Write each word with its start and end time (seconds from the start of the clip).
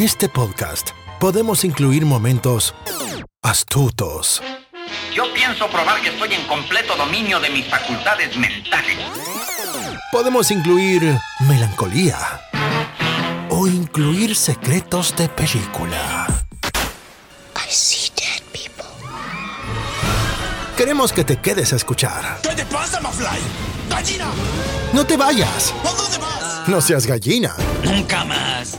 En 0.00 0.06
este 0.06 0.30
podcast 0.30 0.92
podemos 1.18 1.62
incluir 1.62 2.06
momentos 2.06 2.74
astutos, 3.42 4.42
Yo 5.14 5.24
pienso 5.34 5.68
probar 5.68 6.00
que 6.00 6.08
estoy 6.08 6.32
en 6.32 6.46
completo 6.46 6.96
dominio 6.96 7.38
de 7.38 7.50
mis 7.50 7.66
facultades 7.68 8.34
mentales. 8.34 8.96
podemos 10.10 10.50
incluir 10.50 11.18
melancolía 11.40 12.16
o 13.50 13.66
incluir 13.66 14.34
secretos 14.34 15.14
de 15.16 15.28
película. 15.28 16.26
I 17.56 17.70
see 17.70 18.10
dead 18.16 18.42
people. 18.52 18.86
Queremos 20.78 21.12
que 21.12 21.24
te 21.24 21.36
quedes 21.36 21.74
a 21.74 21.76
escuchar. 21.76 22.38
¿Qué 22.42 22.54
te 22.54 22.64
pasa, 22.64 23.02
Mafly? 23.02 23.38
¡Gallina! 23.90 24.30
No 24.94 25.04
te 25.04 25.18
vayas, 25.18 25.74
¿A 25.84 25.92
dónde 25.92 26.16
vas? 26.16 26.68
no 26.68 26.80
seas 26.80 27.06
gallina. 27.06 27.54
Nunca 27.84 28.24
más. 28.24 28.78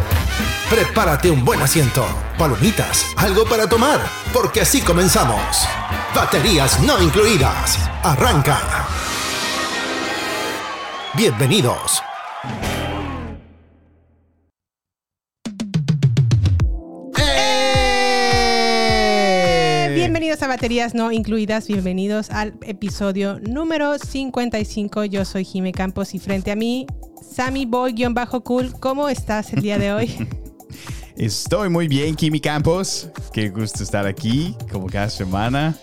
Prepárate 0.71 1.29
un 1.29 1.43
buen 1.43 1.61
asiento, 1.61 2.05
palomitas, 2.37 3.07
algo 3.17 3.43
para 3.43 3.67
tomar, 3.67 3.99
porque 4.31 4.61
así 4.61 4.79
comenzamos. 4.79 5.67
Baterías 6.15 6.81
no 6.83 7.03
incluidas. 7.03 7.77
Arranca. 8.01 8.57
Bienvenidos. 11.13 12.01
Eh, 17.17 18.31
Bienvenidos 19.93 20.41
a 20.41 20.47
Baterías 20.47 20.95
No 20.95 21.11
Incluidas, 21.11 21.67
bienvenidos 21.67 22.29
al 22.29 22.57
episodio 22.61 23.41
número 23.41 23.99
55. 23.99 25.03
Yo 25.03 25.25
soy 25.25 25.43
Jime 25.43 25.73
Campos 25.73 26.15
y 26.15 26.19
frente 26.19 26.49
a 26.49 26.55
mí, 26.55 26.87
Sammy 27.29 27.65
Boy-Cool. 27.65 28.79
¿Cómo 28.79 29.09
estás 29.09 29.51
el 29.51 29.61
día 29.61 29.77
de 29.77 29.91
hoy? 29.91 30.29
Estoy 31.21 31.69
muy 31.69 31.87
bien, 31.87 32.15
Kimi 32.15 32.39
Campos. 32.39 33.07
Qué 33.31 33.49
gusto 33.49 33.83
estar 33.83 34.07
aquí, 34.07 34.55
como 34.71 34.87
cada 34.87 35.07
semana, 35.07 35.75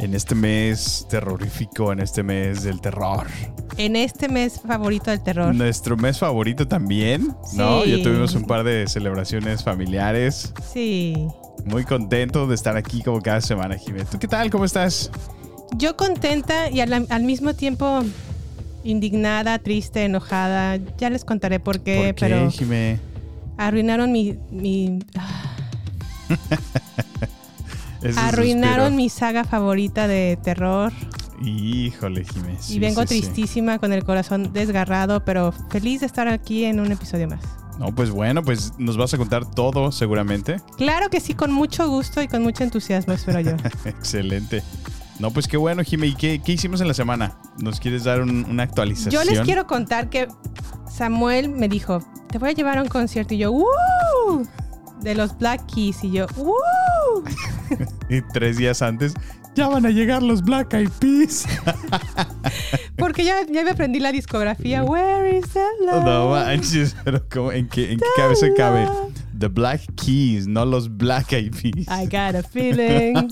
en 0.00 0.16
este 0.16 0.34
mes 0.34 1.06
terrorífico, 1.08 1.92
en 1.92 2.00
este 2.00 2.24
mes 2.24 2.64
del 2.64 2.80
terror. 2.80 3.28
en 3.76 3.94
este 3.94 4.28
mes 4.28 4.60
favorito 4.60 5.12
del 5.12 5.22
terror. 5.22 5.54
Nuestro 5.54 5.96
mes 5.96 6.18
favorito 6.18 6.66
también, 6.66 7.28
¿no? 7.54 7.84
Sí. 7.84 7.90
Ya 7.98 8.02
tuvimos 8.02 8.34
un 8.34 8.44
par 8.46 8.64
de 8.64 8.88
celebraciones 8.88 9.62
familiares. 9.62 10.52
Sí. 10.72 11.14
Muy 11.64 11.84
contento 11.84 12.48
de 12.48 12.56
estar 12.56 12.76
aquí 12.76 13.00
como 13.04 13.20
cada 13.22 13.40
semana, 13.40 13.78
Jimé. 13.78 14.04
¿Tú 14.10 14.18
qué 14.18 14.26
tal? 14.26 14.50
¿Cómo 14.50 14.64
estás? 14.64 15.12
Yo 15.76 15.96
contenta 15.96 16.68
y 16.68 16.80
al, 16.80 17.06
al 17.08 17.22
mismo 17.22 17.54
tiempo 17.54 18.02
indignada, 18.82 19.60
triste, 19.60 20.04
enojada. 20.04 20.80
Ya 20.98 21.10
les 21.10 21.24
contaré 21.24 21.60
por 21.60 21.78
qué, 21.78 21.94
¿Por 21.96 22.06
qué, 22.06 22.14
pero 22.14 22.50
Jimé? 22.50 22.98
Arruinaron 23.66 24.10
mi... 24.12 24.38
mi- 24.50 24.98
arruinaron 28.16 28.86
suspiro. 28.86 28.96
mi 28.96 29.08
saga 29.08 29.44
favorita 29.44 30.08
de 30.08 30.38
terror. 30.42 30.92
Híjole, 31.42 32.24
Jimé. 32.24 32.56
y 32.68 32.78
vengo 32.78 33.02
sí, 33.02 33.08
sí. 33.08 33.20
tristísima 33.22 33.78
con 33.78 33.92
el 33.92 34.04
corazón 34.04 34.52
desgarrado, 34.52 35.24
pero 35.24 35.52
feliz 35.70 36.00
de 36.00 36.06
estar 36.06 36.28
aquí 36.28 36.64
en 36.64 36.80
un 36.80 36.92
episodio 36.92 37.28
más. 37.28 37.40
No, 37.78 37.94
pues 37.94 38.10
bueno, 38.10 38.42
pues 38.42 38.74
nos 38.78 38.98
vas 38.98 39.14
a 39.14 39.16
contar 39.18 39.50
todo 39.50 39.90
seguramente. 39.90 40.56
Claro 40.76 41.08
que 41.08 41.18
sí, 41.18 41.32
con 41.32 41.50
mucho 41.50 41.88
gusto 41.88 42.20
y 42.20 42.28
con 42.28 42.42
mucho 42.42 42.62
entusiasmo, 42.62 43.14
espero 43.14 43.40
yo. 43.40 43.52
Excelente. 43.86 44.62
No, 45.20 45.30
pues 45.30 45.46
qué 45.46 45.56
bueno, 45.56 45.82
Jimé. 45.84 46.08
¿Y 46.08 46.14
qué, 46.14 46.40
qué 46.44 46.52
hicimos 46.52 46.80
en 46.80 46.88
la 46.88 46.94
semana? 46.94 47.36
¿Nos 47.58 47.78
quieres 47.78 48.04
dar 48.04 48.22
un- 48.22 48.44
una 48.48 48.62
actualización? 48.62 49.12
Yo 49.24 49.30
les 49.30 49.40
quiero 49.42 49.66
contar 49.66 50.08
que 50.08 50.26
Samuel 50.90 51.48
me 51.50 51.68
dijo, 51.68 52.00
te 52.30 52.38
voy 52.38 52.50
a 52.50 52.52
llevar 52.52 52.78
a 52.78 52.82
un 52.82 52.88
concierto 52.88 53.34
y 53.34 53.38
yo, 53.38 53.52
¡uh! 53.52 53.66
De 55.02 55.14
los 55.14 55.36
Black 55.38 55.64
Keys 55.66 56.02
y 56.04 56.10
yo, 56.12 56.26
¡uh! 56.36 57.22
Y 58.08 58.22
tres 58.32 58.56
días 58.56 58.82
antes, 58.82 59.14
ya 59.54 59.68
van 59.68 59.84
a 59.86 59.90
llegar 59.90 60.22
los 60.22 60.42
Black 60.42 60.72
Eyed 60.74 60.90
Peas. 60.98 61.46
Porque 62.96 63.24
ya, 63.24 63.36
ya 63.50 63.62
me 63.62 63.70
aprendí 63.70 63.98
la 64.00 64.12
discografía. 64.12 64.82
Where 64.84 65.38
is 65.38 65.44
the 65.52 65.60
love? 65.84 66.04
no 66.04 66.30
manches, 66.30 66.96
pero 67.04 67.22
¿cómo- 67.32 67.52
¿en 67.52 67.68
qué, 67.68 67.92
en 67.92 67.98
qué 67.98 68.06
cabeza 68.16 68.46
cabe? 68.56 68.86
The 69.40 69.48
Black 69.48 69.80
Keys, 69.96 70.46
no 70.46 70.64
los 70.66 70.94
Black 70.98 71.32
Eyed 71.32 71.52
Peas. 71.52 71.86
I 71.88 72.04
got 72.04 72.34
a 72.36 72.42
feeling. 72.42 73.14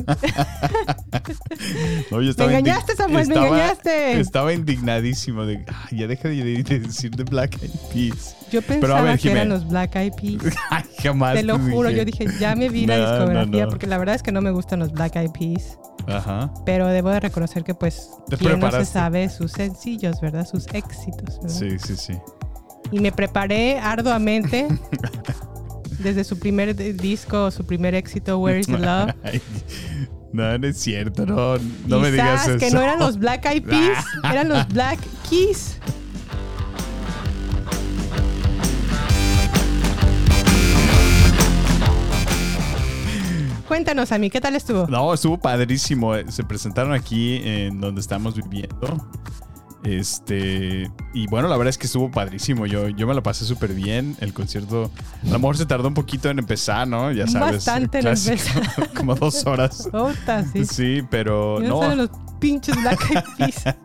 No, 2.10 2.22
yo 2.22 2.30
estaba 2.30 2.50
Me 2.50 2.58
engañaste, 2.58 2.96
Samuel, 2.96 3.26
me 3.28 3.34
estaba- 3.34 3.46
engañaste. 3.48 4.20
Estaba 4.20 4.52
indignadísimo 4.54 5.44
de, 5.44 5.64
"Ay, 5.90 5.98
ya 5.98 6.06
deja 6.06 6.28
de, 6.28 6.62
de 6.62 6.80
decir 6.80 7.10
The 7.10 7.24
Black 7.24 7.62
Eyed 7.62 7.70
Peas. 7.92 8.36
Yo 8.50 8.62
pensaba 8.62 9.02
ver, 9.02 9.18
que 9.18 9.30
eran 9.30 9.48
los 9.50 9.68
Black 9.68 9.96
Eyed 9.96 10.12
Peas. 10.14 10.54
Ay, 10.70 10.84
jamás. 11.02 11.34
Te 11.34 11.42
lo 11.42 11.58
juro, 11.58 11.90
yo 11.90 12.04
dije, 12.04 12.26
ya 12.40 12.54
me 12.56 12.68
vi 12.70 12.86
la 12.86 12.96
No, 12.98 13.10
discografía 13.18 13.64
no. 13.64 13.68
porque 13.70 13.86
la 13.86 13.98
verdad 13.98 14.14
es 14.14 14.22
que 14.22 14.32
no 14.32 14.40
me 14.40 14.50
gustan 14.50 14.78
los 14.78 14.92
Black 14.92 15.16
Eyed 15.16 15.30
Peas. 15.32 15.78
Ajá. 16.06 16.50
Pero 16.64 16.86
debo 16.88 17.10
de 17.10 17.20
reconocer 17.20 17.64
que 17.64 17.74
pues 17.74 18.08
quién 18.38 18.58
no 18.60 18.70
se 18.70 18.86
sabe 18.86 19.28
sus 19.28 19.52
sencillos, 19.52 20.20
¿verdad? 20.22 20.46
Sus 20.46 20.66
éxitos, 20.68 21.38
¿verdad? 21.42 21.54
Sí, 21.54 21.78
sí, 21.78 21.96
sí. 21.96 22.14
Y 22.92 23.00
me 23.00 23.12
preparé 23.12 23.78
arduamente 23.78 24.66
desde 25.98 26.24
su 26.24 26.38
primer 26.38 26.74
disco, 26.96 27.50
su 27.50 27.64
primer 27.64 27.94
éxito, 27.94 28.38
Where 28.38 28.58
is 28.58 28.66
the 28.66 28.78
Love. 28.78 29.14
No, 30.32 30.58
no 30.58 30.66
es 30.66 30.76
cierto, 30.76 31.24
no, 31.24 31.56
no 31.86 32.00
me 32.00 32.10
digas 32.10 32.48
eso. 32.48 32.58
que 32.58 32.70
no 32.70 32.82
eran 32.82 32.98
los 32.98 33.18
Black 33.18 33.46
Eyed 33.46 33.64
Peas, 33.64 34.04
eran 34.24 34.48
los 34.48 34.68
Black 34.68 34.98
Keys. 35.28 35.78
Cuéntanos 43.66 44.12
a 44.12 44.18
mí, 44.18 44.30
¿qué 44.30 44.40
tal 44.40 44.56
estuvo? 44.56 44.86
No, 44.86 45.12
estuvo 45.12 45.38
padrísimo. 45.38 46.14
Se 46.28 46.42
presentaron 46.42 46.92
aquí 46.92 47.40
en 47.44 47.80
donde 47.80 48.00
estamos 48.00 48.34
viviendo. 48.34 49.10
Este. 49.84 50.90
Y 51.14 51.26
bueno, 51.28 51.48
la 51.48 51.56
verdad 51.56 51.70
es 51.70 51.78
que 51.78 51.86
estuvo 51.86 52.10
padrísimo. 52.10 52.66
Yo, 52.66 52.88
yo 52.88 53.06
me 53.06 53.14
lo 53.14 53.22
pasé 53.22 53.44
súper 53.44 53.74
bien. 53.74 54.16
El 54.20 54.32
concierto. 54.32 54.90
A 55.24 55.30
lo 55.30 55.38
mejor 55.38 55.56
se 55.56 55.66
tardó 55.66 55.88
un 55.88 55.94
poquito 55.94 56.28
en 56.30 56.38
empezar, 56.38 56.86
¿no? 56.86 57.12
Ya 57.12 57.26
sabes. 57.26 57.64
Bastante 57.64 57.98
en 58.00 58.06
empezar. 58.08 58.92
Como 58.94 59.14
dos 59.14 59.46
horas. 59.46 59.88
Sí. 60.52 60.64
Sí, 60.64 61.02
pero 61.10 61.60
no. 61.60 62.08
Pinches 62.38 62.80
Black 62.80 63.00
Eyed 63.10 63.22
Peas. 63.38 63.76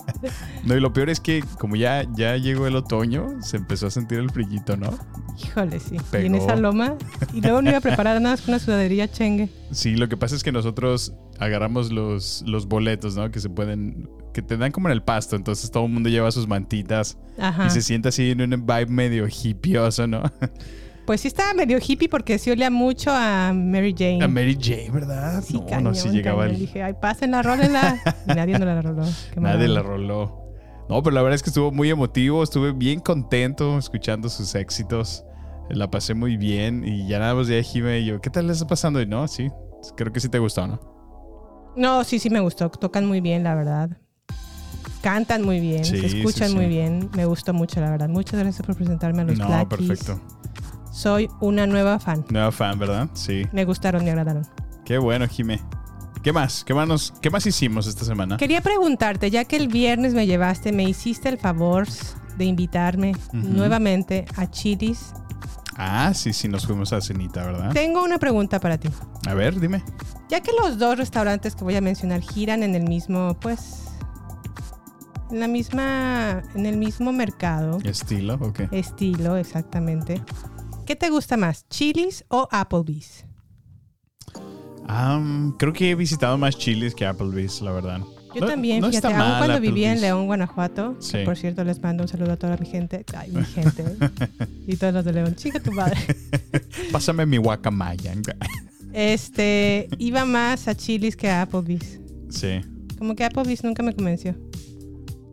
No, 0.63 0.75
y 0.75 0.79
lo 0.79 0.93
peor 0.93 1.09
es 1.09 1.19
que 1.19 1.43
como 1.59 1.75
ya, 1.75 2.05
ya 2.15 2.37
llegó 2.37 2.67
el 2.67 2.75
otoño, 2.75 3.41
se 3.41 3.57
empezó 3.57 3.87
a 3.87 3.91
sentir 3.91 4.19
el 4.19 4.29
frillito, 4.29 4.77
¿no? 4.77 4.97
Híjole, 5.43 5.79
sí. 5.79 5.97
Y 6.13 6.25
en 6.25 6.35
esa 6.35 6.55
loma. 6.55 6.95
Y 7.33 7.41
luego 7.41 7.61
no 7.61 7.69
iba 7.69 7.79
a 7.79 7.81
preparar 7.81 8.21
nada 8.21 8.35
más 8.35 8.41
con 8.41 8.53
una 8.53 8.59
sudadería 8.59 9.11
chengue. 9.11 9.49
Sí, 9.71 9.95
lo 9.95 10.07
que 10.07 10.17
pasa 10.17 10.35
es 10.35 10.43
que 10.43 10.51
nosotros 10.51 11.13
agarramos 11.39 11.91
los, 11.91 12.43
los 12.45 12.67
boletos, 12.67 13.15
¿no? 13.15 13.31
Que 13.31 13.39
se 13.39 13.49
pueden. 13.49 14.09
que 14.33 14.41
te 14.41 14.57
dan 14.57 14.71
como 14.71 14.87
en 14.89 14.93
el 14.93 15.03
pasto. 15.03 15.35
Entonces 15.35 15.71
todo 15.71 15.85
el 15.85 15.91
mundo 15.91 16.09
lleva 16.09 16.31
sus 16.31 16.47
mantitas 16.47 17.17
Ajá. 17.39 17.67
y 17.67 17.69
se 17.69 17.81
siente 17.81 18.09
así 18.09 18.31
en 18.31 18.41
un 18.41 18.65
vibe 18.65 18.87
medio 18.87 19.27
hippioso, 19.27 20.07
¿no? 20.07 20.23
Pues 21.05 21.21
sí 21.21 21.27
estaba 21.27 21.53
medio 21.53 21.79
hippie 21.85 22.07
porque 22.07 22.37
sí 22.37 22.49
olía 22.51 22.69
mucho 22.69 23.11
a 23.11 23.51
Mary 23.53 23.93
Jane. 23.97 24.23
A 24.23 24.27
Mary 24.27 24.57
Jane, 24.59 24.89
¿verdad? 24.89 25.43
Sí, 25.43 25.55
no, 25.55 25.65
cañón, 25.65 25.83
no, 25.83 25.93
sí 25.93 26.09
llegaba 26.09 26.45
el. 26.45 26.57
Dije, 26.57 26.81
ay, 26.81 26.93
pásenla, 27.01 27.41
rólenla. 27.41 28.01
Y 28.25 28.33
nadie 28.33 28.57
no 28.57 28.65
la 28.65 28.81
roló. 28.81 29.03
Qué 29.33 29.39
Nadie 29.41 29.67
la 29.67 29.81
roló. 29.81 30.43
No, 30.89 31.01
pero 31.03 31.13
la 31.13 31.21
verdad 31.21 31.35
es 31.35 31.43
que 31.43 31.49
estuvo 31.49 31.71
muy 31.71 31.89
emotivo. 31.89 32.41
Estuve 32.41 32.71
bien 32.71 32.99
contento 32.99 33.77
escuchando 33.77 34.29
sus 34.29 34.55
éxitos. 34.55 35.25
La 35.69 35.89
pasé 35.89 36.13
muy 36.13 36.37
bien. 36.37 36.85
Y 36.85 37.07
ya 37.07 37.19
nada 37.19 37.35
más 37.35 37.47
de 37.47 37.61
Jime 37.63 37.99
y 37.99 38.05
yo, 38.05 38.21
¿qué 38.21 38.29
tal 38.29 38.47
le 38.47 38.53
está 38.53 38.67
pasando? 38.67 39.01
Y 39.01 39.05
no, 39.05 39.27
sí. 39.27 39.49
Creo 39.97 40.13
que 40.13 40.21
sí 40.21 40.29
te 40.29 40.39
gustó, 40.39 40.67
¿no? 40.67 40.79
No, 41.75 42.03
sí, 42.03 42.19
sí 42.19 42.29
me 42.29 42.39
gustó. 42.39 42.69
Tocan 42.69 43.05
muy 43.05 43.19
bien, 43.19 43.43
la 43.43 43.55
verdad. 43.55 43.97
Cantan 45.01 45.43
muy 45.43 45.59
bien, 45.59 45.83
Sí, 45.83 45.99
se 45.99 46.05
escuchan 46.05 46.49
sí, 46.49 46.55
muy 46.55 46.67
bien. 46.67 47.09
Me 47.13 47.25
gustó 47.25 47.53
mucho, 47.53 47.81
la 47.81 47.89
verdad. 47.89 48.07
Muchas 48.07 48.39
gracias 48.39 48.65
por 48.65 48.77
presentarme 48.77 49.23
a 49.23 49.25
los 49.25 49.37
no, 49.37 49.67
perfecto. 49.67 50.21
Soy 50.93 51.27
una 51.41 51.65
nueva 51.65 51.97
fan. 51.99 52.23
Nueva 52.29 52.51
fan, 52.51 52.77
¿verdad? 52.77 53.09
Sí. 53.13 53.43
Me 53.51 53.65
gustaron, 53.65 54.03
me 54.05 54.11
agradaron. 54.11 54.43
Qué 54.85 54.97
bueno, 54.99 55.27
Jime. 55.27 55.59
¿Qué 56.21 56.31
más? 56.31 56.63
¿Qué 56.63 56.73
más, 56.73 56.87
nos- 56.87 57.11
qué 57.19 57.29
más 57.29 57.45
hicimos 57.47 57.87
esta 57.87 58.05
semana? 58.05 58.37
Quería 58.37 58.61
preguntarte, 58.61 59.29
ya 59.31 59.43
que 59.45 59.55
el 59.57 59.67
viernes 59.67 60.13
me 60.13 60.25
llevaste, 60.27 60.71
me 60.71 60.83
hiciste 60.83 61.29
el 61.29 61.37
favor 61.39 61.87
de 62.37 62.45
invitarme 62.45 63.13
nuevamente 63.33 64.25
a 64.37 64.49
Chili's. 64.49 65.13
Ah, 65.75 66.13
sí, 66.13 66.31
sí, 66.31 66.47
nos 66.47 66.67
fuimos 66.67 66.93
a 66.93 67.01
cenita, 67.01 67.43
¿verdad? 67.43 67.71
Tengo 67.73 68.03
una 68.03 68.19
pregunta 68.19 68.59
para 68.59 68.77
ti. 68.77 68.89
A 69.27 69.33
ver, 69.33 69.59
dime. 69.59 69.83
Ya 70.29 70.41
que 70.41 70.51
los 70.61 70.77
dos 70.77 70.97
restaurantes 70.97 71.55
que 71.55 71.63
voy 71.63 71.75
a 71.75 71.81
mencionar 71.81 72.21
giran 72.21 72.61
en 72.63 72.75
el 72.75 72.83
mismo, 72.83 73.35
pues, 73.41 73.85
en 75.31 75.39
la 75.39 75.47
misma, 75.47 76.43
en 76.53 76.65
el 76.67 76.77
mismo 76.77 77.11
mercado, 77.11 77.79
¿Estilo? 77.83 78.35
Ok. 78.35 78.61
estilo, 78.71 79.35
exactamente. 79.35 80.21
¿Qué 80.85 80.95
te 80.95 81.09
gusta 81.09 81.37
más, 81.37 81.67
Chili's 81.69 82.25
o 82.27 82.47
Applebee's? 82.51 83.25
Am, 84.87 85.55
creo 85.57 85.71
que 85.73 85.91
he 85.91 85.95
visitado 85.95 86.37
más 86.37 86.57
chilis 86.57 86.93
que 86.93 87.05
Applebee's, 87.05 87.61
la 87.61 87.71
verdad. 87.71 88.01
Yo 88.35 88.41
No- 88.41 88.47
también, 88.47 88.81
no 88.81 88.89
fíjate, 88.89 89.13
aún 89.13 89.37
cuando 89.37 89.61
vivía 89.61 89.93
en. 89.93 90.01
León, 90.01 90.25
Guanajuato, 90.25 90.97
que 91.11 91.23
por 91.23 91.37
cierto 91.37 91.63
les 91.63 91.81
mando 91.81 92.03
un 92.03 92.07
saludo 92.09 92.33
a 92.33 92.37
toda 92.37 92.57
mi 92.57 92.65
gente, 92.65 93.05
ay, 93.15 93.31
mi 93.31 93.45
gente, 93.45 93.85
y 94.67 94.75
todos 94.75 94.93
los 94.93 95.05
de 95.05 95.13
León, 95.13 95.35
chica 95.35 95.59
tu 95.61 95.71
madre. 95.71 95.97
Pásame 96.91 97.25
mi 97.25 97.37
guacamaya. 97.37 98.13
Este, 98.91 99.87
iba 99.99 100.25
más 100.25 100.67
a 100.67 100.75
Chili's 100.75 101.15
que 101.15 101.29
a 101.29 101.43
Applebee's. 101.43 101.99
Sí. 102.29 102.59
Como 102.97 103.15
que 103.15 103.23
Applebee's 103.23 103.63
nunca 103.63 103.83
me 103.83 103.93
convenció. 103.95 104.35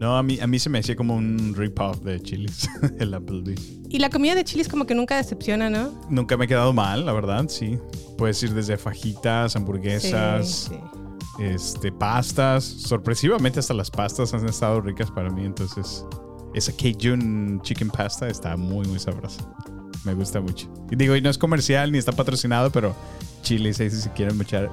No, 0.00 0.17
a 0.17 0.23
mí, 0.23 0.41
a 0.41 0.47
mí 0.47 0.58
se 0.58 0.70
me 0.70 0.79
hacía 0.79 0.97
como 0.97 1.14
un 1.14 1.55
rip-off 1.55 2.00
de 2.00 2.20
chilis, 2.23 2.69
el 2.99 3.12
Applebee's. 3.12 3.61
Y 3.91 3.99
la 3.99 4.08
comida 4.08 4.35
de 4.35 4.44
Chili's 4.44 4.69
como 4.69 4.87
que 4.87 4.94
nunca 4.94 5.17
decepciona, 5.19 5.69
¿no? 5.69 5.93
Nunca 6.08 6.37
me 6.38 6.47
he 6.47 6.49
quedado 6.49 6.73
mal, 6.73 7.05
la 7.05 7.12
verdad, 7.12 7.47
sí. 7.49 7.79
Puedes 8.17 8.43
ir 8.43 8.55
desde 8.55 8.76
fajitas, 8.79 9.56
hamburguesas, 9.56 10.49
Sí, 10.49 10.75
sí. 11.37 11.44
este, 11.44 11.93
pastas. 11.93 12.64
Sorpresivamente 12.64 13.61
hasta 13.61 13.75
las 13.75 13.91
pastas 13.91 14.32
han 14.32 14.47
estado 14.49 14.81
ricas 14.81 15.11
para 15.11 15.29
mí, 15.31 15.44
entonces 15.44 16.06
esa 16.55 16.73
Cajun 16.73 17.61
chicken 17.62 17.91
pasta 17.91 18.29
está 18.29 18.56
muy, 18.56 18.87
muy 18.88 18.99
sabrosa. 18.99 19.43
Me 20.05 20.14
gusta 20.14 20.41
mucho. 20.41 20.73
Y 20.91 20.96
digo, 20.96 21.14
y 21.14 21.20
no 21.20 21.29
es 21.29 21.37
comercial 21.37 21.93
ni 21.93 21.99
está 21.99 22.12
patrocinado, 22.12 22.70
pero 22.73 22.96
chilis 23.43 23.79
ahí 23.81 23.91
si 23.91 23.96
se 23.99 24.11
quieren 24.12 24.41
echar. 24.41 24.70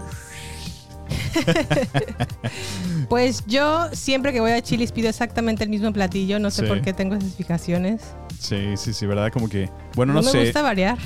Pues 3.09 3.43
yo 3.47 3.87
siempre 3.93 4.33
que 4.33 4.41
voy 4.41 4.51
a 4.51 4.61
Chili's 4.61 4.91
pido 4.91 5.09
exactamente 5.09 5.63
el 5.63 5.69
mismo 5.69 5.91
platillo. 5.93 6.39
No 6.39 6.51
sé 6.51 6.63
Sí. 6.63 6.67
por 6.67 6.81
qué 6.81 6.93
tengo 6.93 7.15
esas 7.15 7.33
fijaciones. 7.35 8.01
Sí, 8.39 8.75
sí, 8.75 8.93
sí, 8.93 9.05
¿verdad? 9.05 9.31
Como 9.31 9.47
que, 9.47 9.69
bueno, 9.95 10.13
No, 10.13 10.19
no, 10.21 10.25
me 10.25 10.31
sé. 10.31 10.43
gusta 10.45 10.61
variar. 10.61 10.97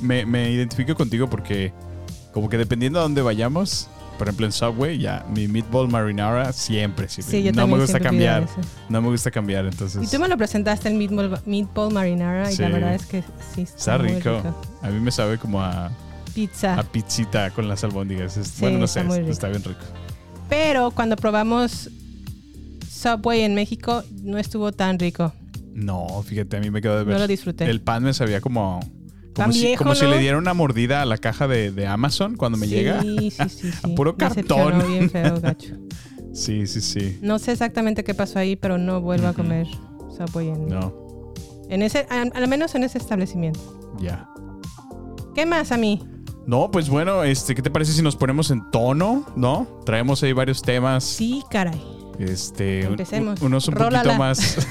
Me, 0.00 0.26
me 0.26 0.50
identifico 0.50 0.94
contigo 0.94 1.28
porque 1.30 1.72
como 2.32 2.48
que 2.48 2.58
dependiendo 2.58 2.98
a 2.98 3.02
dónde 3.02 3.22
vayamos, 3.22 3.88
por 4.18 4.28
ejemplo 4.28 4.46
en 4.46 4.52
Subway, 4.52 4.98
ya 4.98 5.24
mi 5.34 5.48
meatball 5.48 5.88
marinara 5.88 6.52
siempre 6.52 7.08
sirve. 7.08 7.30
Sí, 7.30 7.42
yo 7.42 7.52
no 7.52 7.66
me 7.66 7.74
gusta 7.74 7.86
siempre 7.98 8.04
cambiar. 8.08 8.46
No 8.88 9.00
me 9.00 9.08
gusta 9.08 9.30
cambiar, 9.30 9.64
entonces. 9.64 10.02
Y 10.02 10.06
tú 10.14 10.20
me 10.20 10.28
lo 10.28 10.36
presentaste 10.36 10.88
el 10.88 10.94
meatball, 10.94 11.40
meatball 11.46 11.92
marinara 11.92 12.52
y 12.52 12.56
la 12.56 12.68
verdad 12.68 12.94
es 12.94 13.06
que 13.06 13.24
sí 13.54 13.62
está, 13.62 13.96
rico. 13.98 14.42
A 14.82 14.88
mí 14.88 15.00
me 15.00 15.10
sabe 15.10 15.38
como 15.38 15.60
a, 15.62 15.90
Pizza. 16.34 16.78
a 16.78 16.82
pizzita 16.82 17.50
con 17.50 17.68
las 17.68 17.84
albóndigas. 17.84 18.36
Es- 18.36 18.48
Sí, 18.48 18.60
bueno, 18.62 18.78
no 18.78 18.86
sé, 18.86 19.00
está 19.28 19.48
bien 19.48 19.62
rico. 19.64 19.80
Pero 20.48 20.90
cuando 20.90 21.16
probamos 21.16 21.90
Subway 22.88 23.42
en 23.42 23.54
México 23.54 24.02
no 24.22 24.38
estuvo 24.38 24.72
tan 24.72 24.98
rico. 24.98 25.32
No, 25.72 26.22
fíjate, 26.26 26.56
a 26.56 26.60
mí 26.60 26.70
me 26.70 26.80
quedó 26.82 26.98
de 26.98 27.04
ver. 27.04 27.14
No 27.14 27.20
lo 27.20 27.26
disfruté. 27.26 27.64
El 27.70 27.80
pan 27.80 28.02
me 28.02 28.12
sabía 28.12 28.40
como. 28.40 28.80
Como, 29.34 29.52
si, 29.52 29.60
viejo, 29.66 29.84
como 29.84 29.94
si 29.94 30.04
¿no? 30.04 30.10
le 30.10 30.18
diera 30.18 30.36
una 30.36 30.52
mordida 30.54 31.02
a 31.02 31.04
la 31.06 31.16
caja 31.16 31.46
de, 31.46 31.70
de 31.70 31.86
Amazon 31.86 32.36
cuando 32.36 32.58
me 32.58 32.66
sí, 32.66 32.72
llega. 32.74 33.00
Sí, 33.00 33.30
sí, 33.30 33.48
sí. 33.48 33.70
A 33.84 33.88
puro 33.94 34.16
cartón. 34.16 34.82
bien 34.88 35.08
feo, 35.08 35.40
gacho. 35.40 35.76
Sí, 36.34 36.66
sí, 36.66 36.80
sí. 36.80 37.18
No 37.22 37.38
sé 37.38 37.52
exactamente 37.52 38.02
qué 38.04 38.12
pasó 38.14 38.38
ahí, 38.40 38.56
pero 38.56 38.76
no 38.76 39.00
vuelvo 39.00 39.28
a 39.28 39.32
comer 39.32 39.66
Subway 40.16 40.48
en, 40.48 40.68
No, 40.68 41.32
en 41.68 41.82
ese, 41.82 42.06
al 42.10 42.32
al 42.34 42.48
menos 42.48 42.74
en 42.74 42.82
ese 42.84 42.98
establecimiento. 42.98 43.60
ya. 44.00 44.28
¿Qué 45.34 45.46
más 45.46 45.70
a 45.70 45.76
mí? 45.76 46.02
No, 46.50 46.68
pues 46.68 46.88
bueno, 46.88 47.22
este, 47.22 47.54
¿qué 47.54 47.62
te 47.62 47.70
parece 47.70 47.92
si 47.92 48.02
nos 48.02 48.16
ponemos 48.16 48.50
en 48.50 48.72
tono, 48.72 49.24
no? 49.36 49.68
Traemos 49.86 50.20
ahí 50.24 50.32
varios 50.32 50.60
temas. 50.62 51.04
Sí, 51.04 51.44
caray. 51.48 51.80
Este, 52.18 52.86
Empecemos. 52.86 53.40
un- 53.40 53.46
unos 53.46 53.68
un 53.68 53.74
Rólala. 53.76 54.02
poquito 54.02 54.18
más. 54.18 54.66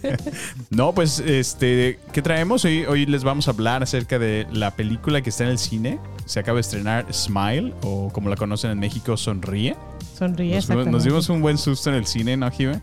no, 0.70 0.92
pues, 0.92 1.20
este, 1.20 2.00
¿qué 2.12 2.20
traemos? 2.20 2.64
Hoy, 2.64 2.84
hoy 2.86 3.06
les 3.06 3.22
vamos 3.22 3.46
a 3.46 3.52
hablar 3.52 3.84
acerca 3.84 4.18
de 4.18 4.48
la 4.50 4.72
película 4.72 5.22
que 5.22 5.30
está 5.30 5.44
en 5.44 5.50
el 5.50 5.58
cine. 5.58 6.00
Se 6.24 6.40
acaba 6.40 6.56
de 6.56 6.62
estrenar 6.62 7.06
Smile, 7.14 7.72
o 7.82 8.10
como 8.12 8.28
la 8.28 8.34
conocen 8.34 8.72
en 8.72 8.80
México, 8.80 9.16
Sonríe. 9.16 9.76
Sonríe. 10.18 10.56
Nos, 10.68 10.86
nos 10.88 11.04
dimos 11.04 11.28
un 11.28 11.40
buen 11.40 11.58
susto 11.58 11.90
en 11.90 11.94
el 11.96 12.06
cine, 12.06 12.36
¿no, 12.36 12.50
Jime? 12.50 12.82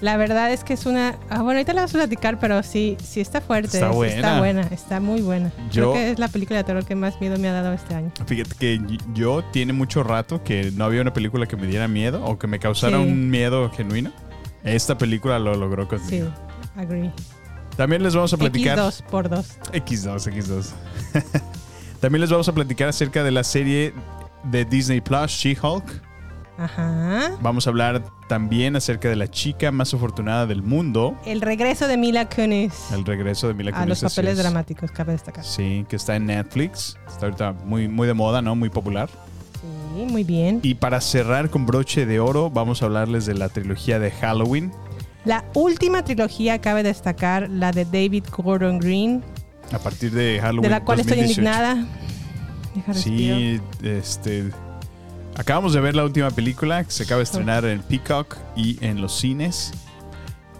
La 0.00 0.16
verdad 0.16 0.52
es 0.52 0.62
que 0.62 0.74
es 0.74 0.86
una. 0.86 1.16
Ah, 1.28 1.42
bueno, 1.42 1.58
ahorita 1.58 1.72
la 1.72 1.82
vas 1.82 1.94
a 1.94 1.98
platicar, 1.98 2.38
pero 2.38 2.62
sí, 2.62 2.96
sí 3.02 3.20
está 3.20 3.40
fuerte. 3.40 3.78
Está 3.78 3.90
sí 3.90 3.96
buena. 3.96 4.14
Está 4.14 4.38
buena, 4.38 4.60
está 4.70 5.00
muy 5.00 5.20
buena. 5.22 5.50
Yo- 5.72 5.90
Creo 5.90 5.92
que 5.94 6.10
es 6.12 6.18
la 6.20 6.28
película 6.28 6.58
de 6.58 6.64
terror 6.64 6.84
que 6.84 6.94
más 6.94 7.20
miedo 7.20 7.36
me 7.38 7.48
ha 7.48 7.52
dado 7.52 7.72
este 7.72 7.94
año. 7.96 8.12
Fíjate 8.26 8.54
que 8.58 8.80
yo 9.12 9.42
tiene 9.52 9.72
mucho 9.72 10.04
rato 10.04 10.44
que 10.44 10.70
no 10.76 10.84
había 10.84 11.02
una 11.02 11.12
película 11.12 11.46
que 11.46 11.56
me 11.56 11.66
diera 11.66 11.88
miedo 11.88 12.24
o 12.24 12.38
que 12.38 12.46
me 12.46 12.60
causara 12.60 12.96
Sí. 12.96 13.02
un 13.02 13.28
miedo 13.28 13.70
genuino. 13.70 14.12
Esta 14.62 14.96
película 14.96 15.38
lo 15.40 15.54
logró 15.54 15.82
Sí, 15.84 15.88
conmigo. 16.20 16.30
agree. 16.76 17.10
También 17.76 18.02
les 18.02 18.14
vamos 18.14 18.32
a 18.32 18.36
platicar. 18.36 18.78
X2 18.78 19.02
por 19.02 19.28
2. 19.28 19.58
X2, 19.72 20.26
X2. 20.28 20.72
También 22.00 22.20
les 22.20 22.30
vamos 22.30 22.48
a 22.48 22.52
platicar 22.52 22.88
acerca 22.88 23.24
de 23.24 23.30
la 23.32 23.42
serie 23.42 23.92
de 24.44 24.64
Disney 24.64 25.00
Plus, 25.00 25.30
She-Hulk. 25.32 25.84
Ajá. 26.58 27.32
Vamos 27.40 27.66
a 27.66 27.70
hablar 27.70 28.04
también 28.28 28.76
acerca 28.76 29.08
de 29.08 29.16
la 29.16 29.28
chica 29.28 29.72
más 29.72 29.92
afortunada 29.94 30.46
del 30.46 30.62
mundo, 30.62 31.18
El 31.24 31.40
regreso 31.40 31.88
de 31.88 31.96
Mila 31.96 32.28
Kunis 32.28 32.72
el 32.92 33.04
regreso 33.04 33.48
de 33.48 33.54
Mila 33.54 33.70
a 33.74 33.86
los 33.86 33.98
Kunis, 34.00 34.14
papeles 34.14 34.32
es. 34.34 34.38
dramáticos, 34.38 34.90
cabe 34.90 35.12
destacar. 35.12 35.44
Sí, 35.44 35.84
que 35.88 35.96
está 35.96 36.14
en 36.16 36.26
Netflix. 36.26 36.96
Está 37.08 37.26
ahorita 37.26 37.52
muy, 37.64 37.88
muy 37.88 38.06
de 38.06 38.14
moda, 38.14 38.42
¿no? 38.42 38.54
Muy 38.54 38.68
popular. 38.70 39.08
Sí, 39.96 40.04
muy 40.04 40.22
bien. 40.24 40.60
Y 40.62 40.74
para 40.74 41.00
cerrar 41.00 41.50
con 41.50 41.66
broche 41.66 42.06
de 42.06 42.20
oro, 42.20 42.50
vamos 42.50 42.82
a 42.82 42.84
hablarles 42.84 43.26
de 43.26 43.34
la 43.34 43.48
trilogía 43.48 43.98
de 43.98 44.10
Halloween. 44.12 44.70
La 45.24 45.44
última 45.54 46.04
trilogía 46.04 46.60
cabe 46.60 46.82
destacar, 46.82 47.48
la 47.50 47.72
de 47.72 47.84
David 47.84 48.24
Gordon 48.30 48.78
Green, 48.78 49.24
A 49.72 49.78
partir 49.78 50.12
de 50.12 50.38
Halloween. 50.40 50.62
de 50.62 50.68
la 50.70 50.84
cual 50.84 51.00
estoy 51.00 51.16
2018. 51.18 51.40
indignada. 51.40 51.86
Deja. 52.74 52.94
Sí, 52.94 53.60
este. 53.82 54.50
Acabamos 55.38 55.72
de 55.72 55.80
ver 55.80 55.94
la 55.94 56.04
última 56.04 56.32
película 56.32 56.82
que 56.82 56.90
se 56.90 57.04
acaba 57.04 57.18
de 57.18 57.24
estrenar 57.24 57.64
en 57.64 57.80
Peacock 57.80 58.36
y 58.56 58.84
en 58.84 59.00
los 59.00 59.16
cines. 59.16 59.70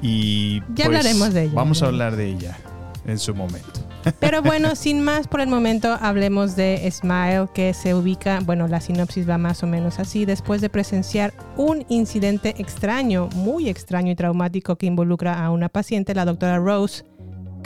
Y 0.01 0.61
Ya 0.61 0.87
pues, 0.87 0.87
hablaremos 0.87 1.35
de 1.35 1.43
ella, 1.43 1.53
Vamos 1.53 1.83
a 1.83 1.87
hablar 1.87 2.15
de 2.15 2.27
ella 2.29 2.57
en 3.05 3.19
su 3.19 3.35
momento. 3.35 3.81
Pero 4.21 4.41
bueno, 4.45 4.77
sin 4.77 5.03
más 5.03 5.27
por 5.27 5.41
el 5.41 5.49
momento, 5.49 5.99
hablemos 6.01 6.55
de 6.55 6.89
Smile, 6.93 7.49
que 7.53 7.75
se 7.75 7.93
ubica, 7.93 8.39
bueno, 8.45 8.69
la 8.69 8.81
sinopsis 8.81 9.29
va 9.29 9.37
más 9.37 9.65
o 9.65 9.67
menos 9.67 9.99
así, 9.99 10.25
después 10.25 10.61
de 10.61 10.71
presenciar 10.71 11.35
un 11.57 11.85
incidente 11.89 12.55
extraño, 12.59 13.29
muy 13.35 13.69
extraño 13.69 14.13
y 14.13 14.15
traumático 14.15 14.77
que 14.77 14.87
involucra 14.87 15.45
a 15.45 15.51
una 15.51 15.69
paciente, 15.69 16.15
la 16.15 16.25
doctora 16.25 16.59
Rose 16.59 17.05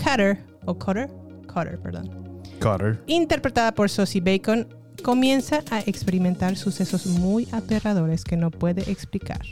Cutter, 0.03 0.43
o 0.65 0.79
Cutter, 0.79 1.11
Cutter, 1.47 1.79
perdón, 1.79 2.41
Carter. 2.59 3.03
interpretada 3.07 3.73
por 3.75 3.91
Sosie 3.91 4.23
Bacon, 4.23 4.67
comienza 5.03 5.63
a 5.71 5.81
experimentar 5.81 6.57
sucesos 6.57 7.07
muy 7.07 7.49
aterradores 7.53 8.25
que 8.25 8.37
no 8.37 8.51
puede 8.51 8.91
explicar. 8.91 9.43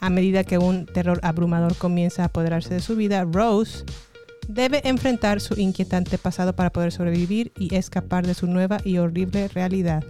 A 0.00 0.10
medida 0.10 0.44
que 0.44 0.58
un 0.58 0.86
terror 0.86 1.20
abrumador 1.22 1.76
comienza 1.76 2.22
a 2.22 2.26
apoderarse 2.26 2.74
de 2.74 2.80
su 2.80 2.96
vida, 2.96 3.24
Rose 3.24 3.84
debe 4.48 4.86
enfrentar 4.86 5.40
su 5.40 5.58
inquietante 5.58 6.18
pasado 6.18 6.54
para 6.54 6.70
poder 6.70 6.92
sobrevivir 6.92 7.52
y 7.58 7.74
escapar 7.74 8.26
de 8.26 8.34
su 8.34 8.46
nueva 8.46 8.78
y 8.84 8.98
horrible 8.98 9.48
realidad. 9.48 10.04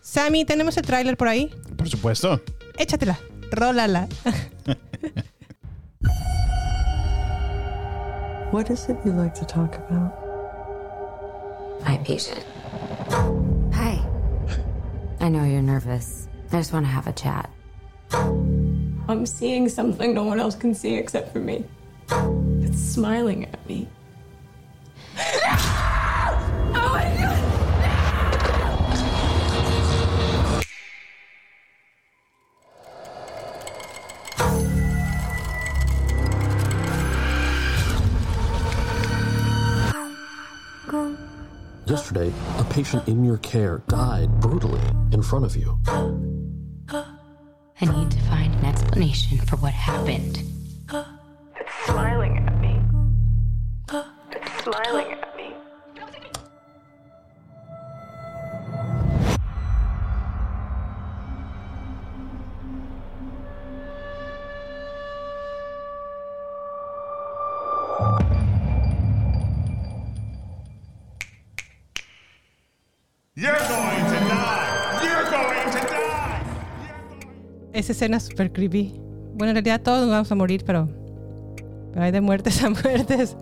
Sammy, 0.00 0.44
¿tenemos 0.44 0.76
el 0.76 0.84
tráiler 0.84 1.16
por 1.16 1.28
ahí? 1.28 1.50
Por 1.76 1.88
supuesto. 1.88 2.40
Échatela, 2.78 3.18
rólala. 3.50 4.08
What 8.52 8.70
is 8.70 8.88
it 8.88 8.96
you 9.04 9.12
like 9.12 9.34
to 9.38 9.44
talk 9.44 9.74
about? 9.74 10.12
My 11.84 11.98
patient. 11.98 12.44
Hi. 15.18 15.26
I 15.26 15.28
know 15.28 15.44
you're 15.44 15.62
nervous. 15.62 16.28
I 16.52 16.58
just 16.58 16.72
want 16.72 16.86
to 16.86 16.90
have 16.90 17.06
a 17.06 17.12
chat. 17.12 17.50
I'm 19.08 19.26
seeing 19.26 19.68
something 19.68 20.14
no 20.14 20.24
one 20.24 20.40
else 20.40 20.54
can 20.54 20.74
see 20.74 20.94
except 20.94 21.32
for 21.32 21.38
me. 21.38 21.64
It's 22.62 22.80
smiling 22.80 23.44
at 23.44 23.68
me. 23.68 23.88
Patient 42.76 43.08
in 43.08 43.24
your 43.24 43.38
care 43.38 43.82
died 43.88 44.38
brutally 44.38 44.82
in 45.10 45.22
front 45.22 45.46
of 45.46 45.56
you. 45.56 45.78
I 45.88 47.06
need 47.80 48.10
to 48.10 48.20
find 48.28 48.54
an 48.54 48.66
explanation 48.66 49.38
for 49.38 49.56
what 49.56 49.72
happened. 49.72 50.42
Esa 77.86 77.92
escena 77.92 78.16
es 78.16 78.24
súper 78.24 78.52
creepy. 78.52 78.94
Bueno, 79.34 79.50
en 79.50 79.54
realidad 79.54 79.80
todos 79.80 80.00
nos 80.00 80.10
vamos 80.10 80.32
a 80.32 80.34
morir, 80.34 80.64
pero, 80.66 80.88
pero 81.92 82.04
hay 82.04 82.10
de 82.10 82.20
muertes 82.20 82.60
a 82.64 82.70
muertes. 82.70 83.36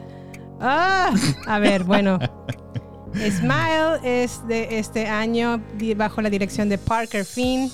¡Ah! 0.60 1.14
A 1.46 1.58
ver, 1.58 1.84
bueno. 1.84 2.18
Smile 3.14 4.00
es 4.04 4.46
de 4.46 4.78
este 4.78 5.06
año 5.06 5.62
bajo 5.96 6.20
la 6.20 6.28
dirección 6.28 6.68
de 6.68 6.76
Parker 6.76 7.24
Finn. 7.24 7.70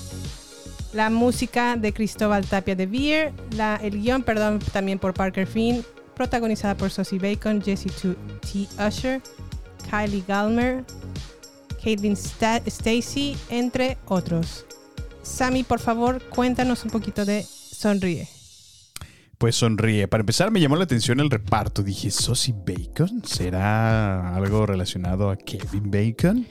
La 0.93 1.09
música 1.09 1.75
de 1.75 1.91
Cristóbal 1.91 2.45
Tapia 2.45 2.73
de 2.77 2.85
Beer. 2.85 3.33
La, 3.57 3.75
el 3.83 4.01
guion, 4.01 4.23
perdón, 4.23 4.59
también 4.71 4.97
por 4.97 5.13
Parker 5.13 5.47
Finn. 5.47 5.83
Protagonizada 6.15 6.75
por 6.77 6.89
Sosie 6.89 7.19
Bacon, 7.19 7.61
Jesse 7.61 7.87
T. 8.01 8.15
Usher, 8.87 9.21
Kylie 9.89 10.23
Galmer, 10.25 10.85
Caitlin 11.83 12.15
Sta- 12.15 12.61
Stacy, 12.65 13.35
entre 13.49 13.97
otros. 14.07 14.65
Sammy, 15.23 15.63
por 15.63 15.79
favor, 15.79 16.21
cuéntanos 16.29 16.83
un 16.83 16.91
poquito 16.91 17.25
de 17.25 17.43
Sonríe. 17.43 18.27
Pues 19.37 19.55
sonríe. 19.55 20.07
Para 20.07 20.21
empezar, 20.21 20.51
me 20.51 20.59
llamó 20.59 20.75
la 20.75 20.83
atención 20.83 21.19
el 21.19 21.31
reparto. 21.31 21.81
Dije, 21.81 22.11
¿Sosie 22.11 22.53
Bacon? 22.55 23.23
¿Será 23.25 24.35
algo 24.35 24.67
relacionado 24.67 25.31
a 25.31 25.35
Kevin 25.35 25.89
Bacon? 25.89 26.45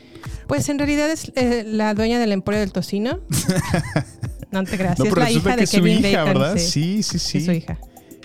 Pues 0.48 0.68
en 0.68 0.78
realidad 0.80 1.08
es 1.08 1.30
eh, 1.36 1.62
la 1.64 1.94
dueña 1.94 2.18
del 2.18 2.32
Emporio 2.32 2.60
del 2.60 2.72
Tocino. 2.72 3.20
No 4.52 4.64
te 4.64 4.76
creas, 4.76 4.98
No, 4.98 5.04
es 5.04 5.16
la 5.16 5.30
hija 5.30 5.50
que 5.52 5.56
de 5.58 5.62
es 5.62 5.70
su 5.70 5.86
hija, 5.86 6.24
Bacon. 6.24 6.40
¿verdad? 6.42 6.56
Sí, 6.56 7.04
Sí, 7.04 7.04
sí, 7.04 7.18
sí. 7.20 7.38
es 7.38 7.44
su 7.44 7.52
hija. 7.52 7.78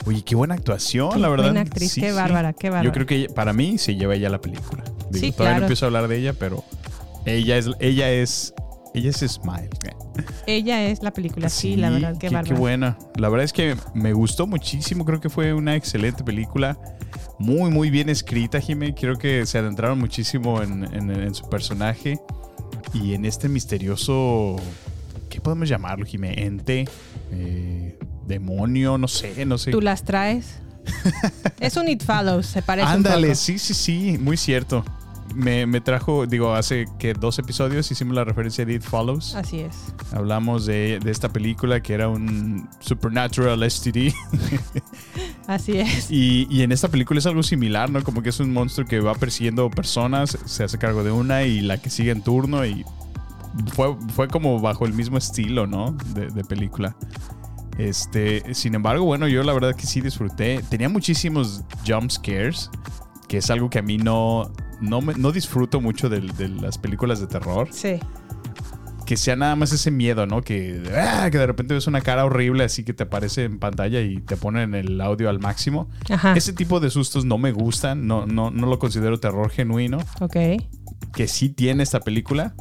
Oye, 0.08 0.24
qué 0.24 0.34
buena 0.34 0.56
actuación, 0.56 1.12
Qué 1.14 1.20
la 1.20 1.30
verdad. 1.30 1.46
buena 1.46 1.62
actriz, 1.62 1.94
qué 1.94 2.12
bárbara, 2.14 2.54
qué 2.54 2.72
bárbara. 2.72 2.84
Yo 2.86 2.92
creo 2.92 3.06
que 3.06 3.28
para 3.32 3.54
mí 3.54 3.78
se 3.78 3.94
lleva 3.96 4.16
ella 4.16 4.30
la 4.32 4.42
película. 4.42 4.84
Digo, 5.12 5.24
Sí, 5.28 5.32
todavía 5.32 5.34
claro. 5.36 5.56
no 5.60 5.66
empiezo 5.66 5.86
a 5.86 5.88
hablar 5.88 6.08
de 6.08 6.18
ella, 6.18 6.34
pero 6.34 6.64
ella 7.28 7.58
es, 7.60 7.70
ella 7.80 8.10
es, 8.12 8.56
ella 8.96 9.10
es 9.10 9.18
Smile. 9.18 9.70
Ella 10.48 10.86
es 10.88 11.02
la 11.04 11.12
película, 11.12 11.50
sí, 11.50 11.76
la 11.76 11.90
verdad, 11.90 12.14
qué, 12.18 12.30
qué, 12.30 12.34
bárbara. 12.34 12.56
buena. 12.60 12.98
La 13.16 13.30
verdad 13.30 13.44
es 13.46 13.54
que 13.54 13.76
me 13.94 14.14
gustó 14.14 14.48
muchísimo. 14.48 15.06
Creo 15.06 15.20
que 15.20 15.30
fue 15.30 15.54
una 15.54 15.76
excelente 15.76 16.24
película. 16.24 16.78
Muy, 17.40 17.70
muy 17.72 17.90
bien 17.90 18.10
escrita, 18.10 18.60
Jimé. 18.62 18.96
Creo 18.96 19.18
que 19.18 19.46
se 19.46 19.58
adentraron 19.58 20.00
muchísimo 20.00 20.62
en, 20.62 20.84
en- 20.94 21.10
en 21.12 21.34
su 21.36 21.50
personaje 21.50 22.20
y 22.94 23.14
en 23.14 23.26
este 23.26 23.50
misterioso. 23.50 24.56
¿Qué 25.30 25.42
podemos 25.42 25.68
llamarlo, 25.68 26.06
Jimé? 26.06 26.34
Ente, 26.46 26.88
eh, 27.32 28.00
demonio, 28.26 28.98
no 28.98 29.08
sé, 29.08 29.46
no 29.46 29.58
sé. 29.58 29.72
Tú 29.72 29.82
las 29.82 30.04
traes. 30.04 30.60
es 31.60 31.76
un 31.78 31.88
It 31.90 32.04
Follows, 32.04 32.46
se 32.46 32.62
parece 32.62 32.88
un 32.88 32.94
Ándale, 32.94 33.28
poco. 33.30 33.36
sí, 33.40 33.58
sí, 33.60 33.74
sí, 33.74 34.18
muy 34.20 34.38
cierto. 34.38 34.86
Me, 35.36 35.66
me 35.66 35.82
trajo, 35.82 36.26
digo, 36.26 36.54
hace 36.54 36.86
que 36.98 37.14
dos 37.14 37.38
episodios 37.40 37.92
hicimos 37.92 38.16
la 38.16 38.24
referencia 38.24 38.66
de 38.66 38.76
It 38.76 38.82
Follows. 38.82 39.36
Así 39.36 39.60
es. 39.60 39.94
Hablamos 40.12 40.66
de, 40.66 41.00
de 41.04 41.12
esta 41.12 41.30
película 41.30 41.82
que 41.82 41.94
era 41.94 42.08
un 42.10 42.68
Supernatural 42.80 43.70
STD. 43.70 44.14
Así 45.48 45.78
es. 45.78 46.10
y, 46.10 46.48
y 46.50 46.64
en 46.64 46.72
esta 46.72 46.88
película 46.88 47.20
es 47.20 47.26
algo 47.26 47.44
similar, 47.44 47.90
¿no? 47.90 48.04
Como 48.04 48.22
que 48.24 48.30
es 48.30 48.40
un 48.40 48.54
monstruo 48.54 48.88
que 48.88 49.00
va 49.00 49.14
persiguiendo 49.14 49.70
personas, 49.70 50.38
se 50.46 50.64
hace 50.64 50.78
cargo 50.78 51.04
de 51.04 51.12
una 51.12 51.44
y 51.44 51.62
la 51.62 51.78
que 51.82 51.90
sigue 51.90 52.12
en 52.12 52.24
turno 52.24 52.66
y 52.66 52.86
fue, 53.74 53.96
fue 54.16 54.28
como 54.28 54.60
bajo 54.60 54.86
el 54.86 54.94
mismo 54.94 55.18
estilo, 55.18 55.68
¿no? 55.68 55.92
De, 56.14 56.28
de 56.28 56.44
película. 56.44 56.96
Este, 57.78 58.54
sin 58.54 58.76
embargo, 58.76 59.04
bueno, 59.04 59.28
yo 59.28 59.44
la 59.44 59.54
verdad 59.54 59.76
que 59.76 59.86
sí 59.86 60.02
disfruté. 60.02 60.64
Tenía 60.70 60.90
muchísimos 60.90 61.64
jump 61.86 62.10
scares, 62.10 62.70
que 63.28 63.38
es 63.38 63.50
algo 63.50 63.70
que 63.70 63.80
a 63.80 63.82
mí 63.82 63.98
no, 63.98 64.52
no, 64.82 65.02
me- 65.02 65.14
no 65.16 65.32
disfruto 65.32 65.82
mucho 65.82 66.10
de, 66.10 66.22
de 66.22 66.50
las 66.50 66.78
películas 66.78 67.20
de 67.20 67.28
terror. 67.28 67.68
Sí. 67.72 68.00
Que 69.06 69.18
sea 69.18 69.36
nada 69.36 69.56
más 69.56 69.72
ese 69.72 69.92
miedo, 69.92 70.26
¿no? 70.26 70.42
Que, 70.42 70.82
ah, 70.98 71.30
que 71.32 71.38
de 71.38 71.46
repente 71.46 71.76
ves 71.76 71.86
una 71.86 72.02
cara 72.02 72.26
horrible 72.26 72.64
así 72.64 72.84
que 72.84 72.92
te 72.94 73.04
aparece 73.04 73.44
en 73.44 73.60
pantalla 73.60 74.02
y 74.02 74.18
te 74.18 74.36
ponen 74.36 74.74
el 74.74 75.00
audio 75.00 75.30
al 75.30 75.40
máximo. 75.40 75.88
Ajá. 76.10 76.34
Ese 76.36 76.54
tipo 76.54 76.80
de 76.80 76.90
sustos 76.90 77.24
no 77.24 77.38
me 77.38 77.52
gustan, 77.52 78.08
no, 78.08 78.26
no, 78.26 78.50
no 78.50 78.66
lo 78.66 78.80
considero 78.80 79.20
terror 79.20 79.52
genuino. 79.52 80.00
Ok. 80.22 80.38
Que 81.14 81.28
sí 81.28 81.50
tiene 81.50 81.84
esta 81.84 82.00
película. 82.00 82.56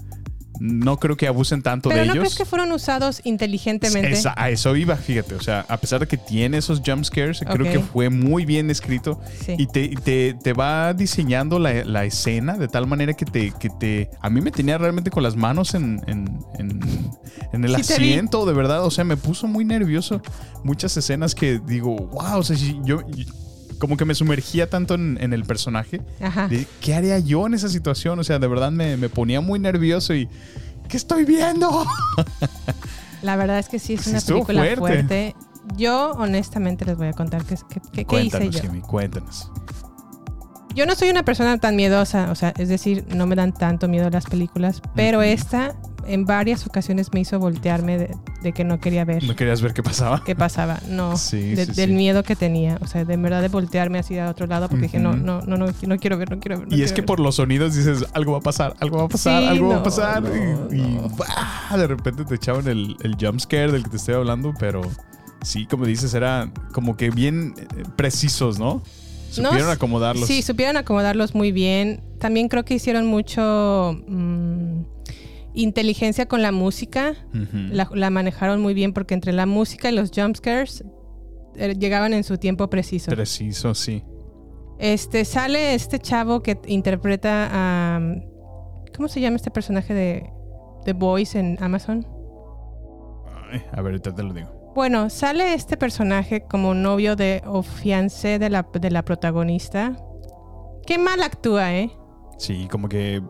No 0.61 0.99
creo 0.99 1.17
que 1.17 1.27
abusen 1.27 1.63
tanto 1.63 1.89
Pero 1.89 2.03
de 2.03 2.07
¿no 2.07 2.13
ellos. 2.13 2.23
crees 2.25 2.39
que 2.39 2.45
fueron 2.45 2.71
usados 2.73 3.21
inteligentemente? 3.25 4.13
Esa- 4.13 4.35
a 4.37 4.51
eso 4.51 4.77
iba, 4.77 4.97
fíjate. 4.97 5.35
O 5.35 5.41
sea, 5.41 5.67
a 5.69 5.77
pesar 5.79 6.01
de 6.01 6.07
que 6.07 6.17
tiene 6.17 6.59
esos 6.59 6.81
jump 6.85 7.05
scares, 7.05 7.41
creo 7.41 7.71
que 7.71 7.81
fue 7.81 8.09
muy 8.11 8.45
bien 8.45 8.71
escrito. 8.71 9.21
Sí. 9.45 9.55
Y 9.59 9.67
te, 9.67 9.89
te, 10.03 10.35
te 10.35 10.53
va 10.53 10.95
diseñando 10.95 11.59
la, 11.59 11.85
la 11.85 12.05
escena 12.05 12.57
de 12.57 12.69
tal 12.69 12.87
manera 12.87 13.15
que 13.15 13.25
te, 13.25 13.51
que 13.53 13.69
te. 13.69 14.11
A 14.21 14.31
mí 14.31 14.41
me 14.41 14.51
tenía 14.53 14.79
realmente 14.79 15.11
con 15.11 15.23
las 15.23 15.35
manos 15.37 15.75
en, 15.75 16.01
en, 16.07 16.39
en- 16.59 16.81
en 17.53 17.65
el 17.65 17.75
Sí 17.77 17.81
asiento, 17.81 18.47
de 18.47 18.53
verdad. 18.53 18.85
O 18.85 18.91
sea, 18.91 19.05
me 19.05 19.17
puso 19.17 19.47
muy 19.49 19.65
nervioso. 19.65 20.21
Muchas 20.63 20.97
escenas 20.97 21.35
que 21.35 21.59
digo, 21.67 21.97
wow, 21.97 22.39
o 22.39 22.43
sea, 22.43 22.57
yo. 22.57 23.03
yo- 23.11 23.25
como 23.79 23.97
que 23.97 24.05
me 24.05 24.15
sumergía 24.15 24.69
tanto 24.71 24.95
en, 24.95 25.19
en 25.21 25.33
el 25.33 25.45
personaje. 25.45 26.01
Ajá. 26.21 26.49
de, 26.49 26.67
¿Qué 26.81 26.95
haría 26.95 27.19
yo 27.19 27.47
en 27.47 27.55
esa 27.55 27.69
situación? 27.69 28.19
O 28.19 28.25
sea, 28.25 28.39
de 28.39 28.47
verdad 28.47 28.71
me, 28.73 28.97
me 28.97 29.09
ponía 29.09 29.41
muy 29.41 29.59
nervioso 29.59 30.15
y. 30.15 30.29
¿Qué 30.89 30.97
estoy 30.99 31.25
viendo? 31.25 31.85
La 33.23 33.37
verdad 33.37 33.59
es 33.59 33.69
que 33.69 33.79
sí 33.79 33.95
es 33.95 34.07
una 34.07 34.21
película 34.21 34.61
fuerte. 34.61 34.77
fuerte. 34.79 35.37
Yo 35.77 36.11
honestamente 36.13 36.85
les 36.85 36.97
voy 36.97 37.07
a 37.07 37.13
contar 37.15 37.43
qué, 37.45 37.57
qué- 38.05 38.23
hice 38.23 38.51
yo. 38.51 38.61
Jimmy, 38.61 38.81
cuéntanos. 38.83 39.51
Yo 40.75 40.85
no 40.87 40.95
soy 40.95 41.09
una 41.09 41.23
persona 41.25 41.57
tan 41.59 41.77
miedosa, 41.77 42.31
o 42.31 42.35
sea, 42.35 42.53
es 42.59 42.69
decir, 42.69 43.07
no 43.15 43.27
me 43.27 43.37
dan 43.37 43.55
tanto 43.55 43.89
miedo 43.89 44.11
las 44.11 44.27
películas, 44.27 44.83
pero 44.95 45.23
esta 45.23 45.77
en 46.07 46.25
varias 46.27 46.67
ocasiones 46.67 47.13
me 47.13 47.21
hizo 47.21 47.39
voltearme 47.39 47.99
de, 47.99 48.17
de 48.43 48.53
que 48.53 48.65
no 48.65 48.79
quería 48.81 49.05
ver 49.05 49.23
¿No 49.25 49.35
querías 49.37 49.63
ver 49.63 49.73
qué 49.75 49.83
pasaba? 49.83 50.23
qué 50.25 50.35
pasaba. 50.35 50.81
No, 50.89 51.17
Sí, 51.19 51.55
de- 51.55 51.67
sí, 51.67 51.73
del 51.73 51.91
sí. 51.91 51.97
miedo 51.97 52.23
que 52.23 52.37
tenía, 52.37 52.79
o 52.83 52.87
sea, 52.87 53.05
de 53.05 53.17
verdad 53.17 53.43
de 53.43 53.49
voltearme 53.49 53.99
hacia 53.99 54.29
otro 54.29 54.47
lado 54.47 54.69
porque 54.69 54.85
dije, 54.85 54.99
no, 54.99 55.17
no, 55.17 55.41
no, 55.43 55.57
no, 55.57 55.67
no 55.67 55.97
quiero 55.99 56.17
ver, 56.19 56.31
no 56.31 56.39
quiero 56.41 56.59
ver. 56.61 56.69
no 56.69 56.77
Y 56.77 56.83
es 56.83 56.93
que 56.93 57.01
ver". 57.03 57.07
por 57.07 57.21
los 57.21 57.37
sonidos 57.37 57.75
dices, 57.75 58.05
algo 58.13 58.33
va 58.33 58.39
a 58.39 58.43
pasar, 58.43 58.75
algo 58.81 58.99
va 58.99 59.05
a 59.05 59.09
pasar, 59.09 59.43
algo 59.45 59.69
va 59.69 59.77
a 59.77 59.83
pasar. 59.83 60.23
no, 60.23 60.75
y 60.75 60.79
y, 60.79 60.83
no. 60.97 61.09
¡bah! 61.11 61.77
de 61.77 61.87
repente 61.87 62.25
te 62.25 62.35
echaban 62.35 62.67
el, 62.69 62.97
el 63.03 63.17
jump 63.21 63.41
scare 63.41 63.73
del 63.73 63.83
que 63.85 63.91
te 63.91 63.97
estoy 63.97 64.15
hablando, 64.15 64.53
pero 64.59 64.83
sí, 65.43 65.67
como 65.67 65.85
dices, 65.87 66.15
era 66.15 66.51
como 66.73 66.97
que 66.97 67.11
bien 67.11 67.55
eh, 67.77 67.83
precisos, 67.97 68.59
¿no? 68.59 68.83
Supieron 69.31 69.69
acomodarlos. 69.71 70.29
Sí, 70.29 70.43
supieron 70.43 70.77
acomodarlos 70.77 71.35
muy 71.35 71.51
bien. 71.51 72.01
También 72.21 72.49
creo 72.49 72.65
que 72.65 72.75
hicieron 72.75 73.05
mucho 73.07 73.99
mm, 74.07 74.83
inteligencia 75.55 76.27
con 76.27 76.43
la 76.43 76.53
música. 76.53 77.15
La, 77.33 77.89
la 77.93 78.11
manejaron 78.11 78.61
muy 78.61 78.75
bien 78.75 78.93
porque 78.93 79.15
entre 79.15 79.33
la 79.33 79.47
música 79.47 79.91
y 79.91 79.95
los 79.95 80.11
jumpscares 80.15 80.85
eh, 81.57 81.75
llegaban 81.79 82.13
en 82.13 82.25
su 82.25 82.39
tiempo 82.39 82.69
preciso. 82.69 83.11
Preciso, 83.11 83.75
sí. 83.75 84.05
Este 84.79 85.25
sale 85.25 85.75
este 85.75 85.99
chavo 85.99 86.43
que 86.43 86.59
interpreta 86.67 87.49
a 87.53 88.01
¿cómo 88.97 89.09
se 89.09 89.21
llama 89.21 89.37
este 89.37 89.51
personaje 89.51 89.95
de 89.95 90.31
The 90.85 90.93
Voice 90.93 91.39
en 91.39 91.57
Amazon? 91.61 92.07
Ay, 93.51 93.63
a 93.73 93.77
ver, 93.77 93.93
ahorita 93.93 94.15
te 94.15 94.23
lo 94.23 94.33
digo. 94.33 94.73
Bueno, 94.75 95.09
sale 95.09 95.55
este 95.55 95.77
personaje 95.77 96.43
como 96.43 96.75
novio 96.75 97.15
de 97.15 97.43
o 97.47 97.63
fiancé 97.63 98.41
de 98.41 98.51
la, 98.51 98.67
de 98.73 98.91
la 98.91 99.05
protagonista. 99.05 99.97
Qué 100.85 100.99
mal 100.99 101.23
actúa, 101.23 101.75
¿eh? 101.75 101.91
Sí, 102.39 102.67
como 102.71 102.89
que. 102.89 103.23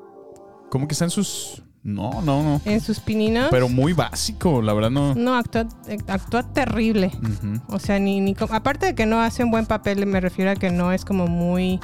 Como 0.70 0.88
que 0.88 0.92
está 0.92 1.04
en 1.04 1.10
sus. 1.10 1.62
No, 1.84 2.22
no, 2.22 2.42
no. 2.42 2.60
En 2.64 2.80
sus 2.80 2.98
pininos. 2.98 3.48
Pero 3.50 3.68
muy 3.68 3.92
básico, 3.92 4.62
la 4.62 4.72
verdad 4.72 4.90
no. 4.90 5.14
No, 5.14 5.36
actúa, 5.36 5.68
eh, 5.86 5.98
actúa 6.08 6.42
terrible. 6.42 7.12
O 7.68 7.78
sea, 7.78 7.98
ni, 7.98 8.20
ni 8.20 8.34
aparte 8.50 8.86
de 8.86 8.94
que 8.94 9.04
no 9.04 9.20
hace 9.20 9.44
un 9.44 9.50
buen 9.50 9.66
papel, 9.66 10.06
me 10.06 10.18
refiero 10.20 10.50
a 10.50 10.54
que 10.54 10.70
no 10.70 10.92
es 10.92 11.04
como 11.04 11.26
muy. 11.26 11.78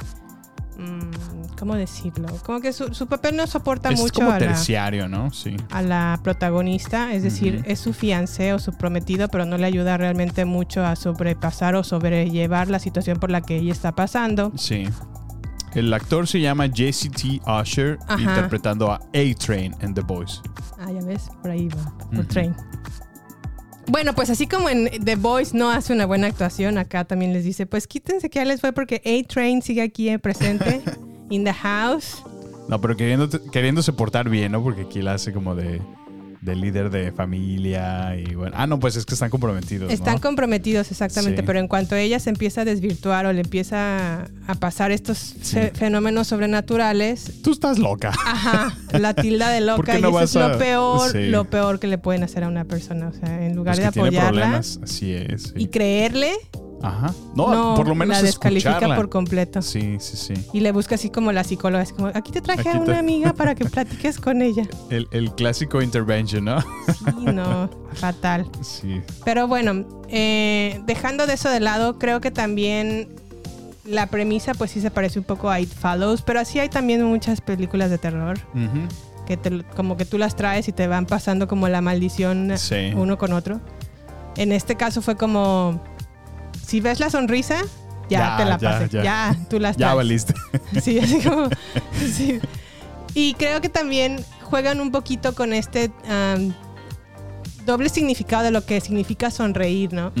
mm, 0.79 1.55
¿Cómo 1.59 1.75
decirlo? 1.75 2.27
Como 2.43 2.61
que 2.61 2.73
su, 2.73 2.91
su 2.95 3.05
papel 3.05 3.35
no 3.35 3.45
soporta 3.45 3.89
Es 3.91 3.99
mucho 3.99 4.15
como 4.15 4.31
a 4.31 4.39
la, 4.39 4.47
terciario, 4.47 5.07
¿no? 5.07 5.31
Sí. 5.31 5.55
a 5.69 5.83
la 5.83 6.19
protagonista. 6.23 7.13
Es 7.13 7.21
decir, 7.21 7.61
es 7.67 7.77
su 7.77 7.93
fiancé 7.93 8.53
o 8.53 8.59
su 8.59 8.73
prometido, 8.73 9.27
pero 9.27 9.45
no 9.45 9.57
le 9.59 9.67
ayuda 9.67 9.97
realmente 9.97 10.45
mucho 10.45 10.83
a 10.83 10.95
sobrepasar 10.95 11.75
o 11.75 11.83
sobrellevar 11.83 12.71
la 12.71 12.79
situación 12.79 13.19
por 13.19 13.29
la 13.29 13.41
que 13.41 13.57
ella 13.57 13.71
está 13.71 13.91
pasando. 13.91 14.51
Sí. 14.55 14.87
El 15.73 15.93
actor 15.93 16.27
se 16.27 16.41
llama 16.41 16.67
Jesse 16.73 17.09
T. 17.09 17.39
Usher, 17.49 17.97
Ajá. 18.07 18.19
interpretando 18.21 18.91
a 18.91 18.95
A-Train 19.13 19.75
en 19.79 19.93
The 19.93 20.01
Boys. 20.01 20.41
Ah, 20.79 20.91
ya 20.91 21.01
ves, 21.05 21.29
por 21.41 21.51
ahí 21.51 21.69
va, 21.69 21.93
por 22.13 22.25
train. 22.25 22.55
Bueno, 23.87 24.13
pues 24.13 24.29
así 24.29 24.47
como 24.47 24.69
en 24.69 24.89
The 25.03 25.15
Voice 25.15 25.55
no 25.55 25.69
hace 25.69 25.93
una 25.93 26.05
buena 26.05 26.27
actuación, 26.27 26.77
acá 26.77 27.05
también 27.05 27.33
les 27.33 27.43
dice, 27.43 27.65
pues 27.65 27.87
quítense 27.87 28.29
que 28.29 28.39
ya 28.39 28.45
les 28.45 28.61
fue 28.61 28.73
porque 28.73 29.01
A-Train 29.05 29.61
sigue 29.61 29.81
aquí 29.81 30.09
eh, 30.09 30.19
presente, 30.19 30.81
in 31.29 31.43
the 31.43 31.53
house. 31.53 32.23
No, 32.67 32.79
pero 32.79 32.95
queriéndose 32.95 33.91
portar 33.93 34.29
bien, 34.29 34.53
¿no? 34.53 34.63
Porque 34.63 34.83
aquí 34.83 35.01
la 35.01 35.13
hace 35.15 35.33
como 35.33 35.55
de. 35.55 35.81
De 36.41 36.55
líder 36.55 36.89
de 36.89 37.11
familia 37.11 38.15
y 38.17 38.33
bueno. 38.33 38.55
Ah, 38.57 38.65
no, 38.65 38.79
pues 38.79 38.95
es 38.95 39.05
que 39.05 39.13
están 39.13 39.29
comprometidos. 39.29 39.87
¿no? 39.89 39.93
Están 39.93 40.17
comprometidos, 40.17 40.89
exactamente, 40.89 41.41
Sí. 41.41 41.45
pero 41.45 41.59
en 41.59 41.67
cuanto 41.67 41.95
ella 41.95 42.19
se 42.19 42.31
empieza 42.31 42.61
a 42.61 42.65
desvirtuar 42.65 43.27
o 43.27 43.33
le 43.33 43.41
empieza 43.41 44.23
a 44.47 44.55
pasar 44.55 44.91
estos 44.91 45.35
fe- 45.43 45.71
fenómenos 45.75 46.27
sobrenaturales, 46.27 47.41
Tú 47.43 47.51
estás 47.51 47.77
loca. 47.77 48.09
ajá, 48.25 48.75
la 48.97 49.13
tilda 49.13 49.49
de 49.49 49.59
¿Por 49.75 49.79
loca 49.87 49.99
y 49.99 50.01
eso 50.01 50.19
es 50.21 50.35
a- 50.37 50.47
lo 50.49 50.57
peor, 50.57 51.11
Sí. 51.11 51.27
lo 51.27 51.45
peor 51.45 51.79
que 51.79 51.87
le 51.87 51.97
pueden 51.99 52.23
hacer 52.23 52.43
a 52.43 52.47
una 52.47 52.65
persona, 52.65 53.09
o 53.09 53.13
sea, 53.13 53.45
en 53.45 53.55
lugar 53.55 53.75
de 53.77 53.83
que 53.83 53.91
tiene 53.91 54.07
apoyarla 54.07 54.29
problemas. 54.31 54.79
Así 54.83 55.13
es. 55.13 55.53
y 55.55 55.67
creerle, 55.67 56.31
Ajá. 56.83 57.13
No, 57.35 57.73
por 57.75 57.87
lo 57.87 57.95
menos 57.95 58.17
la 58.17 58.23
descalifica 58.23 58.69
escucharla. 58.71 58.95
por 58.95 59.09
completo. 59.09 59.61
Sí, 59.61 59.97
sí, 59.99 60.17
sí. 60.17 60.33
Y 60.53 60.61
le 60.61 60.71
busca 60.71 60.95
así 60.95 61.09
como 61.09 61.31
la 61.31 61.43
psicóloga, 61.43 61.83
así 61.83 61.93
como, 61.93 62.07
aquí 62.07 62.31
te 62.31 62.41
traje 62.41 62.61
Aquí 62.61 62.69
a 62.69 62.73
te- 62.73 62.79
una 62.79 62.99
amiga 62.99 63.33
para 63.37 63.55
que 63.55 63.65
platiques 63.65 64.19
con 64.19 64.41
ella. 64.41 64.63
El, 64.89 65.07
el 65.11 65.33
clásico 65.35 65.81
intervention, 65.81 66.45
¿no? 66.45 66.57
Y 67.21 67.25
no, 67.25 67.69
fatal. 67.93 68.49
Sí. 68.61 69.01
Pero 69.23 69.47
bueno, 69.47 69.85
eh, 70.09 70.81
dejando 70.85 71.27
de 71.27 71.33
eso 71.33 71.49
de 71.49 71.59
lado, 71.59 71.99
creo 71.99 72.19
que 72.21 72.31
también 72.31 73.09
la 73.85 74.07
premisa 74.07 74.53
pues 74.53 74.71
sí 74.71 74.79
se 74.81 74.91
parece 74.91 75.19
un 75.19 75.25
poco 75.25 75.49
a 75.49 75.59
It 75.59 75.69
Follows, 75.73 76.21
pero 76.21 76.39
así 76.39 76.59
hay 76.59 76.69
también 76.69 77.03
muchas 77.03 77.41
películas 77.41 77.89
de 77.89 77.97
terror 77.97 78.39
que 79.27 79.37
te- 79.37 79.63
como 79.75 79.97
que 79.97 80.05
tú 80.05 80.17
las 80.17 80.35
traes 80.35 80.67
y 80.67 80.71
te 80.71 80.87
van 80.87 81.05
pasando 81.05 81.47
como 81.47 81.67
la 81.67 81.81
maldición 81.81 82.51
Sí. 82.57 82.91
uno 82.95 83.17
con 83.17 83.33
otro. 83.33 83.59
En 84.37 84.51
este 84.51 84.75
caso 84.75 85.01
fue 85.01 85.15
como, 85.17 85.81
si 86.71 86.79
ves 86.79 87.01
la 87.01 87.09
sonrisa, 87.09 87.57
ya, 88.09 88.19
Ya, 88.19 88.37
te 88.37 88.45
la 88.45 88.57
ya, 88.57 88.69
pasé, 88.79 88.89
ya. 88.89 89.03
ya, 89.03 89.37
tú 89.49 89.59
las 89.59 89.75
Ya 89.75 89.93
valiste. 89.93 90.33
Sí, 90.81 90.99
así 90.99 91.19
como. 91.19 91.49
sí. 92.15 92.39
Y 93.13 93.33
creo 93.33 93.59
que 93.59 93.67
también 93.67 94.23
juegan 94.43 94.79
un 94.79 94.89
poquito 94.91 95.35
con 95.35 95.51
este 95.51 95.91
doble 97.65 97.89
significado 97.89 98.43
de 98.43 98.51
lo 98.51 98.65
que 98.65 98.79
significa 98.81 99.29
sonreír, 99.31 99.91
¿no? 99.93 100.11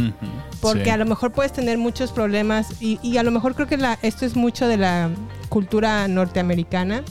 Porque 0.61 0.83
Sí. 0.85 0.89
a 0.89 0.97
lo 0.97 1.05
mejor 1.05 1.31
puedes 1.31 1.53
tener 1.53 1.77
muchos 1.77 2.11
problemas 2.11 2.67
y, 2.81 2.99
y 3.01 3.15
a 3.17 3.23
lo 3.23 3.31
mejor 3.31 3.55
creo 3.55 3.67
que 3.67 3.77
la- 3.77 3.97
esto 4.01 4.25
es 4.25 4.35
mucho 4.35 4.67
de 4.67 4.75
la 4.77 5.09
cultura 5.49 6.07
norteamericana. 6.07 7.03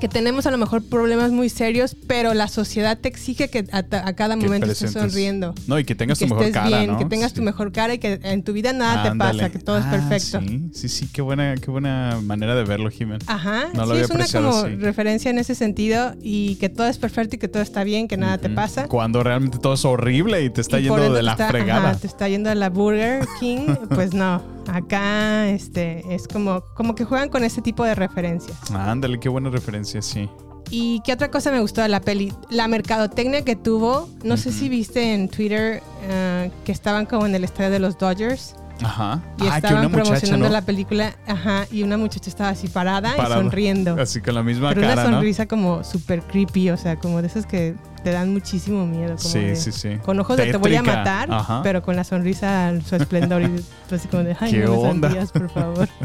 Que 0.00 0.08
tenemos 0.08 0.44
a 0.46 0.50
lo 0.50 0.58
mejor 0.58 0.82
problemas 0.84 1.30
muy 1.32 1.48
serios, 1.48 1.96
pero 2.06 2.34
la 2.34 2.48
sociedad 2.48 2.98
te 2.98 3.08
exige 3.08 3.48
que 3.48 3.64
a, 3.72 3.78
a 3.78 4.12
cada 4.12 4.36
Que 4.36 4.44
momento 4.44 4.70
estés 4.70 4.92
sonriendo. 4.92 5.54
No, 5.66 5.78
y 5.78 5.84
que 5.84 5.94
tengas 5.94 6.20
Y 6.20 6.24
que 6.24 6.28
tu 6.28 6.34
mejor 6.34 6.52
cara, 6.52 6.68
bien, 6.68 6.90
¿no? 6.92 6.98
que 6.98 7.06
tengas 7.06 7.30
Sí. 7.30 7.36
tu 7.36 7.42
mejor 7.42 7.72
cara 7.72 7.94
y 7.94 7.98
que 7.98 8.20
en 8.22 8.42
tu 8.42 8.52
vida 8.52 8.74
nada 8.74 9.10
te 9.10 9.16
pasa, 9.16 9.48
que 9.48 9.58
todo 9.58 9.78
es 9.78 9.84
Ah, 9.86 9.90
perfecto. 9.92 10.40
Sí, 10.40 10.68
sí, 10.74 10.88
sí, 10.90 11.08
qué 11.10 11.22
buena, 11.22 11.54
qué 11.56 11.70
buena 11.70 12.20
manera 12.22 12.54
de 12.54 12.64
verlo, 12.64 12.90
Jimen. 12.90 13.20
Ajá, 13.26 13.68
No 13.72 13.80
lo 13.80 13.86
sí, 13.86 13.90
había 13.92 14.04
es 14.04 14.10
una 14.10 14.26
como 14.28 14.54
así. 14.66 14.76
referencia 14.76 15.30
en 15.30 15.38
ese 15.38 15.54
sentido 15.54 16.14
y 16.20 16.56
que 16.56 16.68
todo 16.68 16.86
es 16.88 16.98
perfecto 16.98 17.36
y 17.36 17.38
que 17.38 17.48
todo 17.48 17.62
está 17.62 17.82
bien, 17.82 18.06
que 18.06 18.18
nada 18.18 18.36
te 18.36 18.50
pasa. 18.50 18.88
Cuando 18.88 19.22
realmente 19.22 19.56
todo 19.58 19.74
es 19.74 19.84
horrible 19.86 20.44
y 20.44 20.50
te 20.50 20.60
está 20.60 20.78
Y 20.78 20.84
yendo 20.84 21.10
de 21.14 21.22
la 21.22 21.32
está- 21.32 21.48
fregada. 21.48 21.90
ajá, 21.92 21.98
te 22.00 22.06
está 22.06 22.28
yendo 22.28 22.50
a 22.50 22.54
la 22.54 22.68
Burger 22.68 23.26
King, 23.40 23.66
pues 23.88 24.12
no. 24.12 24.42
Acá 24.68 25.48
este 25.48 26.02
es 26.14 26.26
como, 26.28 26.62
como 26.74 26.94
que 26.94 27.04
juegan 27.04 27.28
con 27.28 27.44
ese 27.44 27.62
tipo 27.62 27.84
de 27.84 27.94
referencias. 27.94 28.70
Ándale, 28.70 29.18
qué 29.18 29.28
buena 29.28 29.50
referencia, 29.50 30.02
sí. 30.02 30.28
¿Y 30.70 31.00
qué 31.04 31.12
otra 31.12 31.30
cosa 31.30 31.52
me 31.52 31.60
gustó 31.60 31.82
de 31.82 31.88
la 31.88 32.00
peli? 32.00 32.32
La 32.50 32.66
mercadotecnia 32.66 33.42
que 33.42 33.54
tuvo. 33.54 34.08
No 34.24 34.36
sé 34.36 34.50
si 34.50 34.68
viste 34.68 35.14
en 35.14 35.28
Twitter 35.28 35.80
eh, 36.02 36.50
que 36.64 36.72
estaban 36.72 37.06
como 37.06 37.26
en 37.26 37.34
el 37.34 37.44
estadio 37.44 37.70
de 37.70 37.78
los 37.78 37.98
Dodgers 37.98 38.56
Ajá. 38.84 39.20
y 39.38 39.46
ah, 39.46 39.50
que 39.50 39.56
estaban 39.56 39.82
muchacha, 39.90 40.02
promocionando 40.04 40.46
¿no? 40.46 40.52
la 40.52 40.62
película. 40.62 41.14
Ajá, 41.26 41.66
y 41.70 41.82
una 41.82 41.96
muchacha 41.96 42.28
estaba 42.30 42.50
así 42.50 42.68
parada, 42.68 43.16
Parada. 43.16 43.36
y 43.36 43.38
sonriendo. 43.40 43.96
Así 44.00 44.20
con 44.20 44.34
la 44.34 44.42
misma 44.42 44.68
Pero 44.70 44.82
cara, 44.82 44.92
una 44.94 45.04
¿no? 45.04 45.10
sonrisa 45.16 45.46
como 45.46 45.82
súper 45.84 46.22
creepy, 46.22 46.70
o 46.70 46.76
sea, 46.76 46.96
como 46.96 47.20
de 47.22 47.28
esas 47.28 47.46
que 47.46 47.74
te 48.04 48.12
dan 48.12 48.32
muchísimo 48.32 48.86
miedo. 48.86 49.16
Como 49.16 49.28
Sí, 49.30 49.38
de- 49.40 49.56
sí, 49.56 49.72
sí. 49.72 49.96
Con 50.04 50.20
ojos 50.20 50.36
de 50.36 50.46
te 50.52 50.56
voy 50.58 50.76
a 50.76 50.82
matar, 50.82 51.28
Ajá. 51.32 51.60
pero 51.62 51.82
con 51.82 51.96
la 51.96 52.04
sonrisa 52.04 52.72
su 52.86 52.96
esplendor 52.96 53.42
y 53.42 53.64
así 53.94 54.08
como 54.08 54.22
de, 54.22 54.36
ay, 54.38 54.52
¿Qué 54.52 54.58
no 54.60 54.72
me 54.72 54.76
onda? 54.88 55.08
sonrías, 55.08 55.32
por 55.32 55.50
favor. 55.50 55.88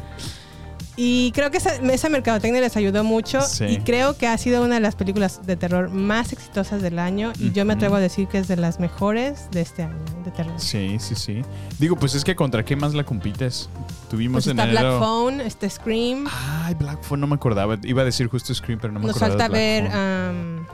Y 0.97 1.31
creo 1.31 1.49
que 1.51 1.57
esa, 1.57 1.75
esa 1.75 2.09
mercadotecnia 2.09 2.59
les 2.59 2.75
ayudó 2.75 3.03
mucho 3.03 3.41
Sí. 3.41 3.63
y 3.65 3.77
creo 3.79 4.17
que 4.17 4.27
ha 4.27 4.37
sido 4.37 4.63
una 4.63 4.75
de 4.75 4.81
las 4.81 4.95
películas 4.95 5.45
de 5.45 5.55
terror 5.55 5.89
más 5.89 6.33
exitosas 6.33 6.81
del 6.81 6.99
año 6.99 7.31
y 7.39 7.51
yo 7.53 7.63
me 7.65 7.73
atrevo 7.73 7.95
a 7.95 7.99
decir 8.01 8.27
que 8.27 8.37
es 8.39 8.47
de 8.49 8.57
las 8.57 8.79
mejores 8.79 9.49
de 9.51 9.61
este 9.61 9.83
año 9.83 9.95
de 10.25 10.31
terror. 10.31 10.53
Sí, 10.57 10.97
sí, 10.99 11.15
sí. 11.15 11.41
Digo, 11.79 11.95
pues 11.95 12.13
es 12.13 12.23
que 12.25 12.35
contra 12.35 12.65
qué 12.65 12.75
más 12.75 12.93
la 12.93 13.03
compites. 13.05 13.69
Tuvimos 14.09 14.43
Pues 14.43 14.47
en 14.47 14.59
está 14.59 14.69
Black 14.69 14.83
enero. 14.83 14.99
Phone, 14.99 15.41
este 15.41 15.69
Scream. 15.69 16.27
Ay, 16.65 16.73
Black 16.75 17.01
Phone 17.03 17.21
no 17.21 17.27
me 17.27 17.35
acordaba. 17.35 17.77
Iba 17.83 18.01
a 18.01 18.05
decir 18.05 18.27
justo 18.27 18.53
Scream, 18.53 18.77
pero 18.81 18.91
no 18.91 18.99
me 18.99 19.07
Nos 19.07 19.15
acordaba. 19.15 19.39
falta 19.39 19.53
ver. 19.53 19.83
Black 19.83 19.95
am, 19.95 20.67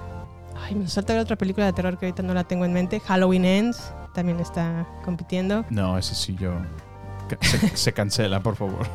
ay, 0.64 0.76
nos 0.76 0.96
falta 0.96 1.14
ver 1.14 1.22
otra 1.22 1.36
película 1.36 1.68
de 1.68 1.74
terror 1.74 1.98
que 2.00 2.08
ahorita 2.08 2.24
no 2.24 2.34
la 2.34 2.44
tengo 2.44 2.66
en 2.66 2.74
mente. 2.74 3.00
Halloween 3.02 3.46
Ends 3.46 3.80
también 4.16 4.40
está 4.40 4.88
compitiendo. 5.06 5.64
No, 5.70 5.96
ese 5.98 6.16
sí 6.16 6.36
yo. 6.40 6.54
se 7.76 7.94
cancela, 7.94 8.42
por 8.42 8.56
favor. 8.56 8.88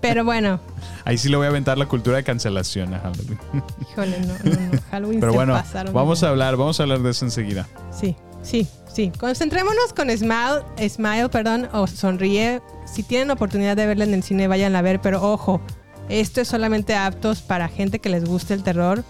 Pero 0.00 0.24
bueno, 0.24 0.60
Ahí 1.04 1.18
sí 1.18 1.28
le 1.28 1.36
voy 1.36 1.46
a 1.46 1.48
aventar 1.48 1.78
la 1.78 1.86
cultura 1.86 2.16
de 2.16 2.24
cancelación 2.24 2.94
a 2.94 3.00
Halloween. 3.00 3.38
híjole, 3.80 4.20
no, 4.20 4.34
no, 4.44 4.60
no. 4.72 4.80
Halloween 4.90 5.20
Pero 5.20 5.32
se 5.32 5.36
bueno, 5.38 5.52
pasaron. 5.54 5.92
vamos 5.94 6.22
a 6.22 6.28
hablar, 6.28 6.56
vamos 6.56 6.78
a 6.78 6.82
hablar 6.84 7.00
de 7.00 7.10
eso 7.10 7.24
enseguida. 7.24 7.66
Sí, 7.90 8.14
sí, 8.42 8.68
sí. 8.92 9.10
Concentrémonos 9.18 9.92
con 9.96 10.10
Smile, 10.10 10.62
Smile, 10.88 11.28
perdón, 11.28 11.68
o 11.72 11.86
Sonríe. 11.86 12.60
Si 12.86 13.02
tienen 13.02 13.30
oportunidad 13.30 13.76
de 13.76 13.86
verla 13.86 14.04
en 14.04 14.14
el 14.14 14.22
cine, 14.22 14.46
vayan 14.48 14.76
a 14.76 14.82
ver, 14.82 15.00
pero 15.00 15.22
ojo, 15.22 15.60
esto 16.08 16.40
es 16.40 16.48
solamente 16.48 16.94
aptos 16.94 17.40
para 17.42 17.68
gente 17.68 17.98
que 17.98 18.08
les 18.08 18.24
guste 18.24 18.54
el 18.54 18.62
terror. 18.62 19.02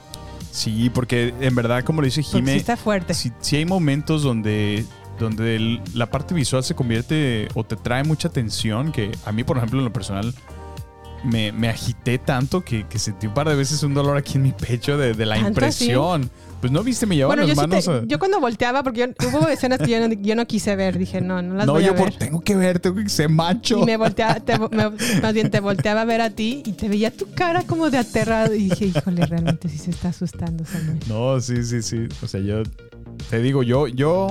Sí, 0.50 0.90
porque 0.90 1.34
en 1.40 1.54
verdad, 1.54 1.82
como 1.84 2.00
lo 2.02 2.04
dice 2.06 2.22
Porque 2.22 2.36
Jime, 2.38 2.52
sí 2.52 2.58
está 2.58 2.76
fuerte. 2.76 3.14
sí, 3.14 3.32
sí 3.40 3.56
hay 3.56 3.64
momentos 3.64 4.22
donde, 4.22 4.84
donde 5.18 5.56
el- 5.56 5.80
la 5.94 6.10
parte 6.10 6.34
visual 6.34 6.64
se 6.64 6.74
convierte 6.74 7.48
o 7.54 7.64
te 7.64 7.76
trae 7.76 8.02
mucha 8.04 8.28
tensión, 8.28 8.92
que 8.92 9.12
a 9.24 9.32
mí, 9.32 9.44
por 9.44 9.56
ejemplo, 9.56 9.78
en 9.78 9.84
lo 9.84 9.92
personal, 9.92 10.34
me, 11.24 11.52
me 11.52 11.68
agité 11.68 12.18
tanto 12.18 12.64
que, 12.64 12.84
que 12.88 12.98
sentí 12.98 13.28
un 13.28 13.34
par 13.34 13.48
de 13.48 13.54
veces 13.54 13.82
un 13.84 13.94
dolor 13.94 14.16
aquí 14.16 14.38
en 14.38 14.42
mi 14.42 14.50
pecho 14.52 14.98
de, 14.98 15.14
de 15.14 15.24
la 15.26 15.36
¿Tanto 15.36 15.48
impresión. 15.50 16.28
Pues 16.60 16.72
no 16.72 16.82
viste, 16.84 17.06
me 17.06 17.16
llevaban 17.16 17.38
Bueno, 17.38 17.52
yo, 17.52 17.54
las 17.56 17.64
sí 17.64 17.68
manos. 17.70 17.84
te- 17.84 17.90
a- 17.92 18.04
yo 18.08 18.18
cuando 18.18 18.40
volteaba, 18.40 18.82
porque 18.84 19.00
yo- 19.20 19.28
hubo 19.28 19.48
escenas 19.48 19.78
que 19.80 19.88
yo 19.90 20.08
no, 20.08 20.14
yo 20.14 20.34
no 20.36 20.46
quise 20.46 20.74
ver, 20.76 20.96
dije, 20.98 21.20
no, 21.20 21.40
no 21.42 21.54
las 21.54 21.66
no, 21.66 21.74
voy 21.74 21.84
yo 21.84 21.92
a 21.92 21.94
por, 21.96 22.10
ver. 22.10 22.18
tengo 22.18 22.40
que 22.40 22.56
ver, 22.56 22.78
tengo 22.80 22.96
que 22.96 23.08
ser 23.08 23.28
macho. 23.28 23.78
Y 23.80 23.84
me 23.84 23.96
volteaba, 23.96 24.34
te- 24.40 24.58
me- 24.58 24.90
más 25.20 25.32
bien 25.34 25.50
te 25.50 25.60
volteaba 25.60 26.00
a 26.02 26.04
ver 26.04 26.20
a 26.20 26.30
ti 26.30 26.62
y 26.64 26.72
te 26.72 26.88
veía 26.88 27.10
tu 27.12 27.30
cara 27.32 27.62
como 27.64 27.90
de 27.90 27.98
aterrado 27.98 28.54
y 28.54 28.68
dije, 28.70 28.86
híjole, 28.86 29.26
realmente 29.26 29.68
sí 29.68 29.78
se 29.78 29.90
está 29.90 30.08
asustando, 30.08 30.64
Samuel. 30.64 30.98
No, 31.08 31.40
sí, 31.40 31.62
sí, 31.64 31.82
sí. 31.82 32.08
O 32.22 32.26
sea, 32.28 32.40
yo 32.40 32.62
te 33.30 33.38
digo, 33.40 33.62
yo, 33.64 33.86
yo, 33.88 34.28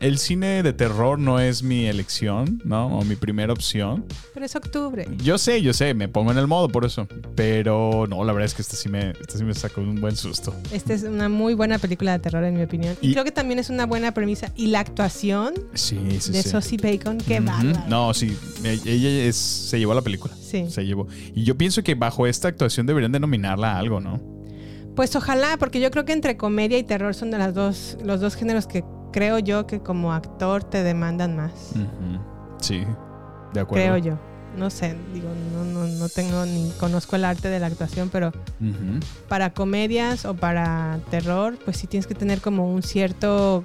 el 0.00 0.18
cine 0.18 0.62
de 0.62 0.72
terror 0.72 1.18
no 1.18 1.40
es 1.40 1.62
mi 1.62 1.86
elección, 1.86 2.60
¿no? 2.64 2.98
O 2.98 3.04
mi 3.04 3.16
primera 3.16 3.52
opción. 3.52 4.04
Pero 4.34 4.46
es 4.46 4.54
octubre. 4.56 5.06
Yo 5.22 5.38
sé, 5.38 5.62
yo 5.62 5.72
sé, 5.72 5.94
me 5.94 6.08
pongo 6.08 6.32
en 6.32 6.38
el 6.38 6.46
modo 6.46 6.68
por 6.68 6.84
eso. 6.84 7.06
Pero 7.34 8.06
no, 8.08 8.24
la 8.24 8.32
verdad 8.32 8.46
es 8.46 8.54
que 8.54 8.62
este 8.62 8.76
sí 8.76 8.88
me, 8.88 9.10
este 9.10 9.38
sí 9.38 9.44
me 9.44 9.54
sacó 9.54 9.80
un 9.80 10.00
buen 10.00 10.16
susto. 10.16 10.54
Esta 10.72 10.94
es 10.94 11.02
una 11.04 11.28
muy 11.28 11.54
buena 11.54 11.78
película 11.78 12.12
de 12.12 12.18
terror, 12.18 12.44
en 12.44 12.54
mi 12.56 12.62
opinión. 12.62 12.96
Y, 13.00 13.10
Y- 13.10 13.12
creo 13.12 13.24
que 13.24 13.32
también 13.32 13.58
es 13.58 13.70
una 13.70 13.86
buena 13.86 14.12
premisa. 14.12 14.52
Y 14.56 14.66
la 14.68 14.80
actuación 14.80 15.54
Sí, 15.74 15.98
sí, 16.20 16.32
de. 16.32 16.42
Sosie 16.42 16.78
Bacon, 16.82 17.18
qué 17.18 17.40
bárbaro. 17.40 17.80
No, 17.88 18.12
sí, 18.14 18.36
ella 18.64 19.08
es- 19.28 19.36
se 19.36 19.78
llevó 19.78 19.94
la 19.94 20.02
película. 20.02 20.34
Sí. 20.40 20.66
Se 20.70 20.84
llevó. 20.84 21.06
Y 21.34 21.44
yo 21.44 21.56
pienso 21.56 21.82
que 21.82 21.94
bajo 21.94 22.26
esta 22.26 22.48
actuación 22.48 22.86
deberían 22.86 23.12
denominarla 23.12 23.72
a 23.72 23.78
algo, 23.78 24.00
¿no? 24.00 24.20
Pues 24.96 25.14
ojalá, 25.14 25.56
porque 25.58 25.78
yo 25.80 25.90
creo 25.92 26.04
que 26.04 26.12
entre 26.12 26.36
comedia 26.36 26.76
y 26.76 26.82
terror 26.82 27.14
son 27.14 27.30
de 27.30 27.38
las 27.38 27.54
dos, 27.54 27.96
los 28.04 28.20
dos 28.20 28.34
géneros 28.34 28.66
que 28.66 28.82
creo 29.18 29.38
yo 29.40 29.66
que 29.66 29.80
como 29.80 30.12
actor 30.12 30.62
te 30.62 30.84
demandan 30.84 31.34
más. 31.36 31.50
Sí, 32.60 32.84
de 33.52 33.60
acuerdo. 33.60 33.84
Creo 33.84 33.96
yo. 33.96 34.18
No 34.56 34.70
sé, 34.70 34.96
digo, 35.12 35.28
no, 35.52 35.64
no, 35.64 35.86
no 35.86 36.08
tengo 36.08 36.44
ni 36.46 36.70
conozco 36.80 37.16
el 37.16 37.24
arte 37.24 37.48
de 37.48 37.58
la 37.60 37.66
actuación, 37.66 38.08
pero 38.10 38.32
para 39.28 39.50
comedias 39.52 40.24
o 40.24 40.34
para 40.34 41.00
terror, 41.10 41.58
pues 41.64 41.76
sí 41.76 41.86
tienes 41.86 42.06
que 42.06 42.14
tener 42.14 42.40
como 42.40 42.72
un 42.72 42.82
cierto, 42.82 43.62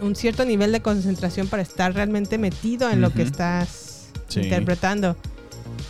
un 0.00 0.16
cierto 0.16 0.44
nivel 0.44 0.72
de 0.72 0.80
concentración 0.80 1.46
para 1.48 1.62
estar 1.62 1.94
realmente 1.94 2.36
metido 2.38 2.90
en 2.90 3.00
lo 3.00 3.10
que 3.12 3.22
estás 3.22 4.10
Sí. 4.28 4.40
interpretando. 4.40 5.16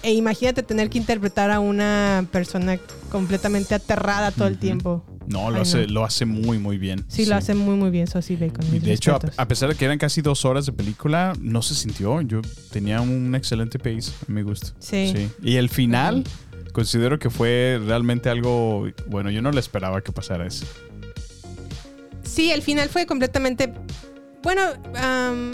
E 0.02 0.12
imagínate 0.12 0.62
tener 0.62 0.90
que 0.90 0.98
interpretar 0.98 1.50
a 1.50 1.60
una 1.60 2.26
persona 2.30 2.78
completamente 3.10 3.74
aterrada 3.74 4.30
todo 4.32 4.48
el 4.48 4.58
tiempo. 4.58 5.04
No, 5.28 5.50
lo 5.50 5.56
Ay, 5.56 5.62
hace, 5.62 5.86
no. 5.86 5.92
lo 5.92 6.04
hace 6.04 6.26
muy, 6.26 6.58
muy 6.58 6.78
bien. 6.78 7.04
Sí, 7.08 7.26
lo 7.26 7.36
hace 7.36 7.54
muy 7.54 7.76
muy 7.76 7.90
bien 7.90 8.06
Sosie 8.06 8.36
Bacon. 8.36 8.64
Y 8.74 8.78
de 8.78 8.92
hecho, 8.92 9.18
a, 9.36 9.48
pesar 9.48 9.68
de 9.68 9.74
que 9.74 9.84
eran 9.84 9.98
casi 9.98 10.20
dos 10.22 10.44
horas 10.44 10.66
de 10.66 10.72
película, 10.72 11.32
no 11.40 11.62
se 11.62 11.74
sintió. 11.74 12.20
Yo 12.20 12.40
tenía 12.70 13.00
un 13.00 13.34
excelente 13.34 13.78
pace, 13.78 14.12
a 14.28 14.32
mi 14.32 14.42
gusto. 14.42 14.68
Sí. 14.78 15.30
Y 15.42 15.56
el 15.56 15.68
final, 15.68 16.24
considero 16.72 17.18
que 17.18 17.30
fue 17.30 17.80
realmente 17.84 18.28
algo. 18.28 18.86
Bueno, 19.06 19.30
yo 19.30 19.42
no 19.42 19.50
le 19.50 19.60
esperaba 19.60 20.02
que 20.02 20.12
pasara 20.12 20.46
eso. 20.46 20.66
Sí, 22.22 22.50
el 22.50 22.62
final 22.62 22.88
fue 22.88 23.06
completamente... 23.06 23.72
Bueno, 24.42 24.62
am, 24.96 25.52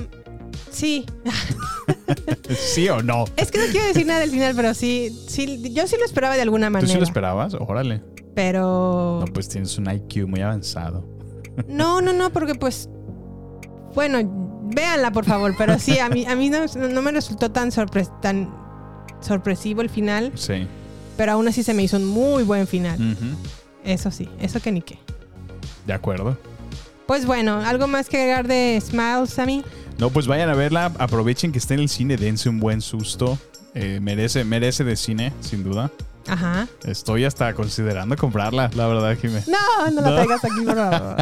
sí. 0.71 1.05
¿Sí 2.75 2.89
o 2.89 3.03
no? 3.03 3.25
Es 3.37 3.51
que 3.51 3.59
no 3.59 3.65
quiero 3.71 3.87
decir 3.87 4.07
nada 4.07 4.21
del 4.21 4.31
final, 4.31 4.55
pero 4.57 4.75
sí, 4.75 5.17
sí, 5.29 5.73
yo 5.73 5.87
sí 5.87 5.97
lo 5.99 6.05
esperaba 6.05 6.35
de 6.37 6.43
alguna 6.43 6.69
¿Tú 6.69 6.73
manera. 6.73 6.93
sí 6.93 6.99
lo 6.99 7.05
esperabas? 7.05 7.55
Órale. 7.55 8.03
Pero 8.35 9.23
No, 9.27 9.33
pues 9.33 9.49
tienes 9.49 9.77
un 9.79 9.91
IQ 9.91 10.27
muy 10.29 10.41
avanzado. 10.41 11.05
No, 11.69 12.01
no, 12.01 12.13
no, 12.13 12.31
porque 12.31 12.55
pues. 12.55 12.89
Bueno, 13.95 14.19
véanla 14.73 15.11
por 15.13 15.25
favor, 15.25 15.55
pero 15.59 15.79
sí, 15.79 15.99
a 15.99 16.09
mí, 16.09 16.25
a 16.27 16.37
mí 16.37 16.49
no, 16.49 16.61
no 16.67 17.03
me 17.03 17.11
resultó 17.11 17.51
tan, 17.51 17.71
sorpre- 17.71 18.09
tan 18.21 18.49
sorpresivo 19.21 19.83
el 19.83 19.91
final, 19.91 20.31
Sí. 20.37 20.67
pero 21.17 21.33
aún 21.33 21.49
así 21.49 21.63
se 21.65 21.75
me 21.75 21.83
hizo 21.83 21.97
un 21.97 22.07
muy 22.07 22.45
buen 22.45 22.67
final. 22.69 23.17
Eso 23.85 24.11
sí, 24.13 24.29
eso 24.41 24.61
que 24.61 24.71
ni 24.71 24.81
qué. 24.83 24.99
De 25.87 25.93
acuerdo. 25.93 26.39
Pues 27.07 27.27
bueno, 27.27 27.57
¿algo 27.57 27.89
más 27.89 28.09
que 28.09 28.19
agregar 28.19 28.47
de 28.47 28.81
Smiles, 28.81 29.31
Sammy? 29.31 29.65
No, 29.99 30.11
pues 30.11 30.29
vayan 30.29 30.49
a 30.49 30.55
verla. 30.55 30.93
Aprovechen 30.99 31.51
que 31.51 31.59
está 31.59 31.75
en 31.75 31.81
el 31.81 31.89
cine. 31.89 32.17
Dense 32.17 32.49
un 32.49 32.61
buen 32.61 32.81
susto. 32.81 33.37
Eh, 33.75 33.99
merece, 34.01 34.45
merece 34.45 34.85
de 34.85 34.95
cine, 34.97 35.33
sin 35.41 35.65
duda. 35.65 35.91
Ajá. 36.29 36.69
Estoy 36.85 37.25
hasta 37.25 37.53
considerando 37.55 38.17
comprarla, 38.17 38.71
la 38.75 38.87
verdad, 38.87 39.17
Jimé. 39.21 39.43
No, 39.49 39.91
no, 39.91 40.01
No. 40.01 40.11
la 40.11 40.17
traigas 40.17 40.45
aquí, 40.45 40.61
por 40.65 40.75
favor. 40.77 41.17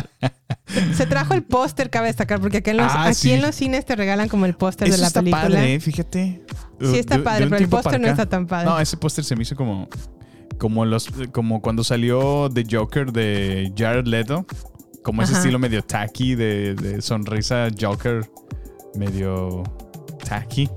Se 0.94 1.06
trajo 1.06 1.34
el 1.34 1.42
póster, 1.44 1.88
cabe 1.88 2.08
destacar, 2.08 2.40
porque 2.40 2.58
aquí 2.58 2.70
en 2.70 2.76
los, 2.78 2.92
Ah, 2.92 3.04
aquí 3.06 3.14
sí. 3.14 3.32
en 3.32 3.40
los 3.42 3.54
cines 3.54 3.86
te 3.86 3.96
regalan 3.96 4.28
como 4.28 4.44
el 4.44 4.54
póster 4.54 4.90
de 4.90 4.98
la 4.98 5.06
está 5.06 5.20
película. 5.20 5.42
padre, 5.44 5.74
¿eh? 5.74 5.80
fíjate. 5.80 6.42
Sí 6.80 6.98
está 6.98 7.14
De- 7.14 7.18
de 7.20 7.24
padre, 7.24 7.44
un 7.44 7.50
pero 7.50 7.62
el 7.64 7.68
póster 7.70 8.00
no 8.00 8.08
está 8.08 8.26
tan 8.26 8.46
padre. 8.46 8.66
No, 8.66 8.78
ese 8.78 8.96
póster 8.96 9.24
se 9.24 9.34
me 9.36 9.42
hizo 9.42 9.56
como 9.56 9.88
como 10.58 10.84
los 10.84 11.08
como 11.32 11.62
cuando 11.62 11.84
salió 11.84 12.50
The 12.52 12.64
Joker 12.70 13.12
de 13.12 13.72
Jared 13.76 14.06
Leto, 14.06 14.44
como 15.04 15.22
ese 15.22 15.32
Ajá. 15.32 15.40
estilo 15.42 15.58
medio 15.58 15.82
tacky 15.82 16.34
de, 16.34 16.74
de 16.74 17.00
sonrisa 17.00 17.68
Joker 17.80 18.28
medio 18.94 19.62
tacky. 20.28 20.68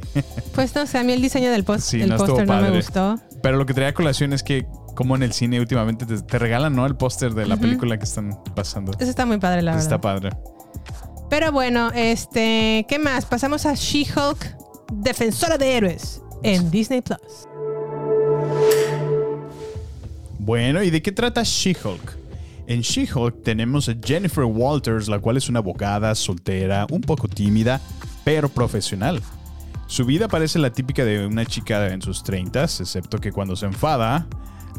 Pues 0.53 0.73
no 0.75 0.85
sé, 0.85 0.99
a 0.99 1.03
mí 1.03 1.13
el 1.13 1.21
diseño 1.21 1.51
del 1.51 1.63
post- 1.63 1.81
Sí, 1.89 1.97
no 2.05 2.17
póster 2.17 2.47
no 2.47 2.61
me 2.61 2.71
gustó. 2.71 3.19
Pero 3.41 3.57
lo 3.57 3.65
que 3.65 3.73
traía 3.73 3.89
a 3.89 3.93
colación 3.93 4.33
es 4.33 4.43
que 4.43 4.67
como 4.95 5.15
en 5.15 5.23
el 5.23 5.33
cine 5.33 5.59
últimamente 5.59 6.05
te, 6.05 6.21
te 6.21 6.39
regalan, 6.39 6.75
¿no? 6.75 6.85
El 6.85 6.95
póster 6.95 7.33
de 7.33 7.45
la 7.47 7.57
película 7.57 7.97
que 7.97 8.03
están 8.03 8.37
pasando. 8.55 8.91
Eso 8.99 9.09
está 9.09 9.25
muy 9.25 9.37
padre, 9.37 9.61
la 9.61 9.71
verdad. 9.71 9.83
Está 9.83 10.01
padre. 10.01 10.29
Pero 11.29 11.51
bueno, 11.51 11.91
este, 11.95 12.85
¿qué 12.89 12.99
más? 12.99 13.25
Pasamos 13.25 13.65
a 13.65 13.73
She-Hulk, 13.73 14.57
Defensora 14.91 15.57
de 15.57 15.77
Héroes, 15.77 16.21
en 16.43 16.69
Disney 16.69 17.01
Plus. 17.01 17.47
Bueno, 20.39 20.83
¿y 20.83 20.89
de 20.89 21.01
qué 21.01 21.11
trata 21.11 21.43
She-Hulk? 21.43 22.17
En 22.67 22.81
She-Hulk 22.81 23.43
tenemos 23.43 23.87
a 23.87 23.95
Jennifer 24.03 24.43
Walters, 24.43 25.07
la 25.07 25.19
cual 25.19 25.37
es 25.37 25.47
una 25.47 25.59
abogada 25.59 26.13
soltera, 26.15 26.85
un 26.91 27.01
poco 27.01 27.27
tímida, 27.27 27.79
pero 28.25 28.49
profesional. 28.49 29.21
Su 29.91 30.05
vida 30.05 30.29
parece 30.29 30.57
la 30.57 30.71
típica 30.71 31.03
de 31.03 31.27
una 31.27 31.45
chica 31.45 31.85
en 31.87 32.01
sus 32.01 32.23
30, 32.23 32.63
excepto 32.63 33.17
que 33.17 33.33
cuando 33.33 33.57
se 33.57 33.65
enfada, 33.65 34.25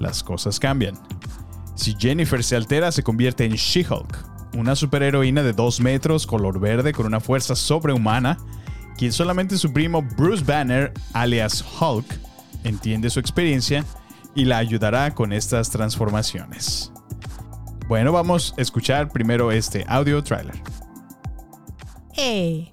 las 0.01 0.22
cosas 0.22 0.59
cambian. 0.59 0.98
Si 1.75 1.94
Jennifer 1.98 2.42
se 2.42 2.57
altera, 2.57 2.90
se 2.90 3.03
convierte 3.03 3.44
en 3.44 3.53
She-Hulk, 3.53 4.55
una 4.57 4.75
superheroína 4.75 5.42
de 5.42 5.53
2 5.53 5.81
metros, 5.81 6.27
color 6.27 6.59
verde, 6.61 6.94
con 6.94 7.05
una 7.05 7.20
fuerza 7.20 7.55
sobrehumana, 7.55 8.38
quien 8.96 9.12
solamente 9.12 9.59
su 9.59 9.70
primo 9.70 10.01
Bruce 10.01 10.44
Banner, 10.44 10.94
alias 11.12 11.62
Hulk, 11.79 12.07
entiende 12.64 13.11
su 13.11 13.20
experiencia 13.20 13.85
y 14.35 14.46
la 14.46 14.57
ayudará 14.57 15.14
con 15.14 15.35
estas 15.35 15.68
transformaciones. 15.68 16.90
Bueno, 17.87 18.12
vamos 18.12 18.55
a 18.57 18.62
escuchar 18.62 19.11
primero 19.11 19.53
este 19.53 19.85
audio 19.88 20.25
trailer. 20.25 20.59
¡Ey! 22.16 22.71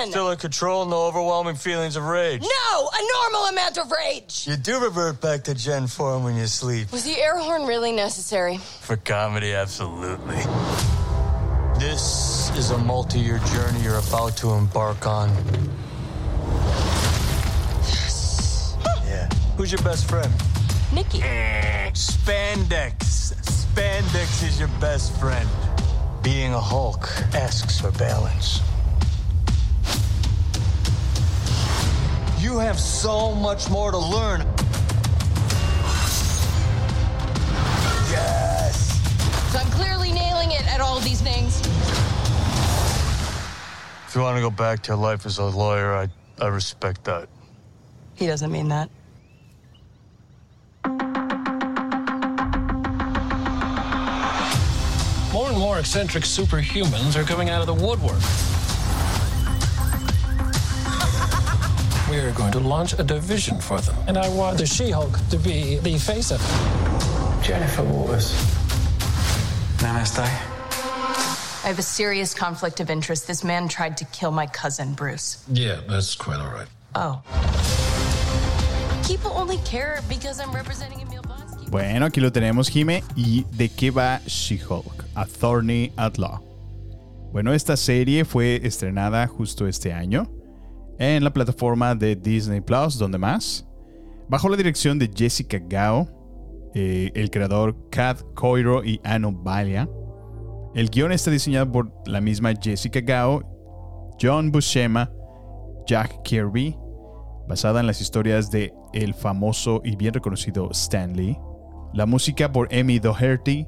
Man? 0.00 0.10
Still 0.10 0.30
in 0.30 0.38
control, 0.38 0.86
no 0.86 1.06
overwhelming 1.06 1.56
feelings 1.56 1.96
of 1.96 2.04
rage. 2.04 2.42
No, 2.42 2.88
a 2.92 3.08
normal 3.14 3.46
amount 3.48 3.78
of 3.78 3.90
rage. 3.90 4.46
You 4.46 4.56
do 4.56 4.80
revert 4.80 5.20
back 5.20 5.44
to 5.44 5.54
Gen 5.54 5.86
form 5.86 6.24
when 6.24 6.36
you 6.36 6.46
sleep. 6.46 6.90
Was 6.92 7.04
the 7.04 7.18
air 7.20 7.36
horn 7.38 7.66
really 7.66 7.92
necessary? 7.92 8.58
For 8.58 8.96
comedy, 8.96 9.52
absolutely. 9.52 10.36
This 11.78 12.50
is 12.56 12.70
a 12.70 12.78
multi 12.78 13.20
year 13.20 13.38
journey 13.52 13.80
you're 13.82 13.98
about 13.98 14.36
to 14.38 14.50
embark 14.50 15.06
on. 15.06 15.30
Yes. 17.82 18.76
Yeah. 19.06 19.28
Who's 19.56 19.72
your 19.72 19.82
best 19.82 20.08
friend? 20.08 20.32
Nikki. 20.92 21.20
Spandex. 21.92 23.34
Spandex 23.42 24.46
is 24.46 24.58
your 24.58 24.68
best 24.80 25.18
friend. 25.18 25.48
Being 26.22 26.52
a 26.52 26.60
Hulk 26.60 27.08
asks 27.34 27.80
for 27.80 27.90
balance. 27.92 28.60
You 32.40 32.56
have 32.58 32.80
so 32.80 33.34
much 33.34 33.68
more 33.68 33.90
to 33.90 33.98
learn. 33.98 34.40
Yes. 38.10 38.98
So 39.52 39.58
I'm 39.58 39.70
clearly 39.72 40.10
nailing 40.10 40.52
it 40.52 40.66
at 40.66 40.80
all 40.80 41.00
these 41.00 41.20
things. 41.20 41.60
If 44.08 44.14
you 44.14 44.22
want 44.22 44.38
to 44.38 44.40
go 44.40 44.48
back 44.48 44.82
to 44.84 44.92
your 44.92 44.96
life 44.96 45.26
as 45.26 45.36
a 45.36 45.44
lawyer, 45.44 45.92
I, 45.94 46.08
I 46.42 46.48
respect 46.48 47.04
that. 47.04 47.28
He 48.14 48.26
doesn't 48.26 48.50
mean 48.50 48.68
that. 48.68 48.88
More 55.30 55.50
and 55.50 55.58
more 55.58 55.78
eccentric 55.78 56.24
superhumans 56.24 57.16
are 57.16 57.24
coming 57.24 57.50
out 57.50 57.60
of 57.60 57.66
the 57.66 57.74
woodwork. 57.74 58.22
We 62.10 62.18
are 62.18 62.32
going 62.32 62.50
to 62.50 62.58
launch 62.58 62.98
a 62.98 63.04
division 63.04 63.60
for 63.60 63.80
them. 63.80 63.94
And 64.08 64.18
I 64.18 64.28
want 64.30 64.58
the 64.58 64.66
She 64.66 64.90
Hulk 64.90 65.16
to 65.30 65.36
be 65.36 65.76
the 65.76 65.96
face 65.96 66.32
of 66.32 66.40
it. 66.42 67.44
Jennifer 67.44 67.84
Waters. 67.84 68.32
Namaste. 69.78 70.18
I 70.18 71.68
have 71.68 71.78
a 71.78 71.82
serious 71.82 72.34
conflict 72.34 72.80
of 72.80 72.90
interest. 72.90 73.28
This 73.28 73.44
man 73.44 73.68
tried 73.68 73.96
to 73.98 74.04
kill 74.06 74.32
my 74.32 74.48
cousin, 74.48 74.94
Bruce. 74.94 75.44
Yeah, 75.52 75.82
that's 75.88 76.16
quite 76.16 76.40
all 76.40 76.50
right. 76.50 76.66
Oh. 76.96 77.22
People 79.06 79.30
only 79.36 79.58
care 79.58 80.00
because 80.08 80.40
I'm 80.40 80.52
representing 80.52 81.00
Emil 81.02 81.22
Blonsky. 81.22 81.70
Bueno, 81.70 82.06
aquí 82.06 82.20
lo 82.20 82.30
tenemos, 82.30 82.70
Jime. 82.70 83.04
¿Y 83.14 83.44
de 83.56 83.68
qué 83.68 83.92
va 83.92 84.20
She-Hulk? 84.26 85.04
A 85.14 85.26
Thorny 85.26 85.92
Outlaw. 85.96 86.40
Bueno, 87.32 87.52
esta 87.52 87.76
serie 87.76 88.24
fue 88.24 88.60
estrenada 88.64 89.28
justo 89.28 89.68
este 89.68 89.92
año 89.92 90.28
en 91.00 91.24
la 91.24 91.32
plataforma 91.32 91.94
de 91.94 92.14
Disney 92.14 92.60
Plus, 92.60 92.98
donde 92.98 93.16
más, 93.16 93.66
bajo 94.28 94.50
la 94.50 94.56
dirección 94.56 94.98
de 94.98 95.10
Jessica 95.12 95.58
Gao, 95.58 96.06
eh, 96.74 97.10
el 97.14 97.30
creador 97.30 97.74
Kat 97.90 98.20
Coiro 98.34 98.84
y 98.84 99.00
Ano 99.02 99.32
Balia. 99.32 99.88
El 100.74 100.90
guion 100.90 101.10
está 101.10 101.30
diseñado 101.30 101.72
por 101.72 101.90
la 102.06 102.20
misma 102.20 102.52
Jessica 102.60 103.00
Gao, 103.00 103.42
John 104.20 104.52
Buscema, 104.52 105.10
Jack 105.86 106.22
Kirby, 106.22 106.76
basada 107.48 107.80
en 107.80 107.86
las 107.86 108.02
historias 108.02 108.50
de 108.50 108.72
el 108.92 109.14
famoso 109.14 109.80
y 109.82 109.96
bien 109.96 110.12
reconocido 110.12 110.70
Stan 110.70 111.16
Lee. 111.16 111.38
La 111.94 112.04
música 112.04 112.52
por 112.52 112.68
Emmy 112.70 112.98
Doherty. 112.98 113.66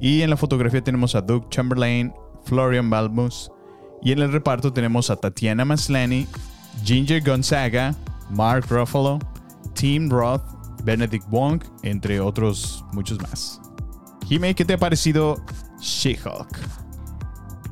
Y 0.00 0.20
en 0.20 0.30
la 0.30 0.36
fotografía 0.36 0.84
tenemos 0.84 1.14
a 1.14 1.22
Doug 1.22 1.48
Chamberlain, 1.48 2.12
Florian 2.44 2.90
Balmus. 2.90 3.50
Y 4.02 4.12
en 4.12 4.20
el 4.20 4.30
reparto 4.30 4.72
tenemos 4.72 5.10
a 5.10 5.16
Tatiana 5.16 5.64
Maslany, 5.64 6.28
Ginger 6.84 7.20
Gonzaga, 7.20 7.94
Mark 8.30 8.66
Ruffalo, 8.68 9.18
Tim 9.74 10.08
Roth, 10.08 10.42
Benedict 10.84 11.26
Wong, 11.30 11.62
entre 11.82 12.20
otros 12.20 12.84
muchos 12.92 13.20
más. 13.22 13.60
Jimmy, 14.26 14.54
¿qué 14.54 14.64
te 14.64 14.74
ha 14.74 14.78
parecido 14.78 15.36
She-Hulk? 15.80 16.58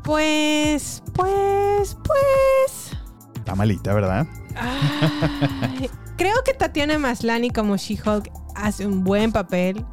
Pues, 0.03 1.03
pues, 1.13 1.97
pues. 2.05 2.97
Está 3.35 3.55
malita, 3.55 3.93
¿verdad? 3.93 4.27
Ay, 4.55 5.91
creo 6.17 6.37
que 6.45 6.55
Tatiana 6.55 6.99
Maslany 6.99 7.51
como 7.51 7.77
She-Hulk 7.77 8.31
hace 8.55 8.87
un 8.87 9.05
buen 9.05 9.33
papel. 9.33 9.85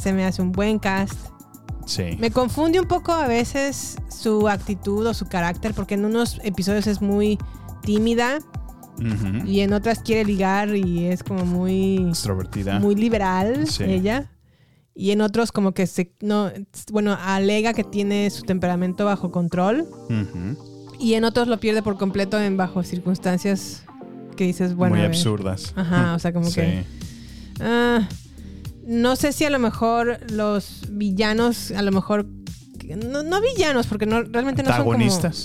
Se 0.00 0.12
me 0.12 0.24
hace 0.24 0.42
un 0.42 0.52
buen 0.52 0.78
cast. 0.78 1.18
Sí. 1.86 2.16
Me 2.18 2.30
confunde 2.30 2.80
un 2.80 2.86
poco 2.86 3.12
a 3.12 3.26
veces 3.26 3.96
su 4.08 4.48
actitud 4.48 5.06
o 5.06 5.14
su 5.14 5.26
carácter, 5.26 5.74
porque 5.74 5.94
en 5.94 6.04
unos 6.04 6.38
episodios 6.42 6.86
es 6.86 7.00
muy 7.00 7.38
tímida 7.92 8.38
y 9.46 9.60
en 9.60 9.72
otras 9.72 10.00
quiere 10.00 10.24
ligar 10.24 10.74
y 10.76 11.06
es 11.06 11.22
como 11.22 11.46
muy, 11.46 11.96
Extrovertida. 12.08 12.78
muy 12.80 12.94
liberal 12.96 13.66
Sí. 13.66 13.84
ella. 13.84 14.30
Y 14.94 15.12
en 15.12 15.20
otros 15.22 15.52
como 15.52 15.72
que 15.72 15.86
se, 15.86 16.12
no, 16.20 16.50
bueno, 16.92 17.16
alega 17.18 17.72
que 17.72 17.84
tiene 17.84 18.28
su 18.30 18.42
temperamento 18.42 19.04
bajo 19.06 19.30
control. 19.30 19.86
Y 20.98 21.14
en 21.14 21.22
otros 21.24 21.46
lo 21.48 21.58
pierde 21.60 21.82
por 21.82 21.96
completo 21.96 22.38
en 22.40 22.56
bajo 22.56 22.82
circunstancias 22.82 23.84
que 24.36 24.44
dices, 24.44 24.74
bueno. 24.74 24.96
Muy 24.96 25.04
absurdas. 25.04 25.72
Ajá, 25.76 26.14
o 26.14 26.18
sea, 26.18 26.32
como 26.32 26.46
Sí. 26.46 26.56
que. 26.56 26.84
ah, 27.60 28.06
no 28.86 29.14
sé 29.16 29.32
si 29.32 29.44
a 29.44 29.50
lo 29.50 29.58
mejor 29.60 30.18
los 30.32 30.82
villanos, 30.90 31.70
a 31.70 31.82
lo 31.82 31.92
mejor. 31.92 32.26
No, 32.96 33.22
no 33.22 33.40
villanos, 33.40 33.86
porque 33.86 34.06
no, 34.06 34.22
realmente 34.22 34.62
no 34.62 34.74
son 34.74 34.84
como 34.84 34.98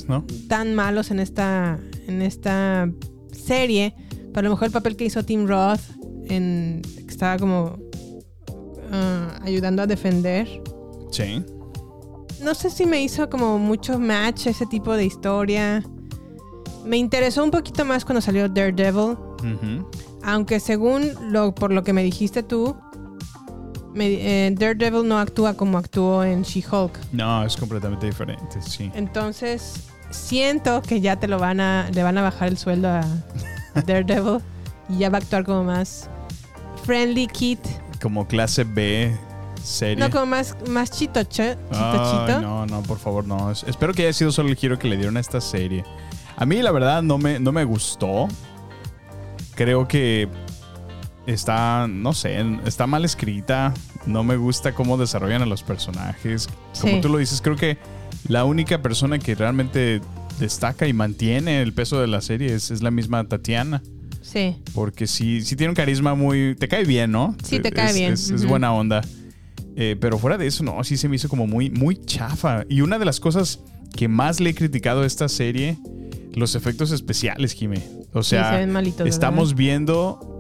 ¿no? 0.08 0.26
tan 0.48 0.76
malos 0.76 1.12
en 1.12 1.20
esta, 1.20 1.80
en 2.08 2.22
esta 2.22 2.90
serie. 3.32 3.96
Pero 4.34 4.40
a 4.40 4.44
lo 4.44 4.50
mejor 4.52 4.68
el 4.68 4.72
papel 4.72 4.96
que 4.96 5.06
hizo 5.06 5.24
Tim 5.24 5.48
Roth 5.48 5.82
en, 6.26 6.82
que 6.96 7.12
estaba 7.12 7.38
como 7.38 7.78
ah, 8.92 9.40
ayudando 9.42 9.82
a 9.82 9.88
defender. 9.88 10.48
Sí. 11.12 11.44
No 12.42 12.54
sé 12.56 12.70
si 12.70 12.86
me 12.86 13.02
hizo 13.02 13.30
como 13.30 13.60
mucho 13.60 14.00
match 14.00 14.48
ese 14.48 14.66
tipo 14.66 14.96
de 14.96 15.06
historia. 15.06 15.84
Me 16.86 16.98
interesó 16.98 17.44
un 17.44 17.52
poquito 17.52 17.86
más 17.86 18.04
cuando 18.06 18.22
salió 18.22 18.50
Daredevil. 18.50 19.18
Aunque 20.24 20.60
según 20.60 21.12
lo, 21.32 21.54
por 21.54 21.72
lo 21.72 21.84
que 21.84 21.94
me 21.94 22.04
dijiste 22.04 22.44
tú, 22.44 22.76
me- 23.94 24.48
eh, 24.48 24.52
Daredevil 24.52 25.08
no 25.08 25.18
actúa 25.20 25.54
como 25.56 25.78
actuó 25.78 26.24
en 26.24 26.44
She-Hulk. 26.44 26.98
No, 27.12 27.44
es 27.46 27.56
completamente 27.58 28.06
diferente, 28.08 28.62
sí. 28.62 28.92
Entonces, 28.96 29.76
siento 30.12 30.82
que 30.82 31.02
ya 31.02 31.16
te 31.18 31.28
lo 31.28 31.40
van 31.40 31.60
a, 31.60 31.90
le 31.94 32.04
van 32.04 32.18
a 32.18 32.22
bajar 32.22 32.48
el 32.50 32.58
sueldo 32.58 32.90
a 32.90 33.02
Daredevil 33.86 34.40
y 34.90 34.98
ya 35.00 35.10
va 35.10 35.18
a 35.18 35.22
actuar 35.22 35.44
como 35.46 35.64
más 35.64 36.10
friendly 36.84 37.28
kid. 37.28 37.60
Como 38.02 38.28
clase 38.28 38.64
B 38.66 39.16
serie. 39.64 39.96
No, 40.04 40.10
como 40.12 40.26
más, 40.26 40.58
más 40.68 40.92
chitoche, 40.92 41.58
Ay, 41.72 41.92
chitochito. 41.94 42.42
no, 42.42 42.66
no, 42.66 42.84
por 42.84 43.00
favor, 43.00 43.26
no. 43.26 43.50
Es- 43.52 43.64
Espero 43.64 43.94
que 43.94 44.02
haya 44.04 44.12
sido 44.14 44.32
solo 44.32 44.50
el 44.50 44.56
giro 44.58 44.78
que 44.78 44.90
le 44.90 44.98
dieron 44.98 45.16
a 45.16 45.22
esta 45.22 45.40
serie. 45.40 45.86
A 46.36 46.46
mí, 46.46 46.62
la 46.62 46.72
verdad, 46.72 47.02
no 47.02 47.18
me, 47.18 47.40
no 47.40 47.52
me 47.54 47.64
gustó. 47.64 48.28
Creo 49.56 49.88
que 49.88 50.28
está, 51.28 51.88
no 51.88 52.14
sé, 52.14 52.44
está 52.66 52.88
mal 52.88 53.06
escrita. 53.06 53.74
No 54.06 54.24
me 54.24 54.36
gusta 54.38 54.74
cómo 54.74 54.98
desarrollan 54.98 55.42
a 55.42 55.46
los 55.46 55.64
personajes. 55.64 56.48
Como 56.80 56.96
Sí. 56.96 57.02
tú 57.02 57.10
lo 57.10 57.18
dices, 57.18 57.42
creo 57.42 57.56
que 57.56 57.78
la 58.28 58.46
única 58.46 58.82
persona 58.82 59.20
que 59.20 59.36
realmente 59.36 60.02
destaca 60.40 60.88
y 60.88 60.94
mantiene 60.94 61.62
el 61.62 61.74
peso 61.74 62.00
de 62.02 62.08
la 62.08 62.22
serie 62.22 62.54
es, 62.54 62.72
es 62.72 62.82
la 62.82 62.92
misma 62.92 63.24
Tatiana. 63.28 63.82
Sí. 64.22 64.56
Porque 64.74 65.06
sí, 65.08 65.42
sí 65.42 65.56
tiene 65.56 65.70
un 65.72 65.76
carisma 65.76 66.16
muy... 66.16 66.56
Te 66.56 66.68
cae 66.68 66.86
bien, 66.86 67.12
¿no? 67.12 67.36
Sí, 67.44 67.60
te 67.60 67.72
cae 67.72 67.90
Es- 67.92 67.96
bien. 67.96 68.14
Es, 68.14 68.46
buena 68.46 68.74
onda. 68.74 69.02
Eh, 69.76 69.96
pero 70.00 70.18
fuera 70.18 70.38
de 70.38 70.48
eso, 70.48 70.64
no, 70.64 70.84
sí 70.84 70.98
se 70.98 71.10
me 71.10 71.16
hizo 71.18 71.28
como 71.30 71.48
muy, 71.48 71.70
muy 71.70 71.96
chafa. 72.06 72.64
Y 72.70 72.82
una 72.82 73.00
de 73.00 73.06
las 73.06 73.20
cosas 73.20 73.60
que 73.96 74.08
más 74.08 74.40
le 74.40 74.52
he 74.52 74.56
criticado 74.56 75.02
a 75.02 75.06
esta 75.06 75.28
serie, 75.30 75.78
los 76.34 76.56
efectos 76.56 76.92
especiales, 76.92 77.54
Jime. 77.54 77.84
O 78.14 78.24
Sí, 78.24 78.32
sea, 78.32 78.52
se 78.52 78.58
ven 78.60 78.72
malitos, 78.72 79.00
¿verdad? 79.00 79.14
estamos 79.14 79.56
viendo 79.56 80.33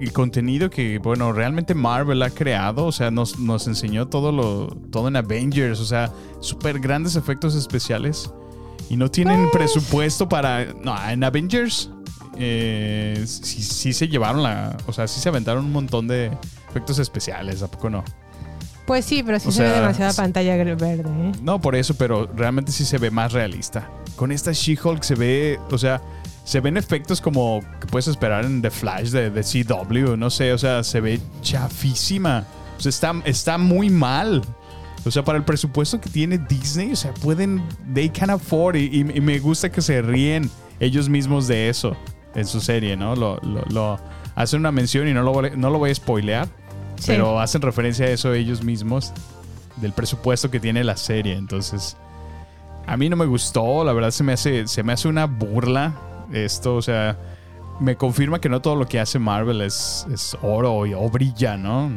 el 0.00 0.12
contenido 0.12 0.70
que, 0.70 0.98
bueno, 0.98 1.32
realmente 1.32 1.74
Marvel 1.74 2.22
ha 2.22 2.30
creado. 2.30 2.86
O 2.86 2.92
sea, 2.92 3.10
nos, 3.10 3.38
nos 3.38 3.66
enseñó 3.66 4.08
todo 4.08 4.32
lo 4.32 4.68
todo 4.90 5.08
en 5.08 5.16
Avengers. 5.16 5.80
O 5.80 5.84
sea, 5.86 6.12
súper 6.40 6.80
grandes 6.80 7.16
efectos 7.16 7.54
especiales. 7.54 8.30
Y 8.88 8.96
no 8.96 9.10
tienen 9.10 9.48
Pues. 9.50 9.52
presupuesto 9.52 10.28
para... 10.28 10.64
No, 10.74 10.94
en 11.08 11.24
Avengers 11.24 11.90
eh, 12.38 13.24
sí, 13.26 13.62
sí 13.62 13.92
se 13.92 14.08
llevaron 14.08 14.42
la... 14.42 14.76
O 14.86 14.92
sea, 14.92 15.08
sí 15.08 15.20
se 15.20 15.28
aventaron 15.28 15.64
un 15.64 15.72
montón 15.72 16.06
de 16.06 16.30
efectos 16.68 16.98
especiales. 16.98 17.62
¿A 17.62 17.70
poco 17.70 17.90
no? 17.90 18.04
Pues 18.86 19.04
sí, 19.04 19.22
pero 19.24 19.40
sí 19.40 19.48
O 19.48 19.52
se 19.52 19.62
ve 19.64 19.70
demasiada 19.70 20.12
pantalla 20.12 20.56
verde. 20.56 21.02
¿eh? 21.08 21.32
No, 21.42 21.60
por 21.60 21.74
eso, 21.74 21.94
pero 21.94 22.30
realmente 22.36 22.70
sí 22.70 22.84
se 22.84 22.98
ve 22.98 23.10
más 23.10 23.32
realista. 23.32 23.90
Con 24.14 24.30
esta 24.30 24.52
She-Hulk 24.52 25.02
se 25.02 25.16
ve, 25.16 25.58
o 25.70 25.78
sea, 25.78 26.00
se 26.46 26.60
ven 26.60 26.76
efectos 26.78 27.20
como 27.20 27.60
que 27.80 27.86
puedes 27.88 28.06
esperar 28.08 28.44
en 28.46 28.62
The 28.62 28.70
Flash 28.70 29.10
de, 29.10 29.30
de 29.30 29.42
CW, 29.42 30.16
no 30.16 30.30
sé, 30.30 30.52
o 30.52 30.58
sea, 30.58 30.82
se 30.82 31.00
ve 31.00 31.20
chafísima. 31.42 32.44
O 32.78 32.80
sea, 32.80 32.90
está, 32.90 33.14
está 33.24 33.58
muy 33.58 33.90
mal. 33.90 34.42
O 35.04 35.10
sea, 35.10 35.24
para 35.24 35.38
el 35.38 35.44
presupuesto 35.44 36.00
que 36.00 36.08
tiene 36.08 36.38
Disney, 36.38 36.92
o 36.92 36.96
sea, 36.96 37.12
pueden, 37.14 37.62
they 37.94 38.08
can 38.08 38.30
afford, 38.30 38.76
y, 38.76 38.84
y- 38.86 39.00
y 39.16 39.20
me 39.20 39.38
gusta 39.40 39.70
que 39.70 39.80
se 39.82 40.00
ríen 40.02 40.50
ellos 40.80 41.08
mismos 41.08 41.46
de 41.48 41.68
eso 41.68 41.96
en 42.34 42.46
su 42.46 42.60
serie, 42.60 42.96
¿no? 42.96 43.14
Lo, 43.16 43.36
lo, 43.42 43.62
lo- 43.70 43.98
hacen 44.36 44.60
una 44.60 44.70
mención 44.72 45.08
y 45.08 45.14
no 45.14 45.22
lo, 45.22 45.32
voy 45.32 45.48
a- 45.48 45.56
no 45.56 45.70
lo 45.70 45.78
voy 45.78 45.90
a 45.90 45.94
spoilear, 45.94 46.46
Sí. 46.96 47.06
pero 47.08 47.40
hacen 47.40 47.60
referencia 47.62 48.06
a 48.06 48.10
eso 48.10 48.32
ellos 48.34 48.62
mismos 48.64 49.12
del 49.76 49.92
presupuesto 49.92 50.50
que 50.50 50.60
tiene 50.60 50.82
la 50.84 50.96
serie. 50.96 51.34
Entonces, 51.34 51.96
a 52.86 52.96
mí 52.96 53.08
no 53.08 53.16
me 53.16 53.26
gustó, 53.26 53.84
la 53.84 53.92
verdad 53.92 54.10
se 54.12 54.22
me 54.24 54.32
hace, 54.32 54.66
se 54.68 54.82
me 54.82 54.92
hace 54.92 55.08
una 55.08 55.26
burla 55.26 55.94
esto, 56.32 56.76
o 56.76 56.82
sea, 56.82 57.16
me 57.80 57.96
confirma 57.96 58.40
que 58.40 58.48
no 58.48 58.60
todo 58.60 58.76
lo 58.76 58.86
que 58.86 58.98
hace 59.00 59.18
Marvel 59.18 59.60
es, 59.60 60.06
es 60.12 60.36
oro 60.42 60.86
y, 60.86 60.94
o 60.94 61.08
brilla, 61.10 61.56
¿no? 61.56 61.90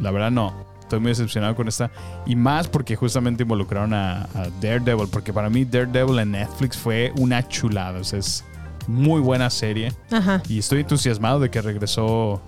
La 0.00 0.10
verdad 0.10 0.30
no. 0.30 0.64
Estoy 0.80 1.00
muy 1.00 1.10
decepcionado 1.10 1.54
con 1.56 1.66
esta. 1.66 1.90
Y 2.26 2.36
más 2.36 2.68
porque 2.68 2.94
justamente 2.94 3.42
involucraron 3.42 3.94
a, 3.94 4.24
a 4.34 4.48
Daredevil. 4.60 5.08
Porque 5.10 5.32
para 5.32 5.48
mí 5.48 5.64
Daredevil 5.64 6.18
en 6.18 6.32
Netflix 6.32 6.76
fue 6.76 7.12
una 7.16 7.46
chulada. 7.48 8.00
O 8.00 8.04
sea, 8.04 8.18
es 8.18 8.44
muy 8.86 9.20
buena 9.20 9.48
serie. 9.48 9.92
Ajá. 10.12 10.42
Y 10.46 10.58
estoy 10.58 10.80
entusiasmado 10.80 11.40
de 11.40 11.50
que 11.50 11.62
regresó. 11.62 12.40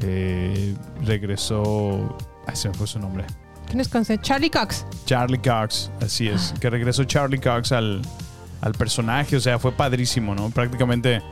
eh, 0.00 0.74
regresó. 1.04 2.16
Ay, 2.46 2.56
se 2.56 2.68
me 2.68 2.74
fue 2.74 2.86
su 2.86 2.98
nombre. 2.98 3.24
¿Quién 3.66 3.80
es? 3.80 3.90
Charlie 4.22 4.50
Cox. 4.50 4.86
Charlie 5.04 5.38
Cox, 5.38 5.90
así 6.00 6.28
es. 6.28 6.54
Que 6.58 6.70
regresó 6.70 7.04
Charlie 7.04 7.38
Cox 7.38 7.72
al, 7.72 8.00
al 8.60 8.72
personaje. 8.74 9.36
O 9.36 9.40
sea, 9.40 9.58
fue 9.58 9.72
padrísimo, 9.72 10.34
¿no? 10.34 10.50
Prácticamente 10.50 11.22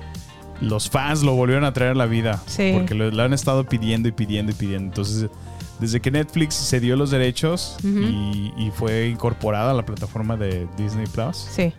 los 0.60 0.88
fans 0.88 1.22
lo 1.22 1.34
volvieron 1.34 1.64
a 1.64 1.72
traer 1.72 1.92
a 1.92 1.94
la 1.94 2.06
vida. 2.06 2.42
Sí. 2.46 2.72
Porque 2.74 2.94
lo, 2.94 3.10
lo 3.10 3.22
han 3.22 3.32
estado 3.32 3.64
pidiendo 3.64 4.08
y 4.08 4.12
pidiendo 4.12 4.52
y 4.52 4.54
pidiendo. 4.54 4.86
Entonces, 4.88 5.28
desde 5.80 6.00
que 6.00 6.10
Netflix 6.10 6.54
se 6.54 6.80
dio 6.80 6.96
los 6.96 7.10
derechos 7.10 7.76
y 7.84 8.70
fue 8.74 9.08
incorporada 9.08 9.72
a 9.72 9.74
la 9.74 9.84
plataforma 9.84 10.36
de 10.36 10.66
Disney 10.78 11.06
Plus, 11.06 11.36
Sí. 11.36 11.72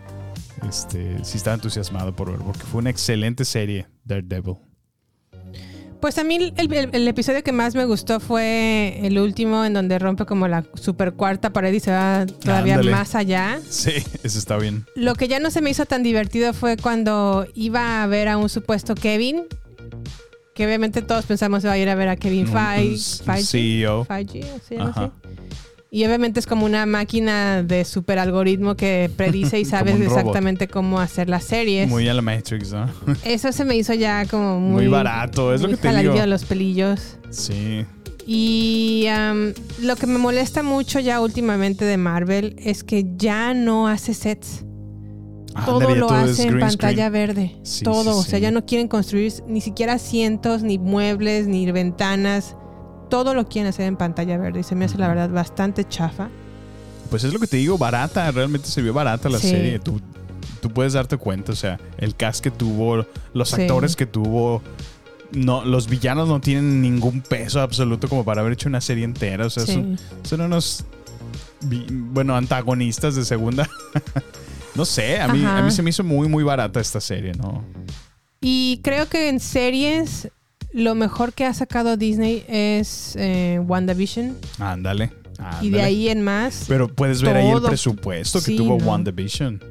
este, 0.67 1.23
sí 1.23 1.38
estaba 1.38 1.55
entusiasmado 1.55 2.15
por 2.15 2.29
ver. 2.31 2.39
Porque 2.41 2.62
fue 2.62 2.79
una 2.81 2.91
excelente 2.91 3.43
serie, 3.45 3.88
Daredevil. 4.05 4.57
Pues 5.99 6.17
a 6.19 6.23
mí 6.23 6.36
el, 6.36 6.53
el- 6.73 6.89
el 6.93 7.07
episodio 7.07 7.43
que 7.43 7.51
más 7.51 7.73
me 7.75 7.86
gustó 7.86 8.19
fue 8.19 8.99
el 9.03 9.17
último 9.19 9.65
en 9.65 9.73
donde 9.73 9.97
rompe 9.99 10.25
como 10.25 10.47
la 10.47 10.63
super 10.75 11.13
cuarta 11.13 11.51
pared 11.51 11.73
y 11.73 11.79
se 11.79 11.91
va 11.91 12.25
todavía 12.27 12.75
Ándale. 12.75 12.91
más 12.91 13.15
allá. 13.15 13.60
Sí, 13.67 13.93
eso 14.23 14.38
está 14.39 14.57
bien. 14.57 14.86
Lo 14.95 15.15
que 15.15 15.27
ya 15.27 15.39
no 15.39 15.49
se 15.51 15.62
me 15.62 15.69
hizo 15.71 15.86
tan 15.86 16.03
divertido 16.03 16.53
fue 16.53 16.77
cuando 16.77 17.47
iba 17.55 18.03
a 18.03 18.07
ver 18.07 18.27
a 18.27 18.38
un 18.38 18.49
supuesto 18.49 18.93
Kevin. 18.95 19.43
Que 20.53 20.65
obviamente 20.65 21.01
todos 21.03 21.25
pensamos 21.25 21.63
va 21.65 21.71
a 21.73 21.77
ir 21.77 21.88
a 21.89 21.93
ver 21.95 22.10
a 22.10 22.15
Kevin 22.15 22.47
Feige. 22.47 23.23
Feige, 23.23 23.43
CEO. 23.45 24.05
Feige, 24.05 24.41
¿o 24.55 24.60
se 24.67 24.75
llama 24.75 24.89
Ajá. 24.89 25.12
Y 25.89 26.06
obviamente 26.06 26.39
es 26.41 26.45
como 26.47 26.65
una 26.65 26.86
máquina 26.86 27.63
de 27.63 27.86
super 27.86 28.19
algoritmo 28.19 28.76
que 28.76 29.10
predice 29.15 29.60
y 29.60 29.65
sabe 29.65 29.93
exactamente 29.93 30.67
cómo 30.67 31.00
hacer 31.00 31.30
las 31.30 31.45
series. 31.45 31.88
Muy 31.89 32.08
a 32.10 32.13
la 32.13 32.21
Matrix, 32.21 32.73
¿no? 32.73 32.89
Eso 33.23 33.52
se 33.52 33.63
me 33.63 33.76
hizo 33.78 33.93
ya 33.93 34.26
como 34.26 34.60
muy, 34.60 34.84
Muy 34.84 34.88
barato, 34.88 35.54
es 35.54 35.62
lo 35.62 35.69
que 35.69 35.78
te 35.78 35.95
digo. 35.97 36.13
de 36.13 36.28
los 36.28 36.43
pelillos. 36.43 37.17
Sí. 37.30 37.86
Y 38.26 39.06
am, 39.10 39.54
lo 39.82 39.95
que 39.95 40.06
me 40.08 40.17
molesta 40.17 40.62
mucho 40.62 41.00
ya 41.00 41.21
últimamente 41.21 41.86
de 41.86 41.95
Marvel 41.95 42.56
es 42.60 42.84
que 42.84 43.06
ya 43.15 43.54
no 43.54 43.88
hace 43.88 44.13
sets. 44.13 44.65
Todo 45.65 45.95
lo 45.95 46.08
todo 46.08 46.17
hace 46.17 46.43
en 46.50 46.60
pantalla 46.60 47.08
screen. 47.08 47.12
verde. 47.13 47.56
Sí, 47.63 47.84
todo. 47.86 48.04
sí, 48.04 48.19
O 48.19 48.23
sea, 48.23 48.38
sí. 48.38 48.41
ya 48.43 48.52
no 48.52 48.65
quieren 48.65 48.88
construir 48.89 49.32
ni 49.47 49.62
siquiera 49.62 49.93
asientos, 49.93 50.62
ni 50.62 50.78
muebles, 50.78 51.47
ni 51.47 51.71
ventanas. 51.71 52.56
Todo 53.10 53.34
lo 53.34 53.48
quieren 53.48 53.70
hacer 53.70 53.86
en 53.86 53.96
pantalla 53.98 54.38
verde. 54.38 54.60
Y 54.62 54.63
se 54.63 54.76
me 54.76 54.86
hace, 54.86 54.98
la 54.98 55.08
verdad, 55.08 55.30
bastante 55.30 55.84
chafa. 55.88 56.30
Pues 57.10 57.24
es 57.24 57.34
lo 57.34 57.39
que 57.39 57.48
te 57.48 57.58
digo, 57.58 57.78
barata, 57.78 58.30
realmente 58.32 58.67
se 58.67 58.82
vio 58.82 58.93
barata 58.93 59.30
la 59.30 59.39
Sí. 59.39 59.50
serie. 59.50 59.80
Tú, 59.80 60.02
tú 60.62 60.70
puedes 60.70 60.93
darte 60.93 61.17
cuenta, 61.17 61.54
o 61.54 61.56
sea, 61.56 61.80
el 61.98 62.15
cast 62.15 62.43
que 62.43 62.52
tuvo, 62.52 63.06
los 63.34 63.50
Sí. 63.50 63.62
actores 63.62 63.96
que 63.96 64.06
tuvo. 64.06 64.62
No, 65.32 65.63
los 65.65 65.88
villanos 65.89 66.28
no 66.30 66.39
tienen 66.41 66.82
ningún 66.82 67.22
peso 67.22 67.62
absoluto 67.62 68.08
como 68.10 68.24
para 68.26 68.41
haber 68.41 68.54
hecho 68.54 68.70
una 68.70 68.82
serie 68.82 69.04
entera. 69.06 69.46
O 69.46 69.50
sea, 69.50 69.65
Sí. 69.65 69.74
son, 69.74 69.98
son 70.24 70.41
unos 70.41 70.86
bueno, 71.91 72.36
antagonistas 72.36 73.15
de 73.15 73.26
segunda. 73.26 73.67
no 74.76 74.86
sé, 74.86 75.20
a 75.20 75.28
mí, 75.28 75.43
Ajá. 75.43 75.58
a 75.60 75.62
mí 75.63 75.72
se 75.72 75.82
me 75.82 75.89
hizo 75.89 76.04
muy, 76.04 76.28
muy 76.28 76.43
barata 76.43 76.80
esta 76.80 77.02
serie, 77.02 77.34
¿no? 77.34 77.63
Y 78.41 78.80
creo 78.84 79.08
que 79.10 79.30
en 79.30 79.39
series, 79.39 80.30
lo 80.73 80.95
mejor 80.95 81.34
que 81.34 81.45
ha 81.45 81.53
sacado 81.53 81.97
Disney 81.97 82.43
es 82.47 83.15
eh, 83.17 83.60
WandaVision. 83.65 84.36
Ándale. 84.60 85.12
Y 85.62 85.69
de 85.69 85.82
ahí 85.82 86.10
en 86.10 86.21
más. 86.23 86.65
Pero 86.67 86.88
puedes 86.88 87.21
ver 87.21 87.36
ahí 87.38 87.49
el 87.49 87.62
presupuesto 87.62 88.39
que 88.39 88.45
Sí, 88.45 88.58
tuvo 88.58 88.77
¿no? 88.80 88.86
WandaVision. 88.86 89.62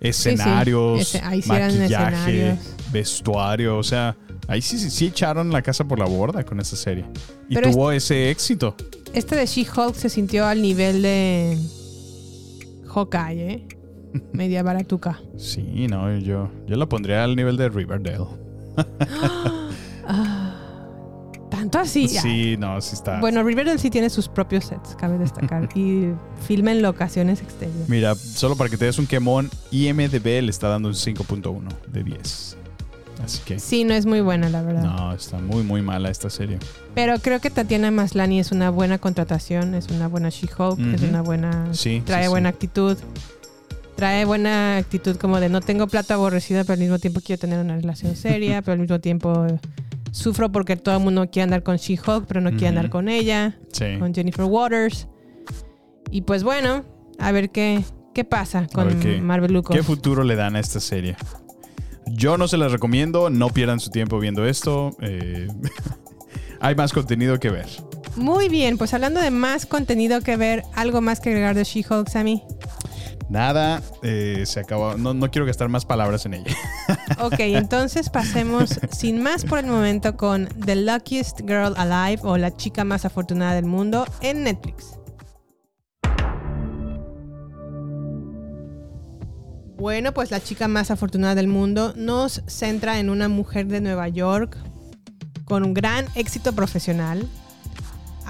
Escenarios, 0.00 1.00
Ese- 1.02 1.18
ahí 1.24 1.42
maquillaje, 1.46 1.84
escenarios. 1.84 2.58
vestuario, 2.92 3.76
o 3.78 3.82
sea, 3.82 4.16
ahí 4.48 4.62
sí, 4.62 4.78
sí, 4.78 4.88
sí 4.90 5.06
echaron 5.06 5.50
la 5.52 5.60
casa 5.62 5.84
por 5.84 5.98
la 5.98 6.06
borda 6.06 6.42
con 6.44 6.58
esa 6.60 6.74
serie. 6.76 7.04
Y 7.48 7.54
Pero 7.54 7.70
tuvo 7.70 7.92
ese 7.92 8.30
éxito. 8.30 8.74
Este 9.12 9.36
de 9.36 9.44
She-Hulk 9.46 9.94
se 9.94 10.08
sintió 10.08 10.46
al 10.46 10.62
nivel 10.62 11.02
de 11.02 11.58
Hawkeye, 12.94 13.50
¿eh? 13.52 13.66
Media 14.32 14.62
baratuca. 14.62 15.20
Sí, 15.36 15.86
no, 15.88 16.16
yo, 16.18 16.50
yo 16.66 16.76
la 16.76 16.86
pondría 16.88 17.24
al 17.24 17.36
nivel 17.36 17.56
de 17.56 17.68
Riverdale. 17.68 18.24
Así. 21.74 22.08
Sí, 22.08 22.56
no, 22.58 22.80
sí 22.80 22.94
está. 22.94 23.20
Bueno, 23.20 23.42
Riverdale 23.42 23.78
sí 23.78 23.90
tiene 23.90 24.10
sus 24.10 24.28
propios 24.28 24.66
sets, 24.66 24.96
cabe 24.96 25.18
destacar. 25.18 25.68
y 25.74 26.12
filma 26.46 26.72
en 26.72 26.82
locaciones 26.82 27.40
exteriores. 27.40 27.88
Mira, 27.88 28.14
solo 28.14 28.56
para 28.56 28.70
que 28.70 28.76
te 28.76 28.86
des 28.86 28.98
un 28.98 29.06
quemón, 29.06 29.50
IMDB 29.70 30.42
le 30.42 30.50
está 30.50 30.68
dando 30.68 30.88
un 30.88 30.94
5.1 30.94 31.68
de 31.88 32.04
10. 32.04 32.56
Así 33.22 33.40
que. 33.44 33.58
Sí, 33.58 33.84
no 33.84 33.94
es 33.94 34.06
muy 34.06 34.20
buena, 34.20 34.48
la 34.48 34.62
verdad. 34.62 34.82
No, 34.82 35.12
está 35.12 35.38
muy, 35.38 35.62
muy 35.62 35.82
mala 35.82 36.10
esta 36.10 36.30
serie. 36.30 36.58
Pero 36.94 37.18
creo 37.18 37.40
que 37.40 37.50
Tatiana 37.50 37.90
Maslani 37.90 38.40
es 38.40 38.50
una 38.50 38.70
buena 38.70 38.98
contratación, 38.98 39.74
es 39.74 39.88
una 39.88 40.08
buena 40.08 40.30
She-Hulk, 40.30 40.94
es 40.94 41.02
una 41.02 41.22
buena. 41.22 41.68
Sí, 41.72 42.02
trae 42.04 42.22
sí, 42.22 42.26
sí. 42.26 42.30
buena 42.30 42.48
actitud. 42.48 42.96
Trae 43.96 44.24
buena 44.24 44.78
actitud 44.78 45.16
como 45.16 45.40
de 45.40 45.50
no 45.50 45.60
tengo 45.60 45.86
plata 45.86 46.14
aborrecida, 46.14 46.64
pero 46.64 46.74
al 46.74 46.78
mismo 46.78 46.98
tiempo 46.98 47.20
quiero 47.20 47.38
tener 47.38 47.58
una 47.58 47.76
relación 47.76 48.16
seria, 48.16 48.62
pero 48.62 48.72
al 48.72 48.78
mismo 48.78 48.98
tiempo 48.98 49.46
sufro 50.12 50.50
porque 50.52 50.76
todo 50.76 50.96
el 50.96 51.02
mundo 51.02 51.28
quiere 51.30 51.44
andar 51.44 51.62
con 51.62 51.76
She-Hulk, 51.76 52.26
pero 52.26 52.40
no 52.40 52.50
quiere 52.50 52.68
andar 52.68 52.90
con 52.90 53.08
ella, 53.08 53.58
Sí. 53.72 53.98
con 53.98 54.14
Jennifer 54.14 54.44
Waters. 54.44 55.08
Y 56.10 56.22
pues 56.22 56.42
bueno, 56.42 56.84
a 57.18 57.32
ver 57.32 57.50
qué, 57.50 57.84
qué 58.14 58.24
pasa 58.24 58.66
con 58.72 58.98
qué- 59.00 59.20
Marvel 59.20 59.52
Lucas. 59.52 59.76
¿Qué 59.76 59.82
futuro 59.82 60.24
le 60.24 60.36
dan 60.36 60.56
a 60.56 60.60
esta 60.60 60.80
serie? 60.80 61.16
Yo 62.06 62.36
no 62.36 62.48
se 62.48 62.56
las 62.56 62.72
recomiendo, 62.72 63.30
no 63.30 63.50
pierdan 63.50 63.78
su 63.78 63.90
tiempo 63.90 64.18
viendo 64.18 64.44
esto. 64.46 64.90
eh, 65.00 65.46
hay 66.60 66.74
más 66.74 66.92
contenido 66.92 67.38
que 67.38 67.50
ver. 67.50 67.66
Muy 68.16 68.48
bien, 68.48 68.76
pues 68.78 68.92
hablando 68.94 69.20
de 69.20 69.30
más 69.30 69.66
contenido 69.66 70.20
que 70.20 70.36
ver, 70.36 70.64
algo 70.74 71.00
más 71.00 71.20
que 71.20 71.30
agregar 71.30 71.54
de 71.54 71.64
She-Hulk, 71.64 72.08
Sammy. 72.08 72.42
Nada, 73.28 73.80
eh, 74.02 74.42
se 74.44 74.58
acabó. 74.58 74.96
No, 74.96 75.14
no 75.14 75.30
quiero 75.30 75.46
gastar 75.46 75.68
más 75.68 75.84
palabras 75.84 76.26
en 76.26 76.34
ella. 76.34 76.54
Ok, 77.20 77.38
entonces 77.38 78.08
pasemos 78.08 78.80
sin 78.90 79.22
más 79.22 79.44
por 79.44 79.58
el 79.58 79.66
momento 79.66 80.16
con 80.16 80.46
The 80.46 80.74
Luckiest 80.74 81.40
Girl 81.40 81.74
Alive 81.76 82.22
o 82.24 82.36
La 82.38 82.56
chica 82.56 82.82
más 82.82 83.04
afortunada 83.04 83.54
del 83.54 83.66
mundo 83.66 84.06
en 84.22 84.44
Netflix. 84.44 84.98
Bueno, 89.76 90.12
pues 90.12 90.30
la 90.30 90.40
chica 90.40 90.66
más 90.66 90.90
afortunada 90.90 91.34
del 91.34 91.48
mundo 91.48 91.92
nos 91.96 92.42
centra 92.46 92.98
en 92.98 93.08
una 93.08 93.28
mujer 93.28 93.66
de 93.66 93.80
Nueva 93.80 94.08
York 94.08 94.56
con 95.44 95.64
un 95.64 95.74
gran 95.74 96.06
éxito 96.14 96.52
profesional, 96.52 97.26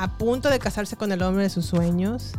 a 0.00 0.16
punto 0.16 0.48
de 0.48 0.58
casarse 0.58 0.96
con 0.96 1.12
el 1.12 1.22
hombre 1.22 1.42
de 1.44 1.50
sus 1.50 1.66
sueños 1.66 2.32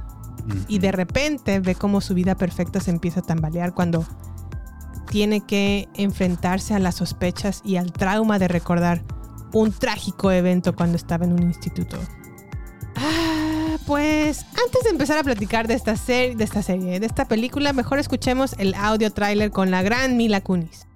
y 0.67 0.80
de 0.80 0.91
repente 0.91 1.60
ve 1.60 1.76
cómo 1.76 2.02
su 2.02 2.15
vida 2.15 2.36
perfecta 2.36 2.80
se 2.80 2.89
empieza 2.89 3.19
a 3.19 3.24
tambalear 3.24 3.74
cuando 3.74 4.06
tiene 5.10 5.41
que 5.41 5.88
enfrentarse 5.93 6.74
a 6.74 6.80
las 6.80 6.95
sospechas 6.95 7.62
y 7.63 7.76
al 7.76 7.91
trauma 7.91 8.39
de 8.39 8.47
recordar 8.47 9.04
un 9.54 9.71
trágico 9.71 10.32
evento 10.32 10.76
cuando 10.76 10.95
estaba 10.95 11.26
en 11.26 11.34
un 11.34 11.43
instituto. 11.43 11.97
Ah, 12.95 13.78
pues 13.86 14.45
antes 14.65 14.84
de 14.84 14.89
empezar 14.89 15.17
a 15.17 15.24
platicar 15.24 15.67
de 15.67 15.76
esta, 15.76 15.95
serie, 15.95 16.36
de 16.36 16.43
esta 16.43 16.63
serie, 16.63 17.00
de 17.00 17.06
esta 17.06 17.26
película, 17.26 17.74
mejor 17.74 18.00
escuchemos 18.00 18.56
el 18.58 18.74
audio 18.74 19.12
tráiler 19.12 19.52
con 19.52 19.69
la 19.69 19.84
gran 19.84 20.17
Mila 20.17 20.41
Kunis. 20.41 20.88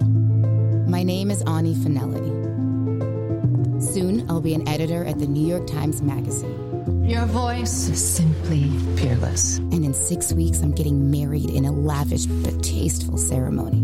My 0.00 1.04
name 1.04 1.30
is 1.32 1.44
Ani 1.46 1.74
Finelli. 1.74 2.39
Soon, 3.80 4.28
I'll 4.28 4.42
be 4.42 4.52
an 4.52 4.68
editor 4.68 5.06
at 5.06 5.18
the 5.18 5.26
New 5.26 5.46
York 5.46 5.66
Times 5.66 6.02
Magazine. 6.02 7.02
Your 7.08 7.24
voice 7.24 7.88
is 7.88 8.14
simply 8.14 8.68
fearless. 8.96 9.56
And 9.56 9.86
in 9.86 9.94
six 9.94 10.34
weeks, 10.34 10.60
I'm 10.60 10.72
getting 10.72 11.10
married 11.10 11.48
in 11.48 11.64
a 11.64 11.72
lavish 11.72 12.26
but 12.26 12.62
tasteful 12.62 13.16
ceremony. 13.16 13.80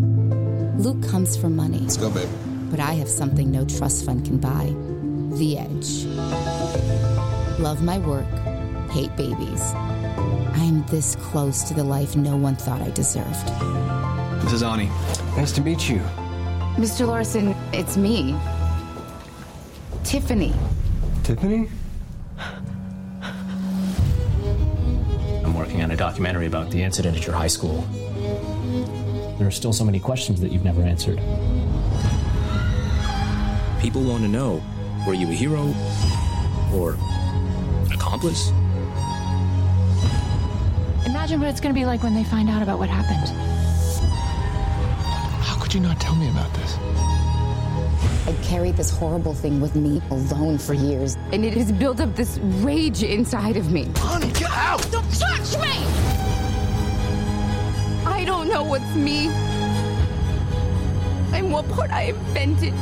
Luke 0.76 1.02
comes 1.08 1.34
for 1.34 1.48
money. 1.48 1.78
Let's 1.78 1.96
go, 1.96 2.10
babe. 2.10 2.28
But 2.70 2.78
I 2.78 2.92
have 2.92 3.08
something 3.08 3.50
no 3.50 3.64
trust 3.64 4.04
fund 4.04 4.26
can 4.26 4.36
buy 4.36 4.66
the 5.38 5.56
edge. 5.58 6.04
Love 7.58 7.82
my 7.82 7.96
work, 7.98 8.26
hate 8.90 9.16
babies. 9.16 9.62
I'm 9.72 10.84
this 10.88 11.16
close 11.16 11.62
to 11.64 11.74
the 11.74 11.84
life 11.84 12.16
no 12.16 12.36
one 12.36 12.56
thought 12.56 12.82
I 12.82 12.90
deserved. 12.90 13.46
This 14.42 14.52
is 14.52 14.62
Ani. 14.62 14.90
Nice 15.36 15.52
to 15.52 15.62
meet 15.62 15.88
you. 15.88 16.00
Mr. 16.76 17.06
Larson, 17.06 17.56
it's 17.72 17.96
me. 17.96 18.36
Tiffany. 20.06 20.52
Tiffany? 21.24 21.68
I'm 25.44 25.52
working 25.52 25.82
on 25.82 25.90
a 25.90 25.96
documentary 25.96 26.46
about 26.46 26.70
the 26.70 26.80
incident 26.80 27.16
at 27.16 27.26
your 27.26 27.34
high 27.34 27.48
school. 27.48 27.80
There 29.36 29.48
are 29.48 29.50
still 29.50 29.72
so 29.72 29.84
many 29.84 29.98
questions 29.98 30.40
that 30.42 30.52
you've 30.52 30.64
never 30.64 30.82
answered. 30.82 31.18
People 33.80 34.04
want 34.04 34.22
to 34.22 34.28
know 34.28 34.62
were 35.08 35.14
you 35.14 35.26
a 35.28 35.32
hero 35.32 35.74
or 36.72 36.92
an 37.86 37.92
accomplice? 37.92 38.50
Imagine 41.04 41.40
what 41.40 41.48
it's 41.48 41.58
going 41.58 41.74
to 41.74 41.78
be 41.78 41.84
like 41.84 42.04
when 42.04 42.14
they 42.14 42.22
find 42.22 42.48
out 42.48 42.62
about 42.62 42.78
what 42.78 42.88
happened. 42.88 43.28
How 45.42 45.60
could 45.60 45.74
you 45.74 45.80
not 45.80 45.98
tell 46.00 46.14
me 46.14 46.28
about 46.30 46.54
this? 46.54 46.78
I 48.26 48.32
carried 48.42 48.76
this 48.76 48.90
horrible 48.90 49.34
thing 49.34 49.60
with 49.60 49.76
me 49.76 50.02
alone 50.10 50.58
for 50.58 50.74
years, 50.74 51.16
and 51.30 51.44
it 51.44 51.54
has 51.54 51.70
built 51.70 52.00
up 52.00 52.16
this 52.16 52.38
rage 52.38 53.04
inside 53.04 53.56
of 53.56 53.70
me. 53.70 53.88
Ani, 54.02 54.32
get 54.32 54.50
out! 54.50 54.84
Don't 54.90 55.08
touch 55.12 55.56
me! 55.58 55.70
I 58.04 58.24
don't 58.26 58.48
know 58.48 58.64
what's 58.64 58.94
me 58.96 59.28
and 61.32 61.52
what 61.52 61.68
part 61.68 61.92
I 61.92 62.02
invented. 62.02 62.74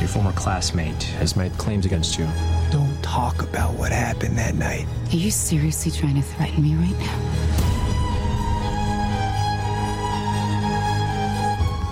Your 0.00 0.08
former 0.08 0.32
classmate 0.32 1.04
has 1.20 1.36
made 1.36 1.56
claims 1.56 1.86
against 1.86 2.18
you. 2.18 2.26
Don't 2.72 3.00
talk 3.04 3.42
about 3.42 3.74
what 3.74 3.92
happened 3.92 4.36
that 4.38 4.56
night. 4.56 4.86
Are 5.12 5.16
you 5.16 5.30
seriously 5.30 5.92
trying 5.92 6.16
to 6.16 6.22
threaten 6.22 6.60
me 6.60 6.74
right 6.74 6.98
now? 6.98 7.36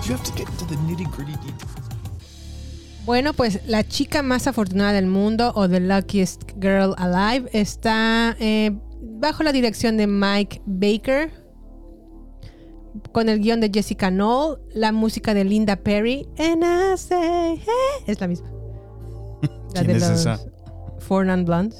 You 0.05 0.11
have 0.11 0.23
to 0.23 0.31
get 0.33 0.49
into 0.49 0.65
the 0.65 0.75
nitty 0.75 1.09
gritty 1.11 1.31
details. 1.31 1.84
Bueno, 3.05 3.33
pues 3.33 3.59
la 3.67 3.83
chica 3.83 4.23
más 4.23 4.47
afortunada 4.47 4.93
del 4.93 5.05
mundo 5.05 5.51
o 5.55 5.69
The 5.69 5.79
Luckiest 5.79 6.43
Girl 6.59 6.95
Alive 6.97 7.49
está 7.53 8.35
eh, 8.39 8.71
bajo 8.99 9.43
la 9.43 9.51
dirección 9.51 9.95
de 9.97 10.07
Mike 10.07 10.61
Baker, 10.65 11.31
con 13.11 13.29
el 13.29 13.39
guion 13.41 13.59
de 13.61 13.69
Jessica 13.71 14.09
Knoll, 14.09 14.59
la 14.73 14.91
música 14.91 15.33
de 15.33 15.43
Linda 15.43 15.75
Perry, 15.75 16.27
and 16.39 16.63
I 16.63 16.97
say, 16.97 17.57
hey, 17.57 18.03
es 18.07 18.19
la 18.19 18.27
misma. 18.27 18.49
La 19.75 19.81
¿Quién 19.81 19.87
de 19.87 19.93
es 19.97 20.09
los 20.09 20.19
esa? 20.21 20.39
Four 20.99 21.25
Non 21.25 21.43
Blondes. 21.45 21.77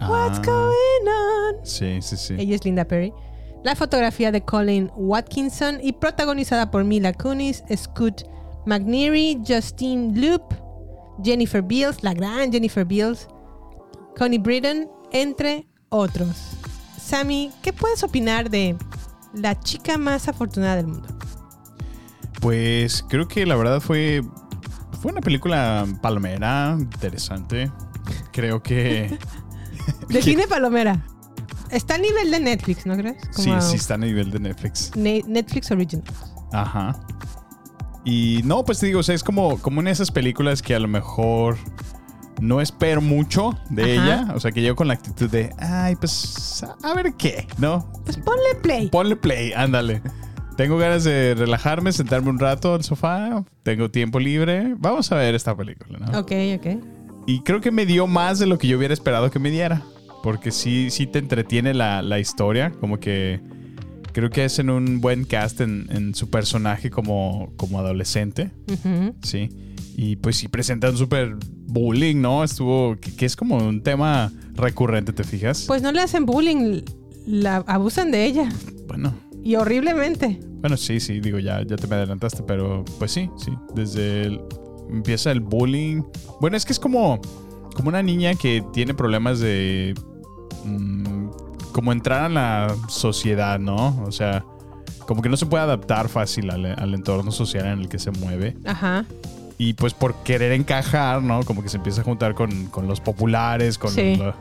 What's 0.00 0.38
Ah, 0.40 0.42
going 0.44 1.56
on? 1.60 1.64
Sí, 1.64 2.02
sí, 2.02 2.16
sí. 2.16 2.34
Ella 2.36 2.56
es 2.56 2.64
Linda 2.64 2.84
Perry. 2.84 3.12
La 3.64 3.74
fotografía 3.76 4.32
de 4.32 4.42
Colin 4.42 4.90
Watkinson 4.96 5.78
y 5.80 5.92
protagonizada 5.92 6.70
por 6.70 6.84
Mila 6.84 7.12
Kunis, 7.14 7.62
Scoot 7.74 8.24
McNeary, 8.66 9.38
Justine 9.46 10.12
Loop, 10.20 10.42
Jennifer 11.24 11.62
Beals, 11.62 12.02
la 12.02 12.12
gran 12.14 12.52
Jennifer 12.52 12.84
Beals, 12.84 13.28
Connie 14.18 14.38
Britton, 14.38 14.88
entre 15.12 15.66
otros. 15.88 16.56
Sammy, 17.00 17.50
¿qué 17.62 17.72
puedes 17.72 18.02
opinar 18.02 18.50
de 18.50 18.76
la 19.34 19.58
chica 19.60 19.96
más 19.96 20.28
afortunada 20.28 20.76
del 20.76 20.88
mundo? 20.88 21.08
Pues 22.40 23.04
creo 23.08 23.28
que 23.28 23.46
la 23.46 23.56
verdad 23.56 23.80
fue, 23.80 24.22
fue 25.00 25.12
una 25.12 25.20
película 25.20 25.86
palomera, 26.02 26.76
interesante. 26.78 27.70
Creo 28.32 28.62
que... 28.62 29.16
Define 30.08 30.46
Palomera. 30.48 31.04
Está 31.70 31.94
a 31.94 31.98
nivel 31.98 32.30
de 32.30 32.40
Netflix, 32.40 32.86
¿no 32.86 32.96
crees? 32.96 33.16
Sí, 33.30 33.50
Como 33.50 33.60
sí 33.60 33.76
está 33.76 33.94
a 33.94 33.98
nivel 33.98 34.30
de 34.30 34.38
Netflix. 34.38 34.92
Ne- 34.96 35.24
Netflix 35.26 35.70
Original. 35.70 36.04
Ajá. 36.52 36.96
Y 38.06 38.40
no, 38.44 38.64
pues 38.64 38.78
te 38.78 38.86
digo, 38.86 39.00
o 39.00 39.02
sea, 39.02 39.16
es 39.16 39.24
como, 39.24 39.58
como 39.58 39.80
en 39.80 39.88
esas 39.88 40.12
películas 40.12 40.62
que 40.62 40.76
a 40.76 40.78
lo 40.78 40.86
mejor 40.86 41.58
no 42.40 42.60
espero 42.60 43.00
mucho 43.00 43.58
de 43.68 43.98
Ajá. 43.98 44.04
ella. 44.04 44.32
O 44.36 44.38
sea, 44.38 44.52
que 44.52 44.60
llego 44.62 44.76
con 44.76 44.86
la 44.86 44.94
actitud 44.94 45.28
de, 45.28 45.50
ay, 45.58 45.96
pues 45.96 46.64
a 46.84 46.94
ver 46.94 47.14
qué, 47.18 47.48
¿no? 47.58 47.90
Pues 48.04 48.16
ponle 48.18 48.54
play. 48.62 48.88
Ponle 48.90 49.16
play, 49.16 49.52
ándale. 49.52 50.02
Tengo 50.56 50.78
ganas 50.78 51.02
de 51.02 51.34
relajarme, 51.34 51.90
sentarme 51.90 52.30
un 52.30 52.38
rato 52.38 52.74
al 52.74 52.84
sofá, 52.84 53.44
tengo 53.64 53.90
tiempo 53.90 54.20
libre. 54.20 54.74
Vamos 54.78 55.10
a 55.10 55.16
ver 55.16 55.34
esta 55.34 55.56
película, 55.56 55.98
¿no? 55.98 56.20
Ok, 56.20 56.32
ok. 56.58 56.66
Y 57.26 57.40
creo 57.40 57.60
que 57.60 57.72
me 57.72 57.86
dio 57.86 58.06
más 58.06 58.38
de 58.38 58.46
lo 58.46 58.56
que 58.56 58.68
yo 58.68 58.78
hubiera 58.78 58.94
esperado 58.94 59.32
que 59.32 59.40
me 59.40 59.50
diera. 59.50 59.82
Porque 60.22 60.52
sí, 60.52 60.90
sí 60.90 61.08
te 61.08 61.18
entretiene 61.18 61.74
la, 61.74 62.02
la 62.02 62.20
historia. 62.20 62.72
Como 62.80 63.00
que 63.00 63.40
creo 64.16 64.30
que 64.30 64.44
hacen 64.44 64.70
un 64.70 65.02
buen 65.02 65.24
cast 65.24 65.60
en, 65.60 65.88
en 65.90 66.14
su 66.14 66.30
personaje 66.30 66.88
como, 66.88 67.52
como 67.58 67.80
adolescente. 67.80 68.50
Sí. 69.20 69.50
Y 69.94 70.16
pues 70.16 70.36
sí 70.36 70.48
presentan 70.48 70.96
súper 70.96 71.36
bullying, 71.66 72.22
¿no? 72.22 72.42
Estuvo. 72.42 72.96
Que, 72.98 73.14
que 73.14 73.26
es 73.26 73.36
como 73.36 73.58
un 73.58 73.82
tema 73.82 74.32
recurrente, 74.54 75.12
¿te 75.12 75.22
fijas? 75.22 75.64
Pues 75.66 75.82
no 75.82 75.92
le 75.92 76.00
hacen 76.00 76.24
bullying, 76.24 76.80
la 77.26 77.56
abusan 77.66 78.10
de 78.10 78.24
ella. 78.24 78.48
Bueno. 78.88 79.12
Y 79.44 79.56
horriblemente. 79.56 80.40
Bueno, 80.62 80.78
sí, 80.78 80.98
sí, 80.98 81.20
digo, 81.20 81.38
ya, 81.38 81.62
ya 81.62 81.76
te 81.76 81.86
me 81.86 81.96
adelantaste, 81.96 82.42
pero 82.42 82.86
pues 82.98 83.12
sí, 83.12 83.28
sí. 83.36 83.52
Desde 83.74 84.22
el, 84.22 84.40
empieza 84.90 85.30
el 85.30 85.40
bullying. 85.40 86.00
Bueno, 86.40 86.56
es 86.56 86.64
que 86.64 86.72
es 86.72 86.80
como, 86.80 87.20
como 87.74 87.90
una 87.90 88.02
niña 88.02 88.34
que 88.34 88.64
tiene 88.72 88.94
problemas 88.94 89.40
de. 89.40 89.94
Como 91.76 91.92
entrar 91.92 92.22
a 92.24 92.28
la 92.30 92.74
sociedad, 92.88 93.58
¿no? 93.58 94.02
O 94.06 94.10
sea, 94.10 94.42
como 95.06 95.20
que 95.20 95.28
no 95.28 95.36
se 95.36 95.44
puede 95.44 95.62
adaptar 95.62 96.08
fácil 96.08 96.50
al, 96.50 96.64
al 96.64 96.94
entorno 96.94 97.30
social 97.30 97.66
en 97.66 97.80
el 97.80 97.88
que 97.90 97.98
se 97.98 98.10
mueve. 98.12 98.56
Ajá. 98.64 99.04
Y 99.58 99.74
pues 99.74 99.92
por 99.92 100.14
querer 100.22 100.52
encajar, 100.52 101.22
¿no? 101.22 101.42
Como 101.44 101.62
que 101.62 101.68
se 101.68 101.76
empieza 101.76 102.00
a 102.00 102.04
juntar 102.04 102.34
con, 102.34 102.68
con 102.68 102.86
los 102.88 103.02
populares, 103.02 103.76
con, 103.76 103.90
Sí. 103.90 104.16
lo- 104.16 104.34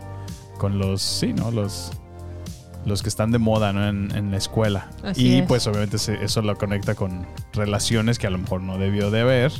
con 0.57 0.79
los, 0.79 1.01
sí, 1.01 1.33
¿no? 1.33 1.51
Los, 1.51 1.91
los 2.85 3.03
que 3.03 3.09
están 3.09 3.31
de 3.31 3.37
moda, 3.37 3.73
¿no? 3.73 3.85
En, 3.85 4.15
en 4.15 4.31
la 4.31 4.37
escuela. 4.37 4.89
Así 5.03 5.27
y 5.27 5.35
es. 5.39 5.45
pues 5.45 5.67
obviamente 5.67 5.97
se- 5.97 6.23
eso 6.23 6.41
lo 6.41 6.57
conecta 6.57 6.95
con 6.95 7.27
relaciones 7.51 8.17
que 8.17 8.27
a 8.27 8.29
lo 8.29 8.37
mejor 8.37 8.61
no 8.61 8.77
debió 8.77 9.11
de 9.11 9.19
haber, 9.21 9.51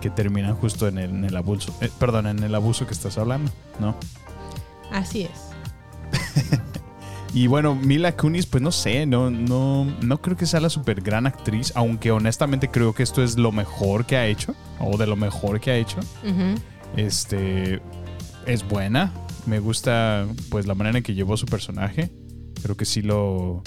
que 0.00 0.10
terminan 0.10 0.56
justo 0.56 0.88
en 0.88 0.98
el, 0.98 1.10
en 1.10 1.24
el 1.24 1.36
abuso, 1.36 1.72
eh, 1.82 1.90
perdón, 2.00 2.26
en 2.26 2.42
el 2.42 2.52
abuso 2.56 2.84
que 2.88 2.94
estás 2.94 3.16
hablando, 3.16 3.52
¿no? 3.78 3.94
Así 4.90 5.22
es. 5.22 5.50
Y 7.32 7.46
bueno, 7.46 7.76
Mila 7.76 8.16
Kunis, 8.16 8.46
pues 8.46 8.62
no 8.62 8.72
sé, 8.72 9.06
no, 9.06 9.30
no, 9.30 9.84
no 10.02 10.20
creo 10.20 10.36
que 10.36 10.46
sea 10.46 10.58
la 10.58 10.68
super 10.68 11.00
gran 11.00 11.26
actriz, 11.26 11.72
aunque 11.76 12.10
honestamente 12.10 12.68
creo 12.68 12.92
que 12.92 13.04
esto 13.04 13.22
es 13.22 13.38
lo 13.38 13.52
mejor 13.52 14.04
que 14.04 14.16
ha 14.16 14.26
hecho, 14.26 14.54
o 14.80 14.98
de 14.98 15.06
lo 15.06 15.14
mejor 15.14 15.60
que 15.60 15.70
ha 15.70 15.76
hecho. 15.76 15.98
Este 16.96 17.80
es 18.46 18.66
buena. 18.66 19.12
Me 19.46 19.60
gusta 19.60 20.26
pues 20.48 20.66
la 20.66 20.74
manera 20.74 20.98
en 20.98 21.04
que 21.04 21.14
llevó 21.14 21.36
su 21.36 21.46
personaje. 21.46 22.10
Creo 22.62 22.76
que 22.76 22.84
sí 22.84 23.00
lo 23.00 23.62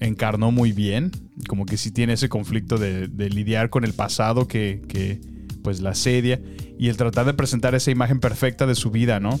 encarnó 0.00 0.50
muy 0.50 0.72
bien. 0.72 1.12
Como 1.48 1.66
que 1.66 1.76
sí 1.76 1.92
tiene 1.92 2.14
ese 2.14 2.28
conflicto 2.28 2.78
de, 2.78 3.06
de 3.06 3.30
lidiar 3.30 3.70
con 3.70 3.84
el 3.84 3.94
pasado 3.94 4.48
que, 4.48 4.82
que, 4.88 5.20
pues 5.62 5.80
la 5.80 5.90
asedia. 5.90 6.40
Y 6.78 6.88
el 6.88 6.96
tratar 6.96 7.26
de 7.26 7.34
presentar 7.34 7.74
esa 7.74 7.90
imagen 7.90 8.18
perfecta 8.18 8.66
de 8.66 8.74
su 8.74 8.90
vida, 8.90 9.20
¿no? 9.20 9.38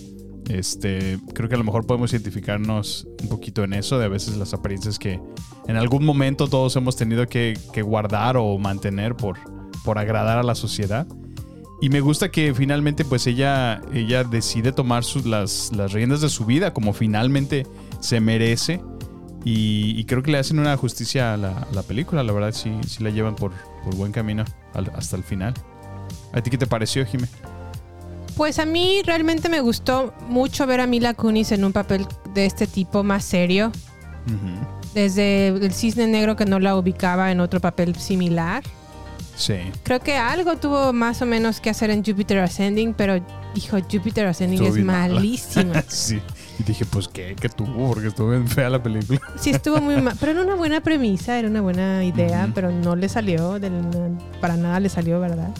Este, 0.48 1.18
creo 1.34 1.48
que 1.48 1.54
a 1.54 1.58
lo 1.58 1.64
mejor 1.64 1.86
podemos 1.86 2.12
identificarnos 2.12 3.06
un 3.22 3.28
poquito 3.28 3.64
en 3.64 3.72
eso, 3.72 3.98
de 3.98 4.04
a 4.04 4.08
veces 4.08 4.36
las 4.36 4.52
apariencias 4.52 4.98
que 4.98 5.18
en 5.68 5.76
algún 5.76 6.04
momento 6.04 6.48
todos 6.48 6.76
hemos 6.76 6.96
tenido 6.96 7.26
que, 7.26 7.58
que 7.72 7.80
guardar 7.82 8.36
o 8.36 8.58
mantener 8.58 9.16
por, 9.16 9.38
por 9.84 9.98
agradar 9.98 10.38
a 10.38 10.42
la 10.42 10.54
sociedad. 10.54 11.06
Y 11.80 11.88
me 11.88 12.00
gusta 12.00 12.30
que 12.30 12.54
finalmente 12.54 13.04
pues 13.04 13.26
ella, 13.26 13.80
ella 13.92 14.22
decide 14.24 14.72
tomar 14.72 15.02
las, 15.24 15.72
las 15.74 15.92
riendas 15.92 16.20
de 16.20 16.28
su 16.28 16.44
vida 16.44 16.72
como 16.72 16.92
finalmente 16.92 17.66
se 18.00 18.20
merece. 18.20 18.80
Y, 19.46 19.98
y 19.98 20.04
creo 20.04 20.22
que 20.22 20.30
le 20.30 20.38
hacen 20.38 20.58
una 20.58 20.74
justicia 20.76 21.34
a 21.34 21.36
la, 21.36 21.58
a 21.58 21.72
la 21.72 21.82
película, 21.82 22.22
la 22.22 22.32
verdad 22.32 22.52
sí, 22.52 22.72
sí 22.86 23.02
la 23.04 23.10
llevan 23.10 23.36
por, 23.36 23.52
por 23.84 23.94
buen 23.94 24.10
camino 24.10 24.44
al- 24.72 24.90
hasta 24.94 25.16
el 25.16 25.22
final. 25.22 25.52
¿A 26.32 26.40
ti 26.40 26.48
qué 26.50 26.56
te 26.56 26.66
pareció, 26.66 27.04
Jimé? 27.04 27.28
Pues 28.36 28.58
a 28.58 28.66
mí 28.66 29.00
realmente 29.04 29.48
me 29.48 29.60
gustó 29.60 30.12
mucho 30.28 30.66
ver 30.66 30.80
a 30.80 30.86
Mila 30.86 31.14
Kunis 31.14 31.52
en 31.52 31.64
un 31.64 31.72
papel 31.72 32.06
de 32.34 32.46
este 32.46 32.66
tipo 32.66 33.02
más 33.04 33.24
serio. 33.24 33.70
Desde 34.94 35.48
el 35.48 35.72
cisne 35.72 36.06
negro 36.06 36.36
que 36.36 36.44
no 36.44 36.58
la 36.60 36.76
ubicaba 36.76 37.30
en 37.32 37.40
otro 37.40 37.60
papel 37.60 37.94
similar. 37.96 38.62
Sí. 39.36 39.56
Creo 39.82 39.98
que 40.00 40.16
algo 40.16 40.56
tuvo 40.56 40.92
más 40.92 41.20
o 41.20 41.26
menos 41.26 41.60
que 41.60 41.68
hacer 41.68 41.90
en 41.90 42.04
Jupiter 42.04 42.38
Ascending, 42.38 42.94
pero 42.94 43.16
hijo, 43.56 43.78
Jupiter 43.90 44.26
Ascending 44.26 44.62
Estuvo 44.62 44.76
es 44.78 44.84
malísima. 44.84 45.82
sí. 45.88 46.20
Y 46.60 46.62
dije, 46.62 46.84
pues, 46.84 47.08
¿qué? 47.08 47.34
¿Qué 47.34 47.48
tuvo? 47.48 47.88
Porque 47.88 48.08
estuvo 48.08 48.30
bien 48.30 48.46
fea 48.46 48.70
la 48.70 48.80
película. 48.80 49.20
Sí, 49.36 49.50
estuvo 49.50 49.80
muy 49.80 50.00
mal. 50.00 50.16
Pero 50.20 50.30
era 50.32 50.42
una 50.42 50.54
buena 50.54 50.80
premisa, 50.80 51.36
era 51.36 51.48
una 51.48 51.60
buena 51.60 52.04
idea, 52.04 52.48
pero 52.54 52.70
no 52.70 52.94
le 52.94 53.08
salió, 53.08 53.58
del- 53.58 53.72
para 54.40 54.56
nada 54.56 54.78
le 54.78 54.88
salió, 54.88 55.18
¿verdad? 55.18 55.50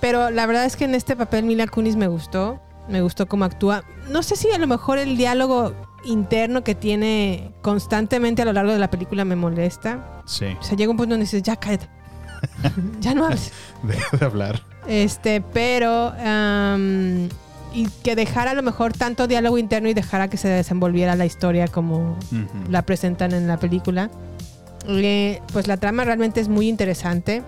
Pero 0.00 0.30
la 0.30 0.46
verdad 0.46 0.64
es 0.64 0.76
que 0.76 0.84
en 0.84 0.94
este 0.94 1.16
papel 1.16 1.44
Mila 1.44 1.66
Kunis 1.66 1.96
me 1.96 2.06
gustó, 2.08 2.60
me 2.88 3.02
gustó 3.02 3.26
cómo 3.26 3.44
actúa. 3.44 3.82
No 4.10 4.22
sé 4.22 4.36
si 4.36 4.50
a 4.50 4.58
lo 4.58 4.66
mejor 4.66 4.98
el 4.98 5.16
diálogo 5.16 5.72
interno 6.04 6.62
que 6.62 6.74
tiene 6.74 7.52
constantemente 7.62 8.42
a 8.42 8.44
lo 8.44 8.52
largo 8.52 8.72
de 8.72 8.78
la 8.78 8.90
película 8.90 9.24
me 9.24 9.36
molesta. 9.36 10.22
Sí. 10.26 10.56
O 10.60 10.62
sea, 10.62 10.76
llega 10.76 10.90
un 10.90 10.96
punto 10.96 11.10
donde 11.14 11.24
dices, 11.24 11.42
ya 11.42 11.56
cállate. 11.56 11.88
ya 13.00 13.14
no 13.14 13.24
hables. 13.26 13.52
Deja 13.82 14.16
de 14.16 14.24
hablar. 14.24 14.62
Este, 14.86 15.40
pero. 15.40 16.12
am, 16.24 17.28
y 17.74 17.86
que 18.02 18.16
dejara 18.16 18.52
a 18.52 18.54
lo 18.54 18.62
mejor 18.62 18.94
tanto 18.94 19.26
diálogo 19.26 19.58
interno 19.58 19.90
y 19.90 19.94
dejara 19.94 20.28
que 20.28 20.38
se 20.38 20.48
desenvolviera 20.48 21.14
la 21.16 21.26
historia 21.26 21.68
como 21.68 22.12
Ujú. 22.32 22.70
la 22.70 22.80
presentan 22.82 23.32
en 23.32 23.46
la 23.46 23.58
película. 23.58 24.10
Eh, 24.86 25.42
pues 25.52 25.66
la 25.66 25.76
trama 25.76 26.04
realmente 26.04 26.40
es 26.40 26.48
muy 26.48 26.66
interesante. 26.68 27.42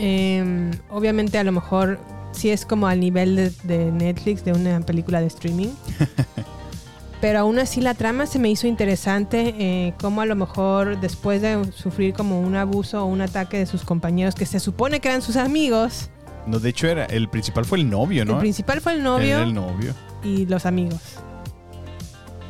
Em, 0.00 0.70
obviamente, 0.88 1.38
a 1.38 1.44
lo 1.44 1.52
mejor 1.52 1.98
sí 2.32 2.50
es 2.50 2.64
como 2.64 2.86
al 2.86 3.00
nivel 3.00 3.36
de, 3.36 3.50
de 3.64 3.92
Netflix, 3.92 4.44
de 4.44 4.52
una 4.52 4.80
película 4.80 5.20
de 5.20 5.26
streaming. 5.26 5.68
Pero 7.20 7.40
aún 7.40 7.58
así 7.58 7.82
la 7.82 7.92
trama 7.92 8.24
se 8.24 8.38
me 8.38 8.48
hizo 8.48 8.66
interesante, 8.66 9.54
eh, 9.58 9.94
como 10.00 10.22
a 10.22 10.26
lo 10.26 10.36
mejor 10.36 10.98
después 11.00 11.42
de 11.42 11.70
sufrir 11.74 12.14
como 12.14 12.40
un 12.40 12.56
abuso 12.56 13.02
o 13.02 13.06
un 13.06 13.20
ataque 13.20 13.58
de 13.58 13.66
sus 13.66 13.82
compañeros, 13.82 14.34
que 14.34 14.46
se 14.46 14.58
supone 14.58 15.00
que 15.00 15.08
eran 15.08 15.20
sus 15.20 15.36
amigos, 15.36 16.08
No, 16.46 16.58
de 16.58 16.70
hecho, 16.70 16.86
era, 16.88 17.04
el 17.04 17.28
principal 17.28 17.66
fue 17.66 17.76
el 17.78 17.90
novio, 17.90 18.24
¿no? 18.24 18.34
el 18.34 18.38
principal 18.38 18.80
fue 18.80 18.94
el 18.94 19.02
novio 19.02 19.34
Era 19.36 19.42
el 19.42 19.52
novio. 19.52 19.92
y 20.24 20.46
los 20.46 20.64
amigos. 20.64 20.98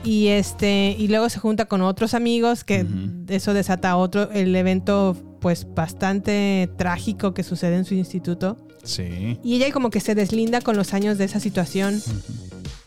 Y 0.05 0.29
este 0.29 0.95
y 0.97 1.09
luego 1.09 1.29
se 1.29 1.41
junta 1.41 1.65
con 1.67 1.83
otros 1.83 2.15
amigos 2.15 2.63
que 2.65 2.87
eso 3.29 3.53
desata 3.53 3.97
otro 3.97 4.31
el 4.31 4.55
evento 4.57 5.17
pues 5.41 5.67
bastante 5.75 6.69
trágico 6.77 7.35
que 7.35 7.43
sucede 7.43 7.77
en 7.77 7.85
su 7.85 7.95
instituto 7.95 8.57
Sí. 8.85 9.39
y 9.43 9.57
ella 9.57 9.73
como 9.73 9.91
que 9.91 10.01
se 10.01 10.15
deslinda 10.15 10.61
con 10.61 10.77
los 10.77 10.95
años 10.95 11.19
de 11.19 11.25
esa 11.25 11.41
situación 11.41 12.01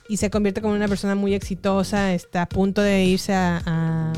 y 0.09 0.17
se 0.17 0.29
convierte 0.29 0.61
como 0.61 0.73
una 0.73 0.87
persona 0.87 1.15
muy 1.15 1.33
exitosa, 1.33 2.13
está 2.13 2.43
a 2.43 2.49
punto 2.49 2.81
de 2.81 3.05
irse 3.05 3.33
a, 3.33 3.61
a- 3.65 4.13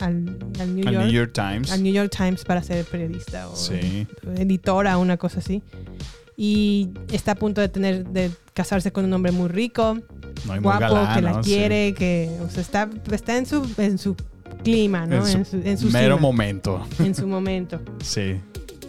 al, 0.00 0.36
al 0.60 0.74
New 0.74 0.86
Al 0.88 0.94
York 0.94 1.04
New 1.06 1.12
York 1.14 1.32
Times. 1.32 1.70
al 1.72 1.82
New 1.82 1.92
York 1.94 2.12
Times 2.16 2.44
para 2.44 2.62
ser 2.62 2.84
periodista 2.84 3.48
o 3.48 3.56
Sí. 3.56 4.06
editora, 4.36 4.98
una 4.98 5.16
cosa 5.16 5.38
así. 5.38 5.62
Y 6.36 6.90
está 7.12 7.32
a 7.32 7.34
punto 7.36 7.60
de 7.60 7.68
tener 7.68 8.04
de 8.08 8.30
casarse 8.54 8.90
con 8.92 9.04
un 9.04 9.12
hombre 9.12 9.30
muy 9.30 9.48
rico, 9.48 9.94
No, 10.46 10.56
y 10.56 10.58
muy 10.58 10.58
guapo, 10.58 10.80
galán, 10.94 11.14
que 11.14 11.22
la 11.22 11.32
¿no? 11.34 11.40
quiere, 11.42 11.94
que 11.94 12.28
o 12.44 12.50
sea, 12.50 12.60
está, 12.62 12.90
está 13.12 13.36
en 13.38 13.46
su 13.46 13.64
en 13.78 13.98
su 13.98 14.16
clima, 14.64 15.06
¿no? 15.06 15.26
En 15.26 15.36
En 15.38 15.44
su 15.44 15.56
en 15.56 15.78
su 15.78 15.90
mero 15.90 16.16
cima, 16.16 16.20
momento. 16.28 16.86
en 16.98 17.14
su 17.14 17.26
momento. 17.26 17.80
Sí. 18.02 18.40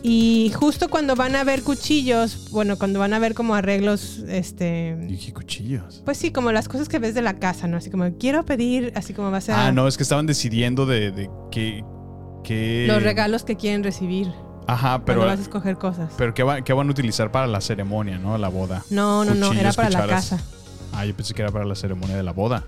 Y 0.07 0.51
justo 0.55 0.87
cuando 0.87 1.15
van 1.15 1.35
a 1.35 1.43
ver 1.43 1.63
cuchillos, 1.63 2.49
bueno, 2.51 2.77
cuando 2.77 2.99
van 2.99 3.13
a 3.15 3.19
ver 3.19 3.33
como 3.33 3.55
arreglos, 3.55 4.19
este, 4.27 4.95
Y 5.09 5.17
qué 5.17 5.33
cuchillos. 5.33 6.03
pues 6.05 6.17
sí, 6.19 6.31
como 6.31 6.51
las 6.51 6.67
cosas 6.67 6.87
que 6.89 6.99
ves 6.99 7.15
de 7.15 7.23
la 7.23 7.39
casa, 7.39 7.67
¿no? 7.67 7.77
Así 7.77 7.89
como 7.89 8.15
quiero 8.19 8.45
pedir, 8.45 8.91
así 8.95 9.13
como 9.15 9.31
va 9.31 9.37
a 9.37 9.41
ser 9.41 9.55
Ah, 9.55 9.71
no, 9.71 9.87
es 9.87 9.97
que 9.97 10.03
estaban 10.03 10.27
decidiendo 10.27 10.85
de, 10.85 11.11
de 11.11 11.27
qué, 11.51 11.83
qué- 12.43 12.85
los 12.87 13.01
regalos 13.01 13.43
que 13.45 13.55
quieren 13.55 13.83
recibir 13.83 14.27
Ajá, 14.67 15.03
pero, 15.05 15.21
cuando 15.21 15.25
vas 15.33 15.39
a 15.39 15.41
escoger 15.41 15.75
cosas. 15.77 16.11
pero 16.19 16.35
¿qué, 16.35 16.43
va- 16.43 16.61
qué 16.61 16.73
van 16.73 16.87
a 16.87 16.91
utilizar 16.91 17.31
para 17.31 17.47
la 17.47 17.59
ceremonia, 17.61 18.19
¿no? 18.19 18.37
La 18.37 18.49
boda. 18.49 18.83
No, 18.91 19.25
no, 19.25 19.33
no, 19.33 19.53
era 19.53 19.73
para 19.73 19.89
la 19.89 20.05
casa. 20.05 20.39
Ah, 20.93 21.03
yo 21.05 21.15
pensé 21.15 21.33
que 21.33 21.41
era 21.41 21.51
para 21.51 21.65
la 21.65 21.73
ceremonia 21.75 22.15
de 22.15 22.21
la 22.23 22.31
boda. 22.31 22.63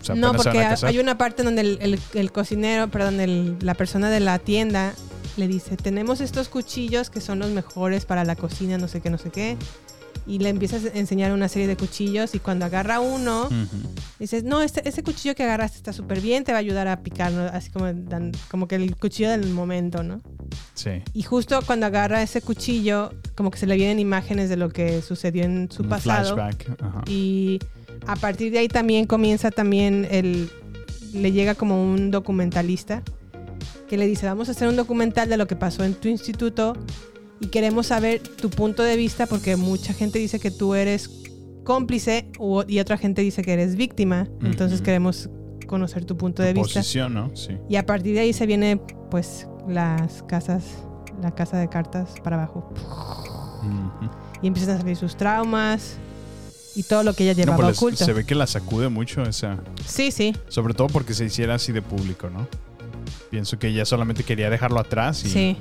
O 0.00 0.04
sea, 0.04 0.14
No, 0.14 0.32
porque 0.32 0.58
hay 0.60 0.98
una 0.98 1.16
parte 1.18 1.42
donde 1.42 1.60
el, 1.62 1.78
el- 1.80 2.00
el 2.14 2.32
cocinero, 2.32 2.88
perdón, 2.88 3.20
el- 3.20 3.56
la 3.60 3.74
persona 3.74 4.10
de 4.10 4.20
la 4.20 4.38
tienda 4.38 4.94
le 5.36 5.48
dice, 5.48 5.76
tenemos 5.76 6.20
estos 6.20 6.48
cuchillos 6.48 7.08
que 7.10 7.20
son 7.20 7.38
los 7.38 7.50
mejores 7.50 8.04
para 8.04 8.24
la 8.24 8.36
cocina, 8.36 8.76
no 8.78 8.88
sé 8.88 9.00
qué, 9.00 9.10
no 9.10 9.18
sé 9.18 9.30
qué. 9.30 9.56
Y 10.24 10.38
le 10.38 10.50
empiezas 10.50 10.84
a 10.84 10.88
enseñar 10.96 11.32
una 11.32 11.48
serie 11.48 11.66
de 11.66 11.76
cuchillos 11.76 12.34
y 12.36 12.38
cuando 12.38 12.64
agarra 12.64 13.00
uno, 13.00 13.48
dices, 14.20 14.44
no, 14.44 14.60
este, 14.62 14.88
ese 14.88 15.02
cuchillo 15.02 15.34
que 15.34 15.42
agarraste 15.42 15.78
está 15.78 15.92
súper 15.92 16.20
bien, 16.20 16.44
te 16.44 16.52
va 16.52 16.58
a 16.58 16.60
ayudar 16.60 16.86
a 16.86 17.00
picar, 17.02 17.32
¿no? 17.32 17.42
así 17.46 17.70
como, 17.70 17.86
dan- 17.92 18.30
como 18.48 18.68
que 18.68 18.76
el 18.76 18.94
cuchillo 18.96 19.30
del 19.30 19.48
momento, 19.50 20.04
¿no? 20.04 20.20
Sí. 20.74 21.02
Y 21.12 21.22
justo 21.22 21.58
cuando 21.66 21.86
agarra 21.86 22.22
ese 22.22 22.40
cuchillo, 22.40 23.10
como 23.34 23.50
que 23.50 23.58
se 23.58 23.66
le 23.66 23.74
vienen 23.74 23.98
imágenes 23.98 24.48
de 24.48 24.56
lo 24.56 24.68
que 24.68 25.02
sucedió 25.02 25.42
en 25.44 25.68
su 25.72 25.82
Un 25.82 25.88
pasado. 25.88 26.34
flashback. 26.36 27.08
Y 27.08 27.58
a 28.06 28.16
partir 28.16 28.52
de 28.52 28.58
ahí 28.58 28.68
también 28.68 29.06
comienza 29.06 29.50
también 29.50 30.06
el... 30.10 30.50
Le 31.12 31.30
llega 31.30 31.54
como 31.54 31.82
un 31.82 32.10
documentalista 32.10 33.02
que 33.86 33.98
le 33.98 34.06
dice, 34.06 34.24
vamos 34.24 34.48
a 34.48 34.52
hacer 34.52 34.68
un 34.68 34.76
documental 34.76 35.28
de 35.28 35.36
lo 35.36 35.46
que 35.46 35.56
pasó 35.56 35.84
en 35.84 35.92
tu 35.92 36.08
instituto 36.08 36.74
y 37.38 37.48
queremos 37.48 37.88
saber 37.88 38.20
tu 38.22 38.48
punto 38.48 38.82
de 38.82 38.96
vista 38.96 39.26
porque 39.26 39.56
mucha 39.56 39.92
gente 39.92 40.18
dice 40.18 40.40
que 40.40 40.50
tú 40.50 40.74
eres 40.74 41.10
cómplice 41.64 42.30
y 42.66 42.78
otra 42.78 42.96
gente 42.96 43.20
dice 43.20 43.42
que 43.42 43.52
eres 43.52 43.76
víctima. 43.76 44.26
Entonces 44.42 44.80
queremos 44.80 45.28
conocer 45.66 46.06
tu 46.06 46.16
punto 46.16 46.42
de 46.42 46.54
vista. 46.54 46.80
Posición, 46.80 47.12
¿no? 47.12 47.36
Sí. 47.36 47.58
Y 47.68 47.76
a 47.76 47.84
partir 47.84 48.14
de 48.14 48.20
ahí 48.20 48.32
se 48.32 48.46
viene 48.46 48.80
pues 49.10 49.46
las 49.68 50.22
casas, 50.22 50.64
la 51.20 51.34
casa 51.34 51.58
de 51.58 51.68
cartas 51.68 52.14
para 52.24 52.36
abajo. 52.36 52.72
Y 54.40 54.46
empiezan 54.46 54.76
a 54.76 54.78
salir 54.78 54.96
sus 54.96 55.16
traumas 55.16 55.98
y 56.74 56.82
todo 56.84 57.02
lo 57.02 57.14
que 57.14 57.24
ella 57.24 57.32
No, 57.32 57.38
llevaba 57.38 57.56
pues 57.56 57.68
les- 57.68 57.78
oculto. 57.78 58.04
se 58.04 58.12
ve 58.12 58.24
que 58.24 58.34
la 58.34 58.46
sacude 58.46 58.88
mucho 58.88 59.22
esa. 59.22 59.58
Sí, 59.86 60.10
sí. 60.10 60.34
Sobre 60.48 60.74
todo 60.74 60.88
porque 60.88 61.14
se 61.14 61.24
hiciera 61.24 61.54
así 61.54 61.72
de 61.72 61.82
público, 61.82 62.30
¿no? 62.30 62.46
Pienso 63.30 63.58
que 63.58 63.68
ella 63.68 63.84
solamente 63.84 64.24
quería 64.24 64.48
dejarlo 64.50 64.78
atrás 64.80 65.24
y, 65.24 65.28
Sí. 65.30 65.56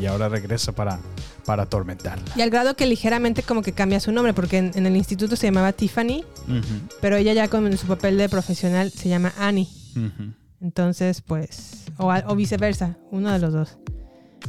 y 0.00 0.06
ahora 0.06 0.28
regresa 0.28 0.72
para, 0.72 0.98
para 1.44 1.62
atormentarla. 1.64 2.24
Y 2.36 2.42
al 2.42 2.50
grado 2.50 2.74
que 2.76 2.86
ligeramente 2.86 3.42
como 3.42 3.62
que 3.62 3.72
cambia 3.72 4.00
su 4.00 4.12
nombre, 4.12 4.34
porque 4.34 4.58
en, 4.58 4.72
en 4.74 4.86
el 4.86 4.96
instituto 4.96 5.36
se 5.36 5.46
llamaba 5.46 5.72
Tiffany, 5.72 6.24
pero 7.00 7.16
ella 7.16 7.32
ya 7.32 7.48
con 7.48 7.76
su 7.78 7.86
papel 7.86 8.18
de 8.18 8.28
profesional 8.28 8.90
se 8.90 9.08
llama 9.08 9.32
Annie. 9.38 9.68
Entonces, 10.60 11.20
pues 11.22 11.84
o, 11.98 12.12
o 12.12 12.36
viceversa, 12.36 12.96
uno 13.10 13.32
de 13.32 13.38
los 13.38 13.52
dos. 13.52 13.78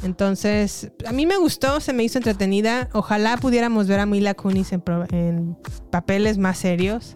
Entonces, 0.04 0.92
a 1.06 1.12
mí 1.12 1.26
me 1.26 1.38
gustó, 1.38 1.80
se 1.80 1.94
me 1.94 2.04
hizo 2.04 2.18
entretenida. 2.18 2.90
Ojalá 2.94 3.38
pudiéramos 3.38 3.88
ver 3.88 4.00
a 4.00 4.06
Mila 4.06 4.34
Kunis 4.34 4.72
en, 4.72 4.84
en 5.12 5.58
papeles 5.90 6.38
más 6.38 6.58
serios. 6.58 7.16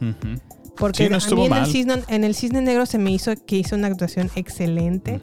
Porque 0.76 1.04
Sí, 1.04 1.10
no 1.10 1.18
a 1.18 1.36
mí 1.36 1.46
en 1.46 1.54
el, 1.54 1.66
cisne, 1.68 2.04
en 2.08 2.24
el 2.24 2.34
Cisne 2.36 2.62
Negro 2.62 2.86
se 2.86 2.98
me 2.98 3.12
hizo 3.12 3.34
que 3.46 3.58
hizo 3.58 3.76
una 3.76 3.88
actuación 3.88 4.32
excelente. 4.36 5.20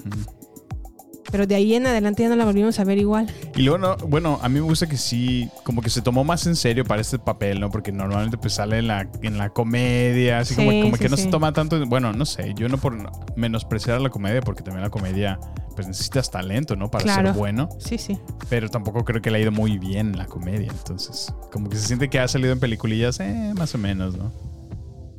Pero 1.31 1.47
de 1.47 1.55
ahí 1.55 1.75
en 1.75 1.87
adelante 1.87 2.23
ya 2.23 2.29
no 2.31 2.37
la 2.37 2.45
volvimos 2.47 2.79
a 2.81 2.85
ver 2.85 2.97
igual. 2.99 3.27
Y 3.55 3.63
luego, 3.63 3.79
no, 3.79 3.97
bueno, 4.09 4.39
a 4.43 4.49
mí 4.49 4.55
me 4.55 4.61
gusta 4.63 4.87
que 4.89 4.97
sí, 4.97 5.49
como 5.65 5.83
que 5.83 5.91
se 5.91 6.01
tomó 6.01 6.25
más 6.25 6.47
en 6.47 6.57
serio 6.57 6.85
para 6.85 7.03
este 7.03 7.19
papel, 7.19 7.61
¿no? 7.61 7.71
Porque 7.71 7.93
normalmente 7.93 8.39
pues 8.39 8.55
sale 8.55 8.79
en 8.79 8.87
la, 8.89 9.07
en 9.23 9.37
la 9.37 9.51
comedia, 9.51 10.39
así 10.39 10.55
como, 10.55 10.71
Sí, 10.71 10.81
como 10.83 10.97
sí, 10.97 11.03
que 11.03 11.09
no 11.11 11.17
sí. 11.17 11.25
se 11.25 11.29
toma 11.29 11.53
tanto, 11.53 11.85
bueno, 11.87 12.13
no 12.13 12.25
sé, 12.25 12.55
yo 12.57 12.69
no 12.69 12.79
por 12.79 12.97
menospreciar 13.37 14.01
la 14.01 14.09
comedia, 14.11 14.41
porque 14.41 14.63
también 14.63 14.83
la 14.83 14.91
comedia 14.91 15.39
pues 15.77 15.87
necesitas 15.87 16.31
talento, 16.31 16.75
¿no? 16.77 16.91
Para 16.91 17.05
Claro. 17.05 17.29
ser 17.29 17.39
bueno. 17.39 17.69
Sí, 17.79 17.99
sí. 17.99 18.19
Pero 18.49 18.69
tampoco 18.69 19.05
creo 19.05 19.21
que 19.23 19.31
le 19.31 19.39
ha 19.39 19.41
ido 19.43 19.53
muy 19.53 19.79
bien 19.79 20.17
la 20.17 20.27
comedia, 20.27 20.69
entonces 20.73 21.33
como 21.53 21.69
que 21.69 21.77
se 21.77 21.87
siente 21.87 22.09
que 22.09 22.19
ha 22.19 22.27
salido 22.27 22.53
en 22.53 22.59
peliculillas, 22.61 23.21
eh, 23.21 23.53
más 23.57 23.75
o 23.75 23.79
menos, 23.79 24.17
¿no? 24.17 24.33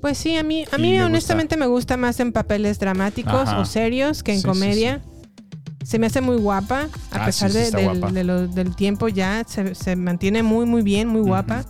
Pues 0.02 0.18
sí, 0.18 0.36
a 0.38 0.44
mí, 0.44 0.66
a 0.72 0.78
mí 0.78 0.92
me 0.92 1.04
honestamente 1.04 1.56
me 1.58 1.68
gusta 1.68 1.98
más 1.98 2.20
en 2.20 2.32
papeles 2.32 2.80
dramáticos 2.80 3.34
Ajá. 3.50 3.60
o 3.60 3.66
serios 3.66 4.24
que 4.24 4.34
en 4.34 4.42
comedia. 4.42 5.02
Se 5.90 5.98
me 5.98 6.06
hace 6.06 6.22
muy 6.22 6.38
guapa, 6.38 6.82
a 7.12 7.24
Ah, 7.24 7.26
pesar 7.26 7.50
sí, 7.50 7.58
sí 7.58 7.64
de- 7.64 7.72
del, 7.72 7.98
guapa. 8.00 8.12
de 8.14 8.24
lo- 8.24 8.48
del 8.48 8.76
tiempo 8.76 9.08
ya, 9.08 9.44
se, 9.48 9.74
se 9.74 9.96
mantiene 9.96 10.44
muy, 10.44 10.68
muy 10.68 10.84
bien, 10.84 11.08
muy 11.08 11.22
guapa. 11.22 11.66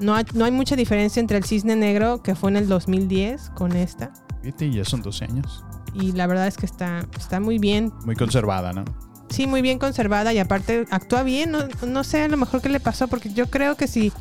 No 0.00 0.14
hay, 0.14 0.24
no 0.32 0.46
hay 0.46 0.50
mucha 0.52 0.74
diferencia 0.74 1.20
entre 1.20 1.36
el 1.36 1.44
Cisne 1.44 1.76
Negro, 1.76 2.22
que 2.22 2.34
fue 2.34 2.50
en 2.50 2.56
el 2.56 2.66
2010, 2.66 3.50
con 3.50 3.76
esta. 3.76 4.10
Fíjate, 4.42 4.70
ya 4.70 4.86
son 4.86 5.02
12 5.02 5.26
años. 5.26 5.62
Y 5.92 6.12
la 6.12 6.26
verdad 6.26 6.46
es 6.46 6.56
que 6.56 6.64
está, 6.64 7.06
está 7.18 7.40
muy 7.40 7.58
bien. 7.58 7.92
Muy 8.06 8.16
conservada, 8.16 8.72
¿no? 8.72 8.86
Sí, 9.28 9.46
muy 9.46 9.60
bien 9.60 9.78
conservada 9.78 10.32
y 10.32 10.38
aparte 10.38 10.86
actúa 10.90 11.22
bien. 11.22 11.50
No, 11.50 11.58
no 11.86 12.04
sé 12.04 12.22
a 12.22 12.28
lo 12.28 12.38
mejor 12.38 12.62
qué 12.62 12.70
le 12.70 12.80
pasó, 12.80 13.06
porque 13.06 13.34
yo 13.34 13.50
creo 13.50 13.76
que 13.76 13.86
si 13.86 14.12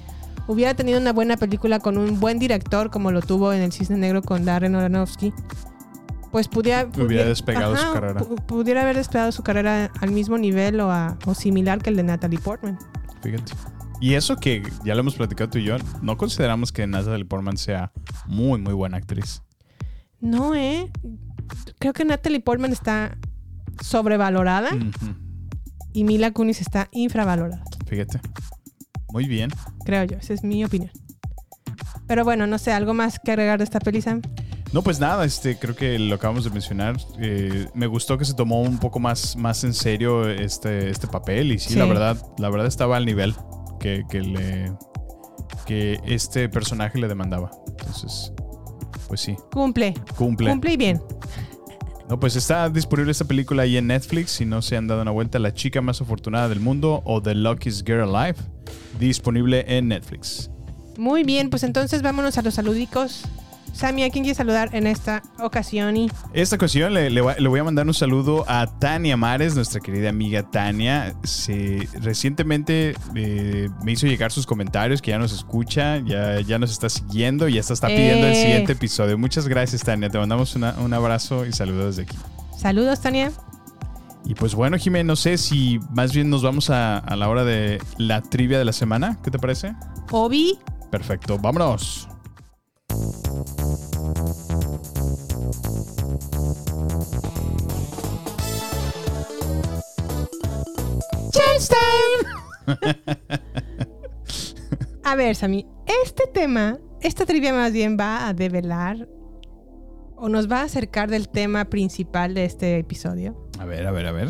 hubiera 0.47 0.73
tenido 0.73 0.99
una 0.99 1.13
buena 1.13 1.38
película 1.38 1.79
con 1.79 1.97
un 1.97 2.19
buen 2.19 2.38
director, 2.38 2.91
como 2.91 3.11
lo 3.11 3.21
tuvo 3.21 3.53
en 3.53 3.61
El 3.61 3.71
Cisne 3.71 3.95
Negro 3.95 4.21
con 4.21 4.43
Darren 4.43 4.75
Aronofsky, 4.75 5.32
pues 6.32 6.47
pudiera, 6.47 6.88
Hubiera 6.97 7.25
despegado 7.25 7.75
su 7.75 7.93
carrera. 7.93 8.21
pu- 8.21 8.41
pudiera 8.45 8.82
haber 8.82 8.95
despegado 8.95 9.32
su 9.32 9.43
carrera 9.43 9.91
al 9.99 10.11
mismo 10.11 10.38
nivel 10.38 10.79
o, 10.79 10.91
a- 10.91 11.17
o 11.25 11.34
similar 11.36 11.82
que 11.82 11.89
el 11.89 11.95
de 11.97 12.03
Natalie 12.03 12.39
Portman. 12.39 12.77
Fíjate. 13.21 13.53
Y 13.99 14.15
eso 14.15 14.36
que 14.38 14.63
ya 14.84 14.95
lo 14.95 15.01
hemos 15.01 15.15
platicado 15.15 15.49
tú 15.51 15.59
y 15.59 15.63
yo, 15.65 15.75
no 16.01 16.17
consideramos 16.17 16.71
que 16.71 16.88
Natalie 16.88 17.25
Portman 17.25 17.57
sea 17.57 17.91
muy, 18.25 18.59
muy 18.59 18.73
buena 18.73 18.97
actriz. 18.97 19.43
No, 20.19 20.55
¿eh? 20.55 20.89
Creo 21.79 21.93
que 21.93 22.05
Natalie 22.05 22.39
Portman 22.39 22.71
está 22.71 23.17
sobrevalorada 23.82 24.69
y 25.93 26.03
Mila 26.03 26.32
Kunis 26.32 26.61
está 26.61 26.88
infravalorada. 26.91 27.63
Fíjate. 27.88 28.19
Muy 29.09 29.25
bien. 29.27 29.51
Creo 29.86 30.03
yo, 30.05 30.17
esa 30.17 30.34
es 30.34 30.43
mi 30.43 30.63
opinión. 30.63 30.91
Pero 32.07 32.23
bueno, 32.23 32.47
no 32.47 32.57
sé, 32.57 32.71
¿algo 32.71 32.93
más 32.93 33.19
que 33.19 33.32
agregar 33.32 33.57
de 33.57 33.63
esta 33.65 33.79
peli, 33.79 34.01
Sam? 34.01 34.21
No, 34.74 34.82
pues 34.82 34.99
nada, 35.01 35.26
este, 35.26 35.57
creo 35.57 35.76
que 35.76 35.99
lo 35.99 36.15
acabamos 36.15 36.45
de 36.45 36.49
mencionar. 36.49 36.95
Eh, 37.19 37.67
me 37.74 37.88
gustó 37.88 38.17
que 38.17 38.24
se 38.24 38.34
tomó 38.34 38.61
un 38.61 38.78
poco 38.80 38.99
más, 38.99 39.36
más 39.36 39.63
en 39.65 39.74
serio 39.74 40.30
este, 40.30 40.89
este 40.89 41.07
papel. 41.07 41.51
Y 41.51 41.59
sí, 41.59 41.74
Sí. 41.74 41.76
la 41.80 41.86
verdad, 41.86 42.17
la 42.38 42.49
verdad 42.49 42.67
estaba 42.67 42.95
al 42.97 43.05
nivel 43.05 43.36
que, 43.80 44.03
que 44.09 44.22
le 44.22 44.72
que 45.65 45.99
este 46.05 46.47
personaje 46.47 46.97
le 46.99 47.07
demandaba. 47.09 47.51
Entonces, 47.67 48.32
pues 49.07 49.19
sí, 49.22 49.36
Cumple. 49.51 49.93
cumple. 50.17 50.49
Cumple 50.49 50.74
y 50.74 50.78
bien. 50.78 51.01
No, 52.07 52.19
pues 52.19 52.36
está 52.36 52.69
disponible 52.69 53.11
esta 53.11 53.26
película 53.26 53.63
ahí 53.63 53.78
en 53.78 53.88
Netflix. 53.88 54.32
Si 54.32 54.45
no 54.45 54.61
se 54.61 54.76
han 54.78 54.88
dado 54.88 55.01
una 55.01 55.11
vuelta, 55.11 55.38
La 55.39 55.53
chica 55.53 55.82
más 55.82 56.01
afortunada 56.01 56.47
del 56.49 56.59
mundo 56.61 57.01
o 57.05 57.22
The 57.22 57.36
Luckiest 57.36 57.86
Girl 57.86 58.15
Alive. 58.15 58.38
Disponible 58.99 59.65
en 59.67 59.89
Netflix. 59.89 60.49
Muy 60.97 61.24
bien, 61.24 61.49
pues 61.49 61.63
entonces 61.63 62.01
vámonos 62.01 62.38
a 62.38 62.41
los 62.41 62.53
saludicos. 62.53 63.24
Sammy, 63.74 64.03
¿a 64.03 64.09
quién 64.11 64.24
quieres 64.24 64.38
saludar 64.38 64.69
en 64.76 64.86
esta 64.86 65.24
ocasión? 65.39 65.97
Y 65.97 66.11
Esta 66.34 66.55
ocasión 66.55 66.93
le, 66.93 67.09
le 67.09 67.22
voy- 67.22 67.34
le 67.39 67.47
voy 67.49 67.59
a 67.59 67.63
mandar 67.63 67.88
un 67.88 67.93
saludo 67.93 68.45
a 68.47 68.67
Tania 68.67 69.17
Mares, 69.17 69.55
nuestra 69.55 69.80
querida 69.80 70.09
amiga 70.09 70.43
Tania. 70.43 71.15
Se, 71.24 71.88
recientemente 71.99 72.95
eh, 73.15 73.69
me 73.84 73.93
hizo 73.93 74.05
llegar 74.07 74.32
sus 74.32 74.45
comentarios, 74.45 75.01
que 75.01 75.11
ya 75.11 75.17
nos 75.17 75.32
escucha, 75.34 75.97
ya, 75.99 76.41
ya 76.41 76.59
nos 76.59 76.72
está 76.72 76.89
siguiendo 76.89 77.47
y 77.47 77.53
ya 77.53 77.61
está, 77.61 77.74
está 77.74 77.88
pidiendo 77.88 78.28
el 78.28 78.34
Eh. 78.34 78.41
siguiente 78.41 78.74
episodio. 78.74 79.17
Muchas 79.17 79.47
gracias, 79.47 79.82
Tania. 79.82 80.09
Te 80.09 80.19
mandamos 80.19 80.55
una- 80.55 80.76
un 80.80 80.93
abrazo 80.93 81.45
y 81.45 81.51
saludos 81.53 81.95
desde 81.95 82.11
aquí. 82.11 82.17
saludos, 82.57 83.01
Tania. 83.01 83.32
Y 84.26 84.36
pues 84.36 84.53
bueno, 84.53 84.78
Jimé, 84.78 85.03
no 85.03 85.15
sé 85.15 85.39
si 85.39 85.80
más 85.95 86.13
bien 86.13 86.30
nos 86.30 86.43
vamos 86.43 86.69
a, 86.69 86.99
a 86.99 87.15
la 87.15 87.28
hora 87.28 87.43
de 87.43 87.82
la 87.97 88.22
trivia 88.22 88.59
de 88.59 88.65
la 88.65 88.74
semana. 88.74 89.17
¿Qué 89.24 89.32
te 89.32 89.39
parece? 89.39 89.74
Obi, 90.11 90.59
Perfecto, 90.91 91.39
vámonos. 91.39 92.07
A 105.03 105.16
ver, 105.16 105.36
Sammy, 105.36 105.66
este 106.03 106.28
tema, 106.28 106.78
esta 107.01 107.26
trivia 107.26 107.53
más 107.53 107.74
bien 107.74 107.97
va 107.99 108.28
a 108.28 108.34
develar 108.34 109.07
o 110.16 110.30
nos 110.30 110.49
va 110.49 110.62
a 110.62 110.66
acercar 110.66 111.09
del 111.09 111.28
tema 111.30 111.66
principal 111.66 112.34
de 112.36 112.45
este 112.45 112.78
episodio. 112.78 113.49
A 113.59 113.66
ver, 113.66 113.88
a 113.88 113.91
ver, 113.91 114.05
a 114.05 114.12
ver. 114.12 114.30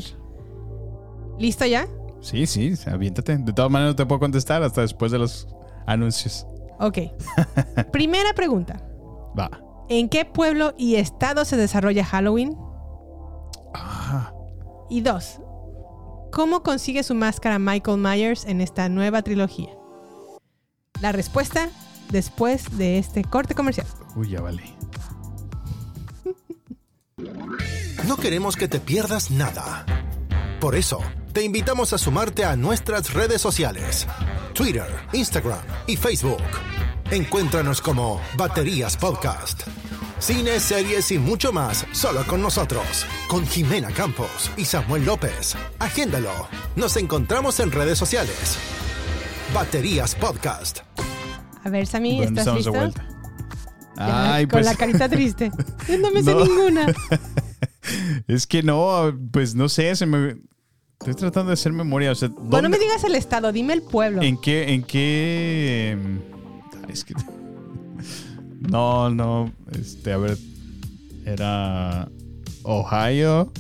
¿Listo 1.38 1.66
ya? 1.66 1.88
Sí, 2.22 2.46
sí, 2.46 2.74
aviéntate. 2.88 3.38
De 3.38 3.52
todas 3.52 3.70
maneras 3.70 3.94
no 3.94 3.96
te 3.98 4.06
puedo 4.06 4.20
contestar 4.20 4.64
hasta 4.64 4.82
después 4.82 5.12
de 5.12 5.18
los 5.18 5.48
anuncios. 5.86 6.48
Ok. 6.80 7.00
Primera 7.92 8.34
pregunta. 8.34 8.82
Va. 9.38 9.50
¿En 9.90 10.08
qué 10.08 10.24
pueblo 10.24 10.74
y 10.78 10.96
estado 10.96 11.44
se 11.44 11.58
desarrolla 11.58 12.06
Halloween? 12.06 12.58
Ah, 13.74 14.34
Y 14.90 15.02
dos, 15.02 15.41
¿cómo 16.32 16.64
consigue 16.64 17.04
su 17.04 17.14
máscara 17.14 17.60
Michael 17.60 17.98
Myers 17.98 18.46
en 18.46 18.62
esta 18.62 18.90
nueva 18.90 19.22
trilogía? 19.22 19.70
La 21.02 21.12
respuesta 21.12 21.70
después 22.10 22.78
de 22.78 22.98
este 22.98 23.24
corte 23.24 23.54
comercial. 23.56 23.88
uy, 24.16 24.30
ya 24.30 24.42
vale. 24.42 24.64
No 28.08 28.18
queremos 28.18 28.56
que 28.56 28.68
te 28.68 28.80
pierdas 28.80 29.30
nada. 29.32 29.86
Por 30.60 30.76
eso, 30.76 31.00
te 31.34 31.44
invitamos 31.44 31.94
a 31.94 31.98
sumarte 31.98 32.44
a 32.44 32.56
nuestras 32.56 33.14
redes 33.14 33.42
sociales. 33.42 34.06
Twitter, 34.54 34.88
Instagram 35.14 35.62
y 35.88 35.96
Facebook. 35.96 36.42
Encuéntranos 37.10 37.82
como 37.82 38.22
Baterías 38.38 38.98
Podcast. 38.98 39.64
Cine, 40.20 40.60
series 40.60 41.12
y 41.12 41.18
mucho 41.18 41.52
más 41.52 41.86
solo 41.94 42.26
con 42.28 42.42
nosotros. 42.42 43.06
Con 43.28 43.46
Jimena 43.48 43.90
Campos 43.92 44.52
y 44.58 44.66
Samuel 44.66 45.06
López. 45.06 45.56
Agéndalo. 45.80 46.48
Nos 46.76 46.98
encontramos 46.98 47.60
en 47.60 47.72
redes 47.72 47.98
sociales. 47.98 48.58
Baterías 49.54 50.16
Podcast. 50.16 50.80
A 51.64 51.70
ver, 51.70 51.88
Sammy, 51.88 52.24
¿Dónde 52.24 52.42
¿estás 52.42 52.58
estamos 52.58 52.66
de 52.66 52.72
listo? 52.72 53.02
vuelta? 53.02 53.08
Ya, 53.98 54.34
Ay, 54.36 54.44
con 54.46 54.52
pues. 54.52 54.66
la 54.66 54.76
carita 54.76 55.10
triste. 55.10 55.52
Yo 55.88 55.98
no 55.98 56.12
me 56.12 56.24
sé 56.24 56.34
ninguna. 56.36 56.88
Es 58.28 58.46
que 58.46 58.62
no, 58.62 59.12
pues 59.32 59.56
no 59.56 59.68
sé, 59.68 59.96
se 59.96 60.06
me. 60.06 60.38
Estoy 61.02 61.16
tratando 61.16 61.50
de 61.50 61.54
hacer 61.54 61.74
memoria. 61.74 62.12
O 62.12 62.16
sea, 62.16 62.30
Bueno, 62.30 62.44
no 62.46 62.50
¿dónde- 62.62 62.70
me 62.70 62.80
digas 62.80 63.04
el 63.04 63.16
estado, 63.16 63.52
dime 63.52 63.74
el 63.74 63.82
pueblo. 63.82 64.22
¿En 64.22 64.38
qué, 64.38 64.74
en 64.74 64.84
qué? 64.84 65.98
Ay, 66.86 66.94
es 66.94 67.04
que 67.04 67.14
no, 68.70 69.10
no, 69.10 69.52
este, 69.72 70.14
a 70.14 70.18
ver, 70.18 70.38
era 71.26 72.08
Ohio. 72.64 73.52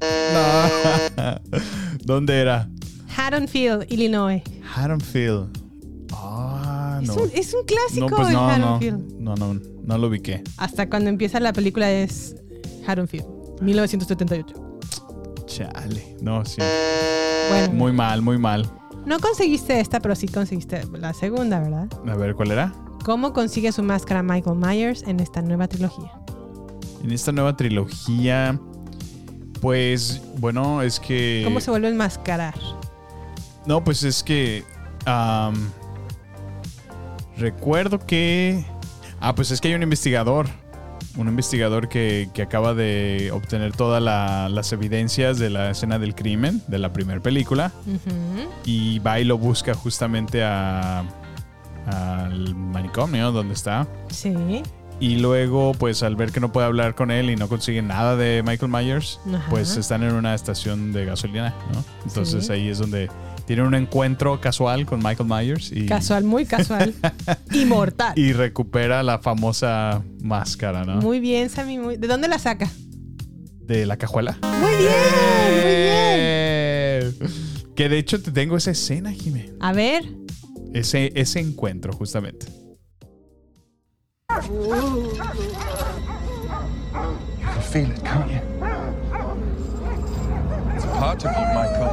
No, 0.00 1.34
¿dónde 2.04 2.38
era? 2.40 2.68
Haddonfield, 3.16 3.86
Illinois. 3.90 4.42
Haddonfield. 4.74 5.48
Ah, 6.12 7.00
Es, 7.02 7.08
no. 7.08 7.14
un, 7.14 7.30
es 7.34 7.54
un 7.54 7.64
clásico 7.64 8.08
no, 8.10 8.16
pues 8.16 8.32
no, 8.32 8.40
no, 8.40 8.48
Haddonfield. 8.50 9.12
no, 9.20 9.34
no, 9.36 9.54
no 9.54 9.98
lo 9.98 10.08
ubiqué. 10.08 10.42
Hasta 10.58 10.88
cuando 10.88 11.08
empieza 11.10 11.40
la 11.40 11.52
película 11.52 11.90
es 11.90 12.36
Haddonfield, 12.86 13.26
1978. 13.62 14.66
Chale, 15.60 16.16
no, 16.22 16.42
sí. 16.46 16.62
Bueno, 17.50 17.74
Muy 17.74 17.92
mal, 17.92 18.22
muy 18.22 18.38
mal. 18.38 18.70
no 19.04 19.18
conseguiste 19.18 19.78
esta, 19.78 20.00
pero 20.00 20.14
sí 20.14 20.26
conseguiste 20.26 20.82
la 20.92 21.12
segunda, 21.12 21.60
¿verdad? 21.60 21.88
A 22.08 22.16
ver, 22.16 22.34
¿cuál 22.34 22.52
era? 22.52 22.72
¿Cómo 23.04 23.34
consigue 23.34 23.70
su 23.70 23.82
máscara 23.82 24.22
Michael 24.22 24.56
Myers 24.56 25.02
en 25.02 25.20
esta 25.20 25.42
nueva 25.42 25.68
trilogía? 25.68 26.10
En 27.04 27.10
esta 27.10 27.30
nueva 27.32 27.56
trilogía, 27.56 28.58
pues, 29.60 30.22
bueno, 30.38 30.80
es 30.80 30.98
que... 30.98 31.42
¿Cómo 31.44 31.60
se 31.60 31.70
vuelve 31.70 31.88
a 31.88 31.90
enmascarar? 31.90 32.54
No, 33.66 33.84
pues 33.84 34.02
es 34.02 34.22
que... 34.22 34.64
recuerdo 37.36 37.98
que... 37.98 38.64
Ah, 39.20 39.34
pues 39.34 39.50
es 39.50 39.60
que 39.60 39.68
hay 39.68 39.74
un 39.74 39.82
investigador. 39.82 40.48
Un 41.16 41.28
investigador 41.28 41.88
que, 41.88 42.28
que 42.34 42.42
acaba 42.42 42.72
de 42.74 43.30
obtener 43.32 43.72
todas 43.72 44.02
la- 44.02 44.48
las 44.48 44.72
evidencias 44.72 45.38
de 45.38 45.50
la 45.50 45.70
escena 45.70 45.98
del 45.98 46.14
crimen 46.14 46.62
de 46.68 46.78
la 46.78 46.92
primera 46.92 47.20
película 47.20 47.72
y 48.64 48.98
va 49.00 49.18
y 49.20 49.24
lo 49.24 49.36
busca 49.38 49.74
justamente 49.74 50.42
a 50.44 51.04
al 51.86 52.54
manicomio 52.54 53.32
donde 53.32 53.54
está. 53.54 53.88
Sí. 54.10 54.62
Y 55.00 55.16
luego, 55.16 55.72
pues 55.72 56.02
al 56.02 56.14
ver 56.14 56.30
que 56.30 56.38
no 56.40 56.52
puede 56.52 56.66
hablar 56.66 56.94
con 56.94 57.10
él 57.10 57.30
y 57.30 57.36
no 57.36 57.48
consigue 57.48 57.80
nada 57.80 58.16
de 58.16 58.42
Michael 58.46 58.70
Myers, 58.70 59.18
Ajá. 59.34 59.46
pues 59.48 59.76
están 59.78 60.02
en 60.02 60.12
una 60.12 60.34
estación 60.34 60.92
de 60.92 61.06
gasolina, 61.06 61.54
¿no? 61.72 61.82
Entonces 62.06 62.46
Sí. 62.46 62.52
ahí 62.52 62.68
es 62.68 62.78
donde 62.78 63.08
tiene 63.50 63.66
un 63.66 63.74
encuentro 63.74 64.40
casual 64.40 64.86
con 64.86 65.00
Michael 65.02 65.28
Myers 65.28 65.72
y, 65.72 65.86
Casual, 65.86 66.22
muy 66.22 66.46
casual. 66.46 66.94
Inmortal. 67.52 68.16
y 68.16 68.32
recupera 68.32 69.02
la 69.02 69.18
famosa 69.18 70.04
máscara, 70.22 70.84
¿no? 70.84 71.00
Muy 71.00 71.18
bien, 71.18 71.50
Sammy. 71.50 71.78
muy- 71.78 71.96
¿De 71.96 72.06
dónde 72.06 72.28
la 72.28 72.38
saca? 72.38 72.70
De 73.66 73.86
la 73.86 73.96
cajuela. 73.96 74.38
Muy 74.60 74.70
bien, 74.76 74.92
muy 75.50 75.64
bien. 75.64 77.12
Que 77.74 77.88
de 77.88 77.98
hecho 77.98 78.22
te 78.22 78.30
tengo 78.30 78.56
esa 78.56 78.70
escena, 78.70 79.10
Jimé. 79.10 79.52
A 79.58 79.72
ver. 79.72 80.04
Ese, 80.72 81.10
ese 81.16 81.40
encuentro, 81.40 81.92
justamente. 81.92 82.46
You 84.46 85.10
feel 87.72 87.90
it, 87.90 88.00
can't 88.04 88.30
you? 88.30 88.38
It's 90.76 90.84
part 91.00 91.24
of 91.24 91.32
you, 91.32 91.46
Michael. 91.52 91.90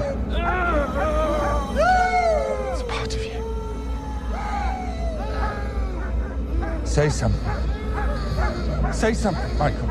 Say 6.97 7.09
something. 7.09 7.39
Say 8.91 9.13
something, 9.13 9.57
Michael. 9.59 9.87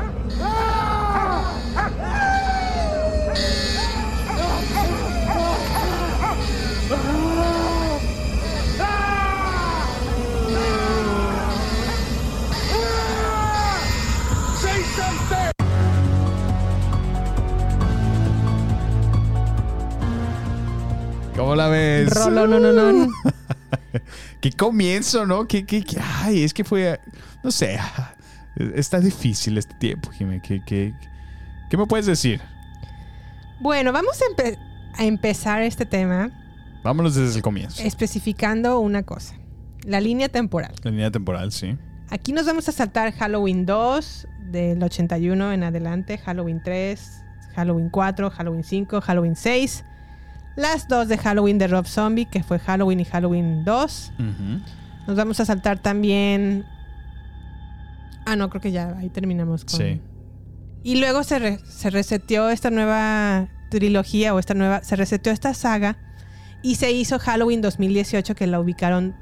Say 14.59 14.83
something! 14.97 15.51
¿Cómo 21.37 21.55
la 21.55 21.69
ves? 21.69 22.13
Rolo, 22.13 22.47
no, 22.47 22.59
no, 22.59 22.73
no. 22.73 23.07
Qué 24.41 24.51
comienzo, 24.51 25.25
¿no? 25.25 25.47
¿Qué, 25.47 25.65
qué, 25.65 25.83
qué- 25.83 25.97
Ay, 26.01 26.43
es 26.43 26.53
que 26.53 26.63
fue. 26.63 26.99
No 27.43 27.51
sé. 27.51 27.79
Está 28.75 28.99
difícil 28.99 29.57
este 29.57 29.75
tiempo, 29.75 30.09
Jimé. 30.11 30.41
¿Qué, 30.41 30.61
qué, 30.65 30.93
qué 31.69 31.77
me 31.77 31.85
puedes 31.85 32.05
decir? 32.07 32.41
Bueno, 33.59 33.91
vamos 33.91 34.19
a, 34.21 34.25
empe- 34.35 34.57
a 34.95 35.03
empezar 35.05 35.61
este 35.61 35.85
tema 35.85 36.29
Vámonos 36.83 37.15
desde 37.15 37.35
el 37.37 37.41
comienzo. 37.41 37.81
especificando 37.83 38.79
una 38.79 39.03
cosa. 39.03 39.35
La 39.83 39.99
línea 40.01 40.29
temporal. 40.29 40.73
La 40.83 40.91
línea 40.91 41.11
temporal, 41.11 41.51
sí. 41.51 41.77
Aquí 42.09 42.31
nos 42.33 42.45
vamos 42.45 42.67
a 42.69 42.71
saltar 42.71 43.13
Halloween 43.13 43.65
2 43.65 44.27
del 44.51 44.81
81 44.81 45.53
en 45.53 45.63
adelante, 45.63 46.17
Halloween 46.17 46.61
3, 46.63 47.23
Halloween 47.55 47.89
4, 47.89 48.29
Halloween 48.29 48.63
5, 48.63 49.01
Halloween 49.01 49.35
6. 49.35 49.83
Las 50.57 50.87
dos 50.89 51.07
de 51.07 51.17
Halloween 51.17 51.57
de 51.59 51.67
Rob 51.67 51.85
Zombie, 51.85 52.25
que 52.25 52.43
fue 52.43 52.59
Halloween 52.59 52.99
y 52.99 53.05
Halloween 53.05 53.63
2. 53.63 54.11
Ujú. 54.19 54.61
Nos 55.07 55.15
vamos 55.15 55.39
a 55.39 55.45
saltar 55.45 55.79
también... 55.79 56.65
Ah, 58.25 58.35
no, 58.35 58.49
creo 58.49 58.61
que 58.61 58.71
ya 58.73 58.97
ahí 58.97 59.09
terminamos 59.09 59.63
con... 59.63 59.77
Sí. 59.79 60.01
Y 60.83 60.99
luego 60.99 61.23
se, 61.23 61.39
re- 61.39 61.59
se 61.69 61.89
reseteó 61.89 62.49
esta 62.49 62.69
nueva 62.71 63.47
trilogía 63.69 64.33
o 64.33 64.39
esta 64.39 64.53
nueva... 64.53 64.83
Se 64.83 64.95
reseteó 64.95 65.31
esta 65.31 65.53
saga 65.53 65.97
y 66.63 66.75
se 66.75 66.91
hizo 66.91 67.19
Halloween 67.19 67.61
2018 67.61 68.35
que 68.35 68.47
la 68.47 68.59
ubicaron 68.59 69.15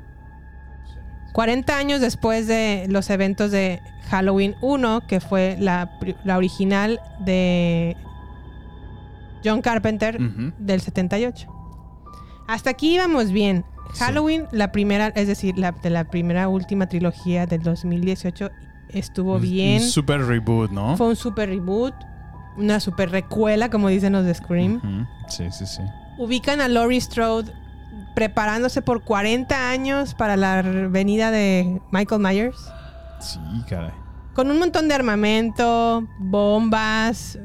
40 1.33 1.77
años 1.77 1.99
después 2.01 2.47
de 2.47 2.85
los 2.89 3.09
eventos 3.09 3.51
de 3.51 3.81
Halloween 4.09 4.55
1, 4.61 5.05
que 5.05 5.19
fue 5.19 5.57
la, 5.59 5.99
la 6.23 6.37
original 6.37 7.01
de 7.19 7.97
John 9.45 9.61
Carpenter 9.61 10.19
del 10.57 10.81
78. 10.81 11.47
Hasta 12.47 12.71
aquí 12.71 12.95
íbamos 12.95 13.31
bien. 13.31 13.63
Halloween, 13.97 14.47
la 14.51 14.71
primera, 14.71 15.07
es 15.09 15.27
decir, 15.27 15.57
la, 15.57 15.71
de 15.71 15.89
la 15.89 16.05
primera 16.05 16.47
última 16.47 16.87
trilogía 16.89 17.45
del 17.45 17.61
2018 17.61 18.49
estuvo 18.89 19.39
bien. 19.39 19.83
Un 19.83 19.89
super 19.89 20.25
reboot, 20.25 20.71
¿no? 20.71 20.97
Fue 20.97 21.07
un 21.07 21.15
super 21.15 21.49
reboot, 21.49 21.93
una 22.57 22.79
super 22.79 23.09
recuela, 23.11 23.69
como 23.69 23.87
dicen 23.87 24.13
los 24.13 24.25
de 24.25 24.33
Scream. 24.33 25.07
Sí, 25.27 25.45
sí, 25.51 25.65
sí. 25.65 25.81
Ubican 26.17 26.61
a 26.61 26.67
Laurie 26.67 26.99
Strode 26.99 27.51
preparándose 28.15 28.81
por 28.81 29.03
40 29.03 29.69
años 29.69 30.13
para 30.13 30.37
la 30.37 30.61
venida 30.61 31.31
de 31.31 31.81
Michael 31.91 32.21
Myers. 32.21 32.71
Sí, 33.19 33.39
caray. 33.69 33.91
Con 34.33 34.51
un 34.51 34.59
montón 34.59 34.87
de 34.87 34.95
armamento, 34.95 36.07
bombas, 36.19 37.37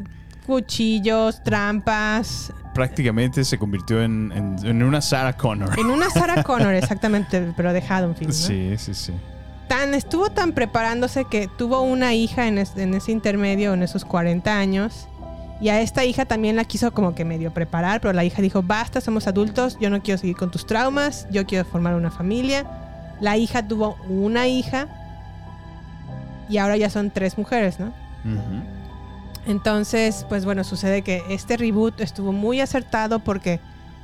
cuchillos, 0.50 1.42
trampas. 1.44 2.52
Prácticamente 2.74 3.44
se 3.44 3.56
convirtió 3.58 4.02
en, 4.02 4.32
en- 4.32 4.56
en 4.66 4.82
una 4.82 5.00
Sarah 5.00 5.36
Connor. 5.36 5.78
En 5.78 5.86
una 5.86 6.10
Sarah 6.10 6.42
Connor, 6.44 6.74
exactamente, 6.74 7.52
pero 7.56 7.72
de 7.72 7.80
Haddonfield. 7.80 8.30
¿no? 8.32 8.34
Sí, 8.36 8.74
sí, 8.76 8.94
sí. 8.94 9.12
Tan, 9.68 9.94
estuvo 9.94 10.30
tan 10.30 10.52
preparándose 10.52 11.24
que 11.26 11.48
tuvo 11.56 11.82
una 11.82 12.14
hija 12.14 12.48
en, 12.48 12.58
es- 12.58 12.76
en 12.76 12.94
ese 12.94 13.12
intermedio, 13.12 13.72
en 13.74 13.82
esos 13.84 14.04
40 14.04 14.58
años. 14.58 15.06
Y 15.60 15.68
a 15.68 15.80
esta 15.82 16.04
hija 16.04 16.24
también 16.24 16.56
la 16.56 16.64
quiso 16.64 16.92
como 16.92 17.14
que 17.14 17.24
medio 17.24 17.52
preparar, 17.52 18.00
pero 18.00 18.12
la 18.14 18.24
hija 18.24 18.40
dijo, 18.42 18.62
basta, 18.62 19.00
somos 19.00 19.26
adultos, 19.28 19.76
yo 19.80 19.88
no 19.90 20.02
quiero 20.02 20.18
seguir 20.18 20.34
con 20.36 20.50
tus 20.50 20.66
traumas, 20.66 21.26
yo 21.30 21.46
quiero 21.46 21.64
formar 21.64 21.94
una 21.94 22.10
familia. 22.10 22.66
La 23.20 23.36
hija 23.36 23.66
tuvo 23.68 23.96
una 24.08 24.48
hija 24.48 24.88
y 26.48 26.58
ahora 26.58 26.76
ya 26.76 26.88
son 26.90 27.10
tres 27.10 27.36
mujeres, 27.38 27.78
¿no? 27.78 27.92
Entonces, 29.50 30.24
pues 30.28 30.44
bueno, 30.44 30.62
sucede 30.62 31.02
que 31.02 31.24
este 31.28 31.56
reboot 31.56 32.00
estuvo 32.00 32.30
muy 32.32 32.60
acertado 32.60 33.18
porque 33.18 33.58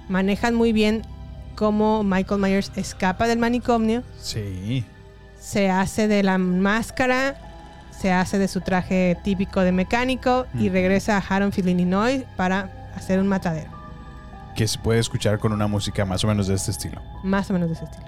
manejan 0.08 0.54
muy 0.56 0.72
bien 0.72 1.02
cómo 1.54 2.02
Michael 2.02 2.40
Myers 2.40 2.72
escapa 2.74 3.28
del 3.28 3.38
manicomio 3.38 4.02
Sí. 4.20 4.84
se 5.38 5.70
hace 5.70 6.08
de 6.08 6.24
la 6.24 6.36
máscara, 6.38 7.36
se 7.96 8.10
hace 8.12 8.38
de 8.38 8.48
su 8.48 8.60
traje 8.60 9.16
típico 9.22 9.60
de 9.60 9.70
mecánico 9.70 10.46
y 10.58 10.68
regresa 10.68 11.16
a 11.16 11.20
Haddonfield, 11.20 11.68
Illinois 11.68 12.24
para 12.36 12.90
hacer 12.96 13.20
un 13.20 13.28
matadero. 13.28 13.70
Que 14.56 14.66
se 14.66 14.78
puede 14.78 14.98
escuchar 14.98 15.38
con 15.38 15.52
una 15.52 15.68
música 15.68 16.04
más 16.04 16.24
o 16.24 16.26
menos 16.26 16.48
de 16.48 16.54
este 16.54 16.72
estilo. 16.72 17.00
Más 17.22 17.48
o 17.50 17.52
menos 17.52 17.68
de 17.68 17.74
ese 17.76 17.84
estilo. 17.84 18.06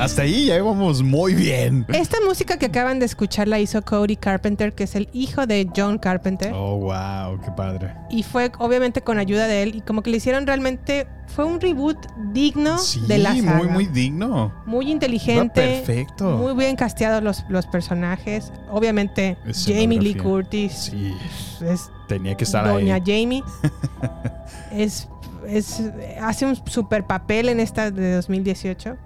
Hasta 0.00 0.22
ahí 0.22 0.46
ya 0.46 0.56
íbamos 0.56 1.02
muy 1.02 1.34
bien. 1.34 1.84
Esta 1.92 2.16
música 2.26 2.56
que 2.58 2.66
acaban 2.66 2.98
de 2.98 3.04
escuchar 3.04 3.48
la 3.48 3.58
hizo 3.60 3.82
Cody 3.82 4.16
Carpenter, 4.16 4.72
que 4.72 4.84
es 4.84 4.94
el 4.96 5.10
hijo 5.12 5.46
de 5.46 5.68
John 5.76 5.98
Carpenter. 5.98 6.52
Oh, 6.54 6.76
wow, 6.78 7.38
qué 7.44 7.50
padre. 7.54 7.94
Y 8.08 8.22
fue 8.22 8.50
obviamente 8.58 9.02
con 9.02 9.18
ayuda 9.18 9.46
de 9.46 9.62
él. 9.62 9.74
Y 9.74 9.82
como 9.82 10.02
que 10.02 10.10
le 10.10 10.16
hicieron 10.16 10.46
realmente. 10.46 11.06
Fue 11.26 11.44
un 11.44 11.60
reboot 11.60 11.96
digno 12.32 12.76
Sí, 12.78 13.00
de 13.06 13.18
la 13.18 13.36
saga. 13.36 13.54
muy, 13.58 13.68
muy 13.68 13.86
digno. 13.86 14.52
Muy 14.64 14.90
inteligente. 14.90 15.84
Perfecto. 15.84 16.38
Muy 16.38 16.54
bien 16.54 16.76
casteados 16.76 17.22
los, 17.22 17.44
los 17.50 17.66
personajes. 17.66 18.52
Obviamente. 18.70 19.36
Jamie 19.66 20.00
Lee 20.00 20.14
Curtis. 20.14 20.72
Sí. 20.90 21.14
Es 21.64 21.90
Tenía 22.08 22.36
que 22.36 22.44
estar 22.44 22.66
Doña 22.66 22.94
ahí. 22.94 23.02
Jamie. 23.04 23.44
es, 24.72 25.08
es, 25.46 25.82
hace 26.20 26.46
un 26.46 26.56
super 26.66 27.06
papel 27.06 27.50
en 27.50 27.60
esta 27.60 27.90
de 27.90 28.14
2018. 28.14 28.96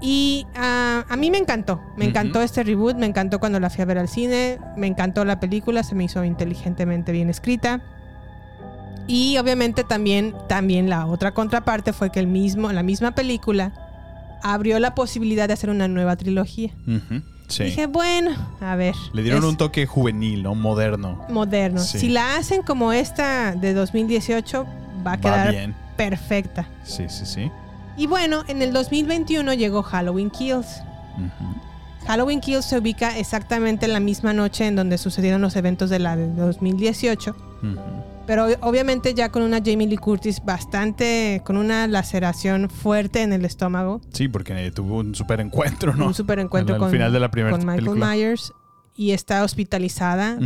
Y 0.00 0.46
ah, 0.54 1.04
a 1.08 1.16
mí 1.16 1.30
me 1.30 1.38
encantó. 1.38 1.80
Me 1.96 2.04
encantó 2.04 2.42
este 2.42 2.62
reboot. 2.62 2.96
Me 2.96 3.06
encantó 3.06 3.38
cuando 3.40 3.58
la 3.60 3.70
fui 3.70 3.82
a 3.82 3.84
ver 3.86 3.98
al 3.98 4.08
cine. 4.08 4.58
Me 4.76 4.86
encantó 4.86 5.24
la 5.24 5.40
película. 5.40 5.82
Se 5.82 5.94
me 5.94 6.04
hizo 6.04 6.22
inteligentemente 6.24 7.12
bien 7.12 7.30
escrita. 7.30 7.80
Y 9.08 9.38
obviamente 9.38 9.84
también, 9.84 10.34
también 10.48 10.90
la 10.90 11.06
otra 11.06 11.32
contraparte 11.32 11.92
fue 11.92 12.10
que 12.10 12.18
el 12.20 12.26
mismo, 12.26 12.72
la 12.72 12.82
misma 12.82 13.12
película 13.12 13.72
abrió 14.42 14.78
la 14.80 14.94
posibilidad 14.94 15.46
de 15.46 15.54
hacer 15.54 15.70
una 15.70 15.86
nueva 15.88 16.16
trilogía. 16.16 16.70
Sí. 17.48 17.64
Dije, 17.64 17.86
bueno, 17.86 18.32
a 18.60 18.74
ver. 18.74 18.94
Le 19.12 19.22
dieron 19.22 19.44
es- 19.44 19.50
un 19.50 19.56
toque 19.56 19.86
juvenil, 19.86 20.42
¿no? 20.42 20.54
Moderno. 20.56 21.24
moderno. 21.30 21.78
Sí. 21.80 22.00
Si 22.00 22.08
la 22.08 22.36
hacen 22.36 22.62
como 22.62 22.92
esta 22.92 23.54
de 23.54 23.72
2018, 23.74 24.64
va 24.64 25.12
a 25.12 25.14
Va 25.14 25.16
quedar 25.18 25.50
bien. 25.52 25.74
perfecta. 25.96 26.66
Sí, 26.82 27.04
sí, 27.08 27.24
sí. 27.24 27.50
Y 27.96 28.06
bueno, 28.06 28.44
en 28.48 28.62
el 28.62 28.72
2021 28.72 29.54
llegó 29.54 29.82
Halloween 29.82 30.30
Kills. 30.30 30.82
Halloween 32.06 32.40
Kills 32.40 32.64
se 32.66 32.78
ubica 32.78 33.18
exactamente 33.18 33.86
en 33.86 33.92
la 33.92 34.00
misma 34.00 34.32
noche 34.32 34.66
en 34.66 34.76
donde 34.76 34.98
sucedieron 34.98 35.40
los 35.40 35.56
eventos 35.56 35.90
de 35.90 35.98
la 35.98 36.16
de 36.16 36.28
2018. 36.28 37.34
Pero 38.26 38.46
obviamente 38.60 39.14
ya 39.14 39.30
con 39.30 39.42
una 39.42 39.58
Jamie 39.64 39.86
Lee 39.86 39.96
Curtis 39.96 40.44
bastante, 40.44 41.42
con 41.44 41.56
una 41.56 41.86
laceración 41.86 42.68
fuerte 42.68 43.22
en 43.22 43.32
el 43.32 43.44
estómago. 43.44 44.00
Sí, 44.12 44.28
porque 44.28 44.70
tuvo 44.72 44.98
un 44.98 45.14
super 45.14 45.40
encuentro, 45.40 45.94
¿no? 45.94 46.06
Un 46.06 46.14
super 46.14 46.40
encuentro 46.40 46.74
Al 46.74 46.80
con, 46.80 46.90
final 46.90 47.12
de 47.12 47.20
la 47.20 47.30
primera 47.30 47.56
con 47.56 47.64
Michael 47.64 47.84
película. 47.84 48.10
Myers. 48.10 48.52
Y 48.98 49.10
está 49.12 49.44
hospitalizada 49.44 50.38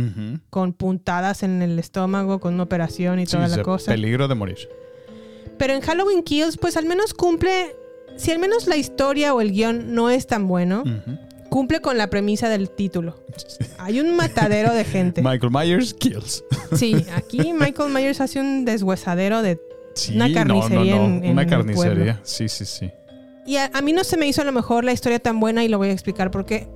con 0.49 0.73
puntadas 0.73 1.41
en 1.41 1.61
el 1.61 1.79
estómago, 1.79 2.39
con 2.39 2.53
una 2.53 2.63
operación 2.63 3.19
y 3.19 3.25
Sí, 3.25 3.31
toda 3.31 3.47
la 3.47 3.63
cosa. 3.63 3.91
Peligro 3.91 4.27
de 4.27 4.35
morir. 4.35 4.57
Pero 5.61 5.75
en 5.75 5.81
Halloween 5.81 6.23
Kills, 6.23 6.57
pues 6.57 6.75
al 6.75 6.87
menos 6.87 7.13
cumple. 7.13 7.75
Si 8.17 8.31
al 8.31 8.39
menos 8.39 8.65
la 8.65 8.77
historia 8.77 9.35
o 9.35 9.41
el 9.41 9.51
guion 9.51 9.93
no 9.93 10.09
es 10.09 10.25
tan 10.25 10.47
bueno, 10.47 10.83
cumple 11.49 11.81
con 11.81 11.99
la 11.99 12.09
premisa 12.09 12.49
del 12.49 12.71
título. 12.71 13.23
Hay 13.77 13.99
un 13.99 14.15
matadero 14.15 14.73
de 14.73 14.83
gente. 14.83 15.21
Michael 15.21 15.51
Myers 15.51 15.93
kills. 15.93 16.43
Sí, 16.75 17.05
aquí 17.13 17.53
Michael 17.53 17.93
Myers 17.93 18.21
hace 18.21 18.39
un 18.39 18.65
deshuesadero 18.65 19.43
de 19.43 19.61
Sí, 19.93 20.15
una 20.15 20.33
carnicería 20.33 20.95
no, 20.95 21.01
no, 21.01 21.17
en, 21.17 21.25
en 21.25 21.31
Una 21.33 21.43
el 21.43 21.47
carnicería. 21.47 22.19
Sí, 22.23 22.49
sí, 22.49 22.65
sí. 22.65 22.89
Y 23.45 23.57
a, 23.57 23.69
a 23.71 23.83
mí 23.83 23.93
no 23.93 24.03
se 24.03 24.17
me 24.17 24.27
hizo 24.27 24.41
a 24.41 24.45
lo 24.45 24.51
mejor 24.51 24.83
la 24.83 24.93
historia 24.93 25.19
tan 25.19 25.39
buena 25.39 25.63
y 25.63 25.67
lo 25.67 25.77
voy 25.77 25.89
a 25.89 25.91
explicar 25.91 26.31
porque 26.31 26.67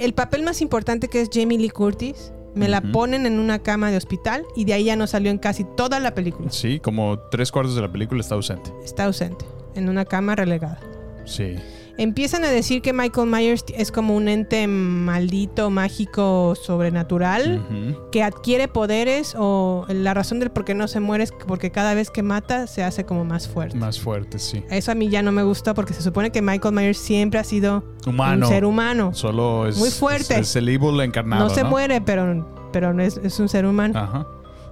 el 0.00 0.12
papel 0.12 0.42
más 0.42 0.60
importante 0.60 1.06
que 1.06 1.20
es 1.20 1.28
Jamie 1.32 1.56
Lee 1.56 1.70
Curtis 1.70 2.32
me 2.54 2.68
la 2.68 2.80
ponen 2.80 3.26
en 3.26 3.38
una 3.38 3.58
cama 3.60 3.90
de 3.90 3.96
hospital 3.96 4.44
y 4.54 4.64
de 4.64 4.74
ahí 4.74 4.84
ya 4.84 4.96
no 4.96 5.06
salió 5.06 5.30
en 5.30 5.38
casi 5.38 5.64
toda 5.64 6.00
la 6.00 6.14
película. 6.14 6.50
Sí, 6.50 6.80
como 6.80 7.18
tres 7.30 7.50
cuartos 7.50 7.74
de 7.74 7.82
la 7.82 7.90
película 7.90 8.20
está 8.20 8.34
ausente. 8.34 8.72
Está 8.84 9.04
ausente, 9.04 9.44
en 9.74 9.88
una 9.88 10.04
cama 10.04 10.34
relegada. 10.36 10.80
Sí. 11.24 11.56
Empiezan 11.96 12.44
a 12.44 12.48
decir 12.48 12.82
que 12.82 12.92
Michael 12.92 13.28
Myers 13.28 13.64
es 13.76 13.92
como 13.92 14.16
un 14.16 14.26
ente 14.28 14.66
maldito, 14.66 15.70
mágico, 15.70 16.54
sobrenatural, 16.56 17.64
que 18.10 18.22
adquiere 18.22 18.66
poderes 18.66 19.34
o 19.38 19.86
la 19.88 20.12
razón 20.12 20.40
del 20.40 20.50
por 20.50 20.64
qué 20.64 20.74
no 20.74 20.88
se 20.88 20.98
muere 21.00 21.24
es 21.24 21.32
porque 21.32 21.70
cada 21.70 21.94
vez 21.94 22.10
que 22.10 22.22
mata 22.22 22.66
se 22.66 22.82
hace 22.82 23.04
como 23.04 23.24
más 23.24 23.46
fuerte. 23.48 23.76
Más 23.76 24.00
fuerte, 24.00 24.38
sí. 24.40 24.64
Eso 24.70 24.90
a 24.90 24.94
mí 24.96 25.08
ya 25.08 25.22
no 25.22 25.30
me 25.30 25.42
gustó 25.44 25.74
porque 25.74 25.94
se 25.94 26.02
supone 26.02 26.30
que 26.32 26.42
Michael 26.42 26.74
Myers 26.74 26.98
siempre 26.98 27.38
ha 27.38 27.44
sido 27.44 27.84
Humano. 28.06 28.46
un 28.46 28.52
ser 28.52 28.64
humano. 28.64 29.14
Solo 29.14 29.68
es. 29.68 29.76
Muy 29.76 29.90
fuerte. 29.90 30.34
Es, 30.34 30.50
es 30.50 30.56
el 30.56 30.68
evil 30.68 31.00
encarnado. 31.00 31.48
no 31.48 31.54
se 31.54 31.62
¿no? 31.62 31.70
muere, 31.70 32.00
pero, 32.00 32.44
pero 32.72 32.98
es, 33.00 33.18
es 33.18 33.38
un 33.38 33.48
ser 33.48 33.66
humano. 33.66 33.96
Ajá. 33.98 34.26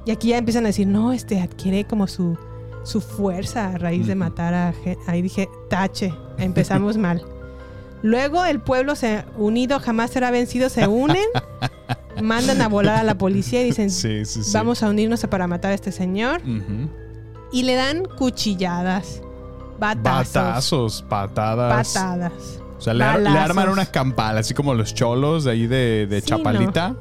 Y 0.05 0.11
aquí 0.11 0.29
ya 0.29 0.39
empiezan 0.39 0.65
a 0.65 0.69
decir, 0.69 0.89
no, 0.89 1.13
este 1.13 1.41
adquiere 1.41 1.85
como 1.85 2.09
su, 2.09 2.37
su 2.83 3.01
fuerza 3.01 3.69
a 3.69 3.79
raíz 3.79 4.09
de 4.09 4.17
matar 4.17 4.53
a 4.55 4.73
gente. 4.73 4.99
Ahí 5.07 5.23
dije, 5.23 5.49
tache, 5.71 6.13
empezamos 6.43 6.97
mal. 6.97 7.23
Luego 8.03 8.45
el 8.45 8.61
pueblo 8.61 8.97
se 8.97 9.25
unido 9.37 9.79
jamás 9.81 10.11
será 10.11 10.31
vencido, 10.31 10.69
se 10.69 10.87
unen, 10.89 11.25
mandan 12.23 12.61
a 12.61 12.69
volar 12.69 12.99
a 12.99 13.03
la 13.05 13.17
policía 13.17 13.63
y 13.63 13.65
dicen, 13.67 13.91
Sí, 13.91 14.25
sí, 14.25 14.43
sí. 14.43 14.51
vamos 14.55 14.83
a 14.83 14.89
unirnos 14.89 15.25
para 15.27 15.47
matar 15.47 15.71
a 15.71 15.75
este 15.75 15.93
señor. 15.93 16.41
Y 17.53 17.63
le 17.63 17.75
dan 17.75 18.05
cuchilladas, 18.05 19.21
batazos, 19.79 20.33
Batazos, 20.35 21.05
patadas. 21.09 21.89
patadas. 21.93 22.33
O 22.79 22.81
sea, 22.85 22.95
le, 22.95 23.05
ar- 23.05 23.19
le 23.21 23.25
balazos. 23.29 23.51
arman 23.51 23.69
una 23.69 23.87
campal, 23.87 24.37
así 24.39 24.55
como 24.55 24.75
los 24.75 24.93
cholos 24.95 25.45
de 25.45 25.53
ahí 25.53 25.67
de, 25.69 26.21
Chapalita. 26.25 26.97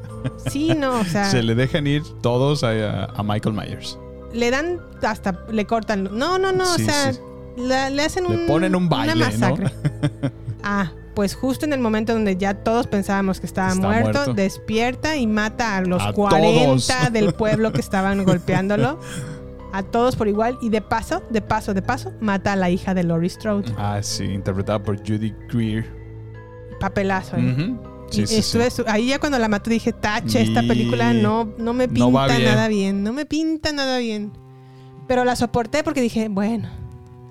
Sí, 0.52 0.76
no, 0.78 1.00
o 1.00 1.04
sea, 1.06 1.26
Se 1.32 1.42
le 1.42 1.56
dejan 1.56 1.88
ir 1.88 2.04
todos 2.22 2.64
a, 2.64 3.06
a 3.06 3.24
Michael 3.24 3.56
Myers. 3.56 3.98
le 4.34 4.52
dan 4.52 4.80
hasta, 5.02 5.40
le 5.50 5.66
cortan. 5.66 6.04
No, 6.12 6.38
no, 6.38 6.52
no, 6.52 6.64
o 6.64 6.78
sea. 6.78 7.12
La- 7.58 7.90
le 7.90 8.04
hacen 8.04 8.24
Le 8.30 8.38
un, 8.38 8.48
ponen 8.48 8.76
un 8.76 8.84
una 8.88 8.96
baile, 8.98 9.16
¿no? 9.16 9.26
masacre. 9.26 9.72
Ah, 10.64 10.92
pues 11.16 11.34
justo 11.34 11.66
en 11.66 11.74
el 11.74 11.80
momento 11.80 12.14
donde 12.14 12.38
ya 12.38 12.54
todos 12.54 12.86
pensábamos 12.86 13.40
que 13.40 13.48
estaba 13.48 13.74
muerto, 13.74 14.12
muerto. 14.12 14.34
despierta 14.36 15.16
y 15.18 15.26
mata 15.26 15.78
a 15.78 15.82
los 15.82 16.04
A 16.04 16.14
40 16.14 16.66
todos. 16.66 16.88
del 17.14 17.34
pueblo 17.34 17.72
que 17.74 17.82
estaban 17.82 18.24
golpeándolo. 18.24 19.00
A 19.74 19.82
todos 19.84 20.16
por 20.16 20.28
igual. 20.28 20.60
Y 20.62 20.70
de 20.70 20.82
paso, 20.82 21.24
de 21.32 21.42
paso, 21.42 21.74
de 21.74 21.82
paso, 21.82 22.14
mata 22.22 22.54
a 22.54 22.56
la 22.56 22.70
hija 22.70 22.94
de 22.94 23.04
Laurie 23.04 23.30
Strode. 23.30 23.72
Ah, 23.76 24.00
sí, 24.04 24.26
interpretada 24.26 24.84
por 24.84 24.98
Judy 25.00 25.34
Greer. 25.52 25.86
Papelazo. 26.80 27.38
¿eh? 27.38 27.76
Sí, 28.12 28.28
sí. 28.28 28.36
estuve 28.38 28.70
su- 28.70 28.84
Ahí 28.88 29.08
ya 29.08 29.20
cuando 29.20 29.40
la 29.40 29.48
mató 29.48 29.70
dije, 29.72 29.94
tache, 29.94 30.42
esta 30.42 30.62
película 30.62 31.14
no, 31.14 31.54
no 31.58 31.74
me 31.74 31.88
pinta 31.88 32.02
No 32.06 32.12
va 32.12 32.28
bien. 32.28 32.44
nada 32.46 32.68
bien. 32.68 33.04
No 33.04 33.14
me 33.14 33.26
pinta 33.26 33.72
nada 33.72 33.98
bien. 33.98 34.32
Pero 35.08 35.24
la 35.26 35.36
soporté 35.36 35.84
porque 35.84 36.02
dije, 36.02 36.28
bueno, 36.30 36.70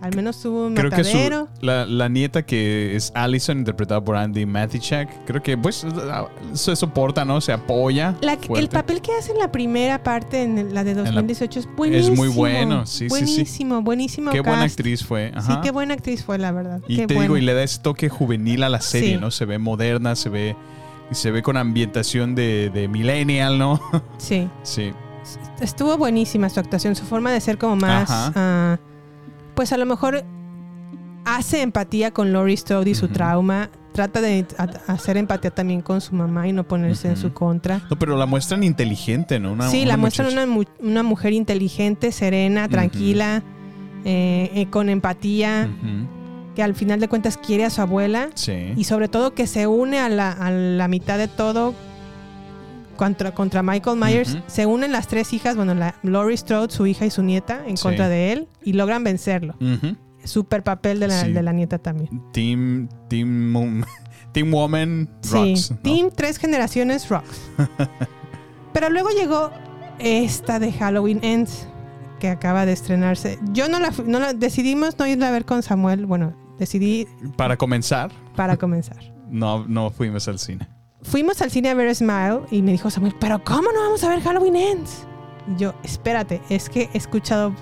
al 0.01 0.17
menos 0.17 0.41
tuvo 0.41 0.67
un 0.67 0.75
Creo 0.75 0.91
que 0.91 1.05
su, 1.05 1.47
la, 1.61 1.85
la 1.87 2.09
nieta 2.09 2.43
que 2.43 2.97
es 2.97 3.13
Allison, 3.15 3.59
interpretada 3.59 4.03
por 4.03 4.17
Andy 4.17 4.47
Matichak, 4.47 5.25
creo 5.27 5.43
que 5.43 5.59
pues 5.59 5.87
se 6.55 6.77
soporta, 6.77 7.25
¿no? 7.25 7.41
Se 7.41 7.53
apoya. 7.53 8.15
La- 8.23 8.39
el 8.57 8.69
papel 8.69 9.01
que 9.03 9.13
hace 9.19 9.33
en 9.33 9.39
la 9.39 9.53
primera 9.53 10.03
parte, 10.03 10.43
en 10.43 10.75
la 10.75 10.85
de 10.85 10.95
2018, 10.95 11.61
es 11.61 11.69
buenísimo. 11.77 12.13
es 12.15 12.19
muy 12.19 12.29
bueno, 12.29 12.87
sí, 12.87 13.09
sí, 13.09 13.09
sí. 13.09 13.09
Buenísimo, 13.11 13.83
buenísimo. 13.83 14.31
Qué 14.31 14.41
buena 14.41 14.63
actriz 14.63 15.05
fue. 15.05 15.33
Sí, 15.47 15.53
qué 15.63 15.71
buena 15.71 15.95
actriz 15.95 16.25
fue, 16.25 16.39
la 16.39 16.53
verdad. 16.53 16.81
Y 16.89 16.97
qué 16.97 17.07
te 17.07 17.15
buena. 17.15 17.23
digo, 17.25 17.37
y 17.37 17.43
le 17.43 17.55
da 17.55 17.63
ese 17.63 17.81
toque 17.81 18.09
juvenil 18.09 18.63
a 18.63 18.69
la 18.69 18.81
serie, 18.81 19.15
Sí. 19.15 19.21
¿no? 19.21 19.31
Se 19.31 19.45
ve 19.45 19.59
moderna, 19.59 20.17
se 20.17 20.29
ve. 20.31 20.57
Y 21.11 21.15
se 21.17 21.31
ve 21.33 21.43
con 21.43 21.57
ambientación 21.57 22.35
de, 22.37 22.71
de 22.73 22.87
millennial, 22.89 23.59
¿no? 23.59 23.81
Sí. 24.19 24.49
sí. 24.63 24.93
Estuvo 25.61 25.97
buenísima 25.99 26.49
su 26.49 26.59
actuación, 26.61 26.95
su 26.97 27.05
forma 27.05 27.31
de 27.33 27.41
ser 27.41 27.59
como 27.59 27.77
más. 27.77 28.11
Ajá. 28.11 28.33
ah, 28.35 28.79
pues 29.55 29.73
a 29.73 29.77
lo 29.77 29.87
mejor 29.87 30.25
hace 31.25 31.63
empatía 31.63 32.11
con 32.13 32.33
Laurie 32.33 32.57
Strode 32.57 32.91
y 32.91 32.95
su 32.95 33.09
trauma. 33.09 33.71
Trata 33.93 34.21
de 34.21 34.47
hacer 34.87 35.17
empatía 35.17 35.51
también 35.51 35.81
con 35.83 36.01
su 36.01 36.15
mamá 36.15 36.47
y 36.47 36.53
no 36.53 36.63
ponerse 36.65 37.09
en 37.09 37.17
su 37.17 37.33
contra. 37.33 37.81
No, 37.91 37.99
pero 37.99 38.17
la 38.17 38.25
muestran 38.25 38.63
inteligente, 38.63 39.41
¿no? 39.41 39.53
Una- 39.53 39.69
sí, 39.69 39.81
una 39.81 39.89
la 39.89 39.97
muestran 39.97 40.33
una, 40.33 40.47
mu- 40.47 40.65
una 40.79 41.03
mujer 41.03 41.33
inteligente, 41.33 42.13
serena, 42.13 42.69
tranquila, 42.69 43.43
eh, 44.05 44.51
eh, 44.55 44.67
con 44.71 44.89
empatía, 44.89 45.69
que 46.55 46.63
al 46.63 46.75
final 46.77 47.01
de 47.01 47.09
cuentas 47.09 47.37
quiere 47.37 47.65
a 47.65 47.71
su 47.71 47.81
abuela 47.83 48.29
Sí. 48.35 48.73
y 48.77 48.85
sobre 48.85 49.09
todo 49.09 49.35
que 49.35 49.47
se 49.49 49.67
une 49.67 49.99
a 49.99 50.09
la, 50.09 50.31
a 50.33 50.51
la 50.53 50.87
mitad 50.89 51.19
de 51.19 51.27
todo 51.29 51.75
contra, 53.01 53.33
contra 53.33 53.63
Michael 53.63 53.97
Myers. 53.99 54.37
Se 54.47 54.67
unen 54.67 54.93
las 54.93 55.09
tres 55.09 55.33
hijas, 55.33 55.57
bueno, 55.57 55.75
la 55.75 55.95
Laurie 56.03 56.37
Strode, 56.37 56.71
su 56.71 56.87
hija 56.87 57.07
y 57.07 57.11
su 57.11 57.23
nieta, 57.23 57.63
en 57.67 57.79
Sí. 57.79 57.83
contra 57.83 58.11
de 58.11 58.33
él 58.33 58.49
y 58.63 58.75
logran 58.75 59.03
vencerlo. 59.05 59.55
Super 60.25 60.63
papel 60.63 61.01
de 61.01 61.09
la, 61.09 61.25
Sí. 61.25 61.33
de 61.33 61.43
la 61.43 61.53
nieta 61.55 61.79
también. 61.79 62.11
Team, 62.33 62.91
team, 63.09 63.83
team 64.33 64.53
Woman 64.53 65.09
Sí, 65.23 65.33
Rocks. 65.33 65.71
¿no? 65.71 65.77
Team 65.79 66.11
Tres 66.15 66.37
Generaciones 66.37 67.09
Rocks. 67.09 67.41
Pero 68.75 68.91
luego 68.91 69.09
llegó 69.19 69.51
esta 69.99 70.59
de 70.59 70.71
Halloween 70.71 71.21
Ends, 71.23 71.67
que 72.19 72.29
acaba 72.29 72.67
de 72.67 72.73
estrenarse. 72.73 73.39
Yo 73.55 73.71
no 73.71 73.81
la, 73.81 73.93
no 74.05 74.21
la 74.21 74.35
decidimos 74.35 74.99
no 74.99 75.07
irla 75.07 75.29
a 75.29 75.31
ver 75.31 75.47
con 75.47 75.63
Samuel. 75.63 76.05
Bueno, 76.05 76.35
decidí 76.59 77.07
Para 77.39 77.57
comenzar, 77.57 78.13
para 78.37 78.59
comenzar. 78.59 78.99
no, 79.31 79.65
no 79.67 79.89
fuimos 79.91 80.29
al 80.29 80.39
cine. 80.39 80.69
Fuimos 81.03 81.41
al 81.41 81.51
cine 81.51 81.71
a 81.71 81.75
ver 81.75 81.95
Smile 81.95 82.41
y 82.51 82.63
me 82.63 82.73
dijo 82.73 82.91
Samuel, 82.91 83.15
pero 83.19 83.43
¿cómo 83.43 83.73
no 83.73 83.81
vamos 83.81 84.05
a 84.05 84.09
ver 84.09 84.21
Halloween 84.21 84.57
Ends? 84.57 85.07
Y 85.49 85.61
yo, 85.61 85.75
espérate, 85.83 86.41
es 86.51 86.69
que 86.69 86.91
he 86.93 86.99
escuchado 86.99 87.55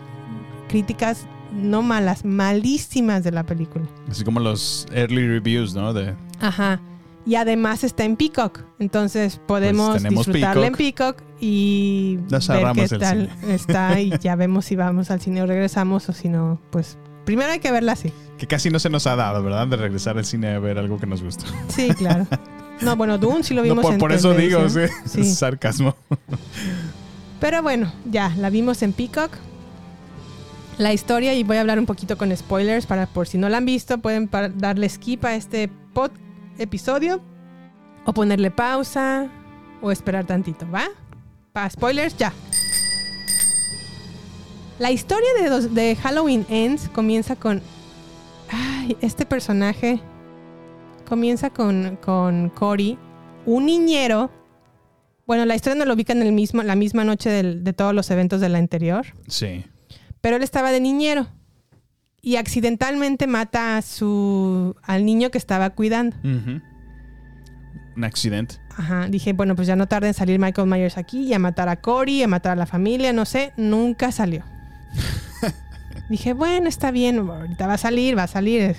críticas 0.68 1.26
no 1.52 1.82
malas, 1.82 2.24
malísimas 2.24 3.24
de 3.24 3.32
la 3.32 3.44
película. 3.44 3.86
Así 4.10 4.24
como 4.24 4.40
los 4.40 4.86
early 4.92 5.26
reviews, 5.26 5.74
¿no? 5.74 5.92
De, 5.94 6.14
Ajá. 6.40 6.80
Y 7.26 7.34
además 7.34 7.84
está 7.84 8.04
en 8.04 8.16
Peacock. 8.16 8.60
Entonces 8.78 9.40
podemos 9.46 10.00
Pues 10.00 10.02
disfrutarla 10.02 10.66
en 10.66 10.74
Peacock 10.74 11.22
y 11.40 12.18
Nos 12.30 12.48
ver 12.48 12.72
qué 12.74 12.98
tal 12.98 13.30
está 13.48 14.00
y 14.00 14.12
ya 14.20 14.34
vemos 14.34 14.64
si 14.64 14.76
vamos 14.76 15.10
al 15.10 15.20
cine 15.20 15.42
o 15.42 15.46
regresamos 15.46 16.08
o 16.08 16.12
si 16.12 16.28
no, 16.28 16.60
pues 16.70 16.98
primero 17.24 17.52
hay 17.52 17.60
que 17.60 17.70
verla 17.70 17.92
así. 17.92 18.12
que 18.38 18.46
casi 18.46 18.70
no 18.70 18.78
se 18.78 18.88
nos 18.88 19.06
ha 19.06 19.14
dado, 19.14 19.42
¿verdad? 19.42 19.66
De 19.66 19.76
regresar 19.76 20.16
al 20.16 20.24
cine 20.24 20.54
a 20.54 20.58
ver 20.58 20.78
algo 20.78 20.98
que 20.98 21.06
nos 21.06 21.22
gusta. 21.22 21.44
Sí, 21.68 21.88
claro. 21.94 22.26
No, 22.80 22.96
bueno, 22.96 23.18
Dune 23.18 23.42
sí 23.42 23.54
lo 23.54 23.62
No, 23.62 23.68
vimos 23.68 23.82
por, 23.82 23.92
en 23.94 23.98
por 23.98 24.12
eso 24.12 24.34
digo, 24.34 24.68
sí, 24.68 24.74
televisión. 24.74 25.08
Sí. 25.08 25.20
es 25.22 25.34
sarcasmo. 25.38 25.96
Pero 27.40 27.62
bueno, 27.62 27.92
ya, 28.04 28.34
la 28.36 28.50
vimos 28.50 28.82
en 28.82 28.92
Peacock. 28.92 29.32
La 30.78 30.92
historia, 30.92 31.34
y 31.34 31.42
voy 31.42 31.56
a 31.56 31.60
hablar 31.60 31.78
un 31.78 31.86
poquito 31.86 32.16
con 32.16 32.34
spoilers 32.36 32.86
para 32.86 33.06
por 33.06 33.26
si 33.26 33.36
no 33.36 33.48
la 33.48 33.56
han 33.56 33.64
visto, 33.64 33.98
pueden 33.98 34.30
darle 34.56 34.88
skip 34.88 35.24
a 35.24 35.34
este 35.34 35.68
pod 35.92 36.12
episodio 36.56 37.20
o 38.04 38.12
ponerle 38.12 38.52
pausa 38.52 39.28
o 39.82 39.90
esperar 39.90 40.24
tantito, 40.24 40.70
¿va? 40.70 40.84
Para 41.52 41.68
spoilers, 41.68 42.16
ya. 42.16 42.32
La 44.78 44.92
historia 44.92 45.28
de, 45.42 45.68
de 45.68 45.96
Halloween 45.96 46.46
Ends 46.48 46.88
comienza 46.88 47.34
con... 47.34 47.60
Ay, 48.50 48.96
este 49.00 49.26
personaje 49.26 50.00
comienza 51.08 51.50
con, 51.50 51.96
con 52.02 52.50
Cory, 52.50 52.98
un 53.46 53.66
niñero 53.66 54.30
bueno, 55.26 55.44
la 55.44 55.54
historia 55.54 55.78
no 55.78 55.84
lo 55.84 55.92
ubica 55.92 56.14
en 56.14 56.22
el 56.22 56.32
mismo, 56.32 56.62
la 56.62 56.74
misma 56.74 57.04
noche 57.04 57.28
del- 57.28 57.62
de 57.62 57.74
todos 57.74 57.92
los 57.94 58.10
eventos 58.10 58.40
de 58.40 58.48
la 58.48 58.56
anterior, 58.56 59.04
Sí. 59.26 59.62
pero 60.22 60.36
él 60.36 60.42
estaba 60.42 60.70
de 60.70 60.80
niñero 60.80 61.26
y 62.22 62.36
accidentalmente 62.36 63.26
mata 63.26 63.76
a 63.76 63.82
su 63.82 64.74
al 64.82 65.04
niño 65.04 65.30
que 65.30 65.36
estaba 65.36 65.68
cuidando. 65.70 66.16
Un 66.24 66.62
accidente. 68.04 68.54
Ajá, 68.74 69.06
dije, 69.08 69.34
bueno, 69.34 69.54
pues 69.54 69.66
ya 69.68 69.76
no 69.76 69.86
tarda 69.86 70.08
en 70.08 70.14
salir 70.14 70.38
Michael 70.38 70.66
Myers 70.66 70.96
aquí 70.96 71.24
y 71.24 71.34
a 71.34 71.38
matar 71.38 71.68
a 71.68 71.76
Cory, 71.82 72.22
a 72.22 72.28
matar 72.28 72.52
a 72.52 72.56
la 72.56 72.64
familia, 72.66 73.12
no 73.12 73.26
sé, 73.26 73.52
nunca 73.58 74.10
salió. 74.12 74.44
dije, 76.08 76.32
bueno, 76.32 76.68
está 76.68 76.90
bien, 76.90 77.18
ahorita 77.18 77.66
va 77.66 77.74
a 77.74 77.78
salir, 77.78 78.16
va 78.16 78.24
a 78.24 78.26
salir, 78.28 78.76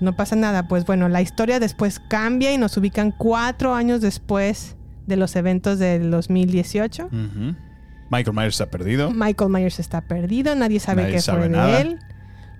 no 0.00 0.14
pasa 0.14 0.36
nada. 0.36 0.68
Pues 0.68 0.84
bueno, 0.84 1.08
la 1.08 1.20
historia 1.22 1.60
después 1.60 2.00
cambia 2.00 2.52
y 2.52 2.58
nos 2.58 2.76
ubican 2.76 3.10
cuatro 3.10 3.74
años 3.74 4.00
después 4.00 4.76
de 5.06 5.16
los 5.16 5.34
eventos 5.36 5.78
del 5.78 6.10
2018. 6.10 7.06
Ujú. 7.06 7.54
Michael 8.10 8.36
Myers 8.36 8.54
está 8.54 8.66
perdido. 8.70 9.10
Michael 9.10 9.50
Myers 9.50 9.78
está 9.80 10.00
perdido, 10.02 10.54
nadie 10.54 10.80
sabe 10.80 11.02
Nadie 11.02 11.14
qué 11.14 11.20
sabe 11.22 11.38
fue 11.40 11.48
nada. 11.48 11.76
de 11.76 11.80
él. 11.82 11.98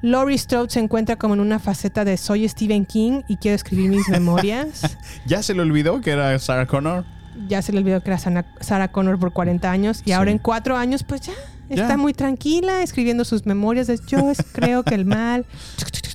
Laurie 0.00 0.36
Strode 0.38 0.70
se 0.70 0.80
encuentra 0.80 1.16
como 1.16 1.34
en 1.34 1.40
una 1.40 1.58
faceta 1.60 2.04
de 2.04 2.16
soy 2.16 2.48
Stephen 2.48 2.86
King 2.86 3.22
y 3.28 3.36
quiero 3.36 3.54
escribir 3.54 3.88
mis 3.90 4.08
memorias. 4.08 4.96
Ya 5.26 5.42
se 5.42 5.54
le 5.54 5.60
olvidó 5.62 6.00
que 6.00 6.10
era 6.10 6.36
Sarah 6.40 6.66
Connor. 6.66 7.04
ya 7.48 7.62
se 7.62 7.72
le 7.72 7.78
olvidó 7.78 8.00
que 8.02 8.10
era 8.10 8.18
Sarah 8.60 8.88
Connor 8.88 9.18
por 9.20 9.32
40 9.32 9.70
años 9.70 10.02
y 10.04 10.12
ahora 10.12 10.30
en 10.32 10.38
cuatro 10.38 10.76
años 10.76 11.04
pues 11.04 11.20
ya, 11.20 11.32
Ya. 11.76 11.82
está 11.82 11.96
muy 11.96 12.12
tranquila 12.14 12.82
escribiendo 12.82 13.24
sus 13.24 13.46
memorias 13.46 13.86
de 13.86 13.98
yo 14.06 14.30
es- 14.30 14.42
creo 14.52 14.82
que 14.82 14.94
el 14.94 15.04
mal 15.04 15.46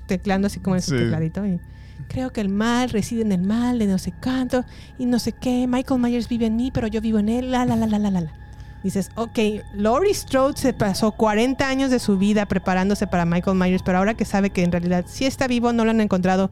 tecleando 0.07 0.47
así 0.47 0.59
como 0.59 0.75
en 0.75 0.81
su 0.81 0.91
Sí. 0.91 0.97
tecladito 0.97 1.45
y 1.45 1.59
creo 2.07 2.31
que 2.31 2.39
el 2.41 2.49
mal 2.49 2.89
reside 2.89 3.21
en 3.23 3.31
el 3.33 3.41
mal 3.41 3.79
de 3.79 3.87
no 3.87 3.97
sé 3.97 4.13
cuánto 4.23 4.63
y 4.97 5.05
no 5.05 5.19
sé 5.19 5.33
qué 5.33 5.67
Michael 5.67 5.99
Myers 5.99 6.29
vive 6.29 6.45
en 6.45 6.55
mí 6.55 6.71
pero 6.71 6.87
yo 6.87 7.01
vivo 7.01 7.19
en 7.19 7.27
él 7.29 7.51
la 7.51 7.65
la 7.65 7.75
la 7.75 7.85
la 7.87 7.99
la 7.99 8.09
la 8.11 8.21
la. 8.21 8.33
dices 8.83 9.09
ok 9.15 9.37
Laurie 9.73 10.13
Strode 10.13 10.57
se 10.57 10.71
pasó 10.71 11.11
40 11.11 11.67
años 11.67 11.91
de 11.91 11.99
su 11.99 12.17
vida 12.17 12.45
preparándose 12.45 13.07
para 13.07 13.25
Michael 13.25 13.57
Myers 13.57 13.83
pero 13.83 13.97
ahora 13.97 14.13
que 14.13 14.23
sabe 14.23 14.49
que 14.51 14.63
en 14.63 14.71
realidad 14.71 15.03
sí 15.07 15.25
está 15.25 15.47
vivo 15.47 15.73
no 15.73 15.83
lo 15.83 15.91
han 15.91 15.99
encontrado 15.99 16.49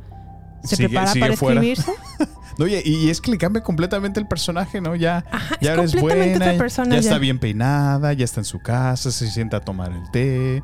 se 0.64 0.76
Sigue- 0.76 0.90
prepara 0.90 1.14
sigue 1.14 1.22
para 1.26 1.38
fuera. 1.38 1.62
escribirse 1.62 1.92
No, 2.58 2.68
y, 2.68 3.10
es 3.10 3.20
que 3.22 3.32
le 3.32 3.38
cambia 3.38 3.62
completamente 3.64 4.20
el 4.20 4.28
personaje, 4.28 4.80
¿no? 4.82 4.96
Ya, 4.96 5.24
es 5.54 5.60
ya 5.62 5.76
es 5.76 6.00
buena, 6.00 6.58
persona 6.58 6.96
ya, 6.96 7.02
ya. 7.02 7.10
está 7.10 7.18
bien 7.18 7.38
peinada, 7.40 8.14
ya 8.14 8.24
está 8.24 8.40
en 8.42 8.46
su 8.46 8.60
casa, 8.60 9.12
se 9.12 9.30
sienta 9.30 9.58
a 9.58 9.62
tomar 9.62 9.92
el 9.92 10.10
té. 10.12 10.64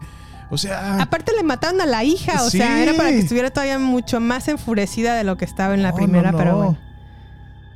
O 0.49 0.57
sea, 0.57 1.01
Aparte 1.01 1.31
le 1.35 1.43
mataron 1.43 1.79
a 1.81 1.85
la 1.85 2.03
hija, 2.03 2.43
o 2.43 2.49
Sí. 2.49 2.57
sea, 2.57 2.81
era 2.83 2.93
para 2.93 3.09
que 3.09 3.19
estuviera 3.19 3.49
todavía 3.51 3.79
mucho 3.79 4.19
más 4.19 4.47
enfurecida 4.49 5.15
de 5.15 5.23
lo 5.23 5.37
que 5.37 5.45
estaba 5.45 5.73
en 5.73 5.81
la 5.83 5.91
No, 5.91 5.95
primera, 5.95 6.31
no, 6.31 6.37
pero 6.37 6.51
no. 6.51 6.57
bueno. 6.57 6.77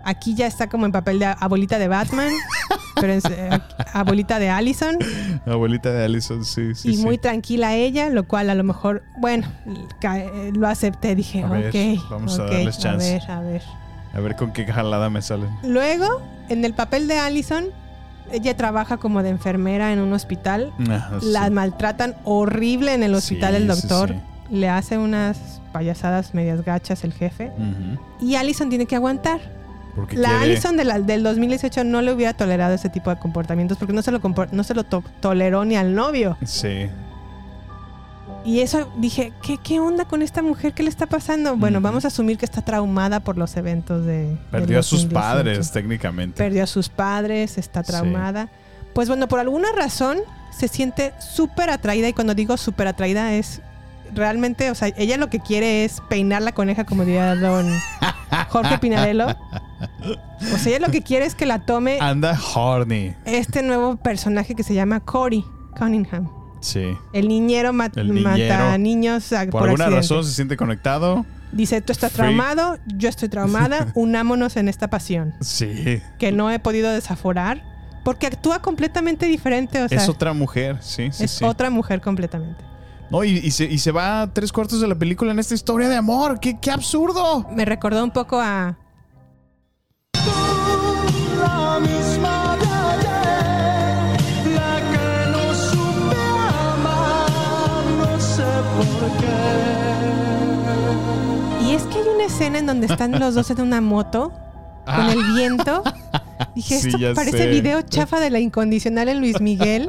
Aquí 0.07 0.36
ya 0.36 0.45
está 0.45 0.68
como 0.68 0.86
en 0.86 0.91
papel 0.91 1.18
de 1.18 1.26
abuelita 1.26 1.80
de 1.80 1.88
Batman, 1.88 2.32
pero 3.01 3.13
es 3.13 3.26
eh, 3.26 3.49
abuelita 3.91 4.38
de 4.39 4.49
Allison 4.49 4.99
abuelita 5.47 5.91
de 5.91 6.03
Allison, 6.05 6.45
sí, 6.45 6.76
sí. 6.76 6.89
y 6.89 6.95
sí. 6.97 7.03
muy 7.03 7.18
tranquila 7.18 7.74
ella, 7.74 8.09
lo 8.09 8.28
cual 8.28 8.49
a 8.51 8.55
lo 8.55 8.63
mejor, 8.63 9.03
bueno, 9.18 9.47
eh, 10.03 10.51
lo 10.53 10.68
acepté, 10.68 11.16
dije, 11.16 11.43
A 11.43 11.47
ver, 11.47 11.70
ok, 11.70 12.09
vamos 12.11 12.38
a 12.39 12.43
darles 12.45 12.78
chance. 12.78 13.16
A 13.16 13.20
ver, 13.20 13.32
a 13.32 13.39
ver. 13.41 13.63
A 14.16 14.20
ver 14.22 14.36
con 14.36 14.51
qué 14.53 14.66
jalada 14.66 15.09
me 15.09 15.22
salen. 15.22 15.49
Luego, 15.63 16.22
en 16.49 16.63
el 16.66 16.74
papel 16.74 17.07
de 17.07 17.18
Allison, 17.20 17.66
ella 18.32 18.55
trabaja 18.55 18.97
como 18.97 19.22
de 19.24 19.30
enfermera 19.30 19.91
en 19.93 19.99
un 19.99 20.13
hospital. 20.13 20.72
Ah, 20.89 21.18
sí. 21.20 21.28
La 21.32 21.49
maltratan 21.49 22.16
horrible 22.24 22.93
en 22.93 23.03
el 23.03 23.13
hospital 23.13 23.51
Sí, 23.55 23.61
el 23.61 23.68
doctor. 23.68 24.09
sí. 24.09 24.16
Le 24.55 24.70
hace 24.70 24.97
unas 24.97 25.61
payasadas 25.74 26.34
medias 26.34 26.63
gachas 26.63 27.03
el 27.03 27.13
jefe. 27.13 27.51
Y 28.22 28.36
Allison 28.36 28.70
tiene 28.70 28.86
que 28.86 28.95
aguantar. 28.95 29.39
Porque 29.95 30.18
La 30.18 30.30
quiere- 30.30 30.43
Allison 30.43 30.76
de 30.78 30.84
la- 30.86 30.99
del 30.99 31.24
2018 31.24 31.84
no 31.84 32.01
le 32.01 32.11
hubiera 32.13 32.34
tolerado 32.34 32.74
ese 32.76 32.89
tipo 32.89 33.09
de 33.09 33.18
comportamientos 33.18 33.78
porque 33.78 33.93
no 33.93 34.01
se 34.01 34.11
lo, 34.11 34.20
no 34.51 34.63
se 34.63 34.74
lo 34.74 34.84
to- 34.84 35.03
toleró 35.22 35.63
ni 35.66 35.76
al 35.78 35.95
novio. 35.95 36.38
Sí. 36.45 36.88
Y 38.46 38.60
eso 38.60 38.88
dije, 38.98 39.34
¿qué, 39.41 39.58
qué 39.58 39.80
onda 39.80 40.06
con 40.06 40.22
esta 40.22 40.43
mujer? 40.43 40.74
¿Qué 40.74 40.84
le 40.84 40.89
está 40.89 41.08
pasando? 41.08 41.58
Bueno, 41.58 41.82
vamos 41.82 42.06
a 42.06 42.10
asumir 42.10 42.38
que 42.38 42.46
está 42.46 42.62
traumada 42.62 43.20
por 43.20 43.38
los 43.39 43.58
eventos 43.58 44.06
de... 44.06 44.38
Perdió 44.52 44.80
a 44.80 44.84
sus 44.84 45.02
2018. 45.10 45.14
padres, 45.20 45.72
técnicamente. 45.72 46.38
Perdió 46.38 46.64
a 46.64 46.68
sus 46.68 46.88
padres, 46.89 47.58
está 47.58 47.84
Sí. 47.84 47.91
traumada. 47.91 48.50
Pues 48.93 49.08
bueno, 49.08 49.28
por 49.28 49.39
alguna 49.39 49.70
razón 49.76 50.20
se 50.52 50.68
siente 50.68 51.12
súper 51.20 51.70
atraída 51.72 52.08
y 52.08 52.14
cuando 52.14 52.36
digo 52.36 52.56
súper 52.56 52.88
atraída 52.88 53.34
es 53.34 53.62
realmente, 54.14 54.70
o 54.70 54.76
sea, 54.76 54.89
ella 54.96 55.18
lo 55.18 55.30
que 55.32 55.39
quiere 55.39 55.84
es 55.84 56.00
peinar 56.08 56.41
la 56.43 56.52
coneja 56.54 56.86
como 56.86 57.04
diría 57.04 57.36
don 57.36 57.68
Jorge 58.50 58.78
Pinarello. 58.78 59.26
O 60.54 60.58
sea, 60.58 60.76
ella 60.76 60.86
lo 60.86 60.91
que 60.91 61.02
quiere 61.02 61.26
es 61.26 61.34
que 61.36 61.46
la 61.48 61.66
tome 61.66 61.98
Anda 62.00 62.39
horny. 62.54 63.16
este 63.26 63.64
nuevo 63.64 63.98
personaje 63.98 64.54
que 64.56 64.62
se 64.64 64.76
llama 64.76 65.00
Cory 65.00 65.43
Cunningham. 65.78 66.30
Sí. 66.66 66.97
El 67.13 67.28
niñero, 67.28 67.74
ma- 67.74 67.91
El 67.95 68.13
niñero. 68.13 68.30
mata 68.55 68.78
niños 68.78 69.32
a- 69.34 69.41
Por, 69.43 69.51
por, 69.51 69.61
alguna 69.70 69.86
accidente. 69.86 69.95
razón 70.01 70.24
se 70.26 70.32
siente 70.34 70.57
conectado. 70.57 71.26
Dice, 71.51 71.80
tú 71.82 71.91
estás 71.91 72.11
Freak. 72.11 72.28
traumado, 72.36 72.78
yo 72.97 73.07
estoy 73.07 73.30
traumada, 73.30 73.88
unámonos 73.95 74.57
en 74.57 74.68
esta 74.68 74.89
pasión 74.89 75.34
Sí. 75.41 76.01
que 76.18 76.32
no 76.32 76.49
he 76.51 76.59
podido 76.59 76.91
desaforar 76.91 77.63
porque 78.03 78.28
actúa 78.28 78.61
completamente 78.61 79.26
diferente, 79.28 79.82
o 79.84 79.88
sea, 79.88 79.97
es 79.99 80.09
otra 80.09 80.34
mujer, 80.34 80.78
sí, 80.82 81.09
sí, 81.11 81.24
es 81.26 81.32
sí. 81.32 81.45
otra 81.45 81.70
mujer 81.70 82.01
completamente. 82.01 82.63
No, 83.11 83.24
y, 83.24 83.38
y 83.38 83.51
se, 83.51 83.66
y 83.66 83.78
se 83.78 83.91
va 83.91 84.32
tres 84.34 84.51
cuartos 84.51 84.82
de 84.82 84.88
la 84.88 84.95
película 84.95 85.32
en 85.32 85.38
esta 85.39 85.53
historia 85.53 85.88
de 85.88 85.95
amor. 85.95 86.39
¡Qué, 86.39 86.57
qué 86.59 86.72
absurdo! 86.72 87.47
Me 87.51 87.63
recordó 87.63 88.03
un 88.03 88.09
poco 88.11 88.39
a 88.41 88.78
una 102.26 102.34
escena 102.34 102.58
en 102.58 102.66
donde 102.66 102.88
están 102.88 103.20
los 103.20 103.36
dos 103.36 103.50
en 103.52 103.62
una 103.62 103.82
moto 103.82 104.32
con 104.86 105.10
el 105.10 105.24
viento. 105.34 105.84
Dije. 106.56 106.80
Sí, 106.80 106.90
esto 106.90 107.16
parece 107.16 107.38
sé. 107.38 107.48
video 107.48 107.82
chafa 107.82 108.20
de 108.20 108.30
la 108.30 108.40
incondicional 108.40 109.10
en 109.10 109.20
Luis 109.20 109.40
Miguel. 109.42 109.88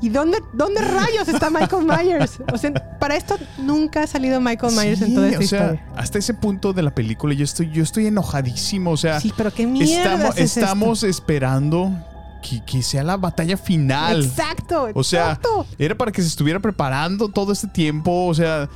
¿Y 0.00 0.10
dónde, 0.10 0.38
dónde 0.52 0.82
rayos 0.82 1.28
está 1.28 1.50
Michael 1.50 1.86
Myers? 1.86 2.38
O 2.52 2.58
sea, 2.58 2.72
para 2.98 3.16
esto 3.16 3.36
nunca 3.58 4.02
ha 4.02 4.06
salido 4.06 4.40
Michael 4.40 4.74
Myers 4.74 5.02
en 5.02 5.14
toda 5.14 5.28
esta 5.28 5.38
o 5.38 5.46
sea, 5.46 5.60
historia. 5.72 5.86
hasta 5.96 6.18
ese 6.18 6.34
punto 6.34 6.72
de 6.72 6.82
la 6.82 6.94
película 6.94 7.34
yo 7.34 7.44
estoy, 7.44 7.70
yo 7.70 7.82
estoy 7.82 8.06
enojadísimo. 8.06 8.90
O 8.90 8.96
sea, 8.96 9.20
Sí, 9.20 9.32
pero 9.36 9.52
qué 9.52 9.62
estamos, 9.80 10.36
es 10.36 10.56
estamos 10.56 11.02
esperando 11.02 11.90
que, 12.42 12.62
que 12.64 12.82
sea 12.82 13.02
la 13.02 13.16
batalla 13.16 13.56
final. 13.56 14.24
Exacto, 14.24 14.88
O 14.94 15.02
sea, 15.02 15.32
exacto. 15.32 15.66
era 15.78 15.94
para 15.94 16.12
que 16.12 16.20
se 16.22 16.28
estuviera 16.28 16.60
preparando 16.60 17.28
todo 17.28 17.52
este 17.52 17.66
tiempo. 17.68 18.26
O 18.26 18.34
sea, 18.34 18.68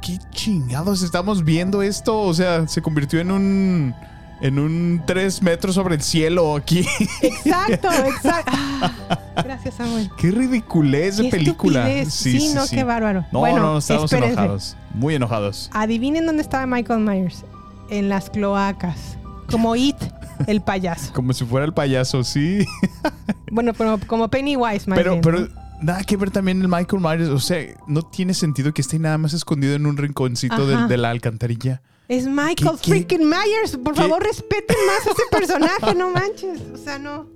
qué 0.00 0.18
chingados 0.30 1.02
estamos 1.02 1.44
viendo 1.44 1.82
esto. 1.82 2.20
O 2.22 2.34
sea, 2.34 2.66
se 2.68 2.82
convirtió 2.82 3.20
en 3.20 3.30
un. 3.30 3.94
En 4.42 4.58
un 4.58 5.02
3 5.06 5.40
metros 5.42 5.74
sobre 5.76 5.94
el 5.94 6.02
cielo 6.02 6.56
aquí. 6.56 6.86
Exacto, 7.22 7.88
exacto. 8.06 8.52
Ah, 8.52 9.18
gracias, 9.42 9.76
Samuel. 9.76 10.10
Qué 10.18 10.30
ridiculez 10.30 11.16
de 11.16 11.30
película. 11.30 11.88
estupidez. 11.90 12.12
Sí, 12.42 12.52
no, 12.54 12.64
qué 12.68 12.84
bárbaro. 12.84 13.24
No, 13.32 13.38
Bueno, 13.38 13.62
no, 13.62 13.78
estábamos 13.78 14.12
espérense. 14.12 14.34
enojados. 14.38 14.76
Muy 14.92 15.14
enojados. 15.14 15.70
Adivinen 15.72 16.26
dónde 16.26 16.42
estaba 16.42 16.66
Michael 16.66 17.00
Myers. 17.00 17.46
En 17.88 18.10
las 18.10 18.28
cloacas. 18.28 19.16
Como 19.50 19.74
It, 19.74 19.96
el 20.46 20.60
payaso. 20.60 21.14
Como 21.14 21.32
si 21.32 21.46
fuera 21.46 21.64
el 21.64 21.72
payaso, 21.72 22.22
sí. 22.22 22.66
Bueno, 23.50 23.72
pero 23.72 23.98
como 24.06 24.28
Pennywise, 24.28 24.86
más 24.90 24.98
Pero, 24.98 25.12
bien, 25.12 25.22
pero 25.22 25.40
¿no? 25.40 25.48
Nada 25.82 26.02
que 26.04 26.16
ver 26.16 26.30
también 26.30 26.60
el 26.62 26.68
Michael 26.68 27.02
Myers. 27.02 27.28
O 27.28 27.38
sea, 27.38 27.64
no 27.86 28.02
tiene 28.02 28.34
sentido 28.34 28.72
que 28.72 28.82
esté 28.82 28.98
nada 28.98 29.18
más 29.18 29.32
escondido 29.32 29.74
en 29.74 29.86
un 29.86 29.96
rinconcito 29.96 30.66
de, 30.66 30.96
la 30.96 31.10
alcantarilla. 31.10 31.82
Es 32.08 32.26
Michael 32.26 32.76
¿Qué- 32.76 32.82
qué- 32.82 32.90
freaking 32.90 33.28
Myers. 33.28 33.76
Por 33.82 33.94
qué- 33.94 34.00
favor, 34.02 34.22
respeten 34.22 34.76
más 34.86 35.06
a 35.06 35.10
ese 35.10 35.22
personaje, 35.30 35.94
no 35.94 36.10
manches. 36.10 36.60
O 36.72 36.76
sea, 36.76 36.98
no. 36.98 37.26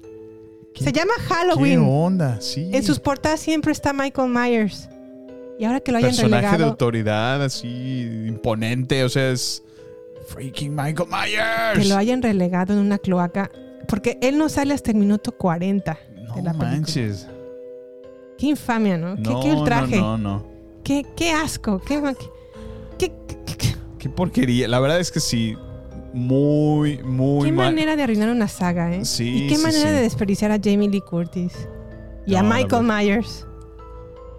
Se 0.76 0.92
llama 0.92 1.12
¿Qué 1.18 1.22
Halloween. 1.34 1.84
onda? 1.86 2.40
Sí. 2.40 2.70
En 2.72 2.82
sus 2.84 3.00
portadas 3.00 3.40
siempre 3.40 3.72
está 3.72 3.92
Michael 3.92 4.30
Myers. 4.30 4.88
Y 5.58 5.64
ahora 5.64 5.80
que 5.80 5.92
lo 5.92 5.98
hayan 5.98 6.10
personaje 6.10 6.56
de 6.56 6.64
autoridad 6.64 7.42
así 7.42 8.24
imponente. 8.28 9.04
O 9.04 9.08
sea, 9.08 9.30
es 9.30 9.62
freaking 10.28 10.74
Michael 10.74 11.08
Myers. 11.10 11.78
Que 11.82 11.84
lo 11.88 11.96
hayan 11.96 12.22
relegado 12.22 12.72
en 12.72 12.78
una 12.78 12.96
cloaca. 12.98 13.50
Porque 13.88 14.18
él 14.22 14.38
no 14.38 14.48
sale 14.48 14.72
hasta 14.72 14.92
el 14.92 14.96
minuto 14.98 15.32
40 15.32 15.98
de 16.14 16.42
la 16.42 16.52
no 16.52 16.58
película. 16.60 16.70
manches. 16.70 17.26
Qué 18.40 18.46
infamia, 18.46 18.96
¿no? 18.96 19.14
Qué, 19.16 19.22
No, 19.30 19.40
qué 19.40 19.52
ultraje. 19.52 19.96
no, 20.00 20.16
no, 20.18 20.38
no. 20.38 20.46
Qué, 20.82 21.04
qué 21.14 21.30
asco. 21.32 21.78
Qué, 21.80 22.00
qué, 22.98 23.12
Qué 23.98 24.08
porquería. 24.08 24.66
La 24.66 24.80
verdad 24.80 24.98
es 24.98 25.12
que 25.12 25.20
sí. 25.20 25.56
Muy, 26.14 26.98
muy 27.04 27.44
qué 27.46 27.52
mal. 27.52 27.66
manera 27.66 27.94
de 27.94 28.02
arruinar 28.02 28.30
una 28.30 28.48
saga, 28.48 28.92
¿eh? 28.92 29.04
Sí, 29.04 29.44
y 29.44 29.48
qué 29.48 29.56
sí, 29.56 29.62
manera 29.62 29.90
sí. 29.90 29.94
de 29.94 30.00
desperdiciar 30.00 30.50
a 30.50 30.58
Jamie 30.62 30.88
Lee 30.88 31.02
Curtis. 31.02 31.52
Y 32.26 32.34
a 32.34 32.42
No, 32.42 32.52
Michael 32.54 32.82
Myers. 32.84 33.46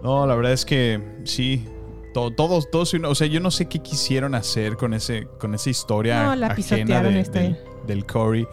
No, 0.02 0.26
la 0.26 0.34
verdad 0.34 0.52
es 0.52 0.64
que 0.66 1.00
sí. 1.24 1.64
To- 2.12 2.30
Todos, 2.32 2.70
todos, 2.70 2.92
o 2.92 3.14
sea, 3.14 3.26
yo 3.28 3.40
no 3.40 3.50
sé 3.50 3.66
qué 3.68 3.78
quisieron 3.78 4.34
hacer 4.34 4.76
con 4.76 4.92
ese, 4.92 5.28
con 5.38 5.54
esa 5.54 5.70
historia 5.70 6.24
No, 6.24 6.36
la 6.36 6.48
ajena 6.48 7.02
de- 7.02 7.22
del, 7.24 7.56
del 7.86 8.04
Corey 8.06 8.46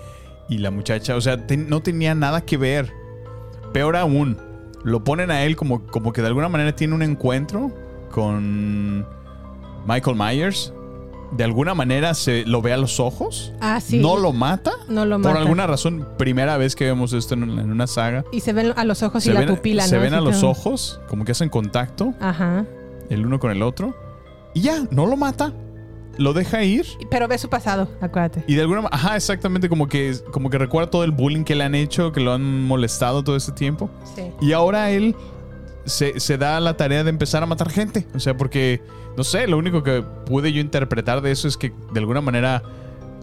y 0.48 0.60
la 0.60 0.72
muchacha. 0.72 1.16
O 1.18 1.22
sea, 1.22 1.46
te- 1.46 1.58
no 1.58 1.82
tenía 1.82 2.16
nada 2.16 2.46
que 2.46 2.56
ver. 2.56 2.94
Peor 3.74 3.96
aún, 3.98 4.38
lo 4.84 5.04
ponen 5.04 5.32
a 5.32 5.44
él 5.44 5.56
como, 5.56 5.86
como 5.88 6.14
que 6.14 6.22
de 6.22 6.28
alguna 6.28 6.50
manera 6.50 6.76
tiene 6.76 6.96
un 6.96 7.02
encuentro 7.02 7.72
con 8.12 9.06
Michael 9.88 10.16
Myers, 10.18 10.74
de 11.32 11.44
alguna 11.44 11.76
manera 11.76 12.14
se 12.16 12.44
lo 12.46 12.62
ve 12.62 12.74
a 12.74 12.78
los 12.78 13.00
ojos. 13.00 13.54
Ah, 13.62 13.80
sí. 13.82 14.00
No 14.00 14.18
lo 14.18 14.34
mata. 14.34 14.72
No 14.88 15.06
lo 15.06 15.18
Por 15.22 15.32
mata. 15.32 15.42
alguna 15.42 15.68
razón, 15.68 16.08
primera 16.18 16.58
vez 16.58 16.76
que 16.76 16.86
vemos 16.86 17.14
esto 17.14 17.36
en, 17.36 17.44
en 17.44 17.72
una 17.72 17.86
saga. 17.88 18.26
Y 18.32 18.40
se 18.40 18.52
ven 18.54 18.74
a 18.76 18.84
los 18.84 19.04
ojos 19.04 19.24
se 19.24 19.30
y 19.30 19.34
la 19.34 19.42
ven, 19.42 19.50
pupila, 19.50 19.84
se 19.84 19.96
¿no? 19.98 20.02
ven 20.02 20.14
a 20.16 20.22
los 20.22 20.44
ojos, 20.44 21.00
como 21.08 21.26
que 21.26 21.34
hacen 21.34 21.50
contacto 21.50 22.14
Ajá. 22.20 22.66
el 23.10 23.26
uno 23.26 23.40
con 23.40 23.52
el 23.52 23.62
otro. 23.62 23.96
Y 24.56 24.62
ya, 24.62 24.86
no 24.90 25.06
lo 25.06 25.16
mata. 25.18 25.54
Lo 26.20 26.34
deja 26.34 26.64
ir. 26.64 26.86
Pero 27.10 27.28
ve 27.30 27.38
su 27.38 27.50
pasado, 27.50 27.90
acuérdate. 28.02 28.44
Y 28.46 28.56
de 28.56 28.62
alguna 28.62 28.82
manera, 28.82 28.96
ajá, 28.96 29.16
exactamente 29.16 29.70
como 29.70 29.88
que, 29.88 30.14
como 30.32 30.50
que 30.50 30.58
recuerda 30.58 30.92
todo 30.92 31.04
el 31.06 31.12
bullying 31.12 31.46
que 31.46 31.56
le 31.56 31.64
han 31.64 31.76
hecho, 31.76 32.12
que 32.12 32.20
lo 32.20 32.34
han 32.34 32.66
molestado 32.66 33.24
todo 33.24 33.38
este 33.38 33.54
tiempo. 33.54 33.90
Sí. 34.16 34.24
Y 34.42 34.52
ahora 34.52 34.92
él 34.92 35.16
se, 35.86 36.20
se 36.20 36.38
da 36.38 36.60
la 36.60 36.76
tarea 36.76 37.04
de 37.06 37.10
empezar 37.10 37.42
a 37.42 37.46
matar 37.46 37.70
gente. 37.70 38.06
O 38.14 38.20
sea, 38.20 38.36
porque, 38.36 38.82
no 39.16 39.24
sé, 39.24 39.48
lo 39.48 39.58
único 39.58 39.82
que 39.82 40.04
pude 40.26 40.52
yo 40.52 40.60
interpretar 40.60 41.22
de 41.22 41.32
eso 41.32 41.48
es 41.48 41.56
que 41.56 41.74
de 41.94 42.00
alguna 42.00 42.20
manera 42.22 42.64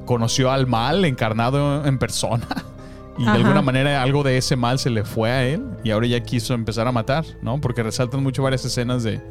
conoció 0.06 0.50
al 0.50 0.66
mal 0.66 1.04
encarnado 1.04 1.84
en 1.84 1.98
persona. 1.98 2.46
Y 3.18 3.22
de 3.22 3.30
Ajá. 3.30 3.38
alguna 3.38 3.62
manera 3.62 4.02
algo 4.02 4.22
de 4.22 4.36
ese 4.36 4.56
mal 4.56 4.78
se 4.78 4.90
le 4.90 5.02
fue 5.02 5.30
a 5.30 5.42
él. 5.46 5.64
Y 5.82 5.90
ahora 5.90 6.06
ya 6.06 6.20
quiso 6.20 6.52
empezar 6.52 6.86
a 6.86 6.92
matar, 6.92 7.24
¿no? 7.40 7.58
Porque 7.62 7.82
resaltan 7.82 8.22
mucho 8.22 8.42
varias 8.42 8.62
escenas 8.66 9.04
de... 9.04 9.22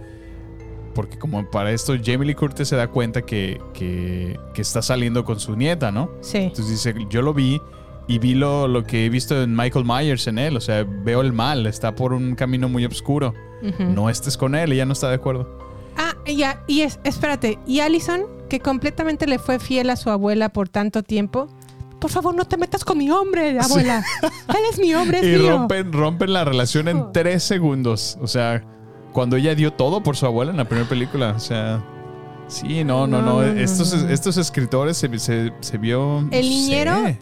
Porque 0.95 1.19
como 1.19 1.47
para 1.51 1.71
esto 1.71 1.93
Jamie 2.03 2.25
Lee 2.25 2.33
Curtis 2.35 2.69
se 2.69 2.75
da 2.75 2.87
cuenta 2.87 3.21
que, 3.21 3.61
que, 3.73 4.39
que 4.55 4.61
está 4.61 4.81
saliendo 4.81 5.23
con 5.25 5.39
su 5.39 5.55
nieta, 5.55 5.91
¿no? 5.91 6.09
Sí. 6.21 6.37
Entonces 6.37 6.69
dice, 6.69 6.95
yo 7.09 7.21
lo 7.21 7.33
vi 7.33 7.61
y 8.07 8.17
vi 8.17 8.33
lo, 8.33 8.67
lo 8.67 8.83
que 8.85 9.05
he 9.05 9.09
visto 9.09 9.39
en 9.43 9.55
Michael 9.55 9.85
Myers 9.85 10.25
en 10.27 10.39
él. 10.39 10.55
O 10.57 10.61
sea, 10.61 10.83
veo 10.83 11.21
el 11.21 11.33
mal, 11.33 11.67
está 11.67 11.93
por 11.93 12.13
un 12.13 12.33
camino 12.35 12.69
muy 12.69 12.85
oscuro. 12.85 13.33
No 13.79 14.09
estés 14.09 14.37
con 14.37 14.55
él, 14.55 14.71
ella 14.71 14.85
no 14.85 14.93
está 14.93 15.09
de 15.09 15.15
acuerdo. 15.15 15.59
Ah, 15.97 16.13
ya, 16.27 16.61
y 16.67 16.81
es, 16.81 16.99
espérate, 17.03 17.57
y 17.65 17.79
Allison, 17.79 18.23
que 18.49 18.59
completamente 18.59 19.27
le 19.27 19.39
fue 19.39 19.59
fiel 19.59 19.89
a 19.89 19.95
su 19.95 20.09
abuela 20.09 20.49
por 20.49 20.69
tanto 20.69 21.03
tiempo. 21.03 21.47
Por 21.99 22.11
favor, 22.11 22.35
no 22.35 22.45
te 22.45 22.57
metas 22.57 22.85
con 22.85 22.97
mi 22.99 23.09
hombre, 23.09 23.57
abuela. 23.59 24.03
Él 24.21 24.55
es 24.71 24.77
mi 24.77 24.93
hombre, 24.93 25.19
es 25.19 25.25
Y 25.39 25.41
mío. 25.41 25.49
rompen, 25.57 25.91
rompen 25.93 26.33
la 26.33 26.43
relación 26.45 26.87
en 26.89 27.11
tres 27.11 27.43
segundos. 27.43 28.17
O 28.21 28.27
sea, 28.27 28.63
cuando 29.15 29.37
ella 29.37 29.55
dio 29.55 29.71
todo 29.71 30.03
por 30.03 30.17
su 30.17 30.25
abuela 30.25 30.51
en 30.51 30.57
la 30.57 30.65
primera 30.65 30.89
película. 30.89 31.31
O 31.35 31.39
sea, 31.39 31.81
sí, 32.47 32.83
no, 32.83 33.07
no, 33.07 33.21
no. 33.21 33.41
No, 33.41 33.41
no, 33.41 33.43
estos, 33.43 33.93
estos 33.93 34.35
escritores 34.35 34.97
se, 34.97 35.17
se, 35.19 35.53
se 35.61 35.77
vio... 35.77 36.19
El 36.31 36.49
niñero, 36.49 36.93
sé. 37.05 37.17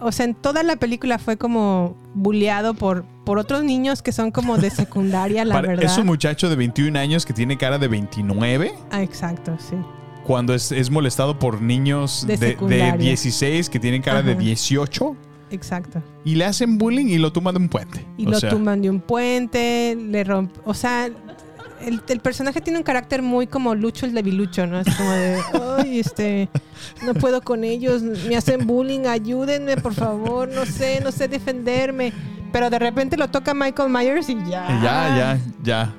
o 0.00 0.10
sea, 0.10 0.24
en 0.24 0.34
toda 0.34 0.62
la 0.62 0.76
película 0.76 1.18
fue 1.18 1.36
como 1.36 1.96
bulleado 2.14 2.72
por, 2.72 3.04
por 3.26 3.38
otros 3.38 3.62
niños 3.62 4.00
que 4.00 4.10
son 4.10 4.30
como 4.30 4.56
de 4.56 4.70
secundaria, 4.70 5.44
la 5.44 5.54
Para- 5.56 5.68
verdad. 5.68 5.84
Es 5.84 5.98
un 5.98 6.06
muchacho 6.06 6.48
de 6.48 6.56
21 6.56 6.98
años 6.98 7.26
que 7.26 7.34
tiene 7.34 7.58
cara 7.58 7.76
de 7.78 7.88
29. 7.88 8.72
Ah, 8.90 9.02
exacto, 9.02 9.54
sí. 9.58 9.76
Cuando 10.26 10.54
es, 10.54 10.72
es 10.72 10.90
molestado 10.90 11.38
por 11.38 11.60
niños 11.60 12.24
De 12.26 12.38
de, 12.38 12.46
de 12.46 12.52
secundaria. 12.54 12.96
16 12.96 13.68
que 13.68 13.78
tienen 13.78 14.00
cara 14.00 14.22
de 14.22 14.32
Ajá. 14.32 14.40
18 14.40 15.16
Exacto. 15.50 16.02
y 16.24 16.34
le 16.36 16.46
hacen 16.46 16.78
bullying 16.78 17.06
y 17.06 17.18
lo 17.18 17.30
tumban 17.30 17.54
de 17.54 17.60
un 17.60 17.68
puente. 17.68 18.04
Y 18.16 18.26
O 18.26 18.30
lo 18.30 18.40
sea, 18.40 18.48
tumban 18.48 18.80
de 18.80 18.88
un 18.88 19.00
puente, 19.00 19.94
le 19.94 20.24
romp... 20.24 20.50
O 20.64 20.72
sea, 20.72 21.10
el, 21.86 22.02
el 22.08 22.20
personaje 22.20 22.60
tiene 22.60 22.78
un 22.78 22.84
carácter 22.84 23.22
muy 23.22 23.46
como 23.46 23.74
Lucho 23.74 24.06
el 24.06 24.14
debilucho, 24.14 24.66
¿no? 24.66 24.80
Es 24.80 24.94
como 24.96 25.10
de, 25.10 25.40
ay, 25.78 26.00
este, 26.00 26.48
no 27.04 27.14
puedo 27.14 27.42
con 27.42 27.64
ellos, 27.64 28.02
me 28.02 28.36
hacen 28.36 28.66
bullying, 28.66 29.06
ayúdenme, 29.06 29.76
por 29.76 29.94
favor, 29.94 30.48
no 30.48 30.66
sé, 30.66 31.00
no 31.02 31.12
sé 31.12 31.28
defenderme. 31.28 32.12
Pero 32.52 32.70
de 32.70 32.78
repente 32.78 33.16
lo 33.16 33.28
toca 33.28 33.52
Michael 33.52 33.90
Myers 33.90 34.28
y 34.28 34.36
ya. 34.48 34.68
Ya, 34.82 35.16
ya, 35.16 35.38
ya. 35.62 35.94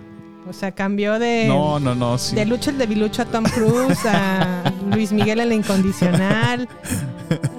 O 0.47 0.53
sea, 0.53 0.71
cambió 0.71 1.19
de... 1.19 1.45
No, 1.47 1.79
no, 1.79 1.95
no, 1.95 2.17
sí. 2.17 2.35
De 2.35 2.45
Lucho 2.45 2.69
el 2.69 2.77
debilucho 2.77 3.23
a 3.23 3.25
Tom 3.25 3.43
Cruise, 3.43 4.05
a 4.05 4.63
Luis 4.91 5.11
Miguel 5.11 5.39
el 5.39 5.51
incondicional. 5.51 6.69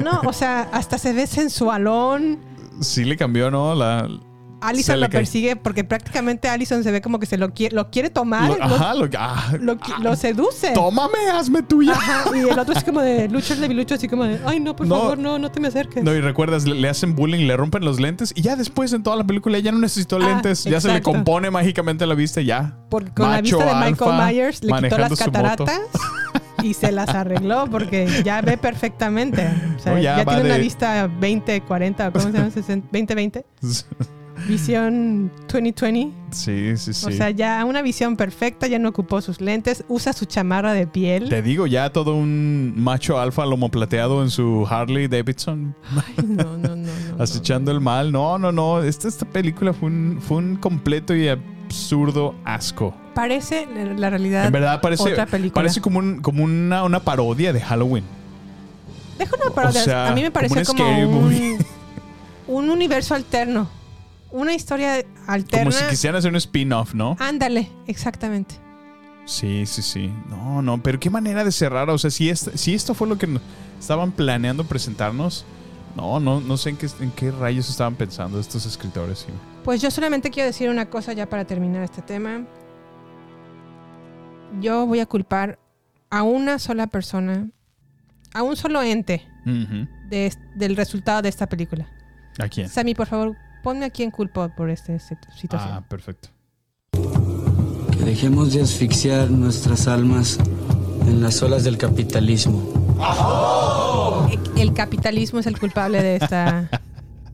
No, 0.03 0.21
o 0.25 0.33
sea, 0.33 0.69
hasta 0.73 0.97
se 0.97 1.13
ve 1.13 1.27
sensualón. 1.27 2.39
Sí 2.81 3.05
le 3.05 3.17
cambió, 3.17 3.51
¿no? 3.51 3.75
La, 3.75 4.09
Allison 4.61 4.99
lo 5.01 5.09
persigue 5.11 5.55
porque 5.57 5.85
prácticamente 5.85 6.49
Allison 6.49 6.83
se 6.83 6.91
ve 6.91 7.01
como 7.03 7.19
que 7.19 7.27
se 7.27 7.37
lo 7.37 7.53
quiere, 7.53 7.75
lo 7.77 7.91
quiere 7.91 8.11
tomar. 8.11 8.49
Lo- 8.51 8.57
lo- 8.57 8.65
ajá, 8.65 8.95
lo, 8.95 9.09
ah, 9.19 9.53
lo, 9.61 9.77
lo 10.03 10.17
seduce. 10.17 10.73
tómame, 10.73 11.19
hazme 11.33 11.63
tuya. 11.63 11.93
Ajá, 11.93 12.25
y 12.37 12.41
el 12.49 12.59
otro 12.59 12.75
es 12.75 12.83
como 12.83 13.01
de 13.01 13.29
Lucho 13.29 13.55
el 13.55 13.61
debilucho, 13.61 13.95
así 13.95 14.09
como 14.09 14.25
de, 14.25 14.41
ay, 14.47 14.61
no, 14.61 14.75
por 14.75 14.87
No. 14.87 14.97
favor, 14.99 15.19
no, 15.19 15.39
no 15.39 15.51
te 15.51 15.61
me 15.61 15.69
acerques. 15.69 16.03
No, 16.03 16.15
y 16.15 16.21
recuerdas, 16.21 16.65
le, 16.67 16.75
le 16.75 16.89
hacen 16.89 17.15
bullying, 17.15 17.47
le 17.47 17.57
rompen 17.57 17.85
los 17.85 18.01
lentes 18.01 18.33
y 18.35 18.43
ya 18.43 18.57
después 18.57 18.93
en 18.93 19.03
toda 19.03 19.17
la 19.17 19.25
película 19.25 19.59
ya 19.59 19.73
no 19.73 19.79
necesitó 19.79 20.17
Ah, 20.17 20.21
lentes, 20.21 20.65
ya 20.65 20.81
se 20.81 20.93
le 20.93 21.03
compone 21.03 21.51
mágicamente 21.51 22.07
la 22.07 22.15
vista 22.15 22.41
y 22.41 22.47
ya. 22.47 22.77
Porque 22.89 23.11
con 23.13 23.31
la 23.31 23.41
vista 23.41 23.59
de 23.65 23.75
Michael 23.75 24.11
alfa, 24.13 24.27
Myers 24.27 24.63
le 24.65 24.73
quitó 24.83 24.99
las 24.99 25.19
cataratas 25.19 25.81
y 26.63 26.75
se 26.75 26.91
las 26.93 27.11
arregló 27.11 27.67
porque 27.71 28.23
ya 28.25 28.41
ve 28.41 28.57
perfectamente. 28.57 29.47
O 29.77 29.79
sea, 29.81 29.93
No, 29.93 29.99
ya 29.99 30.25
tiene 30.25 30.41
una 30.43 30.55
de- 30.55 30.61
vista 30.61 31.07
20, 31.21 31.61
40, 31.61 32.11
¿cómo 32.11 32.25
se 32.25 32.33
llama? 32.33 32.51
60, 32.51 32.89
20, 32.91 33.15
20. 33.15 33.47
Visión 34.49 35.31
2020. 35.51 36.13
Sí, 36.31 36.77
sí, 36.77 36.93
sí. 36.93 37.07
O 37.07 37.11
sea, 37.11 37.31
ya 37.31 37.65
una 37.65 37.81
visión 37.83 38.17
perfecta, 38.17 38.67
ya 38.67 38.79
no 38.79 38.91
ocupó 38.91 39.21
sus 39.23 39.41
lentes, 39.41 39.85
usa 39.89 40.13
su 40.13 40.27
chamarra 40.27 40.73
de 40.75 40.87
piel. 40.87 41.29
Te 41.29 41.41
digo, 41.43 41.67
ya 41.67 41.91
todo 41.91 42.15
un 42.15 42.75
macho 42.77 43.19
alfa 43.19 43.47
lomo 43.47 43.71
plateado 43.71 44.23
en 44.23 44.31
su 44.31 44.67
Harley 44.69 45.09
Davidson. 45.09 45.75
No, 46.27 46.57
no, 46.57 46.57
no, 46.57 46.77
no. 47.17 47.23
acechando 47.23 47.71
el 47.73 47.81
mal. 47.81 48.13
No, 48.13 48.39
no, 48.39 48.53
no. 48.53 48.83
Esta, 48.83 49.09
esta 49.09 49.25
película 49.27 49.73
fue 49.73 49.89
un, 49.89 50.19
fue 50.21 50.37
un 50.39 50.57
completo 50.57 51.15
y 51.15 51.29
absurdo 51.29 52.35
asco. 52.45 52.95
Parece 53.15 53.67
la- 53.97 54.11
realidad. 54.11 54.47
En 54.47 54.53
verdad 54.53 54.81
parece, 54.83 55.11
otra 55.11 55.25
película. 55.27 55.55
parece 55.63 55.81
como, 55.81 55.99
un, 55.99 56.21
como 56.21 56.45
una, 56.45 56.85
una 56.85 57.01
parodia 57.01 57.53
de 57.55 57.61
Halloween. 57.61 58.05
Deja 59.19 59.35
una 59.43 59.55
parodia. 59.55 59.81
o 59.81 59.85
sea, 59.85 60.09
a 60.09 60.15
mí 60.15 60.21
me 60.23 60.31
como 60.31 60.49
pareció 60.51 60.73
un 60.75 60.79
como, 60.79 61.21
movie. 61.23 61.57
un, 62.49 62.55
un 62.65 62.71
universo 62.71 63.15
alterno. 63.15 63.69
Una 64.31 64.55
historia 64.55 65.05
alterna. 65.27 65.65
Como 65.71 65.73
si 65.73 65.85
quisieran 65.89 66.19
hacer 66.19 66.31
un 66.31 66.37
spin-off, 66.37 66.95
¿no? 66.95 67.17
Ándale, 67.21 67.71
exactamente. 67.87 68.57
Sí, 69.25 69.65
sí, 69.67 69.83
sí. 69.83 70.13
No, 70.29 70.63
no, 70.63 70.83
pero 70.83 71.01
qué 71.01 71.11
manera 71.11 71.45
de 71.45 71.53
cerrar. 71.53 71.89
O 71.91 71.99
sea, 71.99 72.11
si, 72.11 72.29
es- 72.31 72.51
si 72.55 72.75
esto 72.75 72.95
fue 72.95 73.09
lo 73.09 73.19
que 73.19 73.29
estaban 73.79 74.13
planeando 74.13 74.65
presentarnos, 74.65 75.45
no, 75.97 76.21
no, 76.21 76.41
no 76.41 76.57
sé 76.57 76.71
en 76.71 76.77
qué, 76.77 76.89
en 77.01 77.11
qué 77.13 77.31
rayos 77.31 77.69
estaban 77.71 77.95
pensando 77.95 78.39
estos 78.39 78.67
escritores. 78.67 79.21
sí. 79.21 79.33
Pues 79.65 79.81
yo 79.83 79.91
solamente 79.91 80.31
quiero 80.31 80.47
decir 80.47 80.69
una 80.71 80.87
cosa 80.91 81.13
ya 81.13 81.29
para 81.29 81.45
terminar 81.45 81.83
este 81.83 82.03
tema. 82.03 82.45
Yo 84.61 84.87
voy 84.87 85.01
a 85.01 85.07
culpar 85.07 85.59
a 86.11 86.23
una 86.23 86.59
sola 86.59 86.87
persona, 86.87 87.49
a 88.33 88.43
un 88.43 88.57
solo 88.57 88.83
ente 88.83 89.27
de 90.09 90.33
del 90.55 90.77
resultado 90.77 91.23
de 91.23 91.29
esta 91.29 91.49
película. 91.49 91.89
¿A 92.39 92.49
quién? 92.49 92.69
Sammy, 92.69 92.95
por 92.95 93.07
favor, 93.09 93.37
ponme 93.67 93.87
a 93.87 93.91
quién 93.91 94.13
culpo 94.13 94.49
por 94.57 94.71
esta 94.71 94.93
sit- 95.01 95.19
situación. 95.37 95.73
Ah, 95.73 95.83
perfecto. 95.89 96.29
Dejemos 98.05 98.53
de 98.53 98.63
asfixiar 98.63 99.29
nuestras 99.29 99.89
almas 99.89 100.39
en 101.01 101.21
las 101.21 101.43
olas 101.43 101.65
del 101.65 101.77
capitalismo. 101.77 102.63
El 104.57 104.73
capitalismo 104.73 105.41
es 105.41 105.47
el 105.49 105.59
culpable 105.59 106.01
de 106.01 106.15
esta. 106.15 106.71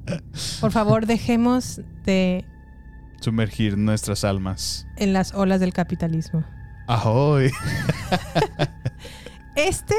Por 0.63 0.73
favor, 0.73 1.05
dejemos 1.05 1.83
de 2.07 2.47
Sumergir 3.21 3.77
nuestras 3.77 4.25
almas. 4.25 4.87
en 4.97 5.13
las 5.13 5.35
olas 5.35 5.61
del 5.61 5.75
capitalismo. 5.75 6.45
Ahoy. 6.87 7.51
Este, 9.55 9.95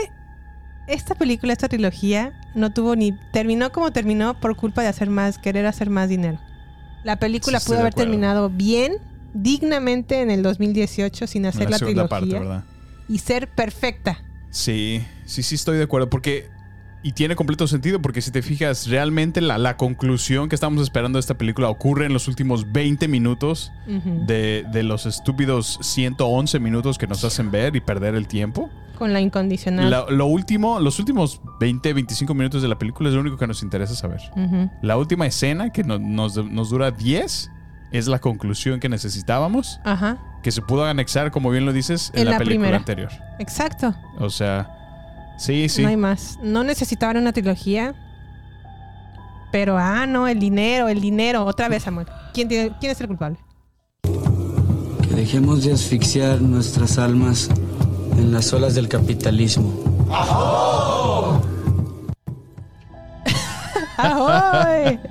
esta 0.88 1.16
película, 1.16 1.54
esta 1.54 1.70
trilogía, 1.70 2.34
no 2.56 2.74
tuvo 2.74 2.96
ni. 2.96 3.14
terminó 3.32 3.72
como 3.72 3.92
terminó 3.92 4.40
por 4.40 4.56
culpa 4.56 4.82
de 4.82 4.88
hacer 4.88 5.10
más, 5.10 5.38
querer 5.38 5.66
hacer 5.66 5.90
más 5.90 6.10
dinero. 6.10 6.40
La 7.04 7.18
película 7.18 7.60
Sí, 7.60 7.68
pudo 7.68 7.80
haber 7.80 7.94
terminado 7.94 8.50
bien, 8.50 8.98
dignamente 9.34 10.22
en 10.22 10.32
el 10.32 10.44
2018 10.44 11.28
sin 11.28 11.46
hacer 11.46 11.70
la, 11.70 11.78
segunda 11.78 12.08
trilogía 12.08 12.64
y 13.10 13.20
ser 13.20 13.48
perfecta. 13.50 14.24
Sí, 14.50 15.06
sí, 15.26 15.44
sí 15.44 15.56
estoy 15.56 15.78
de 15.78 15.84
acuerdo. 15.84 16.10
Porque. 16.10 16.50
Y 17.06 17.12
tiene 17.12 17.36
completo 17.36 17.68
sentido, 17.68 18.02
porque 18.02 18.22
si 18.22 18.32
te 18.32 18.42
fijas, 18.42 18.88
realmente 18.88 19.42
la, 19.42 19.58
la 19.58 19.76
conclusión 19.76 20.48
que 20.48 20.56
estamos 20.56 20.82
esperando 20.82 21.18
de 21.18 21.20
esta 21.20 21.34
película 21.38 21.70
ocurre 21.70 22.06
en 22.06 22.14
los 22.14 22.30
últimos 22.30 22.72
20 22.72 23.10
minutos 23.10 23.74
de, 24.26 24.66
de 24.72 24.84
los 24.84 25.06
estúpidos 25.06 25.80
111 25.82 26.60
minutos 26.60 26.98
que 26.98 27.06
nos 27.08 27.24
hacen 27.26 27.52
ver 27.52 27.76
y 27.76 27.82
perder 27.82 28.16
el 28.16 28.28
tiempo. 28.28 28.70
Con 28.98 29.12
la 29.12 29.20
incondicional. 29.20 29.90
La- 29.90 30.06
lo 30.10 30.28
último, 30.28 30.80
los 30.80 30.98
últimos 31.00 31.42
20, 31.60 31.92
25 31.94 32.34
minutos 32.34 32.62
de 32.62 32.70
la 32.70 32.80
película 32.80 33.10
es 33.10 33.16
lo 33.16 33.22
único 33.22 33.36
que 33.38 33.48
nos 33.48 33.64
interesa 33.64 33.96
saber. 33.96 34.22
La 34.82 34.96
última 34.96 35.26
escena, 35.26 35.72
que 35.72 35.84
no- 35.84 36.00
nos, 36.00 36.38
nos 36.38 36.70
dura 36.70 36.92
10, 36.92 37.52
es 37.92 38.08
la 38.08 38.20
conclusión 38.20 38.80
que 38.80 38.88
necesitábamos, 38.88 39.82
Ajá. 39.84 40.18
que 40.42 40.52
se 40.54 40.62
pudo 40.62 40.86
anexar, 40.86 41.32
como 41.32 41.50
bien 41.50 41.66
lo 41.66 41.74
dices, 41.74 42.12
en, 42.14 42.20
En 42.22 42.26
la, 42.26 42.32
la 42.32 42.38
película 42.38 42.60
primera. 42.60 42.78
anterior. 42.78 43.12
Exacto. 43.40 43.94
O 44.20 44.30
sea, 44.30 44.70
sí, 45.38 45.70
sí. 45.70 45.82
No 45.84 45.90
hay 45.90 45.98
más. 45.98 46.40
No 46.42 46.64
necesitaban 46.64 47.18
una 47.18 47.34
trilogía. 47.34 47.96
Pero, 49.52 49.78
ah, 49.78 50.06
no, 50.08 50.28
el 50.28 50.40
dinero, 50.40 50.88
el 50.90 51.00
dinero. 51.02 51.46
Otra 51.46 51.70
vez, 51.70 51.84
Samuel. 51.84 52.08
¿Quién, 52.34 52.48
tiene- 52.48 52.72
quién 52.80 52.92
es 52.92 53.00
el 53.02 53.08
culpable? 53.08 53.38
Que 54.04 55.16
dejemos 55.16 55.64
de 55.64 55.74
asfixiar 55.74 56.42
nuestras 56.42 56.98
almas 56.98 57.50
en 58.18 58.32
las 58.32 58.52
olas 58.54 58.74
del 58.74 58.88
capitalismo. 58.90 59.72
¡Ahoy! 63.98 65.00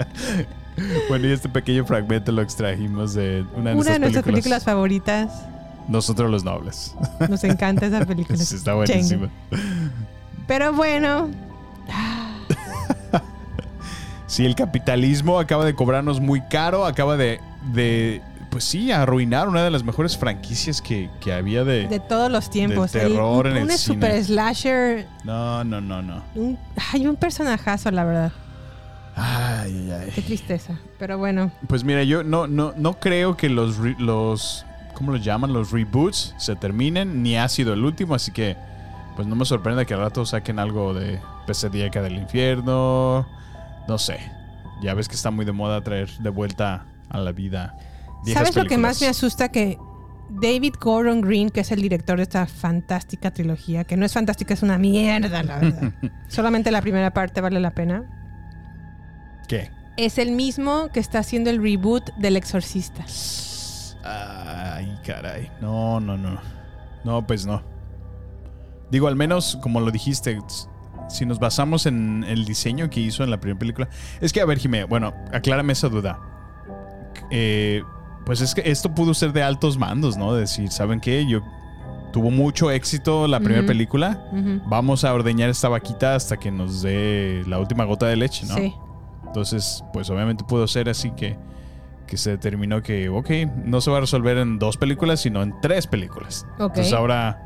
Bueno, 1.08 1.28
y 1.28 1.32
este 1.32 1.48
pequeño 1.50 1.84
fragmento 1.84 2.32
lo 2.32 2.40
extrajimos 2.40 3.12
de 3.12 3.44
una 3.54 3.70
de 3.70 3.76
Una 3.76 3.92
de 3.92 3.98
nuestras 3.98 4.00
nuestras 4.00 4.24
películas. 4.24 4.24
películas 4.24 4.64
favoritas. 4.64 5.42
Nosotros 5.86 6.30
los 6.30 6.44
Nobles. 6.44 6.94
Nos 7.28 7.44
encanta 7.44 7.86
esa 7.86 8.04
película. 8.06 8.38
Sí, 8.42 8.56
está 8.56 8.72
buenísima. 8.74 9.28
Pero 10.52 10.70
bueno, 10.74 11.30
Sí, 14.26 14.44
el 14.44 14.54
capitalismo 14.54 15.38
acaba 15.38 15.64
de 15.64 15.74
cobrarnos 15.74 16.20
muy 16.20 16.42
caro, 16.42 16.84
acaba 16.84 17.16
de, 17.16 17.40
de 17.72 18.20
pues 18.50 18.64
sí, 18.64 18.92
arruinar 18.92 19.48
una 19.48 19.64
de 19.64 19.70
las 19.70 19.82
mejores 19.82 20.18
franquicias 20.18 20.82
que, 20.82 21.08
que 21.22 21.32
había 21.32 21.64
de... 21.64 21.88
de 21.88 22.00
todos 22.00 22.30
los 22.30 22.50
tiempos. 22.50 22.92
De 22.92 23.00
terror 23.00 23.46
El- 23.46 23.52
en 23.52 23.56
el 23.62 23.70
un 23.70 23.78
cine. 23.78 23.94
super 23.94 24.22
slasher. 24.24 25.06
No, 25.24 25.64
no, 25.64 25.80
no, 25.80 26.02
no. 26.02 26.22
Un, 26.34 26.58
hay 26.92 27.06
un 27.06 27.16
personajazo, 27.16 27.90
la 27.90 28.04
verdad. 28.04 28.32
Ay, 29.16 29.90
ay, 29.90 30.10
Qué 30.14 30.20
ay. 30.20 30.26
tristeza. 30.26 30.78
Pero 30.98 31.16
bueno, 31.16 31.50
Pues 31.66 31.82
mira, 31.82 32.02
yo 32.02 32.24
no, 32.24 32.46
no, 32.46 32.74
no 32.76 33.00
creo 33.00 33.38
que 33.38 33.48
los, 33.48 33.78
los, 33.98 34.66
¿cómo 34.92 35.12
los 35.12 35.24
llaman? 35.24 35.54
Los 35.54 35.70
reboots 35.72 36.34
se 36.36 36.54
terminen, 36.56 37.22
ni 37.22 37.38
ha 37.38 37.48
sido 37.48 37.72
el 37.72 37.82
último, 37.84 38.14
así 38.14 38.32
que 38.32 38.56
pues 39.16 39.28
no 39.28 39.36
me 39.36 39.44
sorprende 39.44 39.86
que 39.86 39.94
al 39.94 40.00
rato 40.00 40.24
saquen 40.24 40.58
algo 40.58 40.94
de 40.94 41.20
Pesadilla 41.46 41.90
del 41.90 42.14
infierno, 42.14 43.26
no 43.88 43.98
sé. 43.98 44.18
Ya 44.82 44.94
ves 44.94 45.08
que 45.08 45.14
está 45.14 45.30
muy 45.30 45.44
de 45.44 45.52
moda 45.52 45.82
traer 45.82 46.10
de 46.18 46.30
vuelta 46.30 46.86
a 47.08 47.18
la 47.18 47.32
vida. 47.32 47.76
viejas 48.24 48.48
¿sabes 48.48 48.56
lo 48.56 48.68
que 48.68 48.78
más 48.78 49.00
me 49.00 49.06
asusta? 49.06 49.50
Que 49.50 49.78
David 50.28 50.74
Gordon 50.80 51.20
Green, 51.20 51.50
que 51.50 51.60
es 51.60 51.70
el 51.72 51.82
director 51.82 52.16
de 52.16 52.22
esta 52.24 52.46
fantástica 52.46 53.30
trilogía, 53.32 53.84
que 53.84 53.96
no 53.96 54.06
es 54.06 54.12
fantástica, 54.12 54.54
es 54.54 54.62
una 54.62 54.78
mierda, 54.78 55.42
la 55.42 55.58
verdad. 55.58 55.92
Solamente 56.28 56.70
la 56.70 56.80
primera 56.80 57.12
parte 57.12 57.40
vale 57.40 57.60
la 57.60 57.72
pena. 57.72 58.04
¿Qué? 59.46 59.70
Es 59.96 60.18
el 60.18 60.32
mismo 60.32 60.88
que 60.92 61.00
está 61.00 61.18
haciendo 61.18 61.50
el 61.50 61.62
reboot 61.62 62.14
del 62.16 62.36
Exorcista. 62.36 63.04
Ay, 64.04 64.98
caray. 65.04 65.50
No, 65.60 66.00
no, 66.00 66.16
no. 66.16 66.40
No, 67.04 67.26
pues 67.26 67.44
no. 67.44 67.71
Digo, 68.92 69.08
al 69.08 69.16
menos, 69.16 69.58
como 69.62 69.80
lo 69.80 69.90
dijiste, 69.90 70.38
si 71.08 71.24
nos 71.24 71.38
basamos 71.38 71.86
en 71.86 72.26
el 72.28 72.44
diseño 72.44 72.90
que 72.90 73.00
hizo 73.00 73.24
en 73.24 73.30
la 73.30 73.40
primera 73.40 73.58
película. 73.58 73.88
Es 74.20 74.34
que, 74.34 74.42
a 74.42 74.44
ver, 74.44 74.58
Jimé, 74.58 74.84
bueno, 74.84 75.14
aclárame 75.32 75.72
esa 75.72 75.88
duda. 75.88 76.20
Eh, 77.30 77.82
pues 78.26 78.42
es 78.42 78.54
que 78.54 78.70
esto 78.70 78.94
pudo 78.94 79.14
ser 79.14 79.32
de 79.32 79.42
altos 79.42 79.78
mandos, 79.78 80.18
¿no? 80.18 80.34
Decir, 80.34 80.70
¿saben 80.70 81.00
qué? 81.00 81.26
Yo 81.26 81.40
tuvo 82.12 82.30
mucho 82.30 82.70
éxito 82.70 83.26
la 83.26 83.40
primera 83.40 83.66
película. 83.66 84.26
Vamos 84.66 85.04
a 85.04 85.14
ordeñar 85.14 85.48
esta 85.48 85.70
vaquita 85.70 86.14
hasta 86.14 86.36
que 86.36 86.50
nos 86.50 86.82
dé 86.82 87.44
la 87.46 87.58
última 87.58 87.84
gota 87.84 88.04
de 88.04 88.16
leche, 88.16 88.44
¿no? 88.44 88.56
Sí. 88.56 88.74
Entonces, 89.26 89.82
pues 89.94 90.10
obviamente 90.10 90.44
pudo 90.44 90.68
ser 90.68 90.90
así 90.90 91.12
que, 91.12 91.38
que 92.06 92.18
se 92.18 92.32
determinó 92.32 92.82
que, 92.82 93.08
ok, 93.08 93.30
no 93.64 93.80
se 93.80 93.90
va 93.90 93.96
a 93.96 94.00
resolver 94.00 94.36
en 94.36 94.58
dos 94.58 94.76
películas, 94.76 95.20
sino 95.20 95.42
en 95.42 95.58
tres 95.62 95.86
películas. 95.86 96.46
Ok. 96.58 96.72
Entonces 96.72 96.92
ahora, 96.92 97.38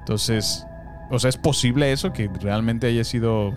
entonces, 0.00 0.66
o 1.10 1.18
sea, 1.18 1.28
es 1.30 1.36
posible 1.36 1.92
eso, 1.92 2.12
que 2.12 2.30
realmente 2.40 2.86
haya 2.86 3.04
sido 3.04 3.54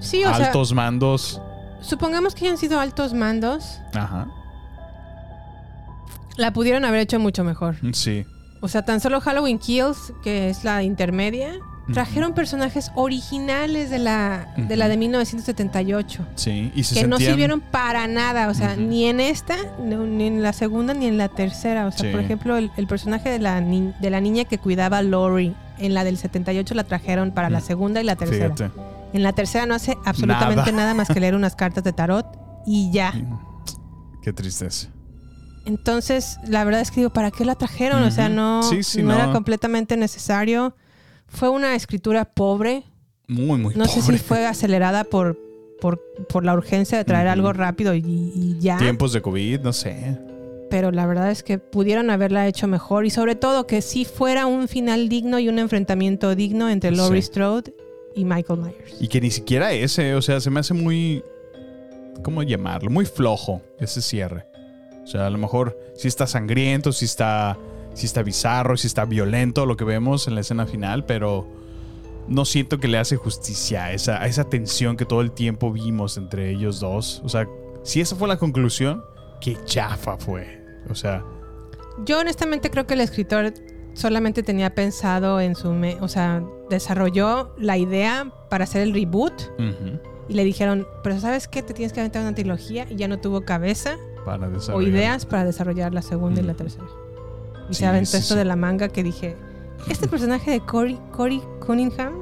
Sí, 0.00 0.24
o 0.24 0.34
sea, 0.34 0.46
altos 0.46 0.72
mandos. 0.72 1.40
supongamos 1.80 2.34
que 2.34 2.46
hayan 2.46 2.58
sido 2.58 2.80
altos 2.80 3.14
mandos, 3.14 3.80
Ajá, 3.94 4.26
la 6.36 6.52
pudieron 6.52 6.84
haber 6.84 7.00
hecho 7.00 7.18
mucho 7.20 7.44
mejor. 7.44 7.76
sí. 7.92 8.24
O 8.60 8.68
sea, 8.68 8.82
tan 8.82 8.98
solo 8.98 9.20
Halloween 9.20 9.58
Kills, 9.58 10.14
que 10.22 10.48
es 10.48 10.64
la 10.64 10.82
intermedia, 10.82 11.50
trajeron 11.92 12.32
personajes 12.32 12.90
originales 12.94 13.90
de 13.90 13.98
la, 13.98 14.54
de 14.56 14.74
la 14.76 14.88
de 14.88 14.96
1978. 14.96 16.26
Sí, 16.34 16.72
y 16.74 16.82
se 16.84 17.02
que 17.02 17.06
no 17.06 17.18
sirvieron 17.18 17.60
para 17.60 18.06
nada, 18.08 18.48
o 18.48 18.54
sea, 18.54 18.74
ni 18.74 19.04
en 19.04 19.20
esta, 19.20 19.54
ni 19.86 20.26
en 20.28 20.42
la 20.42 20.54
segunda, 20.54 20.94
ni 20.94 21.04
en 21.08 21.18
la 21.18 21.28
tercera. 21.28 21.86
O 21.86 21.90
sea, 21.92 22.06
Sí. 22.06 22.10
por 22.10 22.20
ejemplo, 22.22 22.56
el, 22.56 22.70
el 22.78 22.86
personaje 22.86 23.28
de 23.28 23.38
la, 23.38 23.60
ni- 23.60 23.92
de 24.00 24.08
la 24.08 24.22
niña 24.22 24.44
que 24.46 24.56
cuidaba 24.56 24.96
a 24.96 25.02
Lori 25.02 25.54
en 25.78 25.94
la 25.94 26.04
del 26.04 26.18
78 26.18 26.74
la 26.74 26.84
trajeron 26.84 27.30
para 27.32 27.50
la 27.50 27.60
segunda 27.60 28.00
y 28.00 28.04
la 28.04 28.16
tercera. 28.16 28.48
Mm. 28.50 28.56
Fíjate. 28.56 28.80
En 29.12 29.22
la 29.22 29.32
tercera 29.32 29.66
no 29.66 29.74
hace 29.74 29.96
absolutamente 30.04 30.72
Nada. 30.72 30.82
nada, 30.84 30.94
más 30.94 31.08
que 31.08 31.20
leer 31.20 31.34
unas 31.36 31.54
cartas 31.56 31.84
de 31.84 31.92
tarot 31.92 32.26
y 32.66 32.90
ya. 32.92 33.12
Qué 34.22 34.32
tristeza. 34.32 34.88
Entonces, 35.66 36.38
la 36.46 36.64
verdad 36.64 36.80
es 36.82 36.90
que 36.90 37.00
digo, 37.00 37.10
¿para 37.10 37.30
qué 37.30 37.44
la 37.44 37.54
trajeron? 37.54 38.02
O 38.02 38.10
sea, 38.10 38.28
no, 38.28 38.62
Sí, 38.62 38.82
sí, 38.82 39.02
no, 39.02 39.08
no. 39.08 39.14
era 39.14 39.32
completamente 39.32 39.96
necesario. 39.96 40.76
Fue 41.26 41.48
una 41.48 41.74
escritura 41.74 42.24
pobre. 42.26 42.84
Muy, 43.28 43.58
muy 43.58 43.74
No 43.74 43.86
sé 43.86 44.00
pobre. 44.00 44.18
si 44.18 44.24
fue 44.24 44.46
acelerada 44.46 45.04
por, 45.04 45.38
por, 45.80 46.02
por 46.28 46.44
la 46.44 46.52
urgencia 46.54 46.98
de 46.98 47.04
traer 47.04 47.28
algo 47.28 47.52
rápido 47.54 47.94
y, 47.94 48.00
y 48.04 48.58
ya. 48.60 48.76
Tiempos 48.76 49.12
de 49.14 49.22
COVID, 49.22 49.60
no 49.60 49.72
sé. 49.72 50.18
Pero 50.74 50.90
la 50.90 51.06
verdad 51.06 51.30
es 51.30 51.44
que 51.44 51.60
pudieron 51.60 52.10
haberla 52.10 52.48
hecho 52.48 52.66
mejor 52.66 53.06
y 53.06 53.10
sobre 53.10 53.36
todo 53.36 53.64
que 53.64 53.80
sí 53.80 54.04
fuera 54.04 54.46
un 54.46 54.66
final 54.66 55.08
digno 55.08 55.38
y 55.38 55.48
un 55.48 55.60
enfrentamiento 55.60 56.34
digno 56.34 56.68
entre 56.68 56.90
Laurie 56.90 57.22
Sí. 57.22 57.28
Strode 57.28 57.72
y 58.16 58.24
Michael 58.24 58.58
Myers. 58.58 58.96
Y 58.98 59.06
que 59.06 59.20
ni 59.20 59.30
siquiera 59.30 59.70
ese, 59.70 60.16
o 60.16 60.20
sea, 60.20 60.40
se 60.40 60.50
me 60.50 60.58
hace 60.58 60.74
muy. 60.74 61.22
¿Cómo 62.24 62.42
llamarlo? 62.42 62.90
Muy 62.90 63.06
flojo 63.06 63.62
ese 63.78 64.02
cierre. 64.02 64.46
O 65.04 65.06
sea, 65.06 65.28
a 65.28 65.30
lo 65.30 65.38
mejor 65.38 65.78
sí 65.94 66.08
está 66.08 66.26
sangriento, 66.26 66.90
sí 66.90 67.04
está, 67.04 67.56
sí 67.92 68.06
está 68.06 68.24
bizarro, 68.24 68.76
sí 68.76 68.88
está 68.88 69.04
violento 69.04 69.66
lo 69.66 69.76
que 69.76 69.84
vemos 69.84 70.26
en 70.26 70.34
la 70.34 70.40
escena 70.40 70.66
final, 70.66 71.04
pero 71.04 71.46
no 72.26 72.44
siento 72.44 72.80
que 72.80 72.88
le 72.88 72.98
hace 72.98 73.14
justicia 73.14 73.84
a 73.84 73.92
esa, 73.92 74.20
a 74.20 74.26
esa 74.26 74.42
tensión 74.42 74.96
que 74.96 75.04
todo 75.04 75.20
el 75.20 75.30
tiempo 75.30 75.70
vimos 75.70 76.16
entre 76.16 76.50
ellos 76.50 76.80
dos. 76.80 77.22
O 77.24 77.28
sea, 77.28 77.46
si 77.84 78.00
esa 78.00 78.16
fue 78.16 78.26
la 78.26 78.38
conclusión, 78.38 79.04
qué 79.40 79.56
chafa 79.66 80.16
fue. 80.16 80.63
O 80.90 80.94
sea, 80.94 81.24
Yo 82.04 82.20
honestamente 82.20 82.70
creo 82.70 82.86
que 82.86 82.94
el 82.94 83.00
escritor 83.00 83.52
solamente 83.94 84.42
tenía 84.42 84.74
pensado 84.74 85.40
en 85.40 85.54
su... 85.54 85.72
me- 85.72 85.96
o 86.00 86.08
sea, 86.08 86.42
desarrolló 86.70 87.54
la 87.58 87.76
idea 87.78 88.32
para 88.50 88.64
hacer 88.64 88.82
el 88.82 88.92
reboot 88.92 89.32
y 90.28 90.34
le 90.34 90.44
dijeron, 90.44 90.86
pero 91.02 91.20
¿sabes 91.20 91.46
qué? 91.48 91.62
Te 91.62 91.74
tienes 91.74 91.92
que 91.92 92.00
aventar 92.00 92.22
una 92.22 92.34
trilogía 92.34 92.86
y 92.90 92.96
ya 92.96 93.06
no 93.08 93.18
tuvo 93.18 93.42
cabeza 93.42 93.96
para 94.24 94.48
o 94.72 94.80
ideas 94.82 95.26
para 95.26 95.44
desarrollar 95.44 95.92
la 95.92 96.02
segunda 96.02 96.40
y 96.40 96.44
la 96.44 96.54
tercera. 96.54 96.86
Y 97.70 97.74
Sí, 97.74 97.80
se 97.80 97.86
aventó 97.86 98.10
sí, 98.12 98.16
esto 98.18 98.34
sí. 98.34 98.38
de 98.38 98.44
la 98.44 98.56
manga 98.56 98.88
que 98.88 99.02
dije, 99.02 99.36
este 99.88 100.08
personaje 100.08 100.50
de 100.50 100.60
Cory, 100.60 100.98
Cory 101.12 101.42
Cunningham 101.64 102.14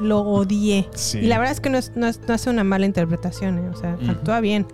lo 0.00 0.20
odié. 0.20 0.88
Sí. 0.94 1.18
Y 1.18 1.26
la 1.26 1.38
verdad 1.38 1.52
es 1.52 1.60
que 1.60 1.68
no, 1.70 1.78
es- 1.78 1.92
no 1.96 2.06
es- 2.06 2.20
no 2.26 2.32
hace 2.34 2.48
una 2.48 2.64
mala 2.64 2.86
interpretación, 2.86 3.58
¿eh? 3.58 3.68
o 3.68 3.76
sea, 3.76 3.98
actúa 4.08 4.40
bien. 4.40 4.66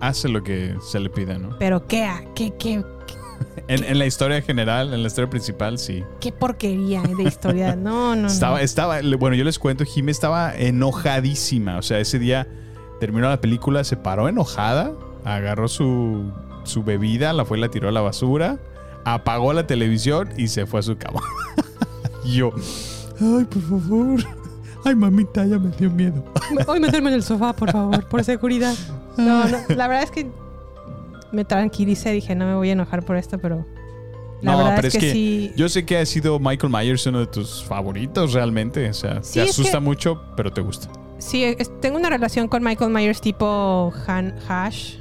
Hace 0.00 0.28
lo 0.28 0.42
que 0.42 0.74
se 0.82 0.98
le 0.98 1.10
pide, 1.10 1.38
¿no? 1.38 1.56
Pero 1.58 1.86
qué, 1.86 2.08
qué, 2.34 2.52
qué, 2.58 2.84
En, 3.68 3.84
en 3.84 3.98
la 3.98 4.06
historia 4.06 4.42
general, 4.42 4.92
en 4.92 5.02
la 5.02 5.08
historia 5.08 5.30
principal, 5.30 5.78
sí. 5.78 6.04
qué 6.20 6.32
porquería 6.32 7.02
de 7.02 7.22
historia. 7.22 7.76
No, 7.80 8.14
no, 8.16 8.22
no. 8.22 8.28
Estaba, 8.28 8.60
estaba, 8.60 9.00
bueno, 9.18 9.36
yo 9.36 9.44
les 9.44 9.58
cuento, 9.58 9.84
Jimé 9.84 10.10
estaba 10.10 10.54
enojadísima. 10.54 11.78
O 11.78 11.82
sea, 11.82 11.98
ese 12.00 12.18
día 12.18 12.46
terminó 12.98 13.28
la 13.28 13.40
película, 13.40 13.84
se 13.84 13.96
paró 13.96 14.28
enojada, 14.28 14.92
agarró 15.24 15.68
su, 15.68 16.32
su 16.64 16.82
bebida, 16.82 17.32
la 17.32 17.44
fue 17.44 17.58
y 17.58 17.60
la 17.60 17.68
tiró 17.68 17.88
a 17.88 17.92
la 17.92 18.00
basura, 18.00 18.58
apagó 19.04 19.52
la 19.52 19.66
televisión 19.66 20.28
y 20.36 20.48
se 20.48 20.66
fue 20.66 20.80
a 20.80 20.82
su 20.82 20.96
cama. 20.96 21.20
yo, 22.24 22.52
ay, 23.20 23.44
por 23.44 23.62
favor. 23.62 24.20
Ay, 24.84 24.94
mamita, 24.94 25.44
ya 25.44 25.58
me 25.58 25.70
dio 25.70 25.90
miedo. 25.90 26.24
Hoy 26.66 26.80
meterme 26.80 27.10
en 27.10 27.16
el 27.16 27.22
sofá, 27.22 27.52
por 27.52 27.70
favor, 27.70 28.06
por 28.08 28.24
seguridad. 28.24 28.74
No, 29.20 29.48
no, 29.48 29.58
la 29.68 29.86
verdad 29.88 30.04
es 30.04 30.10
que 30.10 30.30
me 31.32 31.44
tranquilicé, 31.44 32.10
dije, 32.12 32.34
no 32.34 32.46
me 32.46 32.54
voy 32.54 32.70
a 32.70 32.72
enojar 32.72 33.04
por 33.04 33.16
esto, 33.16 33.38
pero 33.38 33.64
la 34.42 34.52
no, 34.52 34.58
verdad 34.58 34.72
pero 34.76 34.88
es 34.88 34.94
que, 34.98 35.12
sí. 35.12 35.52
yo 35.56 35.68
sé 35.68 35.84
que 35.84 35.98
ha 35.98 36.06
sido 36.06 36.38
Michael 36.38 36.72
Myers 36.72 37.06
uno 37.06 37.20
de 37.20 37.26
tus 37.26 37.62
favoritos 37.64 38.32
realmente. 38.32 38.88
O 38.88 38.94
sea, 38.94 39.22
Sí, 39.22 39.34
te 39.34 39.42
asusta 39.42 39.78
que- 39.78 39.80
mucho, 39.84 40.22
pero 40.36 40.52
te 40.52 40.60
gusta. 40.60 40.88
Sí, 41.18 41.44
es- 41.44 41.70
tengo 41.80 41.98
una 41.98 42.08
relación 42.08 42.48
con 42.48 42.62
Michael 42.64 42.90
Myers 42.90 43.20
tipo 43.20 43.92
Han 44.06 44.34
Hash. 44.48 44.94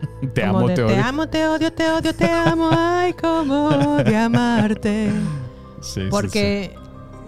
Te 0.34 0.42
como 0.46 0.58
amo, 0.58 0.68
de, 0.68 0.74
te 0.74 0.82
odio. 0.82 0.94
Te 0.94 1.00
amo, 1.00 1.26
te 1.28 1.46
odio, 1.46 1.72
te 1.72 1.88
odio, 1.90 2.14
te 2.14 2.30
amo. 2.30 2.68
Ay, 2.72 3.12
cómo 3.14 3.96
de 4.02 4.16
amarte. 4.16 5.10
Sí, 5.80 6.00
sí, 6.02 6.06
Porque 6.10 6.74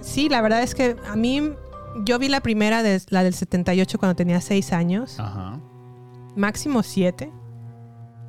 sí, 0.01 0.29
la 0.29 0.41
verdad 0.43 0.63
es 0.63 0.75
que 0.75 0.97
a 1.09 1.15
mí, 1.17 1.53
yo 2.05 2.19
vi 2.19 2.29
la 2.29 2.41
primera, 2.41 2.83
de, 2.83 3.01
la 3.11 3.23
del 3.23 3.35
78 3.35 3.99
cuando 3.99 4.17
tenía 4.17 4.41
6 4.41 4.73
años, 4.73 5.13
sí. 5.13 5.23
Ajá. 5.23 5.61
Máximo 6.37 6.83
7. 6.83 7.33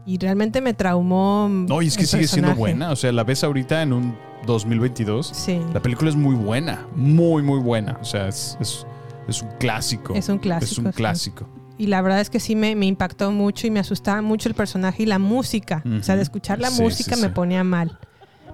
Y 0.06 0.18
realmente 0.20 0.62
me 0.62 0.74
traumó. 0.74 1.50
No, 1.50 1.82
y 1.82 1.88
es 1.88 1.98
que 1.98 2.06
sigue 2.06 2.28
siendo 2.28 2.56
buena. 2.56 2.92
O 2.92 2.96
sea, 2.96 3.12
la 3.12 3.24
ves 3.26 3.44
ahorita 3.44 3.82
en 3.82 3.92
un 3.94 4.16
2022. 4.46 5.28
Sí. 5.28 5.60
La 5.74 5.82
película 5.82 6.10
es 6.10 6.16
muy 6.16 6.34
buena. 6.36 6.88
Muy, 6.96 7.44
muy 7.44 7.60
buena. 7.60 7.98
O 8.02 8.06
sea, 8.06 8.30
es, 8.30 8.58
es, 8.62 8.88
es 9.28 9.42
un 9.42 9.50
clásico. 9.60 10.14
Es 10.16 10.30
un 10.30 10.38
clásico, 10.38 10.72
Es 10.72 10.78
un 10.78 10.86
sí. 10.94 10.98
clásico. 10.98 11.50
y 11.78 11.88
la 11.88 12.02
verdad 12.02 12.22
es 12.22 12.30
que 12.30 12.40
sí 12.40 12.56
me, 12.56 12.74
me 12.76 12.86
impactó 12.86 13.32
mucho 13.32 13.68
y 13.68 13.72
me 13.72 13.80
asustaba 13.82 14.22
mucho 14.22 14.48
el 14.48 14.56
personaje 14.56 15.04
y 15.04 15.06
la 15.08 15.20
música. 15.20 15.84
O 16.00 16.02
sea, 16.04 16.16
de 16.16 16.22
escuchar 16.22 16.60
la 16.60 16.70
Sí, 16.70 16.82
música 16.82 17.16
sí, 17.16 17.22
me 17.22 17.28
sí. 17.28 17.34
ponía 17.34 17.64
mal. 17.66 18.00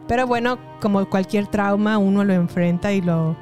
Pero 0.07 0.25
bueno, 0.25 0.57
como 0.81 1.07
cualquier 1.07 1.45
trauma, 1.47 1.97
uno 1.99 2.23
lo 2.23 2.33
enfrenta 2.33 2.91
y 2.91 3.01
lo, 3.01 3.37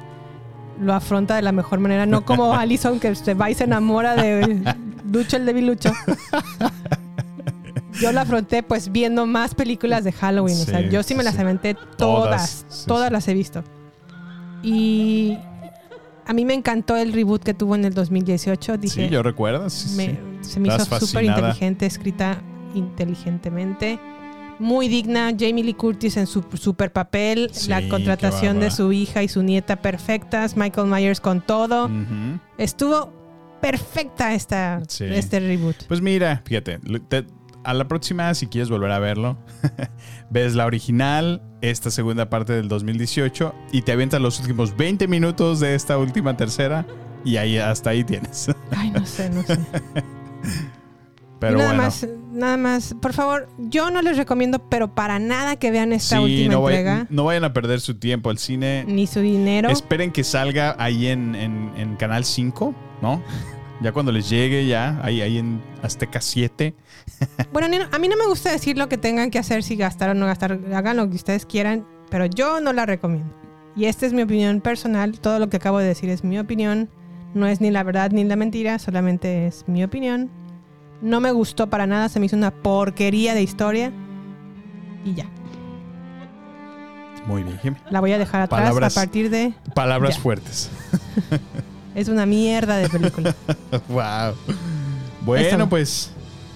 lo 0.80 0.94
afronta 0.94 1.36
de 1.36 1.42
la 1.42 1.52
mejor 1.52 1.78
manera. 1.80 2.06
No 2.06 2.24
como 2.24 2.54
Allison 2.58 2.98
que 3.00 3.14
se 3.14 3.34
va 3.34 3.50
y 3.50 3.54
se 3.54 3.64
enamora 3.64 4.14
de 4.16 4.62
Lucho 5.10 5.36
el 5.36 5.46
debilucho. 5.46 5.92
Yo 8.00 8.10
la 8.12 8.22
afronté 8.22 8.62
pues 8.62 8.90
viendo 8.90 9.26
más 9.26 9.54
películas 9.54 10.02
de 10.04 10.12
Halloween. 10.12 10.56
o 10.56 10.64
sea, 10.64 10.80
yo 10.80 11.02
sí 11.02 11.14
me 11.14 11.22
las 11.22 11.34
sí. 11.34 11.40
aventé 11.40 11.74
Todas, 11.96 12.64
todas. 12.86 13.12
las 13.12 13.28
he 13.28 13.34
visto. 13.34 13.62
Y 14.62 15.36
a 16.26 16.32
mí 16.32 16.44
me 16.44 16.54
encantó 16.54 16.96
el 16.96 17.12
reboot 17.12 17.42
que 17.42 17.52
tuvo 17.54 17.74
en 17.74 17.84
el 17.84 17.94
2018. 17.94 18.78
Dije, 18.78 19.04
Sí, 19.06 19.08
yo 19.12 19.22
recuerdo. 19.22 19.68
sí, 19.70 19.94
me- 19.96 20.18
sí. 20.40 20.52
se 20.52 20.60
me 20.60 20.68
hizo 20.68 20.84
súper 21.00 21.24
inteligente, 21.24 21.84
escrita 21.86 22.38
inteligentemente. 22.74 24.00
Muy 24.58 24.88
digna. 24.88 25.30
Jamie 25.38 25.64
Lee 25.64 25.74
Curtis 25.74 26.16
en 26.16 26.26
su 26.26 26.44
super 26.54 26.92
papel. 26.92 27.50
Sí, 27.52 27.68
la 27.68 27.86
contratación 27.88 28.60
de 28.60 28.70
su 28.70 28.92
hija 28.92 29.22
y 29.22 29.28
su 29.28 29.42
nieta 29.42 29.76
perfectas. 29.76 30.56
Michael 30.56 30.86
Myers 30.88 31.20
con 31.20 31.40
todo. 31.40 31.90
Estuvo 32.58 33.12
perfecta 33.60 34.34
esta, 34.34 34.82
Sí. 34.88 35.04
este 35.08 35.40
reboot. 35.40 35.76
Pues 35.88 36.00
mira, 36.00 36.42
fíjate, 36.44 36.78
te- 37.08 37.26
a 37.64 37.74
la 37.74 37.86
próxima, 37.86 38.34
si 38.34 38.48
quieres 38.48 38.68
volver 38.70 38.90
a 38.90 38.98
verlo, 38.98 39.38
ves 40.30 40.54
la 40.56 40.66
original, 40.66 41.42
esta 41.60 41.92
segunda 41.92 42.28
parte 42.28 42.52
del 42.54 42.66
2018, 42.66 43.54
y 43.70 43.82
te 43.82 43.92
avientas 43.92 44.20
los 44.20 44.40
últimos 44.40 44.76
20 44.76 45.06
minutos 45.06 45.60
de 45.60 45.76
esta 45.76 45.96
última 45.96 46.36
tercera, 46.36 46.84
y 47.24 47.36
ahí 47.36 47.58
hasta 47.58 47.90
ahí 47.90 48.02
tienes. 48.02 48.48
Ay, 48.76 48.90
no 48.90 49.06
sé, 49.06 49.30
no 49.30 49.44
sé. 49.44 49.60
Pero 51.38 51.54
Y 51.54 51.58
nada 51.58 51.68
bueno. 51.68 51.82
más, 51.84 52.06
nada 52.32 52.56
más. 52.56 52.94
Por 53.00 53.12
favor, 53.12 53.48
yo 53.58 53.90
no 53.90 54.02
les 54.02 54.16
recomiendo, 54.16 54.58
pero 54.68 54.94
para 54.94 55.18
nada 55.18 55.56
que 55.56 55.70
vean 55.70 55.92
esta 55.92 56.16
Sí, 56.16 56.22
última 56.22 56.54
no, 56.54 56.68
entrega. 56.68 57.06
no 57.10 57.24
vayan 57.24 57.44
a 57.44 57.52
perder 57.52 57.80
su 57.80 57.94
tiempo 57.98 58.30
al 58.30 58.38
cine. 58.38 58.84
Ni 58.86 59.06
su 59.06 59.20
dinero. 59.20 59.68
Esperen 59.70 60.10
que 60.12 60.24
salga 60.24 60.74
ahí 60.78 61.06
en, 61.08 61.34
en- 61.34 61.72
en 61.76 61.96
Canal 61.96 62.24
5, 62.24 62.74
¿no? 63.02 63.22
Ya 63.80 63.90
cuando 63.92 64.12
les 64.12 64.28
llegue, 64.30 64.66
ya, 64.66 65.00
ahí, 65.02 65.20
ahí 65.20 65.38
en 65.38 65.60
Azteca 65.82 66.20
7. 66.20 66.74
Bueno, 67.52 67.66
a 67.90 67.98
mí 67.98 68.08
no 68.08 68.16
me 68.16 68.26
gusta 68.26 68.50
decir 68.52 68.78
lo 68.78 68.88
que 68.88 68.96
tengan 68.96 69.30
que 69.30 69.38
hacer, 69.38 69.62
si 69.62 69.76
gastar 69.76 70.10
o 70.10 70.14
no 70.14 70.26
gastar. 70.26 70.58
Hagan 70.74 70.96
lo 70.96 71.08
que 71.10 71.16
ustedes 71.16 71.44
quieran, 71.46 71.84
pero 72.10 72.26
yo 72.26 72.60
no 72.60 72.72
la 72.72 72.86
recomiendo. 72.86 73.34
Y 73.76 73.86
esta 73.86 74.06
es 74.06 74.12
mi 74.12 74.22
opinión 74.22 74.60
personal. 74.60 75.18
Todo 75.20 75.38
lo 75.38 75.48
que 75.48 75.56
acabo 75.56 75.78
de 75.78 75.86
decir 75.86 76.08
es 76.10 76.24
mi 76.24 76.38
opinión. 76.38 76.88
No 77.34 77.46
es 77.46 77.60
ni 77.60 77.70
la 77.70 77.82
verdad 77.82 78.10
ni 78.12 78.22
la 78.24 78.36
mentira, 78.36 78.78
solamente 78.78 79.46
es 79.46 79.64
mi 79.66 79.82
opinión. 79.82 80.30
No 81.02 81.20
me 81.20 81.32
gustó 81.32 81.68
para 81.68 81.86
nada, 81.86 82.08
se 82.08 82.20
me 82.20 82.26
hizo 82.26 82.36
una 82.36 82.50
porquería 82.52 83.34
de 83.34 83.42
historia. 83.42 83.92
Y 85.04 85.14
ya. 85.14 85.26
Muy 87.26 87.42
bien, 87.42 87.58
Jimmy. 87.58 87.76
La 87.90 88.00
voy 88.00 88.12
a 88.12 88.18
dejar 88.18 88.42
atrás 88.42 88.60
Palabras- 88.62 88.96
a 88.96 89.00
partir 89.00 89.30
de. 89.30 89.52
Palabras 89.74 90.16
Ya. 90.16 90.20
fuertes. 90.22 90.70
Es 91.94 92.08
una 92.08 92.24
mierda 92.24 92.78
de 92.78 92.88
película. 92.88 93.34
wow. 93.88 94.34
Bueno, 95.26 95.46
Eso. 95.56 95.68
pues, 95.68 96.10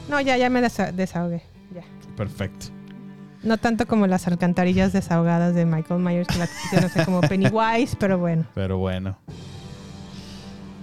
No, 0.08 0.18
ya, 0.18 0.38
ya 0.38 0.48
me 0.48 0.62
desa- 0.62 0.92
desahogué. 0.92 1.42
Ya. 1.74 1.82
perfecto. 2.16 2.66
No 3.42 3.58
tanto 3.58 3.86
como 3.86 4.06
las 4.06 4.26
alcantarillas 4.26 4.94
desahogadas 4.94 5.54
de 5.54 5.66
Michael 5.66 6.00
Myers, 6.00 6.26
que 6.26 6.38
la 6.38 6.48
no 6.80 6.88
sé, 6.88 7.04
como 7.04 7.20
Pennywise, 7.20 7.96
pero 8.00 8.16
bueno. 8.18 8.46
Pero 8.54 8.78
bueno. 8.78 9.18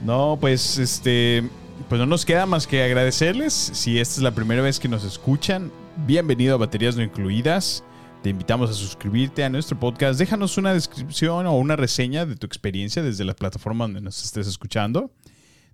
No, 0.06 0.38
pues 0.40 0.78
este. 0.78 1.50
Pues 1.94 2.00
no 2.00 2.08
nos 2.08 2.26
queda 2.26 2.48
más 2.48 2.66
que 2.66 2.82
agradecerles. 2.82 3.54
Si 3.54 4.00
esta 4.00 4.16
es 4.16 4.24
la 4.24 4.34
primera 4.34 4.64
vez 4.64 4.80
que 4.80 4.88
nos 4.88 5.04
escuchan, 5.04 5.72
bienvenido 6.08 6.56
a 6.56 6.58
Baterías 6.58 6.96
No 6.96 7.04
Incluidas. 7.04 7.84
Te 8.24 8.32
invitamos 8.32 8.72
a 8.72 8.74
suscribirte 8.74 9.44
a 9.44 9.50
nuestro 9.52 9.80
podcast. 9.80 10.18
Déjanos 10.18 10.58
una 10.58 10.74
descripción 10.74 11.46
o 11.46 11.56
una 11.56 11.76
reseña 11.76 12.26
de 12.26 12.36
tu 12.36 12.48
experiencia 12.48 13.04
desde 13.04 13.26
la 13.26 13.36
plataforma 13.36 13.84
donde 13.86 14.02
nos 14.02 14.26
estés 14.26 14.48
escuchando. 14.48 15.12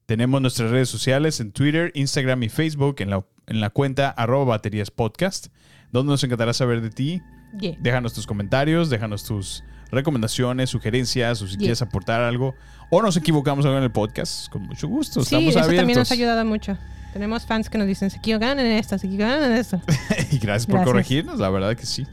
Tenemos 0.08 0.42
nuestras 0.42 0.72
redes 0.72 0.90
sociales 0.90 1.40
en 1.40 1.54
Twitter, 1.54 1.90
Instagram 1.96 2.44
y 2.44 2.50
Facebook 2.50 2.98
en 3.00 3.12
la, 3.12 3.26
en 3.48 3.62
la 3.62 3.70
cuenta 3.70 4.10
arroba 4.10 4.44
baterías 4.44 4.92
podcast, 4.92 5.48
donde 5.94 6.12
nos 6.12 6.24
encantará 6.26 6.52
saber 6.52 6.82
de 6.82 6.90
ti. 6.90 7.22
Yeah. 7.62 7.78
Déjanos 7.80 8.14
tus 8.14 8.28
comentarios, 8.28 8.90
déjanos 8.90 9.24
tus 9.24 9.64
recomendaciones, 9.92 10.70
sugerencias 10.70 11.42
o 11.42 11.46
si 11.48 11.52
Yeah. 11.54 11.60
quieres 11.60 11.82
aportar 11.82 12.22
algo 12.22 12.56
o 12.90 13.02
nos 13.02 13.18
equivocamos 13.18 13.66
algo 13.66 13.78
en 13.78 13.84
el 13.84 13.92
podcast, 13.92 14.50
con 14.50 14.64
mucho 14.64 14.88
gusto. 14.88 15.22
Sí, 15.22 15.36
Estamos 15.36 15.50
eso 15.50 15.60
abiertos. 15.60 15.78
también 15.80 16.00
nos 16.00 16.12
ha 16.12 16.14
ayudado 16.14 16.46
mucho. 16.46 16.78
Tenemos 17.14 17.46
fans 17.46 17.70
que 17.70 17.78
nos 17.78 17.88
dicen, 17.88 18.10
se 18.10 18.18
equivocan 18.18 18.60
en 18.60 18.68
esto, 18.68 18.98
se 18.98 19.08
equivocan 19.08 19.44
en 19.44 19.52
esto. 19.54 19.82
y 20.32 20.38
gracias 20.38 20.66
por 20.66 20.76
Gracias. 20.76 20.86
corregirnos, 20.86 21.40
la 21.40 21.50
verdad 21.50 21.76
que 21.76 21.86
sí. 21.86 22.06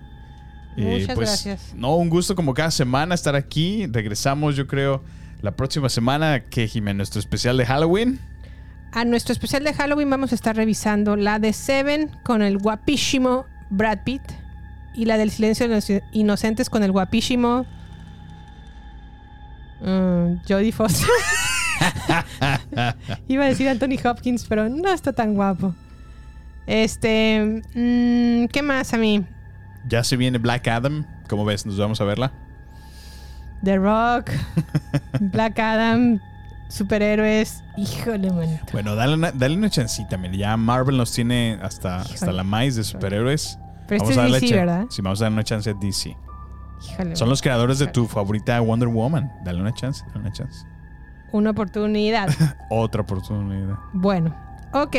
Eh, 0.76 1.00
Muchas 1.00 1.16
gracias. 1.18 1.72
No, 1.74 1.96
un 1.96 2.08
gusto 2.10 2.34
como 2.34 2.52
cada 2.54 2.70
semana 2.70 3.14
estar 3.14 3.34
aquí. 3.34 3.86
Regresamos, 3.90 4.56
yo 4.56 4.66
creo, 4.66 5.02
la 5.42 5.52
próxima 5.56 5.88
semana 5.88 6.44
que 6.44 6.68
Jimena, 6.68 6.98
nuestro 6.98 7.20
especial 7.20 7.56
de 7.56 7.64
Halloween. 7.66 8.18
A 8.92 9.04
nuestro 9.04 9.32
especial 9.32 9.64
de 9.64 9.74
Halloween 9.74 10.08
vamos 10.08 10.32
a 10.32 10.34
estar 10.34 10.56
revisando 10.56 11.16
la 11.16 11.38
de 11.38 11.52
Seven 11.52 12.10
con 12.24 12.40
el 12.42 12.56
guapísimo 12.58 13.44
Brad 13.70 13.98
Pitt 14.04 14.22
y 14.96 15.04
la 15.04 15.18
del 15.18 15.30
Silencio 15.30 15.68
de 15.68 15.74
los 15.74 15.92
Inocentes 16.12 16.70
con 16.70 16.82
el 16.82 16.92
guapísimo 16.92 17.66
mm, 19.80 20.36
Jodie 20.48 20.72
Foster. 20.72 21.08
Iba 23.28 23.44
a 23.44 23.48
decir 23.48 23.68
Anthony 23.68 23.98
Hopkins, 24.04 24.46
pero 24.48 24.68
no 24.68 24.90
está 24.90 25.12
tan 25.12 25.34
guapo. 25.34 25.74
Este, 26.66 27.62
mm, 27.74 28.46
¿qué 28.48 28.62
más 28.62 28.92
a 28.94 28.98
mí? 28.98 29.24
Ya 29.88 30.02
se 30.02 30.16
viene 30.16 30.38
Black 30.38 30.66
Adam. 30.68 31.06
¿Cómo 31.28 31.44
ves? 31.44 31.66
Nos 31.66 31.78
vamos 31.78 32.00
a 32.00 32.04
verla. 32.04 32.32
The 33.62 33.76
Rock, 33.76 34.30
Black 35.20 35.58
Adam, 35.58 36.20
superhéroes. 36.68 37.62
Híjole, 37.76 38.30
man. 38.30 38.60
Bueno, 38.72 38.94
dale 38.94 39.14
una, 39.14 39.32
dale 39.32 39.56
una 39.56 39.70
chancita, 39.70 40.16
mira. 40.16 40.34
Ya 40.34 40.56
Marvel 40.56 40.96
nos 40.96 41.12
tiene 41.12 41.58
hasta, 41.62 42.02
hasta 42.02 42.32
la 42.32 42.44
maíz 42.44 42.76
de 42.76 42.84
superhéroes. 42.84 43.58
Pero 43.88 44.02
este 44.02 44.08
a 44.08 44.10
es 44.10 44.16
darle 44.16 44.40
DC, 44.40 44.48
cha- 44.48 44.56
¿verdad? 44.56 44.86
Sí, 44.90 45.02
vamos 45.02 45.20
a 45.20 45.24
darle 45.24 45.34
una 45.36 45.44
chance 45.44 45.70
a 45.70 45.74
DC. 45.74 46.16
Híjole, 46.92 47.16
Son 47.16 47.28
los 47.28 47.40
creadores 47.40 47.78
de 47.78 47.86
tu 47.86 48.06
favorita 48.06 48.60
Wonder 48.60 48.88
Woman. 48.88 49.32
Dale 49.44 49.60
una 49.60 49.72
chance, 49.72 50.04
dale 50.08 50.20
una 50.20 50.32
chance. 50.32 50.66
Una 51.32 51.50
oportunidad. 51.50 52.28
Otra 52.70 53.02
oportunidad. 53.02 53.78
Bueno, 53.92 54.34
ok, 54.72 54.96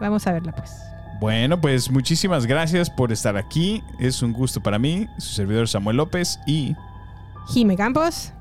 vamos 0.00 0.26
a 0.26 0.32
verla 0.32 0.52
pues. 0.52 0.72
Bueno, 1.20 1.60
pues 1.60 1.90
muchísimas 1.90 2.46
gracias 2.46 2.90
por 2.90 3.10
estar 3.10 3.36
aquí. 3.36 3.82
Es 3.98 4.22
un 4.22 4.32
gusto 4.32 4.62
para 4.62 4.78
mí, 4.78 5.08
su 5.18 5.34
servidor 5.34 5.66
Samuel 5.68 5.96
López 5.96 6.38
y, 6.46 6.76
Jime 7.48 7.76
Campos, 7.76 8.32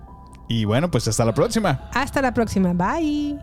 y 0.48 0.66
bueno, 0.66 0.92
pues 0.92 1.08
hasta 1.08 1.24
la 1.26 1.34
próxima. 1.34 1.90
hasta 1.94 2.22
la 2.22 2.34
próxima, 2.34 2.74
bye. 2.74 3.40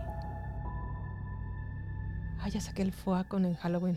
Ay, 2.43 2.51
ya 2.51 2.61
saqué 2.61 2.83
el 2.83 2.93
FOA 2.93 3.25
con 3.25 3.45
el 3.45 3.57
Halloween. 3.57 3.97